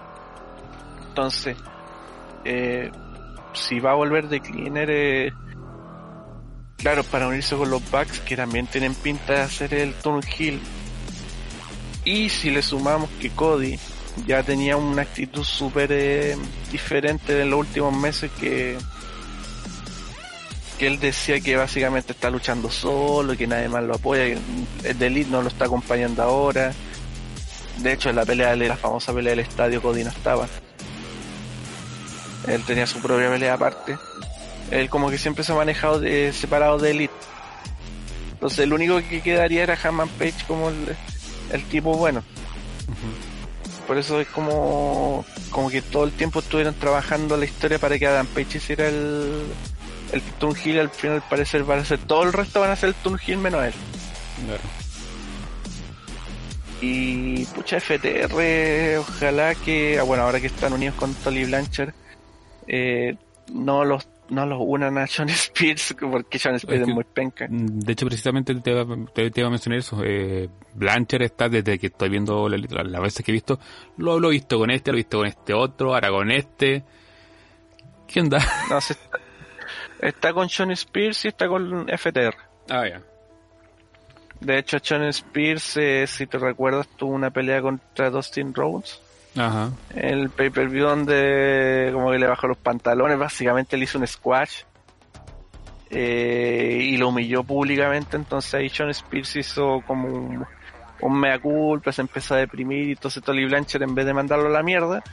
Entonces, 1.09 1.57
eh, 2.45 2.91
si 3.53 3.79
va 3.79 3.91
a 3.91 3.95
volver 3.95 4.27
de 4.27 4.39
Cleaner, 4.39 4.89
eh, 4.91 5.33
claro, 6.77 7.03
para 7.03 7.27
unirse 7.27 7.55
con 7.55 7.69
los 7.69 7.89
Bucks, 7.89 8.19
que 8.19 8.35
también 8.35 8.67
tienen 8.67 8.93
pinta 8.93 9.33
de 9.33 9.41
hacer 9.41 9.73
el 9.73 9.93
turn 9.95 10.21
heel. 10.23 10.59
Y 12.05 12.29
si 12.29 12.49
le 12.51 12.61
sumamos 12.61 13.09
que 13.21 13.29
Cody 13.29 13.79
ya 14.25 14.43
tenía 14.43 14.77
una 14.77 15.01
actitud 15.01 15.43
súper 15.43 15.91
eh, 15.91 16.37
diferente 16.71 17.41
en 17.41 17.49
los 17.49 17.59
últimos 17.59 17.95
meses 17.95 18.31
que 18.39 18.77
que 20.77 20.87
él 20.87 20.99
decía 20.99 21.39
que 21.39 21.55
básicamente 21.55 22.13
está 22.13 22.29
luchando 22.29 22.69
solo, 22.69 23.37
que 23.37 23.45
nadie 23.45 23.69
más 23.69 23.83
lo 23.83 23.95
apoya, 23.95 24.23
el 24.23 25.01
Elite 25.01 25.29
no 25.29 25.41
lo 25.41 25.47
está 25.47 25.65
acompañando 25.65 26.23
ahora. 26.23 26.73
De 27.77 27.93
hecho, 27.93 28.09
en 28.09 28.15
la 28.15 28.25
pelea, 28.25 28.55
de 28.55 28.67
la 28.67 28.77
famosa 28.77 29.13
pelea 29.13 29.31
del 29.31 29.39
estadio, 29.39 29.81
Cody 29.81 30.03
no 30.03 30.09
estaba. 30.09 30.47
Él 32.47 32.63
tenía 32.65 32.87
su 32.87 32.99
propia 32.99 33.29
pelea 33.29 33.53
aparte. 33.53 33.97
Él 34.71 34.89
como 34.89 35.09
que 35.09 35.17
siempre 35.17 35.43
se 35.43 35.51
ha 35.51 35.55
manejado 35.55 35.99
de, 35.99 36.33
separado 36.33 36.79
de 36.79 36.91
Elite. 36.91 37.13
Entonces 38.33 38.59
el 38.59 38.73
único 38.73 38.97
que 39.07 39.21
quedaría 39.21 39.63
era 39.63 39.77
Hammond 39.81 40.11
Page 40.11 40.45
como 40.47 40.69
el 40.69 41.63
tipo 41.69 41.95
bueno. 41.95 42.23
Por 43.87 43.97
eso 43.97 44.19
es 44.21 44.27
como, 44.27 45.25
como 45.49 45.69
que 45.69 45.81
todo 45.81 46.05
el 46.05 46.11
tiempo 46.11 46.39
estuvieron 46.39 46.73
trabajando 46.73 47.35
la 47.35 47.45
historia 47.45 47.79
para 47.79 47.99
que 47.99 48.07
Adam 48.07 48.27
Page 48.27 48.57
hiciera 48.57 48.87
el, 48.87 49.43
el 50.11 50.21
Turn 50.39 50.55
Heel. 50.55 50.79
Al 50.79 50.89
final 50.89 51.23
parece 51.29 51.61
va 51.61 51.75
a 51.75 51.85
ser 51.85 51.99
todo 51.99 52.23
el 52.23 52.33
resto 52.33 52.61
van 52.61 52.71
a 52.71 52.75
ser 52.75 52.89
el 52.89 52.95
Turn 52.95 53.19
Heel 53.19 53.37
menos 53.39 53.65
él. 53.65 53.73
Claro. 54.45 54.61
Y 56.81 57.45
pucha 57.45 57.79
FTR, 57.79 58.97
ojalá 58.99 59.55
que, 59.55 59.97
ah, 59.99 60.03
bueno, 60.03 60.23
ahora 60.23 60.41
que 60.41 60.47
están 60.47 60.73
unidos 60.73 60.95
con 60.95 61.13
Tolly 61.13 61.45
Blanchard, 61.45 61.93
eh, 62.67 63.15
no 63.53 63.85
los 63.85 64.05
no 64.33 64.45
los 64.45 64.59
unan 64.61 64.97
a 64.97 65.05
John 65.07 65.29
Spears, 65.29 65.95
porque 65.99 66.39
John 66.43 66.55
Spears 66.55 66.87
Es 66.87 66.93
muy 66.93 67.03
penca. 67.03 67.47
De 67.49 67.93
hecho, 67.93 68.05
precisamente 68.05 68.53
te, 68.55 68.71
iba- 68.71 68.85
te, 69.13 69.31
te 69.31 69.39
iba 69.41 69.47
a 69.47 69.51
mencionar 69.51 69.79
eso. 69.79 70.01
Eh, 70.03 70.49
Blanchard 70.73 71.21
está 71.21 71.47
desde 71.49 71.79
que 71.79 71.87
estoy 71.87 72.09
viendo 72.09 72.49
la- 72.49 72.57
la- 72.57 72.83
las 72.83 73.01
veces 73.01 73.25
que 73.25 73.31
he 73.31 73.33
visto. 73.33 73.59
Lo, 73.97 74.19
lo 74.19 74.29
he 74.29 74.31
visto 74.31 74.57
con 74.57 74.69
este, 74.71 74.91
lo 74.91 74.97
he 74.97 75.01
visto 75.01 75.17
con 75.19 75.27
este 75.27 75.53
otro, 75.53 75.93
ahora 75.93 76.09
con 76.09 76.31
este. 76.31 76.83
¿Qué 78.07 78.19
onda? 78.21 78.39
No, 78.69 78.81
se 78.81 78.93
está, 78.93 79.19
está 80.01 80.33
con 80.33 80.47
John 80.49 80.71
Spears 80.71 81.25
y 81.25 81.27
está 81.29 81.47
con 81.47 81.87
FTR. 81.87 82.35
Ah, 82.69 82.87
ya. 82.87 83.01
De 84.39 84.57
hecho, 84.59 84.77
John 84.85 85.03
Spears, 85.03 85.77
eh, 85.77 86.05
si 86.05 86.27
te 86.27 86.37
recuerdas, 86.37 86.87
tuvo 86.97 87.13
una 87.13 87.29
pelea 87.31 87.61
contra 87.61 88.09
Dustin 88.09 88.53
Rhodes. 88.53 88.99
Ajá. 89.37 89.71
El 89.95 90.29
pay-per-view 90.29 90.85
donde 90.85 91.89
como 91.93 92.11
que 92.11 92.19
le 92.19 92.27
bajó 92.27 92.47
los 92.47 92.57
pantalones, 92.57 93.17
básicamente 93.17 93.77
le 93.77 93.85
hizo 93.85 93.97
un 93.97 94.05
squash. 94.07 94.61
eh, 95.89 96.79
y 96.81 96.97
lo 96.97 97.09
humilló 97.09 97.43
públicamente, 97.43 98.15
entonces 98.17 98.53
ahí 98.55 98.71
John 98.75 98.89
Spears 98.89 99.35
hizo 99.35 99.81
como 99.85 100.07
un, 100.07 100.45
un 101.01 101.19
mea 101.19 101.37
culpa, 101.39 101.91
se 101.91 102.01
empezó 102.01 102.33
a 102.35 102.37
deprimir, 102.37 102.87
y 102.89 102.91
entonces 102.93 103.21
Tolly 103.23 103.45
Blanchard 103.45 103.83
en 103.83 103.93
vez 103.95 104.05
de 104.05 104.13
mandarlo 104.13 104.47
a 104.47 104.51
la 104.51 104.63
mierda, 104.63 105.03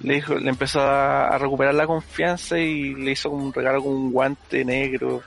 le 0.00 0.14
dijo, 0.14 0.34
le 0.34 0.48
empezó 0.50 0.80
a, 0.80 1.28
a 1.28 1.38
recuperar 1.38 1.74
la 1.74 1.86
confianza 1.86 2.58
y 2.58 2.94
le 2.94 3.12
hizo 3.12 3.30
como 3.30 3.44
un 3.44 3.52
regalo 3.52 3.82
con 3.82 3.92
un 3.92 4.12
guante 4.12 4.64
negro, 4.64 5.22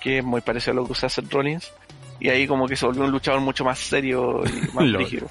que 0.00 0.18
es 0.18 0.24
muy 0.24 0.40
parecido 0.40 0.72
a 0.72 0.76
lo 0.76 0.86
que 0.86 0.92
usa 0.92 1.08
Seth 1.08 1.30
Rollins, 1.32 1.72
y 2.20 2.28
ahí 2.30 2.46
como 2.46 2.66
que 2.66 2.76
se 2.76 2.86
volvió 2.86 3.02
un 3.04 3.10
luchador 3.10 3.40
mucho 3.40 3.64
más 3.64 3.78
serio 3.78 4.42
y 4.46 4.72
más 4.74 4.84
Lol. 4.84 5.06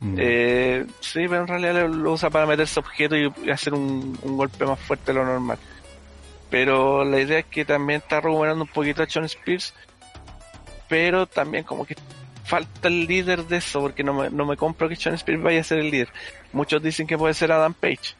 rígido. 0.00 0.16
Eh, 0.18 0.86
sí, 1.00 1.20
pero 1.28 1.40
en 1.42 1.48
realidad 1.48 1.88
lo, 1.88 2.12
usa 2.12 2.30
para 2.30 2.46
meterse 2.46 2.80
objetos 2.80 3.18
y 3.44 3.50
hacer 3.50 3.74
un, 3.74 4.18
un 4.22 4.36
golpe 4.36 4.64
más 4.64 4.78
fuerte 4.78 5.12
de 5.12 5.18
lo 5.18 5.24
normal. 5.24 5.58
Pero 6.50 7.04
la 7.04 7.20
idea 7.20 7.40
es 7.40 7.46
que 7.46 7.64
también 7.64 8.00
está 8.00 8.20
recuperando 8.20 8.64
un 8.64 8.70
poquito 8.70 9.02
a 9.02 9.06
John 9.12 9.24
Spears, 9.24 9.74
pero 10.88 11.26
también 11.26 11.64
como 11.64 11.84
que 11.84 11.96
falta 12.44 12.88
el 12.88 13.06
líder 13.06 13.44
de 13.44 13.58
eso, 13.58 13.80
porque 13.80 14.02
no 14.02 14.14
me, 14.14 14.30
no 14.30 14.46
me 14.46 14.56
compro 14.56 14.88
que 14.88 14.96
Sean 14.96 15.14
Spears 15.16 15.42
vaya 15.42 15.60
a 15.60 15.64
ser 15.64 15.80
el 15.80 15.90
líder. 15.90 16.08
Muchos 16.52 16.82
dicen 16.82 17.06
que 17.06 17.18
puede 17.18 17.34
ser 17.34 17.52
Adam 17.52 17.74
Page. 17.74 18.14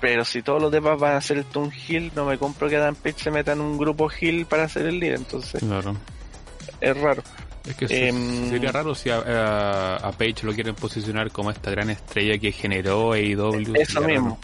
Pero 0.00 0.24
si 0.24 0.42
todos 0.42 0.62
los 0.62 0.70
demás 0.70 0.98
van 0.98 1.16
a 1.16 1.20
ser 1.20 1.38
el 1.38 1.44
Toon 1.44 1.72
Hill, 1.88 2.12
no 2.14 2.24
me 2.24 2.38
compro 2.38 2.68
que 2.68 2.76
Adam 2.76 2.94
Page 2.94 3.18
se 3.18 3.30
meta 3.32 3.52
en 3.52 3.60
un 3.60 3.76
grupo 3.76 4.08
Hill 4.20 4.46
para 4.46 4.68
ser 4.68 4.86
el 4.86 5.00
líder. 5.00 5.16
Entonces, 5.16 5.60
Claro. 5.60 5.96
es 6.80 6.96
raro. 6.96 7.22
Es 7.64 7.76
que 7.76 8.08
Em, 8.08 8.50
sería 8.50 8.72
raro 8.72 8.94
si 8.94 9.08
a, 9.10 9.18
a- 9.18 9.96
a 9.96 10.12
Page 10.12 10.42
lo 10.42 10.52
quieren 10.52 10.74
posicionar 10.74 11.30
como 11.30 11.50
esta 11.50 11.70
gran 11.70 11.90
estrella 11.90 12.36
que 12.38 12.50
generó 12.52 13.12
AEW. 13.12 13.74
Eso 13.76 14.00
mismo. 14.00 14.38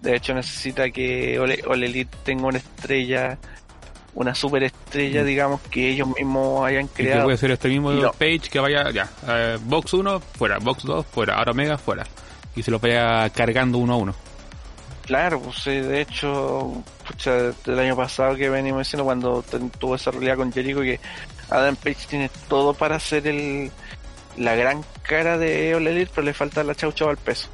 De 0.00 0.14
hecho, 0.16 0.34
necesita 0.34 0.88
que 0.90 1.38
Ole, 1.40 1.62
Ole 1.66 1.86
Elite 1.86 2.16
tenga 2.22 2.46
una 2.46 2.58
estrella, 2.58 3.38
una 4.14 4.34
super 4.36 4.62
estrella, 4.62 5.24
digamos, 5.24 5.60
que 5.62 5.90
ellos 5.90 6.08
mismos 6.16 6.64
hayan 6.64 6.84
Mm. 6.84 6.86
Y 6.86 6.88
que 6.96 7.02
creado. 7.04 7.24
puede 7.24 7.36
ser 7.38 7.50
este 7.50 7.68
mismo 7.68 7.90
no. 7.90 8.12
Page 8.12 8.42
que 8.52 8.60
vaya, 8.60 8.90
ya, 8.92 9.10
eh, 9.26 9.58
Box 9.64 9.94
1, 9.94 10.20
fuera, 10.20 10.58
Box 10.58 10.84
2, 10.84 11.06
fuera, 11.06 11.34
ahora 11.38 11.50
Omega, 11.52 11.76
fuera. 11.76 12.06
Y 12.54 12.62
se 12.62 12.70
lo 12.70 12.78
vaya 12.78 13.28
cargando 13.30 13.78
uno 13.78 13.94
a 13.94 13.96
uno. 13.96 14.14
Claro, 15.06 15.40
pues 15.40 15.56
sí, 15.58 15.70
de 15.70 16.00
hecho, 16.00 16.82
pucha, 17.06 17.32
del 17.64 17.78
año 17.78 17.94
pasado 17.96 18.34
que 18.34 18.48
venimos 18.48 18.80
diciendo 18.80 19.04
cuando 19.04 19.44
tuvo 19.78 19.94
esa 19.94 20.10
realidad 20.10 20.36
con 20.36 20.52
Jericho 20.52 20.80
que 20.80 20.98
Adam 21.50 21.76
Page 21.76 22.06
tiene 22.08 22.30
todo 22.48 22.74
para 22.74 22.98
ser 23.00 23.26
el 23.26 23.70
la 24.36 24.54
gran 24.54 24.84
cara 25.02 25.38
de 25.38 25.74
All 25.74 25.86
Elite, 25.86 26.10
pero 26.14 26.24
le 26.24 26.34
falta 26.34 26.62
la 26.62 26.74
chaucha 26.74 27.08
al 27.08 27.16
peso. 27.16 27.48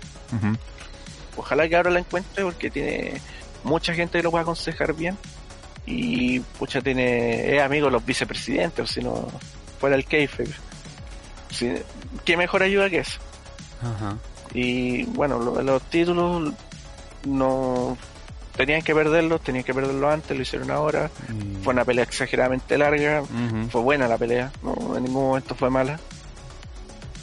Ojalá 1.37 1.69
que 1.69 1.77
ahora 1.77 1.91
la 1.91 2.01
encuentre 2.01 2.43
porque 2.43 2.71
tiene 2.71 3.21
mucha 3.65 3.95
gente 3.95 4.19
que 4.19 4.25
lo 4.25 4.31
puede 4.31 4.43
aconsejar 4.43 4.93
bien 4.95 5.17
y 5.87 6.41
pucha 6.41 6.81
tiene 6.81 7.57
es 7.57 7.63
amigo 7.63 7.87
de 7.87 7.93
los 7.93 8.05
vicepresidentes, 8.05 8.91
o 8.91 8.93
si 8.93 9.01
no 9.01 9.29
fuera 9.81 9.97
el 9.97 10.05
keife. 10.05 10.45
¿Qué 12.25 12.37
mejor 12.37 12.63
ayuda 12.63 12.91
que 12.91 12.99
eso? 12.99 13.21
Y 14.55 15.05
bueno, 15.05 15.39
lo 15.39 15.53
de 15.53 15.65
los 15.65 15.83
títulos 15.83 16.53
no 17.25 17.97
tenían 18.57 18.83
que 18.83 18.95
perderlos, 18.95 19.41
tenían 19.43 19.65
que 19.65 19.73
perderlos 19.75 20.13
antes, 20.13 20.37
lo 20.37 20.43
hicieron 20.43 20.71
ahora. 20.71 21.11
Mm. 21.29 21.63
Fue 21.63 21.73
una 21.73 21.85
pelea 21.85 22.05
exageradamente 22.05 22.77
larga, 22.79 23.23
fue 23.71 23.81
buena 23.81 24.07
la 24.09 24.19
pelea, 24.19 24.51
no, 24.63 24.97
en 24.97 25.05
ningún 25.05 25.29
momento 25.29 25.55
fue 25.55 25.71
mala. 25.71 25.99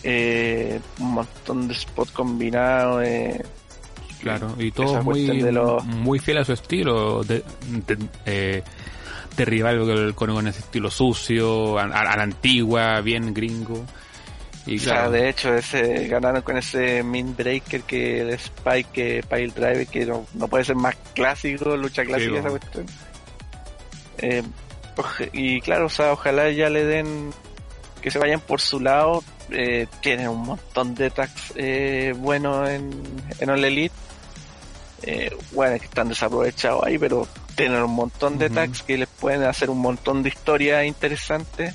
Eh, 0.04 0.80
un 1.00 1.12
montón 1.14 1.68
de 1.68 1.76
spots 1.76 2.12
combinados. 2.12 3.04
Eh, 3.06 3.44
Claro, 4.22 4.54
y 4.60 4.72
todo 4.72 5.02
muy, 5.02 5.26
de 5.42 5.52
los- 5.54 5.86
muy 5.86 6.20
fiel 6.20 6.40
a 6.40 6.44
su 6.44 6.52
estilo. 6.52 7.24
De, 7.24 7.42
de, 7.88 7.98
eh, 8.26 8.64
de 9.38 9.46
rival 9.46 9.80
con, 9.80 10.14
con- 10.14 10.36
con 10.36 10.48
ese 10.48 10.60
estilo 10.60 10.92
sucio, 10.92 11.80
a, 11.80 11.84
a- 11.84 12.02
a 12.12 12.18
la 12.18 12.24
antigua, 12.24 13.00
bien 13.00 13.34
gringo. 13.34 13.86
Y 14.70 14.78
O 14.78 14.80
sea, 14.80 15.10
de 15.10 15.30
hecho, 15.30 15.56
ese 15.56 16.08
ganaron 16.08 16.44
con 16.44 16.56
ese 16.56 17.02
Min 17.02 17.36
Breaker 17.36 17.82
que 17.82 18.22
el 18.22 18.30
Spike, 18.30 18.90
que 18.94 19.24
Pile 19.28 19.48
Driver, 19.48 19.88
que 19.88 20.06
no, 20.06 20.28
no 20.36 20.48
puede 20.48 20.64
ser 20.64 20.76
más 20.76 20.96
clásico, 21.16 21.76
lucha 21.76 22.06
clásica 22.06 22.34
esa 22.40 22.50
bueno. 22.50 22.60
cuestión. 22.60 22.86
Eh, 24.20 24.44
y 25.34 25.60
claro, 25.62 25.88
o 25.88 25.90
sea, 25.90 26.12
ojalá 26.14 26.52
ya 26.52 26.70
le 26.70 26.86
den 26.86 27.32
que 28.02 28.12
se 28.12 28.20
vayan 28.20 28.40
por 28.42 28.62
su 28.62 28.80
lado. 28.80 29.24
Eh, 29.50 29.88
tienen 30.02 30.28
un 30.28 30.44
montón 30.44 30.94
de 30.94 31.10
tags 31.10 31.54
eh, 31.56 32.14
buenos 32.16 32.70
en, 32.70 32.92
en 33.40 33.50
All 33.50 33.66
Elite. 33.66 33.96
Eh, 35.02 35.36
bueno, 35.54 35.76
es 35.76 35.82
que 35.82 35.88
están 35.88 36.10
desaprovechados 36.10 36.84
ahí, 36.84 37.00
pero 37.00 37.28
tienen 37.56 37.82
un 37.82 37.96
montón 37.96 38.38
de 38.38 38.46
Ujú. 38.46 38.56
tags 38.56 38.84
que 38.84 38.98
les 39.00 39.08
pueden 39.08 39.44
hacer 39.44 39.70
un 39.72 39.80
montón 39.80 40.22
de 40.22 40.30
historias 40.30 40.86
interesantes. 40.86 41.74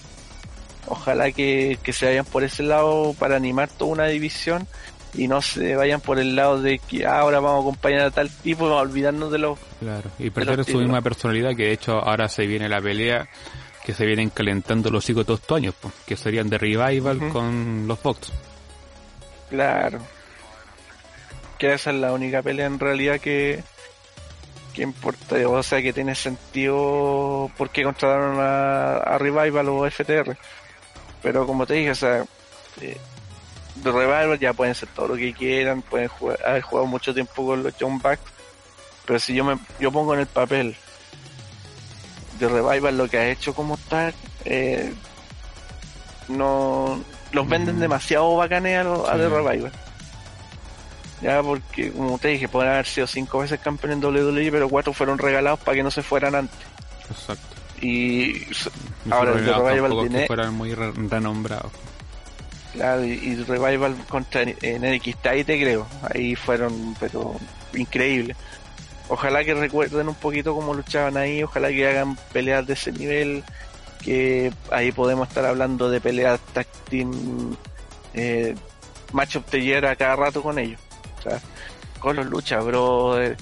Ojalá 0.86 1.32
que, 1.32 1.78
que 1.82 1.92
se 1.92 2.06
vayan 2.06 2.24
por 2.26 2.44
ese 2.44 2.62
lado 2.62 3.14
para 3.18 3.36
animar 3.36 3.68
toda 3.68 3.92
una 3.92 4.06
división 4.06 4.66
y 5.14 5.28
no 5.28 5.40
se 5.42 5.76
vayan 5.76 6.00
por 6.00 6.18
el 6.18 6.34
lado 6.36 6.60
de 6.60 6.78
que 6.80 7.06
"Ah, 7.06 7.20
ahora 7.20 7.40
vamos 7.40 7.58
a 7.58 7.68
acompañar 7.68 8.00
a 8.02 8.10
tal 8.10 8.28
tipo 8.30 8.66
y 8.66 8.68
vamos 8.68 8.78
a 8.80 8.82
olvidarnos 8.88 9.30
de 9.32 9.38
los... 9.38 9.58
claro. 9.80 10.10
Y 10.18 10.30
perder 10.30 10.64
su 10.64 10.78
misma 10.78 11.00
personalidad, 11.00 11.50
que 11.56 11.64
de 11.64 11.72
hecho 11.72 11.92
ahora 11.98 12.28
se 12.28 12.46
viene 12.46 12.68
la 12.68 12.80
pelea 12.80 13.28
que 13.84 13.92
se 13.94 14.06
vienen 14.06 14.30
calentando 14.30 14.90
los 14.90 15.08
hijos 15.10 15.26
todos 15.26 15.40
estos 15.40 15.56
años, 15.58 15.74
pues, 15.80 15.92
que 16.06 16.16
serían 16.16 16.48
de 16.48 16.56
Revival 16.58 17.28
con 17.30 17.86
los 17.86 17.98
Fox. 17.98 18.32
Claro. 19.50 19.98
Que 21.58 21.74
esa 21.74 21.90
es 21.90 21.96
la 21.96 22.12
única 22.12 22.42
pelea 22.42 22.66
en 22.66 22.78
realidad 22.80 23.20
que, 23.20 23.62
que 24.74 24.82
importa, 24.82 25.36
o 25.48 25.62
sea 25.62 25.80
que 25.82 25.92
tiene 25.92 26.14
sentido 26.14 27.50
por 27.56 27.70
qué 27.70 27.82
contrataron 27.84 28.38
a, 28.40 28.96
a 28.96 29.18
Revival 29.18 29.68
o 29.68 29.88
FTR. 29.90 30.36
Pero 31.24 31.44
como 31.46 31.66
te 31.66 31.74
dije, 31.74 31.90
o 31.90 31.94
sea, 31.96 32.24
eh, 32.80 32.96
de 33.76 33.90
Revival 33.90 34.38
ya 34.38 34.52
pueden 34.52 34.74
ser 34.76 34.88
todo 34.90 35.08
lo 35.08 35.16
que 35.16 35.32
quieran, 35.34 35.82
pueden 35.82 36.06
jugar, 36.06 36.38
haber 36.46 36.62
jugado 36.62 36.86
mucho 36.86 37.12
tiempo 37.12 37.44
con 37.44 37.64
los 37.64 37.74
John 37.80 37.98
Bucks, 37.98 38.20
pero 39.04 39.18
si 39.18 39.34
yo 39.34 39.42
me 39.44 39.58
yo 39.80 39.90
pongo 39.90 40.14
en 40.14 40.20
el 40.20 40.26
papel 40.26 40.76
de 42.38 42.48
Revival 42.48 42.96
lo 42.96 43.08
que 43.08 43.18
ha 43.18 43.28
hecho 43.30 43.52
como 43.54 43.76
tal, 43.88 44.14
eh, 44.44 44.92
no 46.28 47.02
los 47.32 47.48
venden 47.48 47.76
Mm. 47.76 47.80
demasiado 47.80 48.36
bacanes 48.36 48.78
a, 48.78 48.84
los- 48.84 49.08
a. 49.08 49.12
The 49.16 49.28
Revival. 49.28 49.72
Ya, 51.20 51.42
porque 51.42 51.90
como 51.92 52.18
te 52.18 52.28
dije, 52.28 52.48
pueden 52.48 52.70
haber 52.72 52.86
sido 52.86 53.06
cinco 53.06 53.38
veces 53.38 53.58
campeón 53.60 53.92
en 53.94 54.00
WWE, 54.04 54.50
pero 54.50 54.68
cuatro 54.68 54.92
fueron 54.92 55.18
regalados 55.18 55.58
para 55.60 55.74
que 55.76 55.82
no 55.82 55.90
se 55.90 56.02
fueran 56.02 56.34
antes. 56.34 56.58
Exacto. 57.10 57.56
Y 57.80 58.46
Ahora, 59.10 59.32
el 59.32 59.44
de 59.44 59.52
Revival 59.52 60.08
que 60.08 60.26
fueran 60.26 60.54
muy 60.54 60.74
re- 60.74 60.92
renombrados. 60.92 61.72
Claro, 62.72 63.04
y, 63.04 63.10
y 63.12 63.36
Revival 63.44 63.94
contra 64.08 64.42
en 64.42 64.82
NXT 64.82 65.26
ahí 65.26 65.44
te 65.44 65.60
creo. 65.60 65.86
Ahí 66.12 66.34
fueron, 66.34 66.96
pero 66.98 67.34
increíbles. 67.74 68.36
Ojalá 69.08 69.44
que 69.44 69.54
recuerden 69.54 70.08
un 70.08 70.14
poquito 70.14 70.54
cómo 70.54 70.72
luchaban 70.74 71.16
ahí, 71.16 71.42
ojalá 71.42 71.68
que 71.68 71.86
hagan 71.86 72.16
peleas 72.32 72.66
de 72.66 72.72
ese 72.72 72.90
nivel, 72.90 73.44
que 74.02 74.50
ahí 74.70 74.92
podemos 74.92 75.28
estar 75.28 75.44
hablando 75.44 75.90
de 75.90 76.00
peleas 76.00 76.40
tag 76.54 76.66
team, 76.88 77.54
eh, 78.14 78.54
match 79.12 79.36
of 79.36 79.44
the 79.50 79.60
year 79.60 79.84
a 79.84 79.94
cada 79.94 80.16
rato 80.16 80.42
con 80.42 80.58
ellos. 80.58 80.80
O 81.18 81.22
sea, 81.22 81.38
con 81.98 82.16
los 82.16 82.26
Lucha 82.26 82.60
Brothers, 82.60 83.36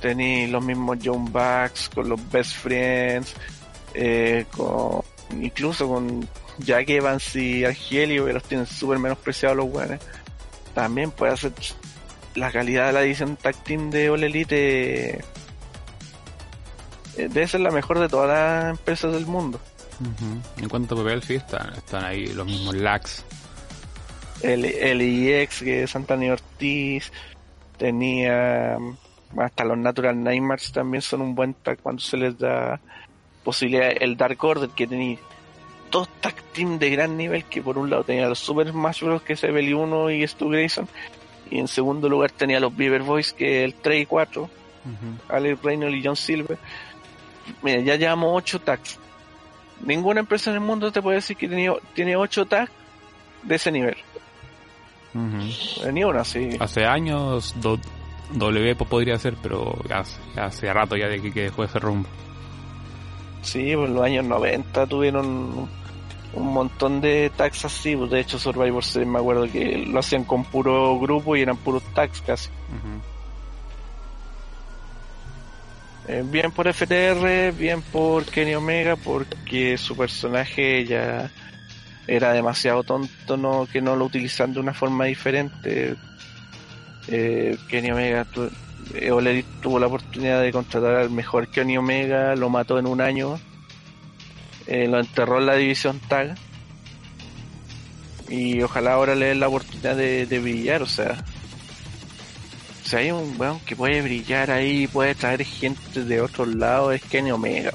tení 0.00 0.46
los 0.46 0.64
mismos 0.64 0.96
John 1.04 1.26
Bucks, 1.30 1.90
con 1.94 2.08
los 2.08 2.30
Best 2.30 2.54
Friends, 2.56 3.34
eh, 3.98 4.44
con, 4.54 5.02
incluso 5.40 5.88
con 5.88 6.28
Jack 6.58 6.90
Evans 6.90 7.34
y 7.36 7.64
Argelio, 7.64 8.26
que 8.26 8.34
los 8.34 8.42
tienen 8.42 8.66
súper 8.66 8.98
menospreciados 8.98 9.56
los 9.56 9.70
buenos. 9.70 10.00
También 10.74 11.10
puede 11.10 11.32
hacer 11.32 11.52
la 12.34 12.52
calidad 12.52 12.88
de 12.88 12.92
la 12.92 13.02
edición 13.02 13.36
tag 13.36 13.56
team 13.64 13.90
de 13.90 14.10
All 14.10 14.22
Elite. 14.22 15.10
eh, 15.10 15.24
debe 17.16 17.48
ser 17.48 17.60
la 17.60 17.70
mejor 17.70 17.98
de 17.98 18.08
todas 18.08 18.28
las 18.28 18.78
empresas 18.78 19.12
del 19.12 19.26
mundo. 19.26 19.58
En 20.60 20.68
cuanto 20.68 20.94
a 20.94 20.98
papel, 20.98 21.22
sí, 21.22 21.36
están, 21.36 21.72
están 21.72 22.04
ahí 22.04 22.26
los 22.26 22.44
mismos 22.44 22.74
Lax. 22.74 23.24
El 24.42 24.60
LIX, 24.60 25.60
que 25.60 25.84
es 25.84 25.90
Santana 25.90 26.34
Ortiz, 26.34 27.10
tenía 27.78 28.76
mm, 28.78 29.40
hasta 29.40 29.64
los 29.64 29.78
Natural 29.78 30.22
Nightmares 30.22 30.72
también 30.72 31.02
son 31.02 31.22
un 31.22 31.34
buen 31.34 31.54
tag 31.54 31.78
cuando 31.78 32.02
se 32.02 32.16
les 32.16 32.38
da 32.38 32.80
posibilidad. 33.46 33.90
El 33.98 34.16
Dark 34.18 34.44
Order, 34.44 34.68
que 34.68 34.86
tenía 34.86 35.16
dos 35.90 36.06
tag 36.20 36.34
team 36.52 36.78
de 36.78 36.90
gran 36.90 37.16
nivel, 37.16 37.44
que 37.44 37.62
por 37.62 37.78
un 37.78 37.88
lado 37.88 38.04
tenía 38.04 38.28
los 38.28 38.38
Super 38.40 38.68
Smash 38.70 39.02
Bros. 39.02 39.22
que 39.22 39.32
es 39.34 39.42
Evely 39.44 39.72
1 39.72 40.10
y 40.10 40.26
Stu 40.28 40.50
Grayson, 40.50 40.86
y 41.50 41.58
en 41.60 41.68
segundo 41.68 42.08
lugar 42.08 42.30
tenía 42.32 42.60
los 42.60 42.76
Beaver 42.76 43.02
Boys, 43.02 43.32
que 43.32 43.64
el 43.64 43.72
3 43.74 44.02
y 44.02 44.06
4, 44.06 44.42
Ujú. 44.42 45.32
Alex 45.34 45.62
Reynolds 45.62 45.96
y 45.96 46.04
John 46.04 46.16
Silver. 46.16 46.58
Mira, 47.62 47.80
ya 47.80 47.96
llevamos 47.96 48.32
8 48.34 48.58
tags. 48.60 48.98
Ninguna 49.84 50.20
empresa 50.20 50.50
en 50.50 50.54
el 50.56 50.62
mundo 50.62 50.90
te 50.92 51.00
puede 51.02 51.16
decir 51.16 51.36
que 51.36 51.46
tiene, 51.48 51.72
tiene 51.94 52.16
8 52.16 52.46
tags 52.46 52.70
de 53.44 53.54
ese 53.54 53.70
nivel. 53.72 53.96
Ujú. 55.14 55.90
Ni 55.92 56.04
una, 56.04 56.24
sí. 56.24 56.50
Hace 56.60 56.84
años 56.84 57.54
do- 57.60 57.78
W 58.34 58.74
po- 58.74 58.86
podría 58.86 59.18
ser, 59.18 59.34
pero 59.40 59.78
hace 60.36 60.72
rato 60.72 60.96
ya 60.96 61.06
de 61.06 61.22
que, 61.22 61.32
que 61.32 61.42
dejó 61.42 61.62
ese 61.64 61.78
rumbo. 61.78 62.08
Sí, 63.46 63.76
pues 63.76 63.88
en 63.88 63.94
los 63.94 64.04
años 64.04 64.24
90 64.24 64.86
tuvieron 64.88 65.68
un 66.34 66.52
montón 66.52 67.00
de 67.00 67.30
tags 67.36 67.64
así. 67.64 67.94
Pues 67.94 68.10
de 68.10 68.20
hecho, 68.20 68.40
Survivor 68.40 68.84
Series 68.84 69.08
me 69.08 69.20
acuerdo 69.20 69.50
que 69.50 69.78
lo 69.86 70.00
hacían 70.00 70.24
con 70.24 70.44
puro 70.44 70.98
grupo 70.98 71.36
y 71.36 71.42
eran 71.42 71.56
puros 71.56 71.82
tags 71.94 72.20
casi. 72.22 72.50
Eh, 76.08 76.24
bien 76.24 76.50
por 76.50 76.72
FTR, 76.72 77.52
bien 77.56 77.82
por 77.82 78.24
Kenny 78.24 78.56
Omega, 78.56 78.96
porque 78.96 79.78
su 79.78 79.96
personaje 79.96 80.84
ya 80.84 81.30
era 82.08 82.32
demasiado 82.32 82.84
tonto 82.84 83.36
no 83.36 83.66
que 83.72 83.80
no 83.80 83.96
lo 83.96 84.04
utilizan 84.06 84.52
de 84.52 84.60
una 84.60 84.74
forma 84.74 85.04
diferente. 85.04 85.94
Eh, 87.06 87.56
Kenny 87.68 87.92
Omega 87.92 88.26
eh, 88.94 89.08
Elite 89.08 89.48
tuvo 89.60 89.78
la 89.78 89.86
oportunidad 89.86 90.42
de 90.42 90.52
contratar 90.52 90.96
al 90.96 91.10
mejor 91.10 91.48
Kenny 91.48 91.76
Omega, 91.76 92.34
lo 92.36 92.48
mató 92.48 92.78
en 92.78 92.86
un 92.86 93.00
año, 93.00 93.38
eh, 94.66 94.86
lo 94.88 95.00
enterró 95.00 95.38
en 95.38 95.46
la 95.46 95.54
división 95.54 96.00
tag 96.08 96.36
Y 98.28 98.60
ojalá 98.62 98.94
ahora 98.94 99.14
le 99.14 99.26
den 99.26 99.40
la 99.40 99.48
oportunidad 99.48 99.96
de, 99.96 100.26
de 100.26 100.38
brillar, 100.38 100.82
o 100.82 100.86
sea. 100.86 101.24
Si 102.84 102.94
hay 102.94 103.10
un 103.10 103.34
weón 103.36 103.58
que 103.60 103.74
puede 103.74 104.00
brillar 104.00 104.50
ahí, 104.50 104.86
puede 104.86 105.14
traer 105.16 105.44
gente 105.44 106.04
de 106.04 106.20
otros 106.20 106.48
lados, 106.54 106.94
es 106.94 107.02
Kenny 107.02 107.32
Omega. 107.32 107.72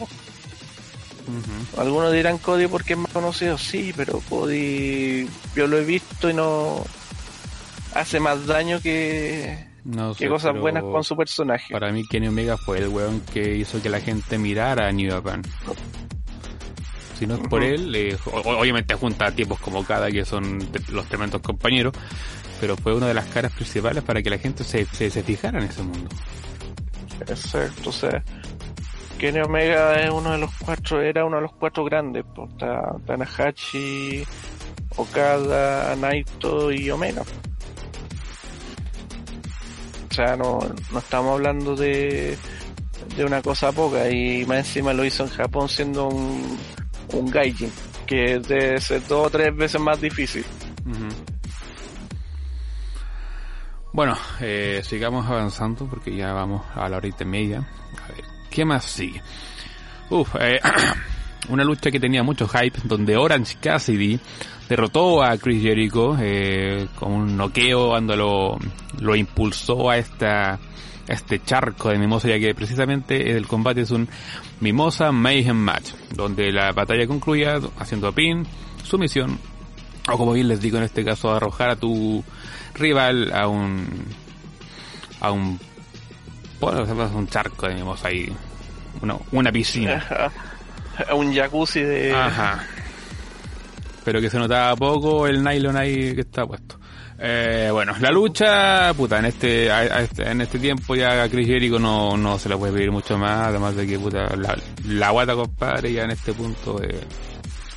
Algunos 1.78 2.12
dirán 2.12 2.38
Cody 2.38 2.68
porque 2.68 2.94
es 2.94 3.00
más 3.00 3.12
conocido, 3.12 3.58
sí, 3.58 3.94
pero 3.96 4.22
Cody 4.30 5.28
yo 5.56 5.68
lo 5.68 5.78
he 5.78 5.86
visto 5.86 6.30
y 6.30 6.34
no 6.34 6.84
hace 7.94 8.20
más 8.20 8.46
daño 8.46 8.82
que, 8.82 9.71
No 9.84 10.14
que 10.14 10.26
sé, 10.26 10.30
cosas 10.30 10.58
buenas 10.58 10.84
con 10.84 11.04
su 11.04 11.16
personaje. 11.16 11.74
Para 11.74 11.92
mí 11.92 12.06
Kenny 12.08 12.28
Omega 12.28 12.58
fue 12.58 12.80
el 12.80 12.90
weón 12.90 13.22
que 13.34 13.56
hizo 13.56 13.82
que 13.82 13.90
la 13.90 14.00
gente 14.00 14.38
mirara 14.38 14.88
a 14.88 14.92
New 14.92 15.12
Japan. 15.12 15.42
Si 17.18 17.28
no 17.28 17.36
es 17.36 17.48
por 17.48 17.64
él, 17.64 17.96
eh, 17.96 18.18
obviamente 18.26 18.96
junta 18.96 19.28
a 19.28 19.32
tipos 19.32 19.60
como 19.60 19.84
Kada, 19.84 20.10
que 20.10 20.26
son 20.26 20.60
los 20.92 21.06
tremendos 21.08 21.42
compañeros, 21.42 21.94
pero 22.60 22.76
fue 22.78 22.96
una 22.96 23.08
de 23.08 23.14
las 23.14 23.26
caras 23.28 23.52
principales 23.52 24.04
para 24.04 24.22
que 24.22 24.30
la 24.30 24.38
gente 24.38 24.64
se, 24.64 24.86
se, 24.86 25.10
se 25.10 25.24
fijara 25.24 25.60
en 25.60 25.66
ese 25.66 25.84
mundo. 25.84 26.10
Exacto, 27.22 27.90
o 27.90 27.94
sea, 27.94 28.24
Kenny 29.20 29.40
Omega 29.40 30.02
es 30.02 30.10
uno 30.10 30.32
de 30.32 30.40
los 30.40 30.50
cuatro, 30.66 31.00
era 31.00 31.24
uno 31.24 31.36
de 31.36 31.44
los 31.44 31.54
cuatro 31.54 31.84
grandes, 31.86 32.26
pues, 32.34 32.50
Tanahashi, 32.58 34.24
Okada, 34.96 35.96
Naito 35.96 36.72
y 36.72 36.90
Omega. 36.90 37.24
O 40.12 40.14
sea, 40.14 40.36
no, 40.36 40.60
no 40.92 41.00
estamos 41.00 41.32
hablando 41.32 41.74
de, 41.74 42.38
de 43.16 43.26
una 43.26 43.42
cosa 43.42 43.72
poca 43.72 44.10
y 44.10 44.46
más 44.46 44.58
encima 44.58 44.92
lo 44.92 45.06
hizo 45.06 45.24
en 45.24 45.30
Japón 45.30 45.70
siendo 45.70 46.10
un, 46.10 46.58
un 47.14 47.32
gaijin, 47.32 47.72
que 48.06 48.40
debe 48.40 48.82
ser 48.82 49.08
dos 49.08 49.28
o 49.28 49.30
tres 49.30 49.56
veces 49.56 49.80
más 49.80 50.02
difícil. 50.02 50.44
Bueno, 53.94 54.18
eh, 54.42 54.82
sigamos 54.84 55.26
avanzando 55.28 55.86
porque 55.86 56.14
ya 56.14 56.34
vamos 56.34 56.62
a 56.76 56.90
la 56.90 56.98
horita 56.98 57.24
y 57.24 57.28
media. 57.28 57.60
A 57.60 58.12
ver, 58.14 58.26
¿qué 58.50 58.66
más 58.66 58.84
sigue? 58.84 59.22
Uf, 60.10 60.36
eh, 60.42 60.60
una 61.48 61.64
lucha 61.64 61.90
que 61.90 62.02
tenía 62.02 62.22
mucho 62.22 62.50
hype 62.50 62.80
donde 62.84 63.16
Orange 63.16 63.58
Cassidy 63.62 64.20
derrotó 64.72 65.22
a 65.22 65.38
Chris 65.38 65.62
Jericho 65.62 66.16
eh, 66.18 66.88
con 66.96 67.12
un 67.12 67.36
noqueo 67.36 67.90
cuando 67.90 68.16
lo, 68.16 68.58
lo 69.02 69.18
impulsó 69.18 69.90
a 69.90 69.98
esta 69.98 70.54
a 70.54 70.60
este 71.14 71.44
charco 71.44 71.90
de 71.90 71.98
mimosa 71.98 72.30
ya 72.30 72.40
que 72.40 72.56
precisamente 72.56 73.32
el 73.36 73.48
combate 73.48 73.82
es 73.82 73.92
un 73.92 74.08
mimosa 74.62 75.12
mayhem 75.12 75.58
match 75.58 75.90
donde 76.16 76.54
la 76.54 76.72
batalla 76.72 77.06
concluía 77.06 77.60
haciendo 77.80 78.14
pin 78.14 78.48
sumisión 78.82 79.38
o 80.10 80.18
como 80.18 80.32
bien 80.32 80.48
les 80.48 80.62
digo 80.62 80.78
en 80.78 80.84
este 80.84 81.04
caso 81.04 81.34
arrojar 81.34 81.72
a 81.72 81.76
tu 81.76 82.24
rival 82.74 83.34
a 83.34 83.50
un 83.50 83.86
a 85.20 85.32
un 85.32 85.60
bueno, 86.62 87.10
un 87.14 87.28
charco 87.28 87.68
de 87.68 87.76
mimosa 87.76 88.08
ahí 88.08 88.32
una, 89.02 89.18
una 89.34 89.52
piscina 89.52 90.32
un 91.14 91.34
jacuzzi 91.36 91.82
de... 91.82 92.14
Ajá. 92.14 92.64
Pero 94.04 94.20
que 94.22 94.30
se 94.30 94.40
notaba 94.40 94.76
poco 94.76 95.28
el 95.28 95.44
nylon 95.44 95.78
ahí 95.78 96.16
que 96.16 96.22
está 96.22 96.46
puesto. 96.46 96.80
Eh, 97.24 97.70
bueno, 97.72 97.94
la 98.00 98.10
lucha, 98.10 98.92
puta, 98.96 99.20
en 99.20 99.26
este, 99.26 99.68
este- 100.02 100.32
en 100.32 100.42
este 100.42 100.58
tiempo 100.58 100.96
ya 100.96 101.22
a 101.22 101.30
Chris 101.30 101.46
Jericho 101.48 101.78
no, 101.78 102.18
no 102.18 102.40
se 102.40 102.50
le 102.50 102.58
puede 102.58 102.74
pedir 102.74 102.92
mucho 102.92 103.16
más, 103.18 103.48
además 103.50 103.76
de 103.76 103.86
que, 103.86 104.00
puta, 104.00 104.36
la, 104.36 104.58
la 104.88 105.10
guata, 105.12 105.36
compadre, 105.36 105.94
ya 105.94 106.06
en 106.06 106.12
este 106.12 106.34
punto, 106.34 106.82
eh, 106.82 107.00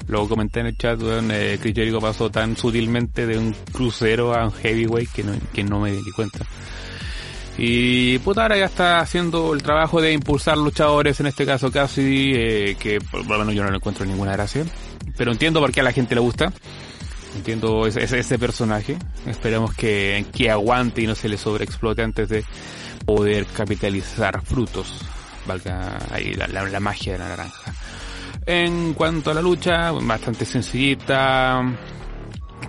lo 0.09 0.27
comenté 0.29 0.61
en 0.61 0.67
el 0.69 0.79
chat, 0.79 0.99
eh, 1.03 1.59
Chris 1.61 1.75
Jericho 1.75 2.01
pasó 2.01 2.31
tan 2.31 2.57
sutilmente 2.57 3.27
de 3.27 3.37
un 3.37 3.55
crucero 3.71 4.35
a 4.35 4.47
un 4.47 4.53
heavyweight 4.53 5.11
que 5.13 5.23
no, 5.25 5.33
que 5.53 5.63
no 5.63 5.79
me 5.79 5.93
di 5.93 6.11
cuenta. 6.17 6.39
Y 7.57 8.19
puta, 8.21 8.43
ahora 8.43 8.57
ya 8.57 8.65
está 8.65 8.99
haciendo 9.01 9.53
el 9.55 9.63
trabajo 9.63 10.01
de 10.01 10.13
impulsar 10.13 10.57
luchadores, 10.59 11.21
en 11.21 11.27
este 11.27 11.45
caso 11.47 11.71
Cassidy, 11.71 12.33
eh, 12.35 12.77
que 12.81 12.99
por 12.99 13.25
lo 13.27 13.39
menos 13.41 13.55
yo 13.55 13.63
no 13.63 13.71
le 13.71 13.77
encuentro 13.77 14.05
ninguna 14.07 14.33
gracia. 14.33 14.65
Pero 15.17 15.33
entiendo 15.33 15.61
por 15.61 15.73
qué 15.73 15.81
a 15.81 15.85
la 15.85 15.93
gente 15.93 16.15
le 16.15 16.21
gusta. 16.21 16.53
Entiendo 17.37 17.87
ese, 17.87 18.39
personaje. 18.39 18.97
Esperamos 19.27 19.75
que, 19.75 20.27
que 20.33 20.51
aguante 20.51 21.03
y 21.03 21.07
no 21.07 21.15
se 21.15 21.29
le 21.29 21.37
sobreexplote 21.37 22.03
antes 22.03 22.29
de 22.29 22.45
poder 23.05 23.47
capitalizar 23.47 24.41
frutos. 24.43 25.01
Valga 25.47 25.99
ahí 26.11 26.35
la 26.35 26.81
magia 26.81 27.13
de 27.13 27.19
la 27.19 27.29
naranja. 27.29 27.75
En 28.47 28.93
cuanto 28.93 29.31
a 29.31 29.35
la 29.35 29.41
lucha, 29.41 29.91
bastante 29.93 30.45
sencillita. 30.45 31.63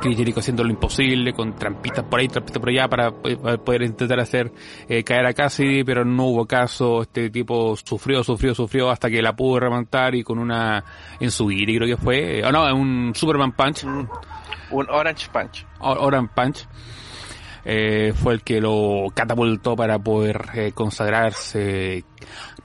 Jericho 0.01 0.39
haciendo 0.39 0.63
lo 0.63 0.69
imposible 0.69 1.33
con 1.33 1.55
trampitas 1.55 2.03
por 2.05 2.19
ahí, 2.19 2.27
trampitas 2.27 2.59
por 2.59 2.69
allá 2.69 2.87
para 2.87 3.11
poder 3.11 3.59
poder 3.59 3.81
intentar 3.83 4.19
hacer 4.19 4.51
eh, 4.87 5.03
caer 5.03 5.25
a 5.25 5.33
Cassidy, 5.33 5.83
pero 5.83 6.03
no 6.05 6.25
hubo 6.25 6.45
caso. 6.45 7.01
Este 7.03 7.29
tipo 7.29 7.75
sufrió, 7.77 8.23
sufrió, 8.23 8.53
sufrió 8.53 8.89
hasta 8.91 9.09
que 9.09 9.21
la 9.21 9.35
pudo 9.35 9.61
remontar 9.61 10.13
y 10.13 10.23
con 10.23 10.37
una 10.37 10.83
en 11.19 11.31
su 11.31 11.47
guiri 11.47 11.77
creo 11.77 11.87
que 11.97 12.03
fue, 12.03 12.43
o 12.43 12.51
no, 12.51 12.75
un 12.75 13.13
Superman 13.15 13.53
Punch, 13.53 13.83
Un, 13.85 14.07
un 14.71 14.89
Orange 14.89 15.27
Punch. 15.31 15.65
O- 15.79 15.91
Orange 16.05 16.31
Punch, 16.35 16.67
eh, 17.63 18.13
fue 18.15 18.33
el 18.33 18.41
que 18.43 18.61
lo 18.61 19.07
catapultó 19.13 19.75
para 19.75 19.97
poder 19.97 20.41
eh, 20.53 20.71
consagrarse 20.73 22.03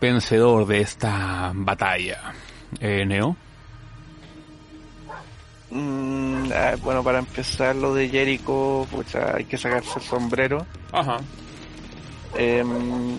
vencedor 0.01 0.67
de 0.67 0.81
esta 0.81 1.53
batalla. 1.55 2.33
Eh, 2.81 3.05
Neo. 3.07 3.37
Mm, 5.71 6.51
ah, 6.53 6.75
bueno, 6.83 7.03
para 7.03 7.21
empezar 7.21 7.77
lo 7.77 7.95
de 7.95 8.09
Jericho, 8.09 8.87
pucha, 8.91 9.37
hay 9.37 9.45
que 9.45 9.57
sacarse 9.57 9.99
el 9.99 10.05
sombrero. 10.05 10.67
Ajá. 10.93 11.19
Em, 12.35 13.19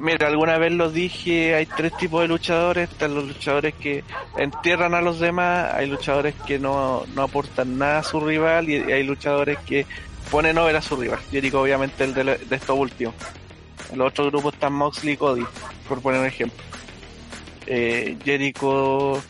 mira, 0.00 0.28
alguna 0.28 0.58
vez 0.58 0.72
lo 0.72 0.90
dije, 0.90 1.54
hay 1.54 1.66
tres 1.66 1.96
tipos 1.96 2.22
de 2.22 2.28
luchadores, 2.28 2.90
están 2.90 3.14
los 3.14 3.26
luchadores 3.26 3.74
que 3.74 4.04
entierran 4.36 4.94
a 4.94 5.00
los 5.00 5.20
demás, 5.20 5.72
hay 5.74 5.86
luchadores 5.86 6.34
que 6.46 6.58
no, 6.58 7.04
no 7.14 7.22
aportan 7.22 7.78
nada 7.78 7.98
a 7.98 8.02
su 8.02 8.20
rival 8.20 8.68
y 8.68 8.92
hay 8.92 9.02
luchadores 9.04 9.58
que 9.60 9.86
ponen 10.30 10.58
over 10.58 10.74
a 10.76 10.82
su 10.82 10.96
rival. 10.96 11.20
Jericho 11.30 11.60
obviamente 11.60 12.04
el 12.04 12.14
de, 12.14 12.24
de 12.24 12.56
estos 12.56 12.76
últimos. 12.76 13.14
En 13.92 13.98
los 13.98 14.08
otros 14.08 14.32
grupos 14.32 14.54
están 14.54 14.72
Moxley 14.72 15.14
y 15.14 15.16
Cody, 15.16 15.46
por 15.88 16.00
poner 16.02 16.20
un 16.20 16.26
ejemplo. 16.26 16.62
Eh, 17.66 18.16
Jericho 18.24 19.22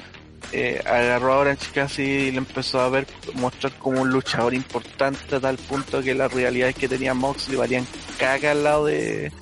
eh, 0.53 0.83
agarró 0.87 1.33
a 1.35 1.39
Orange 1.39 1.67
casi 1.75 2.03
y 2.03 2.31
le 2.33 2.39
empezó 2.39 2.81
a 2.81 2.89
ver 2.89 3.07
mostrar 3.35 3.73
como 3.79 4.03
un 4.03 4.11
luchador 4.11 4.55
importante 4.55 5.37
a 5.37 5.41
tal 5.41 5.57
punto 5.57 6.03
que 6.03 6.15
las 6.15 6.33
realidades 6.33 6.75
que 6.77 6.89
tenía 6.89 7.15
Moxley 7.15 7.57
valían 7.57 7.87
caca 8.19 8.53
al 8.53 8.65
lado 8.65 8.87
de, 8.87 9.33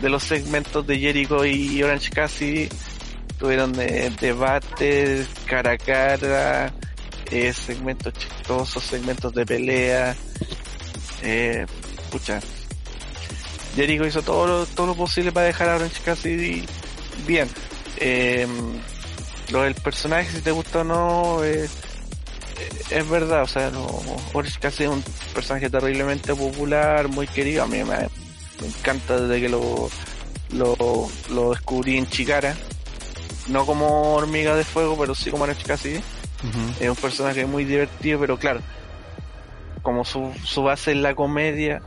de 0.00 0.08
los 0.08 0.22
segmentos 0.22 0.86
de 0.86 0.98
Jericho 0.98 1.44
y 1.44 1.82
Orange 1.82 2.10
Cassidy 2.10 2.68
tuvieron 3.38 3.72
de- 3.72 4.10
debates 4.20 5.28
cara 5.46 5.72
a 5.72 5.78
cara 5.78 6.72
eh, 7.30 7.52
segmentos 7.52 8.12
chistosos 8.14 8.82
segmentos 8.82 9.32
de 9.34 9.44
pelea 9.46 10.16
eh, 11.22 11.66
pucha. 12.10 12.40
Jericho 13.76 14.06
hizo 14.06 14.22
todo 14.22 14.46
lo, 14.46 14.66
todo 14.66 14.86
lo 14.88 14.94
posible 14.94 15.30
para 15.30 15.46
dejar 15.46 15.68
a 15.68 15.76
Orange 15.76 16.00
Cassidy 16.02 16.64
bien. 17.26 17.48
Eh, 17.98 18.46
lo 19.50 19.62
del 19.62 19.74
personaje, 19.74 20.30
si 20.30 20.42
te 20.42 20.50
gusta 20.50 20.80
o 20.80 20.84
no, 20.84 21.44
eh, 21.44 21.68
es 22.90 23.10
verdad, 23.10 23.42
o 23.42 23.46
sea, 23.46 23.70
no, 23.70 23.86
Cassidy 24.60 24.84
es 24.84 24.90
un 24.90 25.04
personaje 25.34 25.70
terriblemente 25.70 26.34
popular, 26.34 27.08
muy 27.08 27.26
querido, 27.26 27.64
a 27.64 27.66
mí 27.66 27.78
me, 27.78 27.84
me 27.84 28.66
encanta 28.66 29.20
desde 29.20 29.40
que 29.40 29.48
lo, 29.48 29.88
lo, 30.52 31.08
lo 31.30 31.50
descubrí 31.50 31.96
en 31.96 32.06
Chicara, 32.06 32.56
no 33.48 33.64
como 33.64 34.14
hormiga 34.14 34.54
de 34.54 34.64
fuego, 34.64 34.96
pero 34.98 35.14
sí 35.14 35.30
como 35.30 35.44
Orange 35.44 35.64
Cassidy, 35.64 36.00
es 36.80 36.88
un 36.88 36.96
personaje 36.96 37.46
muy 37.46 37.64
divertido, 37.64 38.20
pero 38.20 38.38
claro, 38.38 38.60
como 39.82 40.04
su, 40.04 40.32
su 40.44 40.62
base 40.62 40.92
es 40.92 40.98
la 40.98 41.14
comedia, 41.14 41.80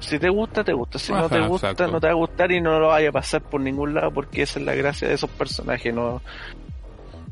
si 0.00 0.18
te 0.18 0.28
gusta, 0.28 0.64
te 0.64 0.72
gusta, 0.72 0.98
si 0.98 1.12
no 1.12 1.28
te 1.28 1.40
gusta, 1.40 1.70
exacto. 1.70 1.92
no 1.92 2.00
te 2.00 2.06
va 2.06 2.12
a 2.12 2.16
gustar 2.16 2.52
y 2.52 2.60
no 2.60 2.78
lo 2.78 2.88
vaya 2.88 3.08
a 3.08 3.12
pasar 3.12 3.42
por 3.42 3.60
ningún 3.60 3.94
lado 3.94 4.12
porque 4.12 4.42
esa 4.42 4.58
es 4.58 4.64
la 4.64 4.74
gracia 4.74 5.08
de 5.08 5.14
esos 5.14 5.30
personajes, 5.30 5.92
no, 5.92 6.22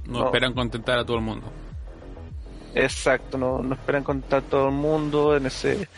No, 0.07 0.21
No. 0.21 0.27
esperan 0.27 0.53
contentar 0.55 0.99
a 0.99 1.05
todo 1.05 1.17
el 1.17 1.23
mundo. 1.23 1.47
Exacto, 2.75 3.39
no, 3.39 3.59
no 3.63 3.75
esperan 3.75 4.03
contar 4.05 4.43
todo 4.43 4.69
el 4.69 4.75
mundo. 4.75 5.37
En 5.37 5.47
ese, 5.47 5.89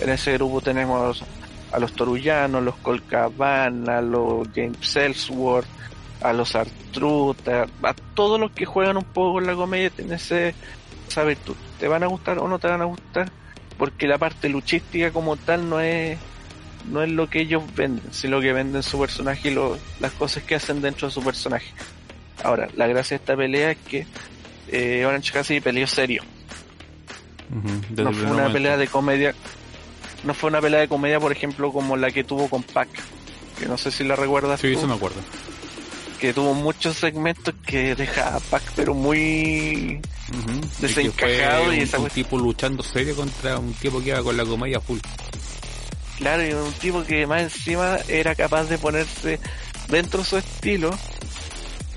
en 0.00 0.08
ese 0.08 0.34
grupo 0.34 0.60
tenemos 0.60 1.24
a 1.72 1.78
los 1.78 1.92
Torullanos, 1.92 2.62
los 2.62 2.76
Colcabana, 2.76 3.98
a 3.98 4.02
los 4.02 4.46
James 4.54 4.96
Ellsworth, 4.96 5.66
a 6.22 6.32
los 6.32 6.54
Artruta, 6.54 7.66
a 7.82 7.94
todos 8.14 8.38
los 8.40 8.52
que 8.52 8.64
juegan 8.66 8.96
un 8.96 9.04
poco 9.04 9.34
con 9.34 9.46
la 9.46 9.54
comedia 9.54 9.90
tienen 9.90 10.14
ese, 10.14 10.54
esa 11.08 11.24
virtud. 11.24 11.56
¿Te 11.80 11.88
van 11.88 12.02
a 12.04 12.06
gustar 12.06 12.38
o 12.38 12.46
no 12.48 12.58
te 12.58 12.68
van 12.68 12.82
a 12.82 12.86
gustar? 12.86 13.30
Porque 13.76 14.06
la 14.06 14.18
parte 14.18 14.48
luchística 14.48 15.10
como 15.12 15.36
tal 15.36 15.68
no 15.68 15.80
es 15.80 16.18
no 16.88 17.02
es 17.02 17.10
lo 17.10 17.28
que 17.28 17.40
ellos 17.40 17.62
venden, 17.74 18.12
sino 18.12 18.36
lo 18.36 18.40
que 18.42 18.52
venden 18.52 18.82
su 18.82 18.98
personaje 18.98 19.50
y 19.50 19.54
lo- 19.54 19.76
las 20.00 20.12
cosas 20.12 20.42
que 20.44 20.54
hacen 20.54 20.80
dentro 20.80 21.08
de 21.08 21.12
su 21.12 21.22
personaje. 21.22 21.66
Ahora, 22.44 22.68
la 22.76 22.86
gracia 22.86 23.16
de 23.18 23.22
esta 23.22 23.36
pelea 23.36 23.72
es 23.72 23.78
que 23.78 24.06
eh, 24.68 25.04
Orange 25.06 25.32
Cassidy 25.32 25.60
peleó 25.60 25.86
serio. 25.86 26.22
No 27.96 28.12
fue 28.12 28.22
una 28.24 28.32
momento. 28.32 28.52
pelea 28.52 28.76
de 28.76 28.86
comedia. 28.88 29.34
No 30.24 30.34
fue 30.34 30.50
una 30.50 30.60
pelea 30.60 30.80
de 30.80 30.88
comedia, 30.88 31.18
por 31.20 31.32
ejemplo, 31.32 31.72
como 31.72 31.96
la 31.96 32.10
que 32.10 32.24
tuvo 32.24 32.48
con 32.48 32.62
Pac. 32.62 32.88
Que 33.58 33.66
no 33.66 33.78
sé 33.78 33.90
si 33.90 34.04
la 34.04 34.14
recuerdas 34.16 34.60
Sí, 34.60 34.72
tú, 34.72 34.78
eso 34.78 34.86
me 34.88 34.94
acuerdo. 34.94 35.16
que 36.20 36.32
tuvo 36.32 36.54
muchos 36.54 36.96
segmentos 36.96 37.54
que 37.66 37.94
deja 37.94 38.36
a 38.36 38.40
Pac 38.40 38.62
pero 38.76 38.94
muy. 38.94 40.00
Desencajado 40.80 41.72
y 41.72 41.78
un, 41.78 41.82
esa 41.82 41.98
un 41.98 42.08
tipo 42.10 42.38
luchando 42.38 42.82
serio 42.82 43.16
contra 43.16 43.58
un 43.58 43.72
tipo 43.74 44.00
que 44.00 44.10
iba 44.10 44.22
con 44.22 44.36
la 44.36 44.44
comedia 44.44 44.78
full. 44.80 44.98
claro 46.18 46.46
y 46.46 46.52
un 46.52 46.72
tipo 46.74 47.02
que 47.02 47.26
más 47.26 47.42
encima 47.42 47.96
era 48.08 48.34
capaz 48.34 48.64
de 48.64 48.76
ponerse 48.78 49.40
dentro 49.88 50.20
de 50.20 50.26
su 50.26 50.36
estilo 50.36 50.90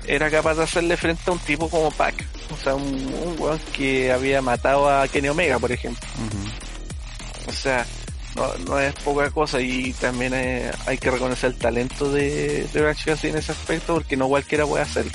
era 0.06 0.30
capaz 0.30 0.54
de 0.54 0.64
hacerle 0.64 0.96
frente 0.96 1.22
a 1.26 1.32
un 1.32 1.38
tipo 1.38 1.68
como 1.68 1.90
Pac. 1.90 2.14
O 2.50 2.56
sea 2.56 2.74
un, 2.74 2.82
un 2.82 3.36
weón 3.38 3.58
que 3.72 4.12
había 4.12 4.42
matado 4.42 4.88
a 4.88 5.06
Kenny 5.08 5.28
Omega 5.28 5.58
por 5.58 5.72
ejemplo. 5.72 6.06
O 7.46 7.52
sea 7.52 7.86
no, 8.36 8.54
no 8.66 8.78
es 8.78 8.94
poca 8.94 9.30
cosa 9.30 9.60
y 9.60 9.92
también 9.92 10.32
eh, 10.34 10.70
hay 10.86 10.98
que 10.98 11.10
reconocer 11.10 11.52
el 11.52 11.58
talento 11.58 12.10
de, 12.10 12.66
de 12.72 12.80
Orange 12.80 13.04
Cassidy 13.04 13.32
en 13.32 13.38
ese 13.38 13.52
aspecto 13.52 13.94
porque 13.94 14.16
no 14.16 14.28
cualquiera 14.28 14.66
puede 14.66 14.84
hacerlo 14.84 15.12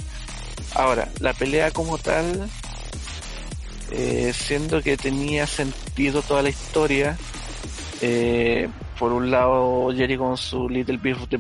ahora 0.76 1.10
la 1.20 1.34
pelea 1.34 1.72
como 1.72 1.98
tal 1.98 2.48
eh, 3.92 4.32
siendo 4.36 4.82
que 4.82 4.98
tenía 4.98 5.48
sentido 5.48 6.22
toda 6.22 6.44
la 6.44 6.50
historia 6.50 7.18
eh, 8.02 8.70
por 9.00 9.12
un 9.14 9.32
lado 9.32 9.92
Jerry 9.96 10.18
con 10.18 10.38
su 10.38 10.70
Little 10.70 10.98
Beef 10.98 11.22
of 11.22 11.30
the 11.30 11.38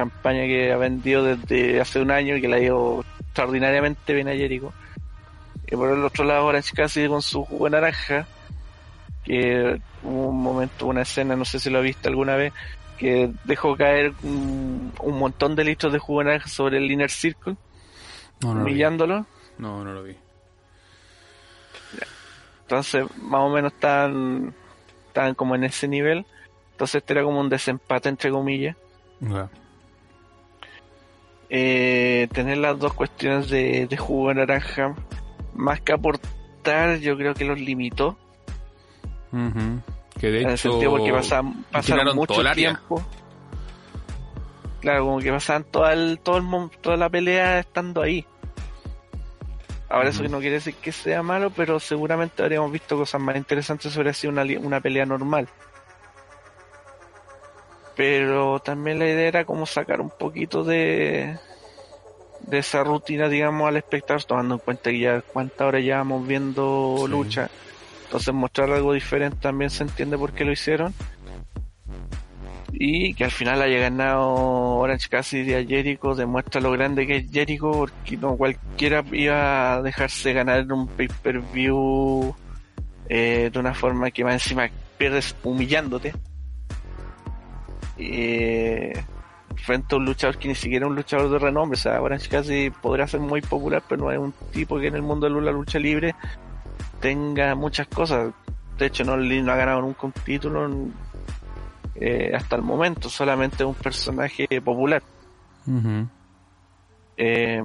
La 0.00 0.06
champaña 0.06 0.46
que 0.46 0.72
ha 0.72 0.76
vendido 0.78 1.24
desde 1.24 1.80
hace 1.80 2.00
un 2.00 2.10
año 2.10 2.36
y 2.36 2.40
que 2.40 2.48
le 2.48 2.56
ha 2.56 2.60
ido 2.60 3.04
extraordinariamente 3.20 4.14
bien 4.14 4.28
a 4.28 4.32
Jericho 4.32 4.72
y 5.70 5.76
por 5.76 5.90
el 5.90 6.04
otro 6.04 6.24
lado 6.24 6.46
Orange 6.46 6.74
Cassidy 6.74 7.08
con 7.08 7.22
su 7.22 7.44
jugo 7.44 7.66
de 7.66 7.70
naranja 7.70 8.26
que 9.24 9.80
hubo 10.02 10.28
un 10.28 10.42
momento, 10.42 10.86
una 10.86 11.02
escena, 11.02 11.36
no 11.36 11.44
sé 11.44 11.60
si 11.60 11.70
lo 11.70 11.82
viste 11.82 12.08
alguna 12.08 12.34
vez, 12.34 12.52
que 12.98 13.30
dejó 13.44 13.76
caer 13.76 14.12
un, 14.22 14.92
un 15.00 15.18
montón 15.18 15.54
de 15.54 15.64
litros 15.64 15.92
de 15.92 15.98
jugo 15.98 16.20
de 16.20 16.24
naranja 16.26 16.48
sobre 16.48 16.78
el 16.78 16.90
Inner 16.90 17.10
Circle, 17.10 17.56
No, 18.42 18.54
no 18.54 18.62
humillándolo. 18.62 19.26
No, 19.58 19.84
no 19.84 19.92
lo 19.92 20.02
vi. 20.02 20.16
Entonces, 22.62 23.04
más 23.20 23.40
o 23.40 23.50
menos 23.50 23.72
estaban, 23.72 24.54
estaban 25.08 25.34
como 25.34 25.54
en 25.54 25.64
ese 25.64 25.86
nivel. 25.86 26.24
Entonces, 26.72 26.96
este 26.96 27.12
era 27.12 27.22
como 27.22 27.40
un 27.40 27.48
desempate, 27.48 28.08
entre 28.08 28.30
comillas. 28.30 28.76
Eh, 31.50 32.28
tener 32.32 32.58
las 32.58 32.78
dos 32.78 32.92
cuestiones 32.94 33.50
de, 33.50 33.86
de 33.88 33.96
jugo 33.96 34.28
de 34.28 34.36
naranja, 34.36 34.94
más 35.54 35.80
que 35.80 35.92
aportar, 35.92 36.98
yo 36.98 37.16
creo 37.16 37.34
que 37.34 37.44
los 37.44 37.58
limitó. 37.58 38.16
Que 40.20 40.30
de 40.30 40.42
en 40.42 40.48
el 40.48 40.54
hecho 40.54 40.70
sentido 40.70 40.90
porque 40.92 41.12
pasaban, 41.12 41.64
pasaron 41.72 42.14
mucho 42.16 42.40
el 42.40 42.52
tiempo. 42.54 43.02
Claro, 44.80 45.04
como 45.04 45.18
que 45.18 45.30
pasaban 45.30 45.64
toda, 45.64 45.92
el, 45.92 46.18
todo 46.22 46.38
el, 46.38 46.70
toda 46.80 46.96
la 46.96 47.10
pelea 47.10 47.58
estando 47.60 48.00
ahí. 48.02 48.24
Ahora 49.88 50.08
eso 50.10 50.20
Ujú. 50.20 50.28
que 50.28 50.32
no 50.32 50.38
quiere 50.38 50.54
decir 50.54 50.74
que 50.76 50.92
sea 50.92 51.22
malo, 51.22 51.50
pero 51.50 51.80
seguramente 51.80 52.42
habríamos 52.42 52.70
visto 52.70 52.96
cosas 52.96 53.20
más 53.20 53.34
interesantes 53.36 53.92
sobre 53.92 54.14
si 54.14 54.28
una, 54.28 54.44
li- 54.44 54.56
una 54.56 54.80
pelea 54.80 55.04
normal. 55.04 55.48
Pero 58.00 58.60
también 58.60 58.98
la 58.98 59.04
idea 59.04 59.28
era 59.28 59.44
como 59.44 59.66
sacar 59.66 60.00
un 60.00 60.08
poquito 60.08 60.64
de 60.64 61.36
de 62.46 62.58
esa 62.58 62.82
rutina, 62.82 63.28
digamos, 63.28 63.68
al 63.68 63.76
espectador, 63.76 64.24
tomando 64.24 64.54
en 64.54 64.60
cuenta 64.60 64.90
que 64.90 65.00
ya 65.00 65.20
cuántas 65.20 65.60
horas 65.60 65.82
llevamos 65.82 66.26
viendo 66.26 66.94
Sí. 67.04 67.10
lucha. 67.10 67.50
Entonces 68.04 68.32
mostrar 68.32 68.70
algo 68.70 68.94
diferente 68.94 69.36
también 69.42 69.68
se 69.68 69.82
entiende 69.82 70.16
por 70.16 70.32
qué 70.32 70.46
lo 70.46 70.52
hicieron. 70.52 70.94
Y 72.72 73.12
que 73.12 73.24
al 73.24 73.30
final 73.30 73.60
haya 73.60 73.78
ganado 73.80 74.30
Orange 74.78 75.10
Cassidy 75.10 75.52
a 75.52 75.62
Jericho 75.62 76.14
demuestra 76.14 76.62
lo 76.62 76.70
grande 76.70 77.06
que 77.06 77.16
es 77.16 77.30
Jericho 77.30 77.70
porque 77.70 78.16
no 78.16 78.34
cualquiera 78.34 79.04
iba 79.12 79.74
a 79.74 79.82
dejarse 79.82 80.32
ganar 80.32 80.60
en 80.60 80.72
un 80.72 80.86
pay-per-view 80.88 82.34
eh, 83.10 83.50
de 83.52 83.58
una 83.58 83.74
forma 83.74 84.10
que 84.10 84.24
más 84.24 84.32
encima 84.42 84.70
pierdes 84.96 85.36
humillándote. 85.44 86.14
Eh, 88.02 88.94
frente 89.56 89.94
a 89.94 89.98
un 89.98 90.06
luchador 90.06 90.38
que 90.38 90.48
ni 90.48 90.54
siquiera 90.54 90.86
es 90.86 90.90
un 90.90 90.96
luchador 90.96 91.30
de 91.30 91.38
renombre, 91.38 91.76
o 91.76 91.80
sea, 91.80 92.00
Orange 92.00 92.28
Cassidy 92.28 92.70
podrá 92.70 93.06
ser 93.06 93.20
muy 93.20 93.42
popular, 93.42 93.82
pero 93.86 94.04
no 94.04 94.10
es 94.10 94.18
un 94.18 94.32
tipo 94.52 94.78
que 94.78 94.86
en 94.86 94.94
el 94.94 95.02
mundo 95.02 95.28
de 95.28 95.40
la 95.40 95.52
lucha 95.52 95.78
libre 95.78 96.14
tenga 97.00 97.54
muchas 97.54 97.86
cosas. 97.88 98.32
De 98.78 98.86
hecho, 98.86 99.04
no, 99.04 99.16
no 99.16 99.52
ha 99.52 99.56
ganado 99.56 99.82
nunca 99.82 100.06
un 100.06 100.12
título 100.12 100.70
eh, 101.94 102.32
hasta 102.34 102.56
el 102.56 102.62
momento, 102.62 103.10
solamente 103.10 103.62
un 103.64 103.74
personaje 103.74 104.46
popular. 104.62 105.02
Ujú. 105.66 106.06
Eh, 107.18 107.62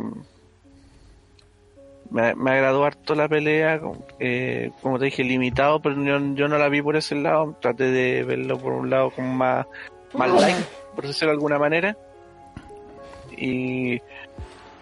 me, 2.11 2.35
me 2.35 2.51
agradó 2.51 2.83
harto 2.83 3.15
la 3.15 3.29
pelea, 3.29 3.79
eh, 4.19 4.71
como 4.81 4.99
te 4.99 5.05
dije, 5.05 5.23
limitado, 5.23 5.81
pero 5.81 5.95
yo, 6.03 6.19
yo 6.35 6.47
no 6.49 6.57
la 6.57 6.67
vi 6.67 6.81
por 6.81 6.97
ese 6.97 7.15
lado, 7.15 7.57
traté 7.61 7.91
de 7.91 8.23
verlo 8.23 8.57
por 8.57 8.73
un 8.73 8.89
lado 8.89 9.11
como 9.11 9.33
más, 9.33 9.65
más 10.17 10.41
light, 10.41 10.65
por 10.95 11.07
decirlo 11.07 11.31
de 11.31 11.35
alguna 11.35 11.57
manera. 11.59 11.97
Y 13.37 13.99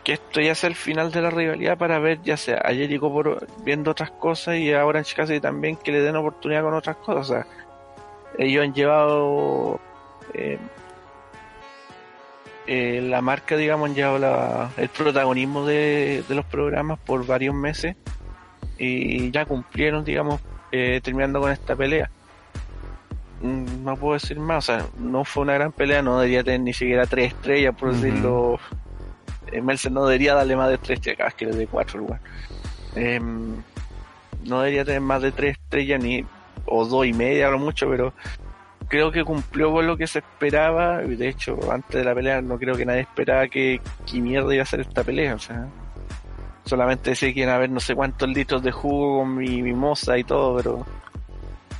que 0.04 0.14
esto 0.14 0.42
ya 0.42 0.54
sea 0.54 0.68
el 0.70 0.76
final 0.76 1.12
de 1.12 1.22
la 1.22 1.30
rivalidad 1.30 1.78
para 1.78 1.98
ver 2.00 2.22
ya 2.24 2.36
sea 2.36 2.58
a 2.58 2.74
Jericho 2.74 3.10
por, 3.12 3.48
viendo 3.64 3.92
otras 3.92 4.12
cosas 4.12 4.58
y 4.58 4.74
a 4.74 4.86
Orange 4.86 5.16
Cassidy 5.16 5.40
también 5.40 5.78
que 5.78 5.92
le 5.94 6.02
den 6.02 6.16
oportunidad 6.18 6.62
con 6.64 6.74
otras 6.74 6.98
cosas. 6.98 7.30
O 7.30 7.34
sea, 7.34 7.48
ellos 8.38 8.64
han 8.66 8.74
llevado 8.74 9.80
eh, 10.34 10.60
eh, 12.68 13.02
la 13.02 13.22
marca, 13.22 13.56
digamos, 13.56 13.90
han 13.90 13.96
llevado 13.96 14.20
la- 14.20 14.70
el 14.78 14.90
protagonismo 14.90 15.66
de, 15.66 16.24
de 16.28 16.36
los 16.36 16.46
programas 16.46 17.00
por 17.00 17.26
varios 17.26 17.56
meses 17.56 17.96
y 18.78 19.32
ya 19.32 19.46
cumplieron, 19.46 20.04
digamos, 20.04 20.42
eh, 20.72 21.00
terminando 21.04 21.40
con 21.40 21.52
esta 21.52 21.76
pelea. 21.76 22.10
No 23.44 23.98
puedo 23.98 24.14
decir 24.14 24.40
más, 24.40 24.70
o 24.70 24.74
sea, 24.74 24.86
no 24.98 25.26
fue 25.26 25.44
una 25.44 25.54
gran 25.56 25.74
pelea, 25.74 26.02
no 26.02 26.18
debería 26.18 26.44
tener 26.44 26.62
ni 26.62 26.74
siquiera 26.74 27.06
tres 27.06 27.34
estrellas, 27.34 27.76
por 27.78 27.90
Ujú. 27.90 27.98
decirlo. 28.02 28.60
Eh, 29.52 29.62
Meltzer 29.62 29.92
no 29.92 30.06
debería 30.06 30.34
darle 30.34 30.56
más 30.56 30.70
de 30.70 30.78
tres 30.78 31.00
estrellas, 31.00 31.18
cada 31.18 31.28
vez 31.28 31.36
que 31.36 31.46
le 31.48 31.56
dé 31.56 31.68
cuatro 31.68 32.00
lugar. 32.00 32.22
Em, 32.96 33.56
no 34.46 34.60
debería 34.62 34.86
tener 34.86 35.02
más 35.02 35.22
de 35.22 35.32
tres 35.34 35.58
estrellas 35.58 36.02
ni 36.02 36.24
o 36.66 36.86
dos 36.86 37.06
y 37.06 37.12
media 37.14 37.48
a 37.48 37.52
lo 37.52 37.60
mucho, 37.60 37.90
pero 37.90 38.14
creo 38.88 39.12
que 39.12 39.24
cumplió 39.26 39.72
con 39.72 39.88
lo 39.88 39.98
que 39.98 40.08
se 40.08 40.20
esperaba. 40.20 41.04
y 41.04 41.16
De 41.16 41.28
hecho, 41.28 41.58
antes 41.70 41.98
de 42.00 42.04
la 42.06 42.16
pelea 42.16 42.42
no 42.42 42.58
creo 42.58 42.76
que 42.76 42.86
nadie 42.86 43.02
esperaba 43.02 43.48
que, 43.48 43.82
que 44.06 44.22
mierda 44.22 44.54
iba 44.54 44.64
a 44.64 44.68
ser 44.68 44.80
esta 44.80 45.04
pelea. 45.04 45.36
O 45.36 45.40
sea, 45.40 45.68
solamente 46.66 47.10
decía 47.10 47.34
que 47.34 47.42
iban 47.42 47.52
a 47.52 47.56
haber 47.58 47.70
no 47.70 47.82
sé 47.82 47.94
cuántos 47.94 48.30
litros 48.30 48.64
de 48.64 48.72
jugo 48.72 49.20
con 49.20 49.36
mi 49.36 49.62
mimosa 49.62 50.18
y 50.18 50.24
todo, 50.24 50.56
pero 50.56 50.86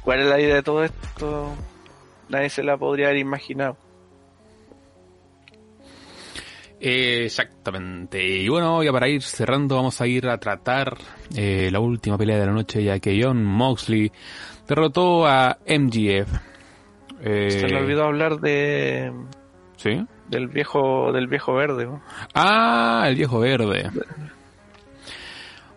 ¿cuál 0.04 0.20
es 0.22 0.26
la 0.28 0.40
idea 0.40 0.56
de 0.56 0.64
todo 0.64 0.84
esto? 0.84 1.54
Nadie 2.30 2.50
se 2.50 2.64
la 2.64 2.78
podría 2.78 3.08
haber 3.08 3.20
imaginado. 3.20 3.78
Exactamente. 6.80 8.22
Y 8.22 8.50
bueno, 8.50 8.84
ya 8.84 8.92
para 8.92 9.08
ir 9.08 9.22
cerrando, 9.22 9.76
vamos 9.78 10.02
a 10.02 10.08
ir 10.08 10.28
a 10.28 10.38
tratar 10.38 10.98
eh, 11.36 11.70
la 11.72 11.80
última 11.80 12.18
pelea 12.18 12.38
de 12.38 12.46
la 12.46 12.52
noche, 12.52 12.84
ya 12.84 13.00
que 13.00 13.22
John 13.24 13.44
Moxley 13.44 14.12
derrotó 14.68 15.26
a 15.26 15.58
MGF. 15.66 16.28
Eh, 17.22 17.52
Se 17.52 17.68
me 17.68 17.78
olvidó 17.80 18.04
hablar 18.04 18.42
de 18.42 19.14
¿Sí? 19.78 20.06
del 20.28 20.50
viejo 20.50 21.14
del 21.14 21.28
viejo 21.28 21.54
verde. 21.54 21.86
¿no? 21.86 22.02
Ah, 22.34 23.06
el 23.08 23.16
viejo 23.16 23.40
verde. 23.40 23.90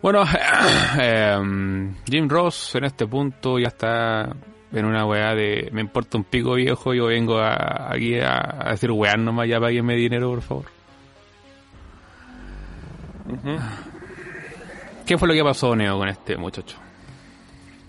Bueno, 0.07 0.23
em, 1.01 1.93
Jim 2.05 2.29
Ross 2.29 2.75
en 2.75 2.85
este 2.85 3.05
punto 3.05 3.59
ya 3.59 3.67
está 3.67 4.33
en 4.71 4.85
una 4.85 5.05
weá 5.05 5.35
de 5.35 5.67
me 5.73 5.81
importa 5.81 6.17
un 6.17 6.23
pico 6.23 6.53
viejo, 6.53 6.93
yo 6.93 7.07
vengo 7.07 7.39
a, 7.39 7.91
aquí 7.91 8.17
a, 8.17 8.67
a 8.67 8.71
decir 8.71 8.89
weá 8.89 9.17
nomás, 9.17 9.49
ya 9.49 9.59
paguenme 9.59 9.95
dinero, 9.95 10.29
por 10.29 10.41
favor. 10.41 10.65
¿Qué 15.05 15.17
fue 15.17 15.27
lo 15.27 15.33
que 15.33 15.43
pasó, 15.43 15.75
Neo, 15.75 15.97
con 15.97 16.07
este 16.07 16.37
muchacho? 16.37 16.77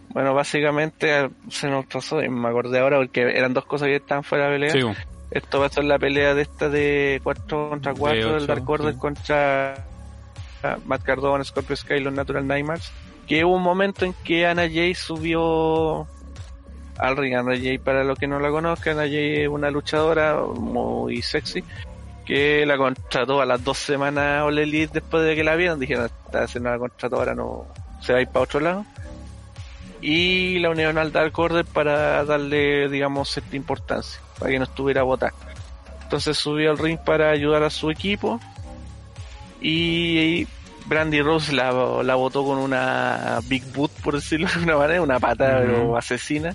Bueno, 0.08 0.34
básicamente 0.34 1.26
eh, 1.26 1.30
se 1.48 1.70
nos 1.70 1.86
pasó, 1.86 2.20
y 2.20 2.28
me 2.28 2.48
acordé 2.48 2.80
ahora 2.80 2.96
porque 2.96 3.20
eran 3.20 3.54
dos 3.54 3.64
cosas 3.64 3.86
que 3.86 3.94
estaban 3.94 4.24
fuera 4.24 4.46
de 4.46 4.54
pelea. 4.54 4.70
Sí, 4.72 4.80
Esto 5.30 5.60
va 5.60 5.66
a 5.66 5.68
ser 5.68 5.84
la 5.84 6.00
pelea 6.00 6.34
de 6.34 6.42
esta 6.42 6.68
de 6.68 7.20
4 7.22 7.68
contra 7.70 7.94
4 7.94 8.18
ocho, 8.18 8.34
del 8.34 8.46
Dark 8.48 8.68
Order 8.68 8.94
sí. 8.94 8.98
contra 8.98 9.84
Matt 10.84 11.02
Cardona, 11.02 11.44
Scorpio 11.44 11.76
Sky 11.76 12.00
los 12.00 12.12
Natural 12.12 12.46
Nightmares. 12.46 12.90
Que 13.26 13.44
hubo 13.44 13.56
un 13.56 13.62
momento 13.62 14.04
en 14.04 14.14
que 14.24 14.46
Ana 14.46 14.68
Jay 14.68 14.94
subió 14.94 16.06
al 16.96 17.16
ring. 17.16 17.34
Ana 17.34 17.56
Jay, 17.56 17.78
para 17.78 18.04
los 18.04 18.18
que 18.18 18.26
no 18.26 18.40
la 18.40 18.50
conozcan, 18.50 18.98
Ana 18.98 19.08
Jay 19.08 19.42
es 19.42 19.48
una 19.48 19.70
luchadora 19.70 20.36
muy 20.36 21.22
sexy 21.22 21.62
que 22.28 22.66
la 22.66 22.76
contrató 22.76 23.40
a 23.40 23.46
las 23.46 23.64
dos 23.64 23.78
semanas 23.78 24.42
All 24.42 24.58
Elite 24.58 25.00
después 25.00 25.24
de 25.24 25.34
que 25.34 25.42
la 25.42 25.56
vieron. 25.56 25.80
Dijeron, 25.80 26.10
esta 26.26 26.46
se 26.46 26.60
no 26.60 26.70
la 26.70 26.78
contrató, 26.78 27.16
ahora 27.16 27.34
no 27.34 27.66
se 28.02 28.12
va 28.12 28.18
a 28.18 28.22
ir 28.22 28.28
para 28.28 28.42
otro 28.42 28.60
lado. 28.60 28.84
y 30.00 30.58
la 30.58 30.70
Unión 30.70 30.98
al 30.98 31.10
Dark 31.10 31.36
Order 31.38 31.64
para 31.64 32.24
darle, 32.24 32.88
digamos, 32.88 33.30
cierta 33.30 33.56
importancia, 33.56 34.20
para 34.38 34.50
que 34.50 34.58
no 34.58 34.64
estuviera 34.64 35.02
votar. 35.02 35.32
Entonces 36.02 36.36
subió 36.38 36.70
al 36.70 36.78
ring 36.78 36.98
para 36.98 37.30
ayudar 37.30 37.62
a 37.62 37.70
su 37.70 37.90
equipo 37.90 38.40
y 39.60 40.46
Brandy 40.86 41.20
Rose 41.20 41.52
la, 41.52 42.02
la 42.02 42.14
botó 42.14 42.44
con 42.44 42.58
una 42.58 43.40
Big 43.44 43.64
Boot, 43.72 43.90
por 44.02 44.14
decirlo 44.14 44.48
de 44.54 44.62
una 44.62 44.76
manera, 44.76 45.02
una 45.02 45.20
pata 45.20 45.62
asesina. 45.96 46.54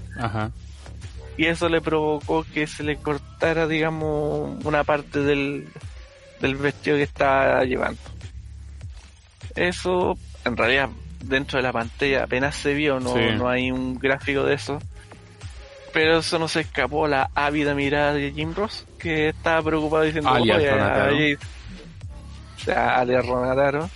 Y 1.38 1.46
eso 1.46 1.68
le 1.70 1.82
provocó 1.82 2.46
que 2.54 2.68
se 2.68 2.84
le 2.84 2.98
cortara, 2.98 3.68
digamos, 3.68 4.64
una 4.66 4.84
parte 4.84 5.20
del, 5.20 5.68
del 6.40 6.56
vestido 6.56 6.98
que 6.98 7.04
estaba 7.04 7.64
llevando. 7.64 8.00
Eso, 9.56 10.18
en 10.46 10.58
realidad, 10.58 10.90
dentro 11.24 11.58
de 11.58 11.64
la 11.64 11.72
pantalla 11.72 12.24
apenas 12.24 12.56
se 12.56 12.74
vio, 12.74 13.00
no, 13.00 13.16
no 13.34 13.50
hay 13.50 13.72
un 13.72 13.98
gráfico 13.98 14.44
de 14.44 14.56
eso. 14.56 14.80
Pero 15.92 16.20
eso 16.20 16.40
no 16.40 16.48
se 16.48 16.62
escapó 16.62 17.08
la 17.08 17.30
ávida 17.36 17.76
mirada 17.76 18.14
de 18.14 18.32
Jim 18.32 18.54
Ross, 18.56 18.86
que 18.98 19.30
estaba 19.30 19.62
preocupado 19.62 20.04
diciendo, 20.04 20.30
alias 20.30 21.40
Ronataro. 22.66 23.90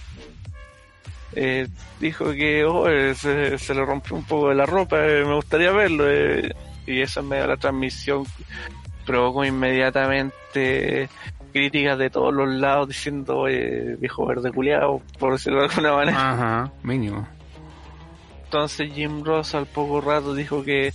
Eh, 1.33 1.67
dijo 1.99 2.31
que 2.31 2.65
oh, 2.65 2.89
eh, 2.89 3.13
se, 3.13 3.73
le 3.73 3.85
rompió 3.85 4.15
un 4.15 4.23
poco 4.23 4.49
de 4.49 4.55
la 4.55 4.65
ropa, 4.65 5.05
eh, 5.05 5.23
me 5.23 5.35
gustaría 5.35 5.71
verlo. 5.71 6.05
y 6.87 7.01
eso 7.01 7.19
en 7.19 7.27
medio 7.27 7.43
de 7.43 7.49
la 7.49 7.57
transmisión 7.57 8.23
provocó 9.05 9.45
inmediatamente 9.45 11.09
críticas 11.53 11.97
de 11.99 12.09
todos 12.09 12.33
los 12.33 12.49
lados 12.49 12.87
diciendo 12.87 13.43
viejo 13.43 14.25
verde 14.25 14.51
culiado, 14.51 15.01
por 15.19 15.33
decirlo 15.33 15.59
de 15.59 15.67
alguna 15.67 15.93
manera. 15.93 16.31
Ajá, 16.31 16.71
mínimo. 16.81 17.27
Entonces 18.45 18.91
Jim 18.93 19.23
Ross 19.23 19.53
al 19.53 19.65
poco 19.65 20.01
rato 20.01 20.33
dijo 20.33 20.63
que 20.63 20.93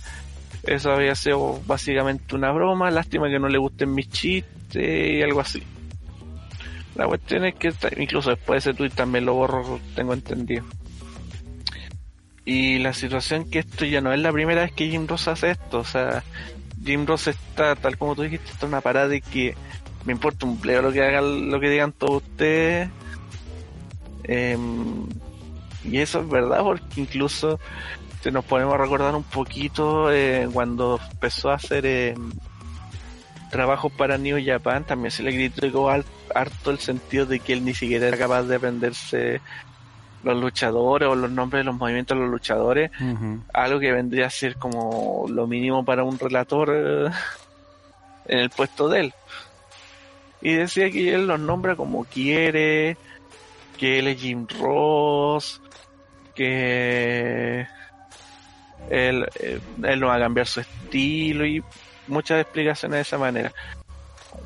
eso 0.63 0.91
había 0.91 1.15
sido 1.15 1.61
básicamente 1.65 2.35
una 2.35 2.51
broma, 2.51 2.89
lástima 2.89 3.29
que 3.29 3.39
no 3.39 3.47
le 3.47 3.59
gusten 3.59 3.93
mis 3.93 4.09
chistes 4.09 4.75
y 4.75 5.21
algo 5.21 5.39
así. 5.39 5.63
La 6.95 7.07
cuestión 7.07 7.45
es 7.45 7.55
que 7.55 7.73
incluso 7.97 8.29
después 8.29 8.63
de 8.63 8.71
ese 8.71 8.77
tweet 8.77 8.91
también 8.91 9.25
lo 9.25 9.33
borro, 9.33 9.79
tengo 9.95 10.13
entendido. 10.13 10.63
Y 12.45 12.79
la 12.79 12.93
situación 12.93 13.49
que 13.49 13.59
esto 13.59 13.85
ya 13.85 14.01
no 14.01 14.11
es 14.11 14.19
la 14.19 14.31
primera 14.31 14.61
vez 14.61 14.73
que 14.73 14.89
Jim 14.89 15.07
Ross 15.07 15.27
hace 15.27 15.51
esto, 15.51 15.79
o 15.79 15.85
sea, 15.85 16.23
Jim 16.83 17.05
Ross 17.05 17.27
está, 17.27 17.75
tal 17.75 17.97
como 17.97 18.15
tú 18.15 18.23
dijiste, 18.23 18.51
está 18.51 18.65
en 18.65 18.73
una 18.73 18.81
parada 18.81 19.07
de 19.07 19.21
que 19.21 19.55
me 20.05 20.13
importa 20.13 20.45
un 20.45 20.59
pleo 20.59 20.81
lo 20.81 20.91
que 20.91 21.01
hagan, 21.01 21.49
lo 21.49 21.59
que 21.59 21.69
digan 21.69 21.93
todos 21.93 22.21
ustedes. 22.23 22.89
Em, 24.25 25.07
y 25.83 25.97
eso 25.97 26.21
es 26.21 26.29
verdad, 26.29 26.61
porque 26.63 27.01
incluso 27.01 27.59
si 28.21 28.31
nos 28.31 28.45
ponemos 28.45 28.73
a 28.73 28.77
recordar 28.77 29.15
un 29.15 29.23
poquito 29.23 30.11
eh, 30.11 30.47
cuando 30.51 30.99
empezó 31.11 31.49
a 31.49 31.55
hacer 31.55 31.85
eh, 31.85 32.15
trabajos 33.53 33.91
para 33.91 34.17
New 34.17 34.43
Japan, 34.43 34.83
también 34.83 35.11
se 35.11 35.21
le 35.21 35.31
criticó 35.31 35.89
harto 35.89 36.71
el 36.71 36.79
sentido 36.79 37.27
de 37.27 37.39
que 37.39 37.53
él 37.53 37.63
ni 37.63 37.75
siquiera 37.75 38.07
era 38.07 38.17
capaz 38.17 38.43
de 38.43 38.55
aprenderse 38.55 39.41
los 40.23 40.41
luchadores 40.41 41.07
o 41.07 41.13
los 41.13 41.29
nombres 41.29 41.59
de 41.59 41.65
los 41.65 41.75
movimientos 41.75 42.17
de 42.17 42.23
los 42.23 42.31
luchadores, 42.31 42.89
algo 43.53 43.79
que 43.79 43.91
vendría 43.91 44.25
a 44.25 44.31
ser 44.31 44.55
como 44.55 45.25
lo 45.29 45.45
mínimo 45.45 45.85
para 45.85 46.03
un 46.03 46.17
relator 46.17 46.71
eh, 46.73 47.11
en 48.25 48.39
el 48.39 48.49
puesto 48.49 48.89
de 48.89 49.01
él. 49.01 49.13
Y 50.41 50.53
decía 50.53 50.89
que 50.89 51.13
él 51.13 51.27
los 51.27 51.39
nombra 51.39 51.75
como 51.75 52.05
quiere, 52.05 52.97
que 53.77 53.99
él 53.99 54.07
es 54.07 54.19
Jim 54.19 54.47
Ross, 54.59 55.61
que 56.33 57.67
él, 58.89 59.27
eh, 59.39 59.59
él 59.83 59.99
no 59.99 60.07
va 60.07 60.15
a 60.15 60.19
cambiar 60.19 60.47
su 60.47 60.61
estilo 60.61 61.45
y 61.45 61.63
muchas 62.07 62.41
explicaciones 62.41 62.97
de 62.97 63.01
esa 63.01 63.17
manera. 63.17 63.53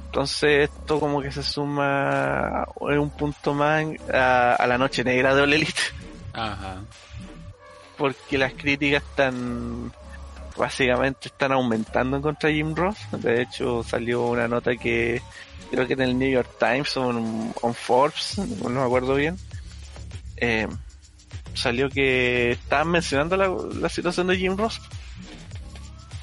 Entonces 0.05 0.69
esto 0.69 0.99
como 0.99 1.21
que 1.21 1.31
se 1.31 1.43
suma 1.43 2.65
en 2.81 2.99
un 2.99 3.09
punto 3.09 3.53
más 3.53 3.85
a, 4.11 4.65
la 4.67 4.77
noche 4.77 5.03
negra 5.03 5.35
de 5.35 5.41
Ole 5.41 5.57
Elite. 5.57 5.81
Ajá. 6.33 6.77
Porque 7.97 8.37
las 8.37 8.53
críticas 8.53 9.03
están 9.03 9.91
básicamente 10.55 11.27
están 11.27 11.51
aumentando 11.51 12.17
en 12.17 12.23
contra 12.23 12.49
Jim 12.49 12.75
Ross. 12.75 12.97
De 13.11 13.41
hecho 13.41 13.83
salió 13.83 14.25
una 14.25 14.47
nota 14.47 14.75
que 14.75 15.21
creo 15.69 15.85
que 15.85 15.93
en 15.93 16.01
el 16.01 16.17
New 16.17 16.29
York 16.29 16.49
Times 16.59 16.95
o 16.97 17.11
en, 17.11 17.73
Forbes, 17.73 18.37
no 18.37 18.69
me 18.69 18.81
acuerdo 18.81 19.15
bien. 19.15 19.37
Eh, 20.37 20.67
salió 21.53 21.89
que 21.89 22.51
estaban 22.51 22.89
mencionando 22.89 23.37
la, 23.37 23.49
la 23.79 23.89
situación 23.89 24.27
de 24.27 24.37
Jim 24.37 24.55
Ross 24.57 24.79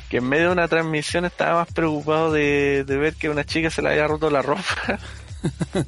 que 0.09 0.19
en 0.19 0.29
medio 0.29 0.47
de 0.47 0.53
una 0.53 0.69
transmisión 0.69 1.25
estaba 1.25 1.61
más 1.61 1.73
preocupado 1.73 2.33
de, 2.33 2.85
ver 2.87 3.15
que 3.15 3.31
una 3.31 3.45
chica 3.45 3.71
se 3.71 3.83
le 3.83 3.91
había 3.91 4.07
roto 4.07 4.31
la 4.31 4.43
ropa 4.43 4.99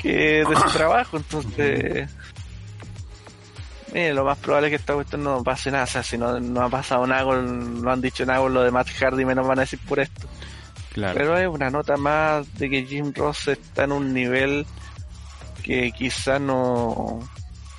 que 0.00 0.44
de 0.44 0.56
su 0.56 0.70
trabajo. 0.72 1.16
Entonces, 1.16 2.08
lo 3.92 4.24
más 4.24 4.38
probable 4.38 4.68
es 4.68 4.70
que 4.72 4.76
esta 4.76 4.94
cuestión 4.94 5.24
no 5.24 5.42
pase 5.42 5.70
nada. 5.70 5.84
O 5.84 5.88
sea, 5.88 6.02
si 6.02 6.18
no, 6.18 6.38
no 6.40 6.62
ha 6.62 6.68
pasado 6.68 7.06
nada, 7.06 7.24
con, 7.24 7.82
no 7.82 7.90
han 7.90 8.00
dicho 8.00 8.24
nada 8.26 8.40
con 8.40 8.54
lo 8.54 8.62
de 8.62 8.70
Matt 8.70 8.88
Hardy, 8.90 9.24
menos 9.24 9.46
van 9.46 9.58
a 9.58 9.62
decir 9.62 9.80
por 9.86 10.00
esto. 10.00 10.28
Claro. 10.92 11.14
Pero 11.16 11.38
es 11.38 11.48
una 11.48 11.70
nota 11.70 11.96
más 11.96 12.52
de 12.54 12.68
que 12.68 12.84
Jim 12.84 13.12
Ross 13.14 13.48
está 13.48 13.84
en 13.84 13.92
un 13.92 14.12
nivel 14.12 14.66
que 15.62 15.92
quizás 15.92 16.40
no, 16.40 17.20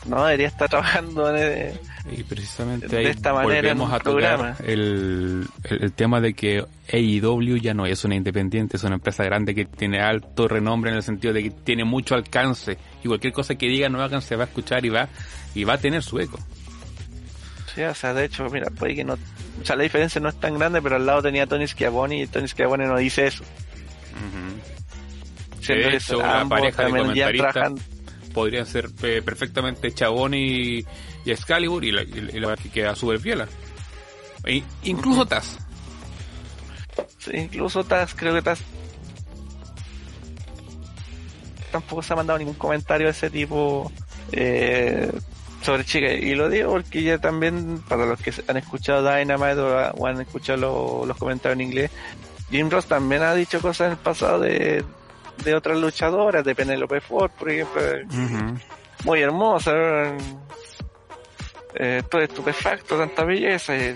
no 0.06 0.24
debería 0.26 0.48
estar 0.48 0.70
trabajando 0.70 1.36
en, 1.36 1.80
y 2.12 2.24
precisamente 2.24 2.98
ahí 2.98 3.14
volvemos 3.24 3.94
a 3.94 4.00
tocar 4.00 4.58
el, 4.66 5.48
el, 5.64 5.94
tema 5.94 6.20
de 6.20 6.34
que 6.34 6.66
AEW 6.92 7.58
ya 7.58 7.74
no 7.74 7.86
es 7.86 8.04
una 8.04 8.16
independiente, 8.16 8.76
es 8.76 8.84
una 8.84 8.96
empresa 8.96 9.24
grande 9.24 9.56
que 9.56 9.66
tiene 9.66 10.02
alto 10.02 10.50
renombre 10.50 10.92
en 10.92 10.98
el 10.98 11.04
sentido 11.04 11.34
de 11.34 11.44
que 11.44 11.52
tiene 11.52 11.86
mucho 11.86 12.16
alcance 12.16 12.78
y 13.04 13.08
cualquier 13.08 13.32
cosa 13.32 13.56
que 13.56 13.68
diga 13.68 13.88
no 13.88 14.02
hagan 14.02 14.22
se 14.22 14.36
va 14.36 14.44
a 14.44 14.48
escuchar 14.48 14.86
y 14.86 14.90
va 14.90 15.08
y 15.56 15.64
va 15.64 15.74
a 15.74 15.78
tener 15.78 16.04
su 16.04 16.20
eco. 16.20 16.40
Sí, 17.74 17.82
o 17.84 17.96
sea, 17.96 18.14
de 18.14 18.26
hecho, 18.26 18.48
mira, 18.50 18.70
puede 18.70 18.96
que 18.96 19.04
no, 19.04 19.14
o 19.14 19.66
sea, 19.66 19.76
la 19.76 19.84
diferencia 19.84 20.20
no 20.20 20.30
es 20.30 20.40
tan 20.40 20.58
grande, 20.60 20.82
pero 20.82 20.98
al 20.98 21.06
lado 21.06 21.22
tenía 21.22 21.48
Tony 21.48 21.68
Schiavone 21.68 22.22
y 22.22 22.28
Tony 22.28 22.48
Schiavone 22.48 22.86
no 22.86 22.98
dice 22.98 23.28
eso. 23.28 23.44
Uh 24.14 25.68
De 25.74 25.96
hecho, 25.96 26.20
una 26.20 26.48
pareja 26.48 26.84
de 26.84 26.90
comentaristas 26.90 27.74
podrían 28.34 28.66
ser 28.66 28.90
eh, 29.04 29.22
perfectamente 29.24 29.94
Chabón 29.94 30.34
y, 30.34 30.86
y 31.26 31.32
Excalibur 31.32 31.84
y 31.86 31.92
la, 31.92 32.06
que 32.56 32.70
queda 32.70 32.96
súper 32.96 33.20
fiela. 33.20 33.48
E 34.46 34.64
incluso 34.84 35.26
Taz. 35.26 35.58
Incluso 37.32 37.84
Taz, 37.84 38.14
creo 38.16 38.34
que 38.34 38.42
Taz 38.42 38.60
tampoco 41.72 42.04
se 42.04 42.14
ha 42.14 42.16
mandado 42.16 42.40
ningún 42.40 42.56
comentario 42.56 43.08
de 43.08 43.12
ese 43.12 43.30
tipo 43.30 43.92
eh, 44.32 45.12
sobre 45.62 45.86
Chica. 45.86 46.14
Y 46.14 46.36
lo 46.36 46.50
digo 46.50 46.72
porque 46.72 47.02
ya 47.02 47.18
también, 47.18 47.82
para 47.88 48.06
los 48.06 48.22
que 48.22 48.34
han 48.48 48.58
escuchado 48.58 49.02
Dynamite 49.02 49.60
o, 49.60 50.06
han 50.06 50.22
escuchado 50.22 51.06
los 51.06 51.18
comentarios 51.18 51.60
en 51.60 51.68
inglés, 51.68 51.92
Jim 52.52 52.70
Ross 52.70 52.86
también 52.86 53.24
ha 53.24 53.34
dicho 53.34 53.60
cosas 53.60 53.88
en 53.88 53.92
el 53.94 53.98
pasado 53.98 54.40
de, 54.40 54.86
de 55.44 55.56
otras 55.56 55.78
luchadoras, 55.78 56.44
de 56.44 56.56
Penelope 56.56 57.02
Ford, 57.02 57.32
por 57.32 57.50
ejemplo. 57.50 57.82
Muy 59.04 59.22
hermosa. 59.22 59.72
Eh, 61.76 62.04
todo 62.10 62.22
estupefacto, 62.22 62.98
tanta 62.98 63.24
belleza. 63.24 63.76
Y, 63.76 63.96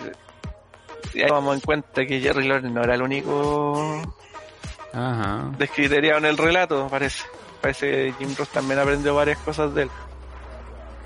ahí 1.21 1.29
vamos 1.29 1.55
en 1.55 1.61
cuenta 1.61 2.05
que 2.05 2.19
Jerry 2.19 2.47
Lawrence 2.47 2.73
no 2.73 2.83
era 2.83 2.95
el 2.95 3.01
único 3.01 4.01
Ajá. 4.93 5.51
descriteriado 5.57 6.19
en 6.19 6.25
el 6.25 6.37
relato, 6.37 6.87
parece. 6.89 7.25
Parece 7.61 7.89
que 7.89 8.13
Jim 8.19 8.35
Ross 8.37 8.49
también 8.49 8.79
aprendió 8.79 9.15
varias 9.15 9.37
cosas 9.39 9.73
de 9.73 9.83
él. 9.83 9.89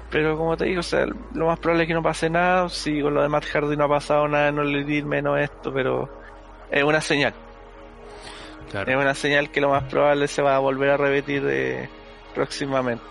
Pero 0.10 0.38
como 0.38 0.58
te 0.58 0.66
digo, 0.66 0.82
o 0.82 0.84
sea, 0.84 1.06
lo 1.34 1.46
más 1.46 1.58
probable 1.60 1.84
es 1.84 1.88
que 1.88 1.94
no 1.94 2.04
pase 2.04 2.30
nada. 2.30 2.68
Si 2.68 3.02
con 3.02 3.14
lo 3.14 3.22
de 3.22 3.30
Matt 3.30 3.46
Hardy 3.46 3.78
no 3.78 3.86
ha 3.86 3.90
pasado 3.90 4.28
nada, 4.28 4.52
no 4.52 4.64
le 4.64 4.84
di 4.84 5.02
menos 5.02 5.40
esto, 5.40 5.74
pero 5.74 6.10
es 6.70 6.84
una 6.84 7.00
señal. 7.00 7.34
Es 8.74 8.96
una 8.96 9.14
señal 9.14 9.52
que 9.52 9.62
lo 9.62 9.70
más 9.70 9.84
probable 9.84 10.28
se 10.28 10.42
va 10.42 10.56
a 10.56 10.60
volver 10.60 10.92
a 10.92 10.98
repetir 10.98 11.44
de, 11.44 11.90
próximamente. 12.34 13.04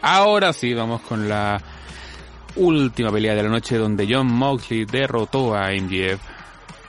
Ahora 0.00 0.52
sí, 0.52 0.72
vamos 0.74 1.00
con 1.02 1.28
la 1.28 1.60
última 2.56 3.10
pelea 3.10 3.34
de 3.34 3.42
la 3.42 3.48
noche 3.48 3.76
donde 3.76 4.06
John 4.08 4.26
Moxley 4.26 4.84
derrotó 4.84 5.54
a 5.54 5.70
MJF 5.70 6.20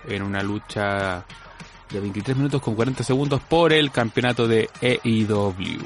en 0.08 0.22
una 0.22 0.44
lucha 0.44 1.26
de 1.90 2.00
23 2.00 2.38
minutos 2.38 2.62
con 2.62 2.76
40 2.76 3.04
segundos 3.04 3.42
por 3.42 3.72
el 3.72 3.92
campeonato 3.92 4.48
de 4.48 4.70
EIW. 4.82 5.82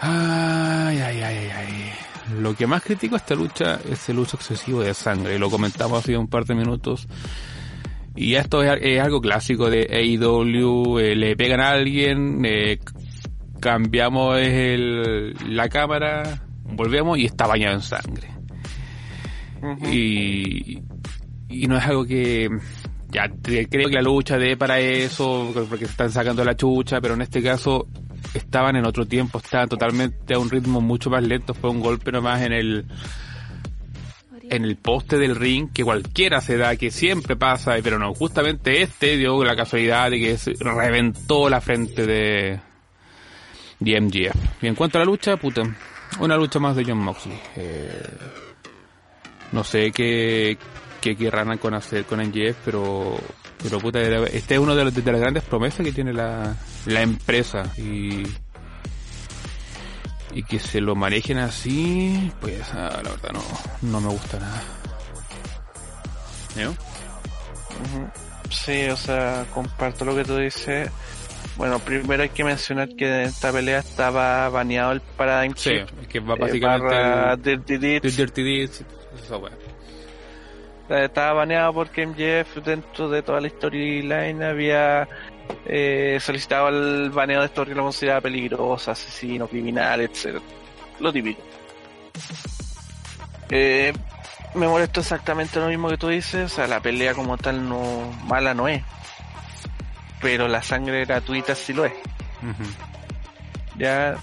Ay, 0.00 1.00
ay, 1.00 1.22
ay, 1.22 1.50
ay. 1.54 1.92
Lo 2.40 2.54
que 2.54 2.66
más 2.66 2.82
critico 2.82 3.14
a 3.14 3.18
esta 3.18 3.34
lucha 3.34 3.80
es 3.88 4.08
el 4.08 4.18
uso 4.18 4.36
excesivo 4.36 4.82
de 4.82 4.94
sangre. 4.94 5.38
Lo 5.38 5.50
comentamos 5.50 6.00
hace 6.00 6.16
un 6.16 6.28
par 6.28 6.44
de 6.44 6.54
minutos 6.54 7.08
y 8.18 8.34
esto 8.34 8.62
es, 8.62 9.00
algo 9.00 9.20
clásico 9.20 9.70
de 9.70 9.86
AEW, 9.90 10.98
eh, 10.98 11.14
le 11.14 11.36
pegan 11.36 11.60
a 11.60 11.70
alguien, 11.70 12.44
eh, 12.44 12.80
cambiamos 13.60 14.38
el, 14.38 15.34
la 15.54 15.68
cámara 15.68 16.42
volvemos 16.64 17.18
y 17.18 17.26
está 17.26 17.46
bañado 17.46 17.74
en 17.74 17.82
sangre. 17.82 18.28
y, 19.90 20.82
y 21.48 21.66
no 21.66 21.78
es 21.78 21.84
algo 21.84 22.04
que 22.04 22.48
ya 23.10 23.30
creo 23.42 23.88
que 23.88 23.94
la 23.94 24.02
lucha 24.02 24.36
de 24.36 24.56
para 24.56 24.80
eso, 24.80 25.50
porque 25.68 25.86
se 25.86 25.92
están 25.92 26.10
sacando 26.10 26.44
la 26.44 26.56
chucha, 26.56 27.00
pero 27.00 27.14
en 27.14 27.22
este 27.22 27.42
caso 27.42 27.86
estaban 28.34 28.76
en 28.76 28.86
otro 28.86 29.06
tiempo, 29.06 29.38
estaban 29.38 29.68
totalmente 29.68 30.34
a 30.34 30.38
un 30.38 30.50
ritmo 30.50 30.80
mucho 30.80 31.08
más 31.08 31.22
lento, 31.22 31.54
fue 31.54 31.70
un 31.70 31.80
golpe 31.80 32.12
nomás 32.12 32.42
en 32.42 32.52
el 32.52 32.84
en 34.50 34.64
el 34.64 34.76
poste 34.76 35.18
del 35.18 35.36
ring 35.36 35.72
que 35.72 35.84
cualquiera 35.84 36.40
se 36.40 36.56
da, 36.56 36.76
que 36.76 36.90
siempre 36.90 37.36
pasa, 37.36 37.76
pero 37.82 37.98
no, 37.98 38.14
justamente 38.14 38.82
este 38.82 39.16
dio 39.16 39.42
la 39.44 39.56
casualidad 39.56 40.10
de 40.10 40.18
que 40.18 40.38
se 40.38 40.54
reventó 40.58 41.48
la 41.48 41.60
frente 41.60 42.06
de, 42.06 42.60
de 43.80 44.00
MGF. 44.00 44.62
Y 44.62 44.66
en 44.66 44.74
cuanto 44.74 44.98
a 44.98 45.00
la 45.00 45.04
lucha, 45.04 45.36
puta, 45.36 45.62
una 46.20 46.36
lucha 46.36 46.58
más 46.58 46.76
de 46.76 46.84
John 46.84 46.98
Moxley. 46.98 47.38
Eh, 47.56 48.02
no 49.52 49.64
sé 49.64 49.92
qué, 49.92 50.58
qué 51.00 51.16
querrán 51.16 51.56
con 51.58 51.74
hacer 51.74 52.04
con 52.04 52.20
MGF, 52.20 52.56
pero 52.64 53.18
pero 53.62 53.78
puta, 53.78 54.00
este 54.00 54.54
es 54.54 54.60
uno 54.60 54.74
de, 54.74 54.90
de, 54.90 55.12
las 55.12 55.20
grandes 55.20 55.42
promesas 55.42 55.84
que 55.84 55.92
tiene 55.92 56.12
la, 56.12 56.54
la 56.86 57.02
empresa 57.02 57.64
y 57.76 58.22
y 60.32 60.42
que 60.42 60.58
se 60.58 60.80
lo 60.80 60.94
manejen 60.94 61.38
así, 61.38 62.32
pues 62.40 62.62
ah, 62.74 63.00
la 63.02 63.10
verdad 63.10 63.30
no, 63.32 63.42
no 63.82 64.00
me 64.00 64.08
gusta 64.08 64.38
nada. 64.38 64.62
¿No? 66.56 66.74
Sí, 68.50 68.88
o 68.88 68.96
sea, 68.96 69.46
comparto 69.52 70.04
lo 70.04 70.14
que 70.16 70.24
tú 70.24 70.36
dices. 70.36 70.90
Bueno, 71.56 71.78
primero 71.80 72.22
hay 72.22 72.28
que 72.28 72.44
mencionar 72.44 72.88
que 72.96 73.06
en 73.06 73.20
esta 73.22 73.52
pelea 73.52 73.80
estaba 73.80 74.48
baneado 74.48 74.92
el 74.92 75.00
Paradigm 75.00 75.54
Sí, 75.56 75.72
que 76.08 76.20
va 76.20 76.36
básicamente 76.36 76.94
eh, 76.94 77.36
Dirty 77.36 77.78
Deeds. 77.78 78.16
Dirty 78.16 78.42
Deeds, 78.42 78.84
Estaba 80.88 81.32
baneado 81.32 81.74
porque 81.74 82.06
MJF 82.06 82.64
dentro 82.64 83.10
de 83.10 83.22
toda 83.22 83.40
la 83.40 83.48
storyline 83.48 84.42
había 84.42 85.08
eh, 85.66 86.18
solicitaba 86.20 86.70
el 86.70 87.10
baneo 87.10 87.40
de 87.40 87.46
estos 87.46 87.68
que 87.68 87.74
lo 87.74 87.82
consideraba 87.82 88.22
peligroso, 88.22 88.90
asesino, 88.90 89.46
criminal, 89.46 90.00
etc. 90.00 90.40
Lo 91.00 91.12
típico. 91.12 91.42
Eh, 93.50 93.92
me 94.54 94.66
molesto 94.66 95.00
exactamente 95.00 95.60
lo 95.60 95.68
mismo 95.68 95.88
que 95.88 95.98
tú 95.98 96.08
dices, 96.08 96.52
o 96.52 96.54
sea, 96.54 96.66
la 96.66 96.80
pelea 96.80 97.14
como 97.14 97.36
tal 97.36 97.68
no 97.68 98.10
mala 98.24 98.54
no 98.54 98.68
es, 98.68 98.82
pero 100.20 100.48
la 100.48 100.62
sangre 100.62 101.04
gratuita 101.04 101.54
sí 101.54 101.72
lo 101.72 101.84
es. 101.84 101.92
Ya 103.76 104.16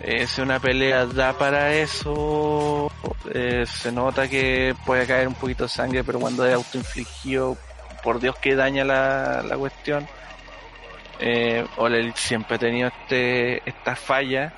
eh, 0.00 0.26
si 0.26 0.40
una 0.40 0.60
pelea 0.60 1.06
da 1.06 1.32
para 1.32 1.72
eso, 1.74 2.90
eh, 3.32 3.64
se 3.66 3.90
nota 3.90 4.28
que 4.28 4.74
puede 4.84 5.06
caer 5.06 5.28
un 5.28 5.34
poquito 5.34 5.64
de 5.64 5.70
sangre, 5.70 6.04
pero 6.04 6.20
cuando 6.20 6.46
es 6.46 6.54
autoinfligido, 6.54 7.56
por 8.02 8.20
Dios 8.20 8.36
que 8.36 8.54
daña 8.54 8.84
la, 8.84 9.42
la 9.42 9.56
cuestión 9.56 10.06
eh, 11.18 11.64
siempre 12.14 12.56
ha 12.56 12.58
tenido 12.58 12.88
este, 12.88 13.68
esta 13.68 13.96
falla. 13.96 14.52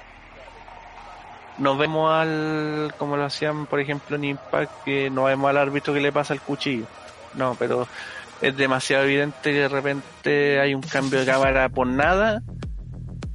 Nos 1.58 1.78
vemos 1.78 2.12
al, 2.12 2.94
como 2.98 3.16
lo 3.16 3.24
hacían 3.24 3.66
por 3.66 3.80
ejemplo 3.80 4.16
en 4.16 4.24
Impact, 4.24 4.84
que 4.84 5.10
no 5.10 5.24
vemos 5.24 5.48
al 5.48 5.56
árbitro 5.56 5.94
que 5.94 6.00
le 6.00 6.12
pasa 6.12 6.34
el 6.34 6.40
cuchillo. 6.40 6.86
No, 7.34 7.54
pero 7.58 7.86
es 8.40 8.56
demasiado 8.56 9.04
evidente 9.04 9.52
que 9.52 9.60
de 9.60 9.68
repente 9.68 10.60
hay 10.60 10.74
un 10.74 10.82
cambio 10.82 11.20
de 11.20 11.26
cámara 11.26 11.68
por 11.68 11.86
nada 11.86 12.42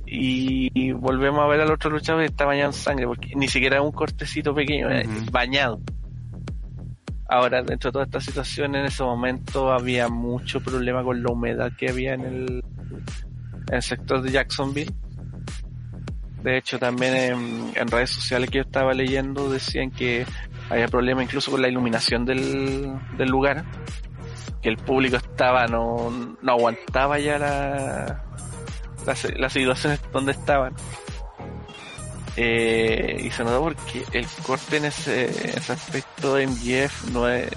y 0.06 0.92
volvemos 0.92 1.42
a 1.42 1.48
ver 1.48 1.62
al 1.62 1.72
otro 1.72 1.90
luchador 1.90 2.22
que 2.22 2.28
está 2.28 2.46
bañado 2.46 2.72
en 2.72 2.74
sangre, 2.74 3.08
porque 3.08 3.34
ni 3.34 3.48
siquiera 3.48 3.78
es 3.78 3.84
un 3.84 3.94
cortecito 3.94 4.54
pequeño, 4.54 4.90
es 4.90 5.32
bañado. 5.32 5.80
Ahora, 7.32 7.64
dentro 7.64 7.92
de 7.92 7.94
toda 7.94 8.04
esta 8.04 8.20
situación, 8.20 8.76
en 8.76 8.84
ese 8.84 9.04
momento 9.04 9.72
había 9.72 10.10
mucho 10.10 10.60
problema 10.60 11.02
con 11.02 11.24
la 11.24 11.32
humedad 11.32 11.72
que 11.78 11.90
había 11.90 12.14
en 12.14 12.26
el, 12.26 12.64
en 13.70 13.74
el 13.74 13.82
sector 13.82 14.22
de 14.22 14.32
Jacksonville. 14.32 14.94
De 16.44 16.58
hecho, 16.58 16.78
también 16.78 17.72
en, 17.74 17.88
redes 17.88 18.10
sociales 18.10 18.50
que 18.50 18.58
yo 18.58 18.64
estaba 18.64 18.94
leyendo 18.94 19.50
decían 19.50 19.92
que 19.92 20.26
había 20.70 20.90
problemas 20.90 21.24
incluso 21.24 21.52
con 21.52 21.62
la 21.62 21.70
iluminación 21.70 22.26
del, 22.26 23.00
del 23.18 23.30
lugar, 23.30 23.64
que 24.62 24.68
el 24.68 24.76
público 24.76 25.16
estaba, 25.16 25.68
no, 25.68 26.36
no 26.42 26.52
aguantaba 26.52 27.18
ya 27.18 27.40
la, 27.40 28.26
las 29.06 29.54
situaciones 29.54 30.02
donde 30.12 30.34
estaban. 30.34 30.74
Eh, 32.44 33.22
y 33.24 33.30
se 33.30 33.44
notó 33.44 33.62
porque 33.62 34.04
el 34.14 34.26
corte 34.42 34.78
en 34.78 34.86
ese, 34.86 35.26
ese 35.26 35.74
aspecto 35.74 36.34
de 36.34 36.48
MGF 36.48 37.12
no 37.12 37.30
es, 37.30 37.48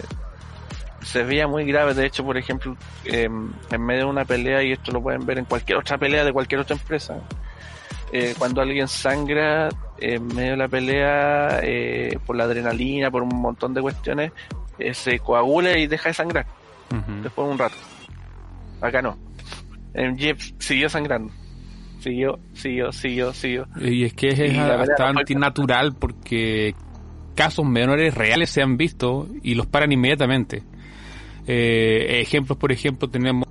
se 1.01 1.23
veía 1.23 1.48
muy 1.48 1.65
grave. 1.65 1.94
De 1.94 2.05
hecho, 2.05 2.23
por 2.23 2.36
ejemplo, 2.36 2.77
em, 3.06 3.51
en 3.70 3.82
medio 3.82 4.05
de 4.05 4.11
una 4.11 4.27
pelea, 4.27 4.62
y 4.62 4.73
esto 4.73 4.93
lo 4.93 5.02
pueden 5.02 5.24
ver 5.24 5.39
en 5.39 5.47
cualquier 5.47 5.78
otra 5.78 5.97
pelea 5.97 6.23
de 6.23 6.35
cualquier 6.35 6.61
otra 6.61 6.77
empresa, 6.77 7.16
eh, 8.12 8.35
cuando 8.36 8.61
alguien 8.61 8.86
sangra 8.86 9.70
en 9.98 10.27
medio 10.27 10.51
de 10.51 10.56
la 10.59 10.69
pelea 10.69 11.61
eh, 11.62 12.19
por 12.27 12.36
la 12.36 12.44
adrenalina, 12.44 13.11
por 13.11 13.23
un 13.23 13.40
montón 13.40 13.73
de 13.73 13.81
cuestiones, 13.81 14.32
se 14.93 15.19
coagula 15.19 15.78
y 15.78 15.86
deja 15.86 16.11
de 16.11 16.15
sangrar 16.15 16.47
después 17.23 17.48
de 17.48 17.52
un 17.52 17.59
rato. 17.59 17.77
Acá 18.82 19.01
no. 19.01 19.16
Jeep 19.94 20.39
siguió 20.59 20.90
sangrando. 20.90 21.32
Siguió, 22.05 22.39
siguió, 22.52 22.93
siguió, 22.93 23.32
siguió. 23.32 23.66
Y 23.81 24.05
es 24.05 24.12
que 24.12 24.28
es 24.28 24.59
bastante 24.59 25.35
natural 25.35 25.97
porque 25.98 26.74
casos 27.35 27.64
menores 27.64 28.14
reales 28.14 28.51
se 28.51 28.60
han 28.60 28.76
visto 28.76 29.26
y 29.43 29.55
los 29.55 29.64
paran 29.64 29.90
inmediatamente. 29.90 30.64
Eh, 31.47 32.20
ejemplos, 32.20 32.59
por 32.59 32.72
ejemplo, 32.72 33.09
tenemos, 33.09 33.48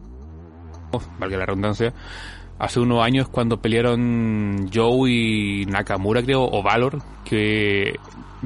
valga 1.17 1.35
la 1.35 1.47
redundancia, 1.47 1.95
hace 2.59 2.79
unos 2.79 3.03
años 3.03 3.27
cuando 3.27 3.59
pelearon 3.59 4.69
Joe 4.71 5.09
y 5.09 5.65
Nakamura, 5.65 6.21
creo, 6.21 6.43
o 6.43 6.61
Valor, 6.61 7.01
que 7.25 7.95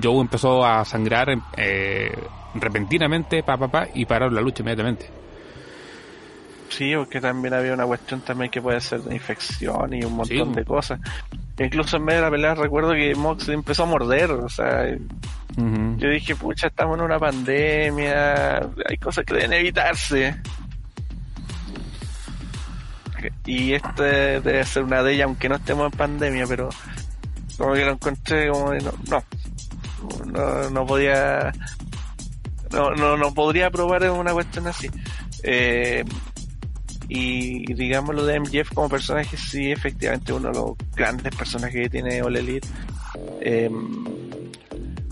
Joe 0.02 0.22
empezó 0.22 0.64
a 0.64 0.86
sangrar 0.86 1.38
eh, 1.58 2.18
repentinamente, 2.56 3.44
pa, 3.44 3.58
pa, 3.58 3.68
pa, 3.68 3.88
y 3.94 4.06
pararon 4.06 4.36
la 4.36 4.40
lucha 4.40 4.64
inmediatamente. 4.64 5.10
Sí, 6.70 6.94
porque 6.96 7.22
también 7.22 7.54
había 7.54 7.74
una 7.74 7.86
cuestión 7.86 8.22
también 8.22 8.52
que 8.52 8.62
puede 8.62 8.82
ser 8.82 9.02
de 9.02 9.16
infección 9.16 9.94
y 9.94 10.04
un 10.04 10.14
montón 10.14 10.54
de 10.54 10.66
cosas. 10.66 11.00
Incluso 11.58 11.98
en 11.98 12.04
medio 12.04 12.20
de 12.20 12.26
la 12.26 12.32
pelea 12.32 12.56
recuerdo 12.56 12.94
que 12.94 13.16
Mox 13.16 13.50
empezó 13.50 13.84
a 13.84 13.88
morder, 13.88 14.32
o 14.32 14.50
sea, 14.50 14.86
yo 15.58 16.10
dije, 16.10 16.36
pucha, 16.36 16.68
estamos 16.68 17.00
en 17.00 17.06
una 17.06 17.18
pandemia, 17.18 18.58
hay 18.58 18.98
cosas 19.02 19.26
que 19.26 19.34
deben 19.34 19.54
evitarse. 19.54 20.40
Y 23.46 23.74
esta 23.74 24.04
debe 24.04 24.64
ser 24.66 24.84
una 24.84 25.02
de 25.02 25.14
ellas, 25.14 25.26
aunque 25.26 25.50
no 25.50 25.56
estemos 25.56 25.92
en 25.92 25.98
pandemia, 25.98 26.46
pero 26.48 26.70
como 27.58 27.74
que 27.74 27.86
lo 27.86 27.92
encontré 27.94 28.50
como 28.50 28.74
no, 28.76 29.24
no, 30.28 30.70
no, 30.70 30.86
podía, 30.86 31.52
no, 32.72 32.92
no, 32.92 33.18
no 33.18 33.34
podría 33.34 33.72
probar 33.72 34.10
una 34.12 34.34
cuestión 34.34 34.68
así. 34.68 34.90
Eh, 35.42 36.06
y 37.10 37.74
digamos 37.74 38.16
lo 38.16 38.26
de 38.26 38.40
MJF 38.40 38.74
como 38.74 38.90
personaje, 38.90 39.38
sí, 39.38 39.72
efectivamente 39.72 40.34
uno 40.34 40.50
de 40.50 40.56
los 40.56 40.72
grandes 40.96 41.34
personajes 41.36 41.84
que 41.84 41.90
tiene 41.90 42.22
All 42.22 42.36
Elite. 42.36 42.68
Eh, 43.42 43.70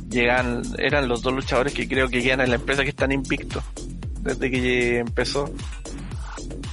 llegan, 0.09 0.61
eran 0.77 1.07
los 1.07 1.21
dos 1.21 1.33
luchadores 1.33 1.73
que 1.73 1.87
creo 1.87 2.07
que 2.09 2.21
llegan 2.21 2.41
en 2.41 2.49
la 2.49 2.55
empresa 2.55 2.83
que 2.83 2.89
están 2.89 3.11
invictos 3.11 3.63
desde 4.21 4.51
que 4.51 4.99
empezó. 4.99 5.49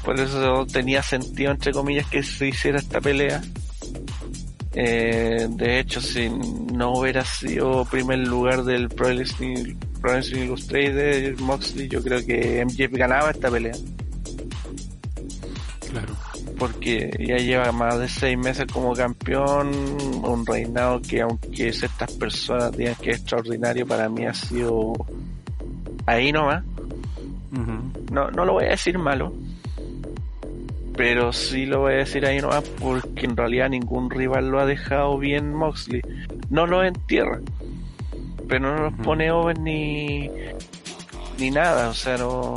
Por 0.05 0.19
eso 0.19 0.67
tenía 0.67 1.03
sentido, 1.03 1.53
entre 1.53 1.73
comillas, 1.73 2.07
que 2.07 2.23
se 2.23 2.49
hiciera 2.49 2.79
esta 2.79 3.01
pelea. 3.01 3.41
Eh, 4.75 5.47
de 5.51 5.79
hecho, 5.79 6.01
si 6.01 6.29
no 6.31 6.95
hubiera 6.95 7.25
sido 7.25 7.85
primer 7.85 8.19
lugar 8.27 8.65
del 8.65 8.89
Pro 8.89 9.09
Wrestling, 9.09 9.77
Illustrated 10.35 11.39
Moxley, 11.39 11.89
yo 11.89 12.03
creo 12.03 12.25
que 12.25 12.65
MJF 12.65 12.93
ganaba 12.93 13.31
esta 13.31 13.51
pelea. 13.51 13.75
Claro 15.93 16.15
porque 16.63 17.11
ya 17.19 17.39
lleva 17.39 17.73
más 17.73 17.99
de 17.99 18.09
seis 18.09 18.39
meses 18.39 18.67
como 18.73 18.93
campeón, 18.93 19.73
un 20.23 20.47
reinado 20.47 21.03
que 21.03 21.21
aunque 21.21 21.69
estas 21.69 22.13
personas 22.13 22.77
digan 22.77 22.95
que 23.03 23.11
es 23.11 23.17
extraordinario, 23.19 23.85
para 23.85 24.09
mí 24.09 24.27
ha 24.27 24.33
sido 24.33 24.93
ahí 26.07 26.31
nomás. 26.31 26.63
no, 28.13 28.31
no 28.31 28.45
lo 28.45 28.53
voy 28.53 28.67
a 28.67 28.71
decir 28.71 28.97
malo, 28.97 29.33
pero 30.97 31.33
sí 31.33 31.67
lo 31.67 31.81
voy 31.81 31.95
a 31.95 31.97
decir 31.97 32.27
ahí 32.27 32.41
nomás 32.41 32.63
porque 32.81 33.27
en 33.27 33.37
realidad 33.37 33.69
ningún 33.69 34.09
rival 34.09 34.49
lo 34.49 34.61
ha 34.61 34.67
dejado 34.67 35.19
bien 35.19 35.53
Moxley. 35.55 36.03
No 36.49 36.67
lo 36.67 36.85
entierra, 36.85 37.41
pero 38.49 38.77
no 38.77 38.83
los 38.85 38.95
pone 39.05 39.33
over 39.33 39.59
ni, 39.59 40.31
ni 41.41 41.51
nada, 41.51 41.89
o 41.89 41.95
sea, 41.95 42.19
no 42.19 42.55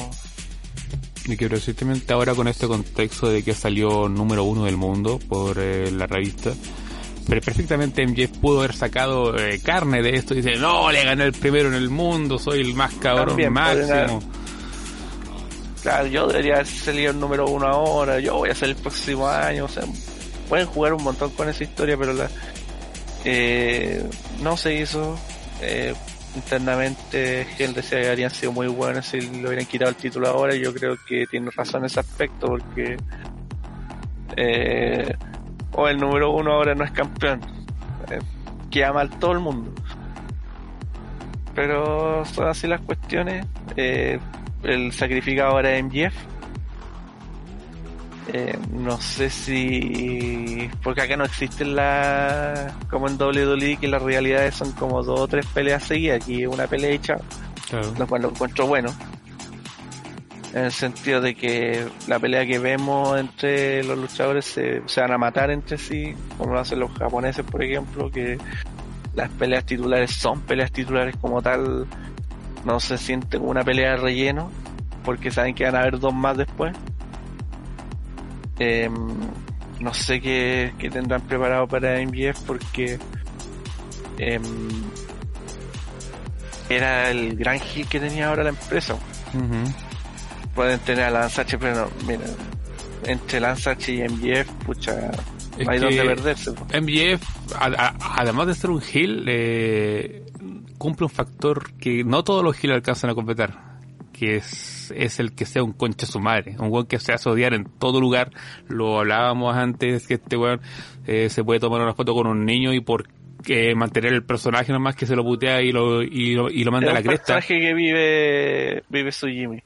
y 1.28 1.38
que 1.38 1.48
recientemente 1.48 2.14
ahora 2.14 2.36
con 2.36 2.48
este 2.48 2.68
contexto 2.68 3.30
de 3.30 3.44
que 3.44 3.54
salió 3.54 4.08
número 4.08 4.44
uno 4.44 4.66
del 4.66 4.78
mundo 4.78 5.20
por 5.28 5.58
eh, 5.60 5.92
la 5.92 6.08
revista, 6.08 6.52
pero 7.28 7.42
perfectamente 7.42 8.06
MJF 8.06 8.38
pudo 8.38 8.60
haber 8.60 8.74
sacado 8.74 9.36
eh, 9.38 9.60
carne 9.64 10.02
de 10.02 10.16
esto 10.16 10.34
y 10.34 10.42
dice, 10.42 10.58
no, 10.58 10.92
le 10.92 11.04
gané 11.04 11.26
el 11.26 11.34
primero 11.34 11.70
en 11.70 11.76
el 11.76 11.90
mundo, 11.90 12.38
soy 12.38 12.62
el 12.62 12.74
más 12.74 12.94
cabrón 12.96 13.30
También 13.30 13.54
máximo. 13.54 14.22
Claro, 15.82 16.08
yo 16.08 16.28
debería 16.28 16.56
haber 16.56 16.68
salido 16.68 17.12
el 17.12 17.20
número 17.20 17.46
uno 17.48 17.68
ahora, 17.68 18.20
yo 18.20 18.36
voy 18.36 18.50
a 18.50 18.56
ser 18.56 18.70
el 18.70 18.76
próximo 18.76 19.28
año, 19.28 19.66
o 19.66 19.70
sea, 19.70 19.84
pueden 20.50 20.68
jugar 20.68 20.94
un 20.94 21.04
montón 21.04 21.32
con 21.32 21.48
esa 21.48 21.64
historia, 21.64 21.96
pero 21.98 22.14
la, 22.14 22.30
eh, 23.26 24.08
no 24.42 24.56
se 24.56 24.76
hizo. 24.76 25.18
Eh, 25.62 25.94
internamente, 26.36 27.48
él 27.60 27.74
decía 27.74 28.02
que 28.02 28.10
habrían 28.10 28.30
sido 28.30 28.52
muy 28.52 28.68
buenos 28.68 29.06
si 29.06 29.22
le 29.22 29.48
hubieran 29.48 29.66
quitado 29.66 29.90
el 29.90 29.96
título 29.96 30.28
ahora. 30.28 30.56
Yo 30.56 30.74
creo 30.74 30.98
que 31.08 31.26
tiene 31.28 31.50
razón 31.52 31.82
en 31.82 31.86
ese 31.86 32.00
aspecto, 32.00 32.48
porque 32.48 32.98
eh, 34.38 35.14
o 35.72 35.88
el 35.88 35.98
número 35.98 36.32
uno 36.32 36.54
ahora 36.54 36.76
no 36.76 36.84
es 36.84 36.92
campeón. 36.92 37.42
Eh, 38.10 38.20
queda 38.70 38.94
mal 38.94 39.10
todo 39.20 39.34
el 39.34 39.40
mundo. 39.40 39.74
Pero 41.54 42.26
son 42.26 42.48
así 42.48 42.68
las 42.68 42.82
cuestiones. 42.82 43.46
Eh, 43.78 44.20
el 44.64 44.92
sacrificado 44.92 45.52
ahora 45.52 45.76
es 45.76 45.84
MJF. 45.84 46.16
Eh, 48.34 48.58
no 48.72 49.00
sé 49.00 49.30
si. 49.30 50.70
Porque 50.84 51.02
acá 51.02 51.16
no 51.16 51.26
existen 51.26 51.76
la. 51.76 52.74
Como 52.90 53.08
en 53.08 53.18
WWE, 53.22 53.78
que 53.78 53.88
las 53.88 54.02
realidades 54.02 54.56
son 54.56 54.72
como 54.74 55.04
dos 55.04 55.20
o 55.22 55.28
tres 55.28 55.46
peleas 55.48 55.84
seguidas. 55.84 56.24
Aquí 56.24 56.46
una 56.46 56.68
pelea 56.68 56.92
hecha, 56.92 57.18
Claro. 57.70 57.94
lo 57.98 58.08
cual 58.08 58.24
lo 58.24 58.30
encuentro 58.30 58.66
bueno. 58.68 58.94
En 60.54 60.64
el 60.66 60.72
sentido 60.72 61.20
de 61.20 61.36
que 61.36 61.86
la 62.08 62.18
pelea 62.18 62.46
que 62.46 62.60
vemos 62.60 63.20
entre 63.20 63.84
los 63.84 63.98
luchadores 63.98 64.46
se, 64.46 64.82
se 64.86 65.02
van 65.02 65.12
a 65.12 65.18
matar 65.18 65.52
entre 65.52 65.78
sí, 65.78 66.16
como 66.38 66.54
lo 66.54 66.60
hacen 66.62 66.80
los 66.80 66.92
japoneses, 66.94 67.44
por 67.44 67.62
ejemplo, 67.62 68.10
que 68.10 68.38
las 69.16 69.30
peleas 69.32 69.66
titulares 69.66 70.12
son 70.12 70.40
peleas 70.42 70.72
titulares 70.72 71.16
como 71.18 71.42
tal, 71.42 71.86
no 72.64 72.80
se 72.80 72.98
siente 72.98 73.38
como 73.38 73.50
una 73.52 73.66
pelea 73.66 73.92
de 73.92 73.98
relleno, 73.98 74.50
porque 75.04 75.30
saben 75.30 75.56
que 75.56 75.66
van 75.66 75.76
a 75.76 75.82
haber 75.82 76.00
dos 76.00 76.14
más 76.14 76.38
después. 76.38 76.74
Em, 78.60 78.94
no 79.80 79.94
sé 79.94 80.22
qué, 80.22 80.74
qué 80.80 80.90
tendrán 80.90 81.22
preparado 81.22 81.68
para 81.68 82.00
MJF 82.02 82.40
porque 82.48 82.98
em, 84.18 84.42
era 86.70 87.12
el 87.12 87.36
gran 87.36 87.60
hit 87.60 87.88
que 87.88 88.00
tenía 88.00 88.30
ahora 88.30 88.44
la 88.44 88.50
empresa. 88.50 88.96
Pueden 90.54 90.80
tener 90.80 91.04
a 91.06 91.10
Lance 91.12 91.42
Archer, 91.42 91.60
pero 91.60 91.76
no, 91.76 91.90
mira, 92.08 92.24
entre 93.06 93.40
Lance 93.40 93.70
Archer 93.70 93.96
y 93.96 94.04
MJF, 94.04 94.50
pucha, 94.66 95.12
Es 95.58 95.68
hay 95.68 95.80
donde 95.80 96.04
perderse. 96.04 96.52
po. 96.54 96.66
MJF, 96.74 97.22
a- 97.60 97.66
a- 97.90 98.22
además 98.22 98.48
de 98.48 98.56
ser 98.56 98.70
un 98.70 98.82
heel, 98.82 99.26
eh, 99.28 100.24
cumple 100.78 101.06
un 101.06 101.12
factor 101.12 101.74
que 101.74 102.04
no 102.04 102.24
todos 102.24 102.44
los 102.44 102.56
heels 102.64 102.76
alcanzan 102.76 103.10
a 103.10 103.16
completar, 103.16 103.75
que 104.18 104.38
es, 104.38 104.92
es 104.96 105.20
el 105.20 105.34
que 105.36 105.46
sea 105.46 105.64
un 105.64 105.74
concha 105.74 106.06
su 106.06 106.20
madre, 106.20 106.56
un 106.60 106.72
weón 106.72 106.86
que 106.88 107.00
se 107.00 107.12
hace 107.14 107.30
odiar 107.30 107.54
en 107.54 107.66
todo 107.80 108.00
lugar. 108.00 108.32
Lo 108.68 109.00
hablábamos 109.00 109.56
antes, 109.56 110.08
que 110.08 110.14
este 110.16 110.38
weón 110.38 110.62
eh, 111.06 111.30
se 111.30 111.44
puede 111.44 111.60
tomar 111.60 111.82
una 111.82 111.94
foto 111.94 112.14
con 112.14 112.28
un 112.28 112.46
niño 112.46 112.74
y 112.74 112.80
por 112.80 113.08
eh, 113.48 113.76
mantener 113.76 114.14
el 114.14 114.24
personaje 114.24 114.72
nomás 114.72 114.96
que 114.96 115.06
se 115.06 115.16
lo 115.16 115.24
putea 115.24 115.62
y 115.62 115.72
lo, 115.72 116.02
y 116.02 116.34
lo, 116.36 116.50
y 116.50 116.64
lo 116.64 116.72
manda 116.72 116.88
Es 116.88 116.92
a 116.92 116.94
la 116.94 117.00
un 117.02 117.06
cresta. 117.08 117.26
personaje 117.36 117.60
que 117.60 117.74
vive, 117.74 118.84
vive 118.90 119.12
su 119.12 119.28
Jimmy. 119.28 119.62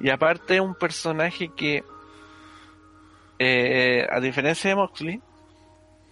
Y 0.00 0.10
aparte 0.10 0.54
es 0.54 0.60
un 0.60 0.74
personaje 0.74 1.50
que, 1.56 1.82
eh, 3.38 4.06
a 4.10 4.20
diferencia 4.20 4.70
de 4.70 4.76
Moxley, 4.76 5.20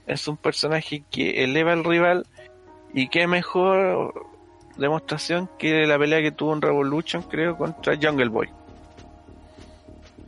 es 0.07 0.29
un 0.29 0.37
personaje 0.37 1.03
que 1.11 1.43
eleva 1.45 1.73
al 1.73 1.85
rival 1.85 2.27
y 2.95 3.09
qué 3.09 3.27
mejor 3.27 4.13
demostración 4.79 5.49
que 5.59 5.87
la 5.87 5.99
pelea 5.99 6.21
que 6.23 6.33
tuvo 6.33 6.53
en 6.55 6.63
Revolution, 6.63 7.23
creo, 7.23 7.57
contra 7.57 7.95
Jungle 8.01 8.29
Boy. 8.29 8.49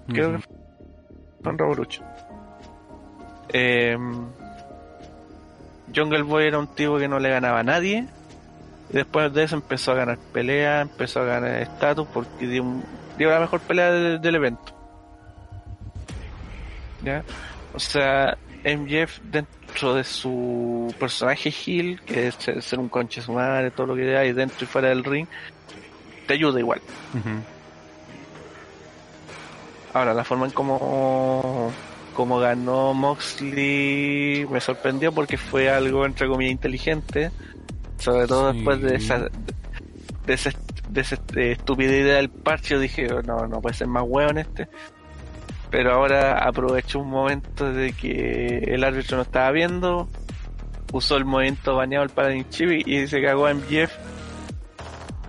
Creo 0.09 0.33
que 0.33 0.39
fue 1.43 1.53
en 1.53 1.59
Revolution. 1.59 2.07
Eh, 3.53 3.97
Jungle 5.95 6.23
Boy 6.23 6.47
era 6.47 6.59
un 6.59 6.67
tipo 6.69 6.99
que 6.99 7.09
no 7.09 7.19
le 7.19 7.31
ganaba 7.31 7.61
a 7.61 7.63
nadie. 7.63 8.07
Y 8.91 8.95
después 8.95 9.33
de 9.35 9.45
eso 9.45 9.57
empezó 9.57 9.93
a 9.93 9.97
ganar 9.97 10.19
peleas, 10.33 10.83
empezó 10.83 11.21
a 11.21 11.25
ganar 11.25 11.61
estatus 11.61 12.07
porque 12.13 12.47
dio, 12.47 12.63
un- 12.63 12.85
dio 13.19 13.31
la 13.31 13.41
mejor 13.41 13.61
pelea 13.61 13.91
de- 13.91 14.19
del 14.19 14.35
evento. 14.37 14.73
¿Ya? 17.03 17.23
O 17.75 17.79
sea, 17.79 18.37
MJF 18.65 19.21
dentro 19.25 19.58
de 19.95 20.03
su 20.05 20.93
personaje 20.99 21.53
Hill, 21.67 22.01
que 22.05 22.29
es 22.29 22.35
ser, 22.37 22.79
un 22.79 22.89
conche 22.89 23.21
su 23.23 23.33
madre, 23.33 23.71
todo 23.71 23.87
lo 23.89 23.95
que 23.97 24.17
hay 24.17 24.33
dentro 24.33 24.65
y 24.65 24.67
fuera 24.67 24.89
del 24.89 25.05
ring, 25.05 25.27
te 26.27 26.35
ayuda 26.35 26.59
igual. 26.59 26.81
Ahora, 29.95 30.15
la 30.15 30.25
forma 30.25 30.47
en 30.47 30.53
cómo, 30.53 31.73
cómo 32.15 32.39
ganó 32.39 32.93
Moxley 32.95 34.47
me 34.51 34.61
sorprendió 34.61 35.13
porque 35.13 35.37
fue 35.39 35.71
algo, 35.71 36.05
entre 36.05 36.29
comillas, 36.29 36.53
inteligente. 36.53 37.31
Sobre 37.99 38.27
todo 38.27 38.51
Sí. 38.53 38.59
después 38.59 38.81
de 38.83 38.95
esa, 38.97 39.29
de 40.27 40.35
esa, 40.35 40.51
de 40.89 41.01
esa 41.01 41.17
eh, 41.37 41.53
estúpida 41.53 41.91
idea 41.93 42.17
del 42.17 42.29
parche. 42.31 42.75
Yo 42.75 42.81
dije, 42.81 43.13
"Oh, 43.13 43.23
no, 43.23 43.47
no 43.49 43.61
puede 43.61 43.75
ser 43.75 43.87
más 43.89 44.05
hueón 44.07 44.39
este. 44.39 44.69
Pero 45.71 45.93
ahora 45.93 46.39
aprovechó 46.39 47.01
un 47.01 47.11
momento 47.11 47.73
de 47.73 47.93
que 47.93 48.59
el 48.67 48.85
árbitro 48.85 49.17
no 49.17 49.23
estaba 49.23 49.51
viendo. 49.51 50.09
Usó 50.93 51.17
el 51.17 51.27
movimiento 51.27 51.77
baneado 51.77 52.05
el 52.05 52.11
Paladin 52.11 52.49
Chibi 52.49 52.83
y 52.87 53.07
se 53.07 53.21
cagó 53.21 53.49
en 53.49 53.59
MJF. 53.59 53.93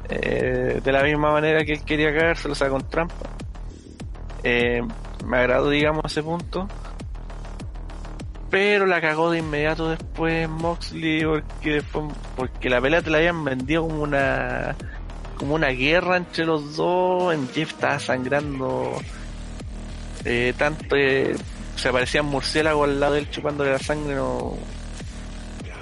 Eh, 0.09 0.81
de 0.83 0.91
la 0.91 1.03
misma 1.03 1.31
manera 1.31 1.63
que 1.65 1.73
él 1.73 1.83
quería 1.83 2.13
cagar, 2.13 2.37
se 2.37 2.47
lo 2.47 2.55
sacó 2.55 2.73
con 2.73 2.89
trampa. 2.89 3.15
Eh, 4.43 4.81
me 5.25 5.37
agradó, 5.37 5.69
digamos, 5.69 6.05
ese 6.05 6.23
punto. 6.23 6.67
Pero 8.49 8.85
la 8.85 8.99
cagó 8.99 9.29
de 9.29 9.39
inmediato 9.39 9.89
después 9.89 10.49
Moxley 10.49 11.23
porque 11.23 11.73
después, 11.73 12.05
porque 12.35 12.69
la 12.69 12.81
pelea 12.81 13.01
te 13.01 13.11
la 13.11 13.19
habían 13.19 13.43
vendido 13.43 13.83
como 13.87 14.01
una 14.01 14.75
como 15.37 15.55
una 15.55 15.67
guerra 15.67 16.17
entre 16.17 16.45
los 16.45 16.75
dos. 16.75 17.35
Jeff 17.53 17.71
estaba 17.71 17.99
sangrando 17.99 18.93
eh, 20.25 20.53
tanto 20.57 20.95
eh, 20.95 21.35
se 21.75 21.91
parecían 21.91 22.25
murciélagos 22.25 22.87
al 22.89 22.99
lado 22.99 23.13
de 23.13 23.19
él 23.19 23.29
chupándole 23.29 23.71
la 23.71 23.79
sangre 23.79 24.15
no 24.15 24.57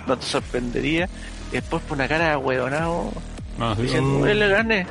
no 0.05 0.17
te 0.17 0.25
sorprendería. 0.25 1.09
Y 1.51 1.55
después 1.55 1.81
por 1.83 1.97
una 1.97 2.07
cara 2.07 2.29
de 2.31 2.35
huevonao 2.37 3.11
No, 3.57 3.75
sí. 3.75 3.81
diciendo, 3.83 4.19
"Oye, 4.19 4.35
le 4.35 4.47
gané. 4.47 4.87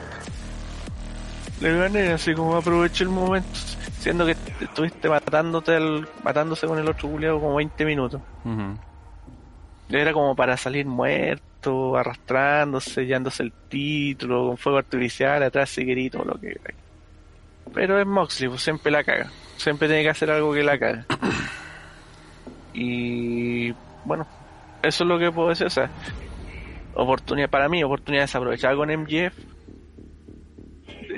Le 1.61 1.75
gané, 1.79 2.13
así 2.13 2.35
como 2.35 2.57
aproveché 2.57 3.05
el 3.05 3.11
momento. 3.11 3.49
Siendo 3.99 4.27
que 4.27 4.35
te- 4.35 4.65
estuviste 4.67 5.09
matándote 5.09 5.75
al, 5.75 6.07
matándose 6.23 6.67
con 6.67 6.79
el 6.79 6.87
otro 6.89 7.09
culiado 7.09 7.41
como 7.41 7.55
20 7.57 7.85
minutos. 7.87 8.21
Era 9.89 10.13
como 10.13 10.35
para 10.37 10.57
salir 10.57 10.85
muerto, 10.87 11.97
arrastrándose, 11.97 13.07
llevándose 13.07 13.43
el 13.45 13.53
título, 13.69 14.49
con 14.49 14.57
fuego 14.59 14.79
artificial, 14.79 15.43
atrás 15.43 15.71
seguirito, 15.71 16.25
lo 16.25 16.35
que. 16.39 16.57
Pero 17.75 18.01
es 18.01 18.07
Moxley, 18.07 18.49
pues 18.49 18.63
siempre 18.63 18.91
la 18.91 19.05
caga. 19.05 19.31
Siempre 19.57 19.89
tiene 19.89 20.03
que 20.03 20.11
hacer 20.11 20.31
algo 20.31 20.53
que 20.53 20.63
la 20.63 20.79
caga. 20.79 21.07
Y 22.79 23.73
bueno, 24.05 24.27
eso 24.83 25.05
es 25.05 25.09
lo 25.09 25.19
que 25.19 25.33
puedo 25.33 25.49
decir. 25.49 25.67
O 25.67 25.71
sea, 25.71 25.91
oportunidad 26.95 27.49
para 27.49 27.71
mí, 27.71 27.83
oportunidad 27.83 28.25
desaprovechada 28.25 28.77
con 28.77 28.91
MJF. 28.91 29.35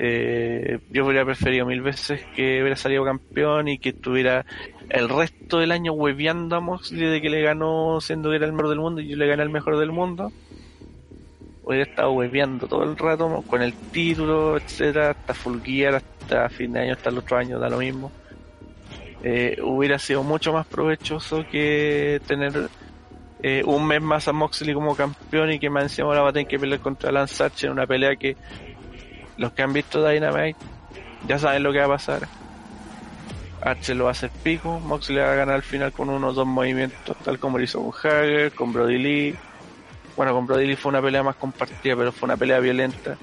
Eh, 0.01 0.79
yo 0.91 1.05
hubiera 1.05 1.25
preferido 1.25 1.65
mil 1.65 1.81
veces 1.81 2.23
que 2.33 2.61
hubiera 2.61 2.77
salido 2.77 3.03
campeón 3.03 3.67
y 3.67 3.79
que 3.79 3.89
estuviera 3.89 4.45
el 4.89 5.09
resto 5.09 5.59
del 5.59 5.73
año 5.73 5.91
hueveando 5.91 6.55
a 6.55 6.61
Moxley 6.61 7.05
de 7.05 7.21
que 7.21 7.29
le 7.29 7.41
ganó 7.41 7.99
siendo 7.99 8.29
que 8.29 8.37
era 8.37 8.45
el 8.45 8.53
mejor 8.53 8.69
del 8.69 8.79
mundo 8.79 9.01
y 9.01 9.09
yo 9.09 9.17
le 9.17 9.27
gané 9.27 9.43
al 9.43 9.49
mejor 9.49 9.77
del 9.77 9.91
mundo. 9.91 10.31
Hubiera 11.69 11.83
estado 11.83 12.13
hueveando 12.13 12.67
todo 12.67 12.83
el 12.83 12.97
rato 12.97 13.43
con 13.45 13.61
el 13.61 13.73
título, 13.73 14.57
etcétera, 14.57 15.11
hasta 15.11 15.35
Full 15.35 15.61
Gear, 15.61 15.95
hasta 15.95 16.49
fin 16.49 16.73
de 16.73 16.79
año, 16.79 16.93
hasta 16.93 17.11
el 17.11 17.19
otro 17.19 17.37
año, 17.37 17.59
da 17.59 17.69
lo 17.69 17.77
mismo. 17.77 18.11
Eh, 19.23 19.55
hubiera 19.61 19.99
sido 19.99 20.23
mucho 20.23 20.51
más 20.51 20.65
provechoso 20.65 21.45
que 21.47 22.19
tener 22.25 22.69
eh, 23.43 23.61
un 23.67 23.85
mes 23.85 24.01
más 24.01 24.27
a 24.27 24.33
Moxley 24.33 24.73
como 24.73 24.95
campeón 24.95 25.51
y 25.51 25.59
que 25.59 25.69
más 25.69 25.83
encima 25.83 26.07
ahora 26.07 26.23
va 26.23 26.29
a 26.29 26.33
tener 26.33 26.47
que 26.47 26.57
pelear 26.57 26.79
contra 26.79 27.11
Lance 27.11 27.43
Archer 27.43 27.67
en 27.67 27.73
una 27.73 27.85
pelea 27.85 28.15
que 28.15 28.35
los 29.37 29.51
que 29.51 29.61
han 29.61 29.71
visto 29.71 30.03
Dynamite 30.03 30.57
ya 31.27 31.37
saben 31.37 31.61
lo 31.61 31.71
que 31.71 31.77
va 31.77 31.85
a 31.85 31.89
pasar. 31.89 32.27
Archer 33.61 33.95
lo 33.95 34.05
va 34.05 34.09
a 34.09 34.13
hacer 34.13 34.31
pico, 34.41 34.79
Moxley 34.79 35.19
va 35.19 35.33
a 35.33 35.35
ganar 35.35 35.53
al 35.53 35.61
final 35.61 35.91
con 35.91 36.09
unos 36.09 36.33
dos 36.33 36.47
movimientos, 36.47 37.15
tal 37.23 37.37
como 37.37 37.59
lo 37.59 37.63
hizo 37.63 37.79
con 37.79 37.93
Hager, 37.93 38.53
con 38.53 38.73
Brody 38.73 38.97
Lee. 38.97 39.35
Bueno, 40.19 40.33
con 40.33 40.45
Brody 40.45 40.67
Lee 40.67 40.75
fue 40.75 40.89
una 40.89 41.01
pelea 41.01 41.23
más 41.23 41.37
compartida, 41.37 41.95
pero 41.95 42.11
fue 42.11 42.27
una 42.27 42.35
pelea 42.35 42.59
violenta. 42.59 43.15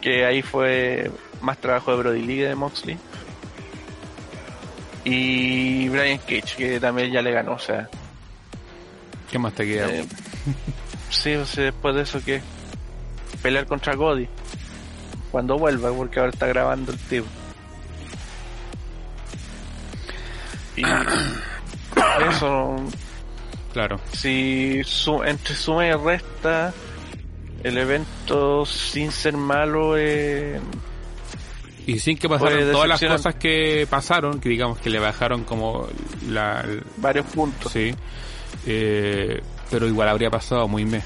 Que 0.00 0.26
ahí 0.26 0.42
fue 0.42 1.08
más 1.40 1.56
trabajo 1.58 1.92
de 1.92 1.98
Brody 1.98 2.20
Lee 2.20 2.36
que 2.38 2.48
de 2.48 2.54
Moxley. 2.56 2.98
Y 5.04 5.88
Brian 5.88 6.18
Cage, 6.18 6.56
que 6.56 6.80
también 6.80 7.12
ya 7.12 7.22
le 7.22 7.30
ganó, 7.30 7.52
o 7.52 7.58
sea, 7.60 7.88
¿Qué 9.30 9.38
más 9.38 9.52
te 9.52 9.64
queda? 9.64 9.88
Eh, 9.88 10.04
sí, 11.10 11.36
o 11.36 11.46
sea, 11.46 11.66
después 11.66 11.94
de 11.94 12.02
eso, 12.02 12.20
¿qué? 12.24 12.42
Pelear 13.40 13.64
contra 13.66 13.96
Cody. 13.96 14.28
Cuando 15.30 15.58
vuelva, 15.58 15.92
porque 15.92 16.18
ahora 16.18 16.32
está 16.32 16.48
grabando 16.48 16.90
el 16.90 16.98
tío. 16.98 17.24
Y 20.74 20.82
eso, 22.28 22.82
claro. 23.72 24.00
si 24.12 24.82
su, 24.84 25.22
entre 25.22 25.54
suma 25.54 25.86
y 25.86 25.92
resta, 25.92 26.72
el 27.62 27.78
evento 27.78 28.66
sin 28.66 29.12
ser 29.12 29.36
malo 29.36 29.96
eh, 29.96 30.60
y 31.86 31.98
sin 31.98 32.16
que 32.16 32.28
pasaran 32.28 32.70
todas 32.70 32.88
las 32.88 33.00
cosas 33.00 33.34
que 33.34 33.86
pasaron, 33.90 34.40
que 34.40 34.48
digamos 34.48 34.78
que 34.78 34.90
le 34.90 34.98
bajaron 34.98 35.44
como 35.44 35.88
la, 36.28 36.64
varios 36.98 37.26
puntos. 37.26 37.72
Sí. 37.72 37.92
Eh, 38.66 39.40
pero 39.70 39.86
igual 39.88 40.08
habría 40.08 40.30
pasado 40.30 40.68
muy 40.68 40.84
mes. 40.84 41.04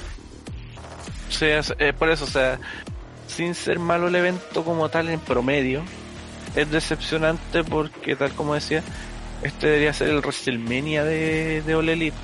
Sí, 1.30 1.46
es, 1.46 1.72
por 1.98 2.10
eso, 2.10 2.24
o 2.24 2.28
sea, 2.28 2.58
sin 3.26 3.54
ser 3.54 3.78
malo 3.78 4.08
el 4.08 4.14
evento 4.16 4.64
como 4.64 4.88
tal 4.88 5.08
en 5.08 5.20
promedio, 5.20 5.82
es 6.54 6.70
decepcionante 6.70 7.64
porque 7.64 8.16
tal 8.16 8.32
como 8.32 8.54
decía, 8.54 8.82
este 9.42 9.66
debería 9.66 9.92
ser 9.92 10.08
el 10.08 10.18
WrestleMania 10.18 11.04
de, 11.04 11.62
de 11.62 11.74
All 11.74 11.88
Elite. 11.88 12.16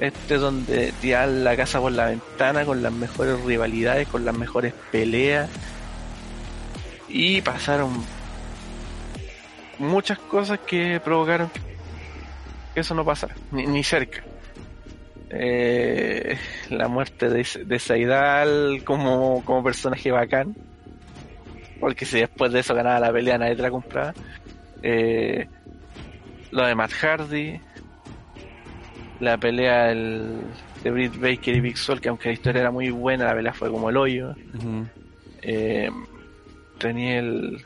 Este 0.00 0.36
donde 0.38 0.92
tiran 1.00 1.44
la 1.44 1.56
casa 1.56 1.80
por 1.80 1.92
la 1.92 2.06
ventana 2.06 2.64
con 2.64 2.82
las 2.82 2.92
mejores 2.92 3.40
rivalidades, 3.44 4.08
con 4.08 4.24
las 4.24 4.36
mejores 4.36 4.72
peleas 4.90 5.48
y 7.08 7.40
pasaron 7.42 8.04
muchas 9.78 10.18
cosas 10.18 10.58
que 10.60 11.00
provocaron 11.00 11.50
que 12.74 12.80
eso 12.80 12.94
no 12.94 13.04
pasara, 13.04 13.36
ni, 13.52 13.84
cerca. 13.84 14.24
Eh, 15.30 16.36
la 16.70 16.88
muerte 16.88 17.28
de, 17.28 17.46
de 17.64 17.78
Saidal 17.78 18.82
como, 18.84 19.44
como 19.44 19.62
personaje 19.62 20.10
bacán, 20.10 20.56
porque 21.78 22.04
si 22.04 22.18
después 22.18 22.52
de 22.52 22.60
eso 22.60 22.74
ganaba 22.74 22.98
la 22.98 23.12
pelea 23.12 23.38
nadie 23.38 23.54
te 23.54 23.62
la 23.62 23.70
compraba. 23.70 24.12
Eh, 24.82 25.46
lo 26.50 26.66
de 26.66 26.74
Matt 26.74 26.92
Hardy, 26.92 27.60
la 29.24 29.38
pelea 29.38 29.86
de 29.86 30.90
Britt 30.90 31.18
Baker 31.18 31.56
y 31.56 31.60
Big 31.60 31.76
Soul, 31.76 32.00
que 32.00 32.08
aunque 32.08 32.28
la 32.28 32.34
historia 32.34 32.60
era 32.60 32.70
muy 32.70 32.90
buena, 32.90 33.24
la 33.24 33.34
pelea 33.34 33.52
fue 33.52 33.70
como 33.70 33.90
el 33.90 33.96
hoyo 33.96 34.34
tenía 36.78 37.18
el... 37.18 37.62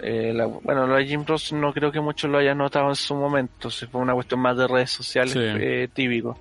Eh, 0.00 0.32
bueno, 0.62 0.86
lo 0.86 0.94
de 0.94 1.06
Jim 1.06 1.24
Ross 1.26 1.52
no 1.52 1.72
creo 1.72 1.90
que 1.90 2.00
muchos 2.00 2.30
lo 2.30 2.38
hayan 2.38 2.58
notado 2.58 2.88
en 2.88 2.94
su 2.94 3.16
momento, 3.16 3.68
si 3.68 3.86
fue 3.86 4.00
una 4.00 4.14
cuestión 4.14 4.40
más 4.40 4.56
de 4.56 4.68
redes 4.68 4.90
sociales 4.90 5.34
eh, 5.36 5.88
típico. 5.92 6.38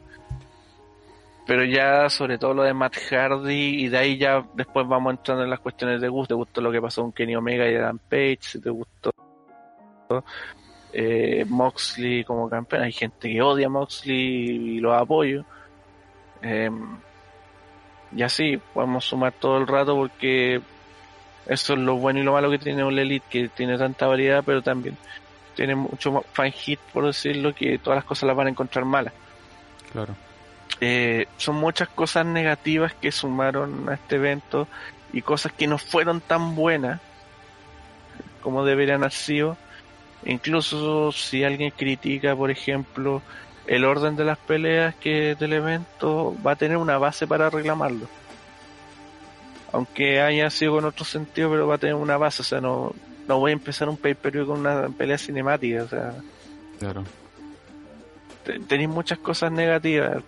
Pero 1.48 1.64
ya 1.64 2.10
sobre 2.10 2.38
todo 2.38 2.54
lo 2.54 2.64
de 2.64 2.74
Matt 2.74 2.96
Hardy 3.10 3.84
y 3.84 3.88
de 3.88 3.98
ahí 3.98 4.18
ya 4.18 4.46
después 4.54 4.88
vamos 4.88 5.14
entrando 5.14 5.44
en 5.44 5.50
las 5.50 5.60
cuestiones 5.60 6.02
de 6.02 6.08
gusto. 6.08 6.36
¿Te 6.36 6.38
gustó 6.38 6.62
lo 6.62 6.72
que 6.72 6.82
pasó 6.82 7.02
con 7.02 7.14
Kenny 7.14 7.36
Omega 7.36 7.70
y 7.70 7.76
Adam 7.76 7.98
Page? 7.98 8.60
¿Te 8.62 8.70
gustó 8.70 9.12
eh, 11.00 11.46
Moxley 11.48 12.24
como 12.24 12.50
campeón? 12.50 12.82
Hay 12.82 12.92
gente 12.92 13.30
que 13.30 13.40
odia 13.40 13.68
a 13.68 13.70
Moxley 13.70 14.18
y 14.18 14.80
lo 14.80 14.96
apoyo. 14.96 15.46
Em, 16.42 16.98
y 18.16 18.24
así 18.24 18.60
podemos 18.74 19.06
sumar 19.06 19.32
todo 19.34 19.58
el 19.58 19.68
rato 19.68 19.96
porque 19.96 20.60
eso 21.46 21.74
es 21.74 21.80
lo 21.80 21.98
bueno 21.98 22.20
y 22.20 22.24
lo 22.24 22.34
malo 22.34 22.50
que 22.50 22.58
tiene 22.58 22.84
un 22.84 22.98
Elite, 22.98 23.26
que 23.30 23.50
tiene 23.50 23.78
tanta 23.78 24.08
variedad, 24.08 24.44
pero 24.44 24.64
también 24.64 24.98
tiene 25.56 25.76
mucho 25.76 26.24
fan 26.34 26.52
hit, 26.52 26.80
por 26.92 27.06
decirlo, 27.06 27.54
que 27.54 27.78
todas 27.78 27.98
las 27.98 28.06
cosas 28.06 28.26
las 28.26 28.36
van 28.36 28.48
a 28.48 28.50
encontrar 28.50 28.84
malas. 28.84 29.14
Claro. 29.92 30.16
Eh, 30.82 31.28
son 31.38 31.58
muchas 31.58 31.90
cosas 31.90 32.26
negativas 32.26 32.94
que 32.96 33.12
sumaron 33.12 33.88
a 33.88 33.94
este 33.94 34.16
evento 34.16 34.68
y 35.14 35.22
cosas 35.22 35.52
que 35.52 35.68
no 35.68 35.78
fueron 35.78 36.22
tan 36.22 36.56
buenas 36.56 37.02
como 38.42 38.66
deberían 38.66 39.02
haber 39.02 39.12
sido. 39.12 39.58
Incluso 40.28 41.12
si 41.12 41.44
alguien 41.44 41.72
critica, 41.72 42.36
por 42.36 42.52
ejemplo, 42.52 43.24
el 43.66 43.84
orden 43.84 44.16
de 44.16 44.26
las 44.26 44.38
peleas 44.38 44.94
que 44.96 45.34
del 45.36 45.54
evento, 45.54 46.36
va 46.46 46.52
a 46.52 46.56
tener 46.56 46.78
una 46.78 47.00
base 47.00 47.26
para 47.26 47.50
reclamarlo 47.50 48.08
aunque 49.72 50.22
haya 50.22 50.50
sido 50.50 50.74
con 50.74 50.86
otro 50.86 51.06
sentido, 51.06 51.50
pero 51.50 51.68
va 51.68 51.76
a 51.76 51.78
tener 51.78 51.96
una 51.96 52.18
base, 52.18 52.42
o 52.42 52.46
sea, 52.46 52.62
no, 52.62 52.94
no 53.28 53.40
voy 53.40 53.52
a 53.52 53.54
empezar 53.54 53.90
un 53.90 53.98
pay-per-view 53.98 54.46
con 54.46 54.60
una 54.60 54.90
pelea 54.90 55.18
cinemática, 55.18 55.84
o 55.84 55.88
sea. 55.88 56.14
Claro. 56.80 57.04
Tenéis 58.68 58.90
muchas 58.90 59.20
cosas 59.20 59.52
negativas. 59.52 60.24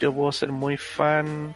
Yo 0.00 0.12
puedo 0.12 0.32
ser 0.32 0.52
muy 0.52 0.76
fan 0.78 1.54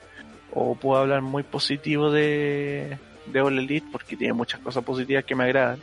o 0.53 0.75
puedo 0.75 1.01
hablar 1.01 1.23
muy 1.23 1.43
positivo 1.43 2.11
de, 2.11 2.99
de 3.27 3.41
All 3.41 3.59
Elite 3.59 3.87
porque 3.91 4.17
tiene 4.17 4.35
muchas 4.35 4.61
cosas 4.61 4.85
positivas 4.85 5.25
que 5.25 5.35
me 5.35 5.45
agradan. 5.45 5.81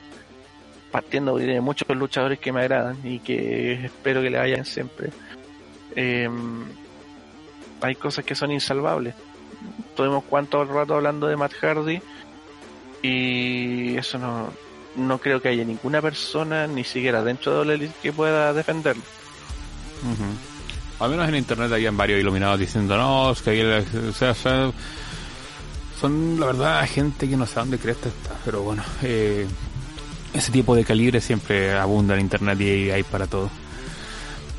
Partiendo 0.92 1.38
de 1.38 1.62
muchos 1.62 1.88
luchadores 1.96 2.40
que 2.40 2.52
me 2.52 2.62
agradan 2.62 2.98
y 3.04 3.20
que 3.20 3.86
espero 3.86 4.22
que 4.22 4.30
le 4.30 4.38
vayan 4.38 4.66
siempre. 4.66 5.12
Em, 5.96 6.66
hay 7.82 7.96
cosas 7.96 8.26
que 8.26 8.36
son 8.36 8.52
insalvables 8.52 9.16
Tuvimos 9.96 10.24
cuánto 10.30 10.64
rato 10.64 10.96
hablando 10.96 11.28
de 11.28 11.36
Matt 11.36 11.54
Hardy 11.62 12.02
y 13.02 13.98
eso 13.98 14.18
no, 14.18 14.50
no 14.96 15.18
creo 15.18 15.42
que 15.42 15.50
haya 15.50 15.64
ninguna 15.64 16.02
persona, 16.02 16.68
ni 16.68 16.84
siquiera 16.84 17.24
dentro 17.24 17.54
de 17.54 17.60
Ole 17.60 17.92
que 18.02 18.14
pueda 18.14 18.54
defenderlo. 18.54 19.04
Al 21.00 21.10
menos 21.12 21.28
en 21.28 21.36
internet 21.36 21.72
habían 21.72 21.98
varios 21.98 22.20
iluminados 22.20 22.60
diciendo, 22.60 22.96
no, 22.98 23.32
es 23.32 23.42
que 23.42 23.84
o 24.10 24.14
sea, 24.14 24.34
son 24.34 24.74
la 26.40 26.46
verdad 26.46 26.88
gente 26.88 27.30
que 27.30 27.36
no 27.36 27.46
sabe 27.46 27.62
dónde 27.62 27.80
crees 27.80 27.98
está, 27.98 28.36
pero 28.46 28.62
bueno, 28.62 28.84
eh, 29.04 29.46
ese 30.34 30.52
tipo 30.52 30.76
de 30.76 30.84
calibre 30.84 31.22
siempre 31.22 31.74
abunda 31.74 32.16
en 32.16 32.22
internet 32.22 32.60
y 32.62 32.92
hay 32.92 33.04
para 33.04 33.28
todo. 33.28 33.50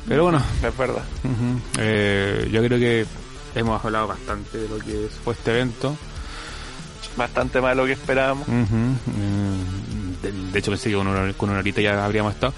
Pero 0.07 0.23
bueno, 0.23 0.41
es 0.63 0.77
verdad. 0.77 1.03
Eh, 1.79 2.49
yo 2.51 2.63
creo 2.63 2.79
que 2.79 3.05
hemos 3.55 3.83
hablado 3.83 4.07
bastante 4.07 4.57
de 4.57 4.67
lo 4.67 4.79
que 4.79 5.07
fue 5.23 5.33
este 5.33 5.51
evento. 5.51 5.95
Bastante 7.15 7.61
más 7.61 7.71
de 7.71 7.75
lo 7.75 7.85
que 7.85 7.93
esperábamos. 7.93 8.47
Mm, 8.47 8.93
de, 10.51 10.59
hecho 10.59 10.71
pensé 10.71 10.89
que 10.89 10.95
con 10.95 11.07
una, 11.07 11.33
con 11.33 11.49
una 11.49 11.59
horita 11.59 11.81
ya 11.81 12.03
habríamos 12.03 12.33
estado. 12.33 12.53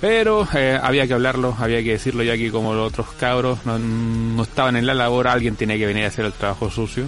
Pero 0.00 0.46
eh, 0.54 0.78
había 0.82 1.06
que 1.06 1.14
hablarlo, 1.14 1.56
había 1.58 1.82
que 1.82 1.92
decirlo 1.92 2.22
ya 2.22 2.36
que 2.36 2.50
como 2.50 2.74
los 2.74 2.88
otros 2.88 3.06
cabros 3.18 3.60
no, 3.64 4.42
estaban 4.42 4.76
en 4.76 4.86
la 4.86 4.94
labor, 4.94 5.28
alguien 5.28 5.56
tenía 5.56 5.78
que 5.78 5.86
venir 5.86 6.04
a 6.04 6.08
hacer 6.08 6.24
el 6.24 6.32
trabajo 6.32 6.70
sucio. 6.70 7.04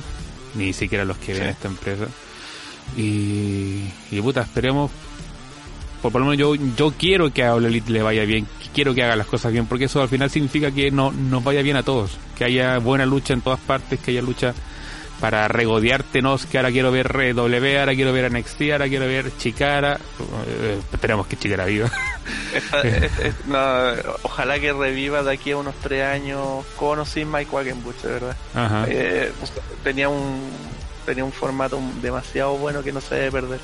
Ni 0.54 0.72
siquiera 0.72 1.04
los 1.04 1.18
que 1.18 1.34
ven 1.34 1.48
esta 1.48 1.68
empresa. 1.68 2.06
Y, 2.96 3.84
y 4.10 4.20
puta, 4.22 4.42
esperemos 4.42 4.90
por, 6.02 6.20
lo 6.20 6.26
menos 6.26 6.38
yo, 6.38 6.54
yo 6.76 6.92
quiero 6.96 7.32
que 7.32 7.44
a 7.44 7.54
All 7.54 7.64
Elite 7.64 7.90
le 7.90 8.02
vaya 8.02 8.24
bien, 8.24 8.46
quiero 8.74 8.94
que 8.94 9.02
haga 9.02 9.16
las 9.16 9.26
cosas 9.26 9.52
bien, 9.52 9.66
porque 9.66 9.86
eso 9.86 10.00
al 10.00 10.08
final 10.08 10.30
significa 10.30 10.70
que 10.70 10.90
no, 10.90 11.10
nos 11.10 11.42
vaya 11.42 11.62
bien 11.62 11.76
a 11.76 11.82
todos, 11.82 12.18
que 12.36 12.44
haya 12.44 12.78
buena 12.78 13.06
lucha 13.06 13.34
en 13.34 13.40
todas 13.40 13.60
partes, 13.60 13.98
que 14.00 14.12
haya 14.12 14.22
lucha 14.22 14.54
para 15.20 15.48
regodearte, 15.48 16.20
no 16.20 16.36
que 16.36 16.58
ahora 16.58 16.70
quiero 16.70 16.92
ver 16.92 17.08
W, 17.34 17.80
ahora 17.80 17.94
quiero 17.94 18.12
ver 18.12 18.30
NXT, 18.30 18.72
ahora 18.72 18.88
quiero 18.88 19.06
ver 19.06 19.32
Chicara, 19.38 19.98
eh, 20.46 20.78
esperemos 20.92 21.26
que 21.26 21.36
Chicara 21.36 21.64
viva. 21.64 21.90
ojalá 24.22 24.60
que 24.60 24.72
reviva 24.72 25.22
de 25.22 25.32
aquí 25.32 25.52
a 25.52 25.56
unos 25.56 25.74
tres 25.76 26.04
años 26.04 26.64
con 26.76 26.98
o 26.98 27.06
sin 27.06 27.32
Mike 27.32 27.50
Wagenbuch, 27.50 27.96
de 28.02 28.08
verdad. 28.08 28.36
Eh, 28.88 29.32
tenía 29.82 30.08
un 30.10 30.50
tenía 31.06 31.24
un 31.24 31.32
formato 31.32 31.80
demasiado 32.02 32.56
bueno 32.58 32.82
que 32.82 32.92
no 32.92 33.00
se 33.00 33.14
debe 33.14 33.32
perder. 33.32 33.60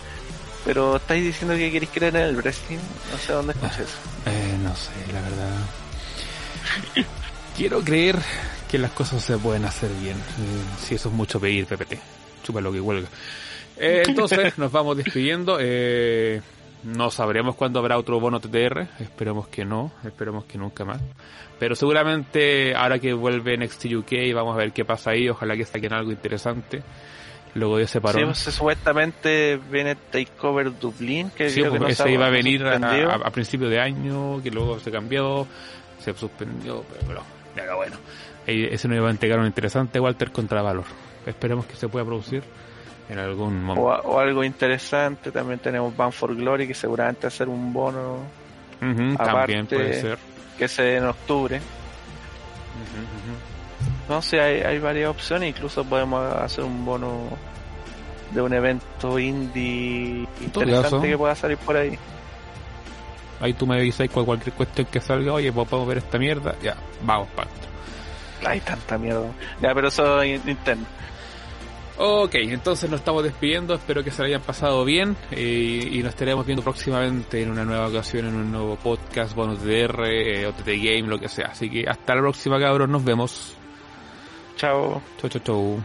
Pero 0.65 0.97
estáis 0.97 1.25
diciendo 1.25 1.57
que 1.57 1.71
queréis 1.71 1.91
creer 1.93 2.17
en 2.17 2.23
el 2.23 2.37
wrestling. 2.37 2.79
No 3.11 3.19
sé 3.19 3.33
dónde 3.33 3.53
escuché 3.53 3.83
eso. 3.83 3.99
Eh, 4.27 4.57
no 4.63 4.75
sé, 4.77 4.93
la 5.13 5.21
verdad. 5.21 5.51
Quiero 7.57 7.81
creer 7.81 8.17
que 8.71 8.79
las 8.79 8.93
cosas 8.93 9.23
se 9.23 9.37
pueden 9.39 9.65
hacer 9.65 9.91
bien. 10.01 10.17
Eh, 10.17 10.63
si 10.79 10.95
eso 10.95 11.09
es 11.09 11.15
mucho 11.15 11.39
pedir, 11.41 11.67
PPT. 11.67 11.99
Chupa 12.43 12.61
lo 12.61 12.73
que 12.73 12.81
huelga. 12.81 13.09
Eh, 13.77 14.05
entonces 14.07 14.57
nos 14.59 14.73
vamos 14.73 14.97
despidiendo. 14.97 15.59
Eh, 15.61 16.41
no 16.85 17.11
sabremos 17.11 17.55
cuándo 17.55 17.81
habrá 17.81 17.99
otro 17.99 18.19
bono 18.21 18.41
TTR. 18.41 18.87
Esperemos 19.01 19.49
que 19.49 19.65
no. 19.65 19.93
Esperemos 20.05 20.45
que 20.45 20.59
nunca 20.59 20.85
más. 20.85 21.01
Pero 21.59 21.75
seguramente 21.77 22.75
ahora 22.75 22.99
que 22.99 23.13
vuelve 23.13 23.57
Next 23.57 23.85
UK 23.85 24.35
vamos 24.35 24.55
a 24.55 24.59
ver 24.59 24.73
qué 24.73 24.85
pasa 24.85 25.11
ahí. 25.11 25.29
Ojalá 25.29 25.57
que 25.57 25.65
saquen 25.65 25.93
algo 25.93 26.11
interesante. 26.11 26.83
Luego 27.55 27.77
de 27.77 27.85
ese 27.85 28.01
parón. 28.01 28.21
Sí, 28.21 28.25
pues, 28.45 28.55
supuestamente 28.57 29.61
viene 29.71 29.95
Takeover 29.95 30.79
Dublín, 30.79 31.31
que, 31.31 31.51
sí, 31.51 31.63
pues, 31.63 31.83
ese 32.01 32.11
iba 32.11 32.27
a 32.27 32.31
venir 32.31 32.65
a, 32.65 33.31
principio 33.31 33.69
de 33.69 33.79
año, 33.79 34.43
que 34.43 34.51
luego 34.51 34.81
se 34.81 34.91
cambió, 34.91 35.47
se 35.99 36.15
suspendió, 36.15 36.83
pero, 37.07 37.23
pero 37.55 37.77
bueno. 37.77 37.97
Ese 38.47 38.89
no 38.89 38.97
iba 38.97 39.09
a 39.09 39.11
entregar 39.11 39.39
un 39.39 39.47
interesante 39.47 40.01
Walter 40.01 40.33
contra 40.33 40.63
Valor. 40.63 40.87
Esperemos 41.27 41.67
que 41.67 41.77
se 41.77 41.89
pueda 41.89 42.05
producir 42.05 42.43
en 43.09 43.19
algún 43.19 43.63
momento. 43.63 43.87
O, 43.87 44.19
algo 44.19 44.43
interesante, 44.43 45.31
también 45.31 45.59
tenemos 45.59 45.95
Ban 45.97 46.13
for 46.13 46.35
Glory, 46.35 46.67
que 46.67 46.75
seguramente 46.75 47.23
va 47.23 47.29
a 47.29 47.31
ser 47.31 47.49
un 47.49 47.73
bono. 47.73 48.21
también 49.19 49.67
puede 49.67 50.01
ser. 50.01 50.19
Que 50.59 50.69
se 50.69 50.97
en 50.97 51.05
octubre. 51.05 51.61
No 54.13 54.21
sé, 54.21 54.39
hay, 54.43 54.61
hay 54.61 54.79
varias 54.79 55.09
opciones, 55.09 55.49
incluso 55.49 55.85
podemos 55.85 56.23
hacer 56.35 56.65
un 56.65 56.85
bono 56.85 57.31
de 58.31 58.43
un 58.43 58.53
evento 58.53 59.19
indie 59.19 60.29
interesante 60.43 61.09
que 61.09 61.17
pueda 61.17 61.35
salir 61.35 61.57
por 61.57 61.79
ahí. 61.79 61.99
Ahí 63.41 63.55
tú 63.55 63.67
me 63.67 63.77
avisas 63.77 64.11
con 64.11 64.27
cualquier 64.27 64.55
cuestión 64.55 64.87
que 64.91 65.01
salga, 65.01 65.33
oye, 65.33 65.51
pues 65.51 65.67
podemos 65.67 65.89
ver 65.89 65.97
esta 65.97 66.19
mierda, 66.19 66.55
ya, 66.63 66.77
vamos 67.03 67.27
para. 67.35 67.49
Hay 68.45 68.61
tanta 68.61 68.99
mierda. 68.99 69.31
Ya, 69.63 69.75
pero 69.75 69.89
eso 69.89 70.21
es 70.21 70.45
Nintendo. 70.45 70.85
Ok, 71.97 72.35
entonces 72.35 72.91
nos 72.91 73.01
estamos 73.01 73.25
despidiendo, 73.25 73.73
espero 73.73 74.05
que 74.05 74.11
se 74.11 74.21
lo 74.21 74.29
hayan 74.29 74.43
pasado 74.43 74.85
bien 74.85 75.17
eh, 75.31 75.89
y 75.91 76.03
nos 76.03 76.11
estaremos 76.11 76.45
viendo 76.45 76.63
próximamente 76.63 77.43
en 77.43 77.51
una 77.51 77.65
nueva 77.65 77.89
ocasión, 77.89 78.27
en 78.27 78.35
un 78.35 78.53
nuevo 78.53 78.77
podcast, 78.77 79.35
bonus 79.35 79.63
DR, 79.63 80.05
eh, 80.07 80.47
OTT 80.47 80.67
Game, 80.67 81.09
lo 81.09 81.19
que 81.19 81.31
sea. 81.31 81.47
Así 81.47 81.71
que 81.71 81.87
hasta 81.89 82.15
la 82.15 82.21
próxima 82.21 82.61
cabros, 82.61 82.91
nos 82.91 83.03
vemos. 83.03 83.57
Chao. 84.63 85.03
Chau, 85.19 85.29
chau, 85.29 85.43
chau. 85.45 85.81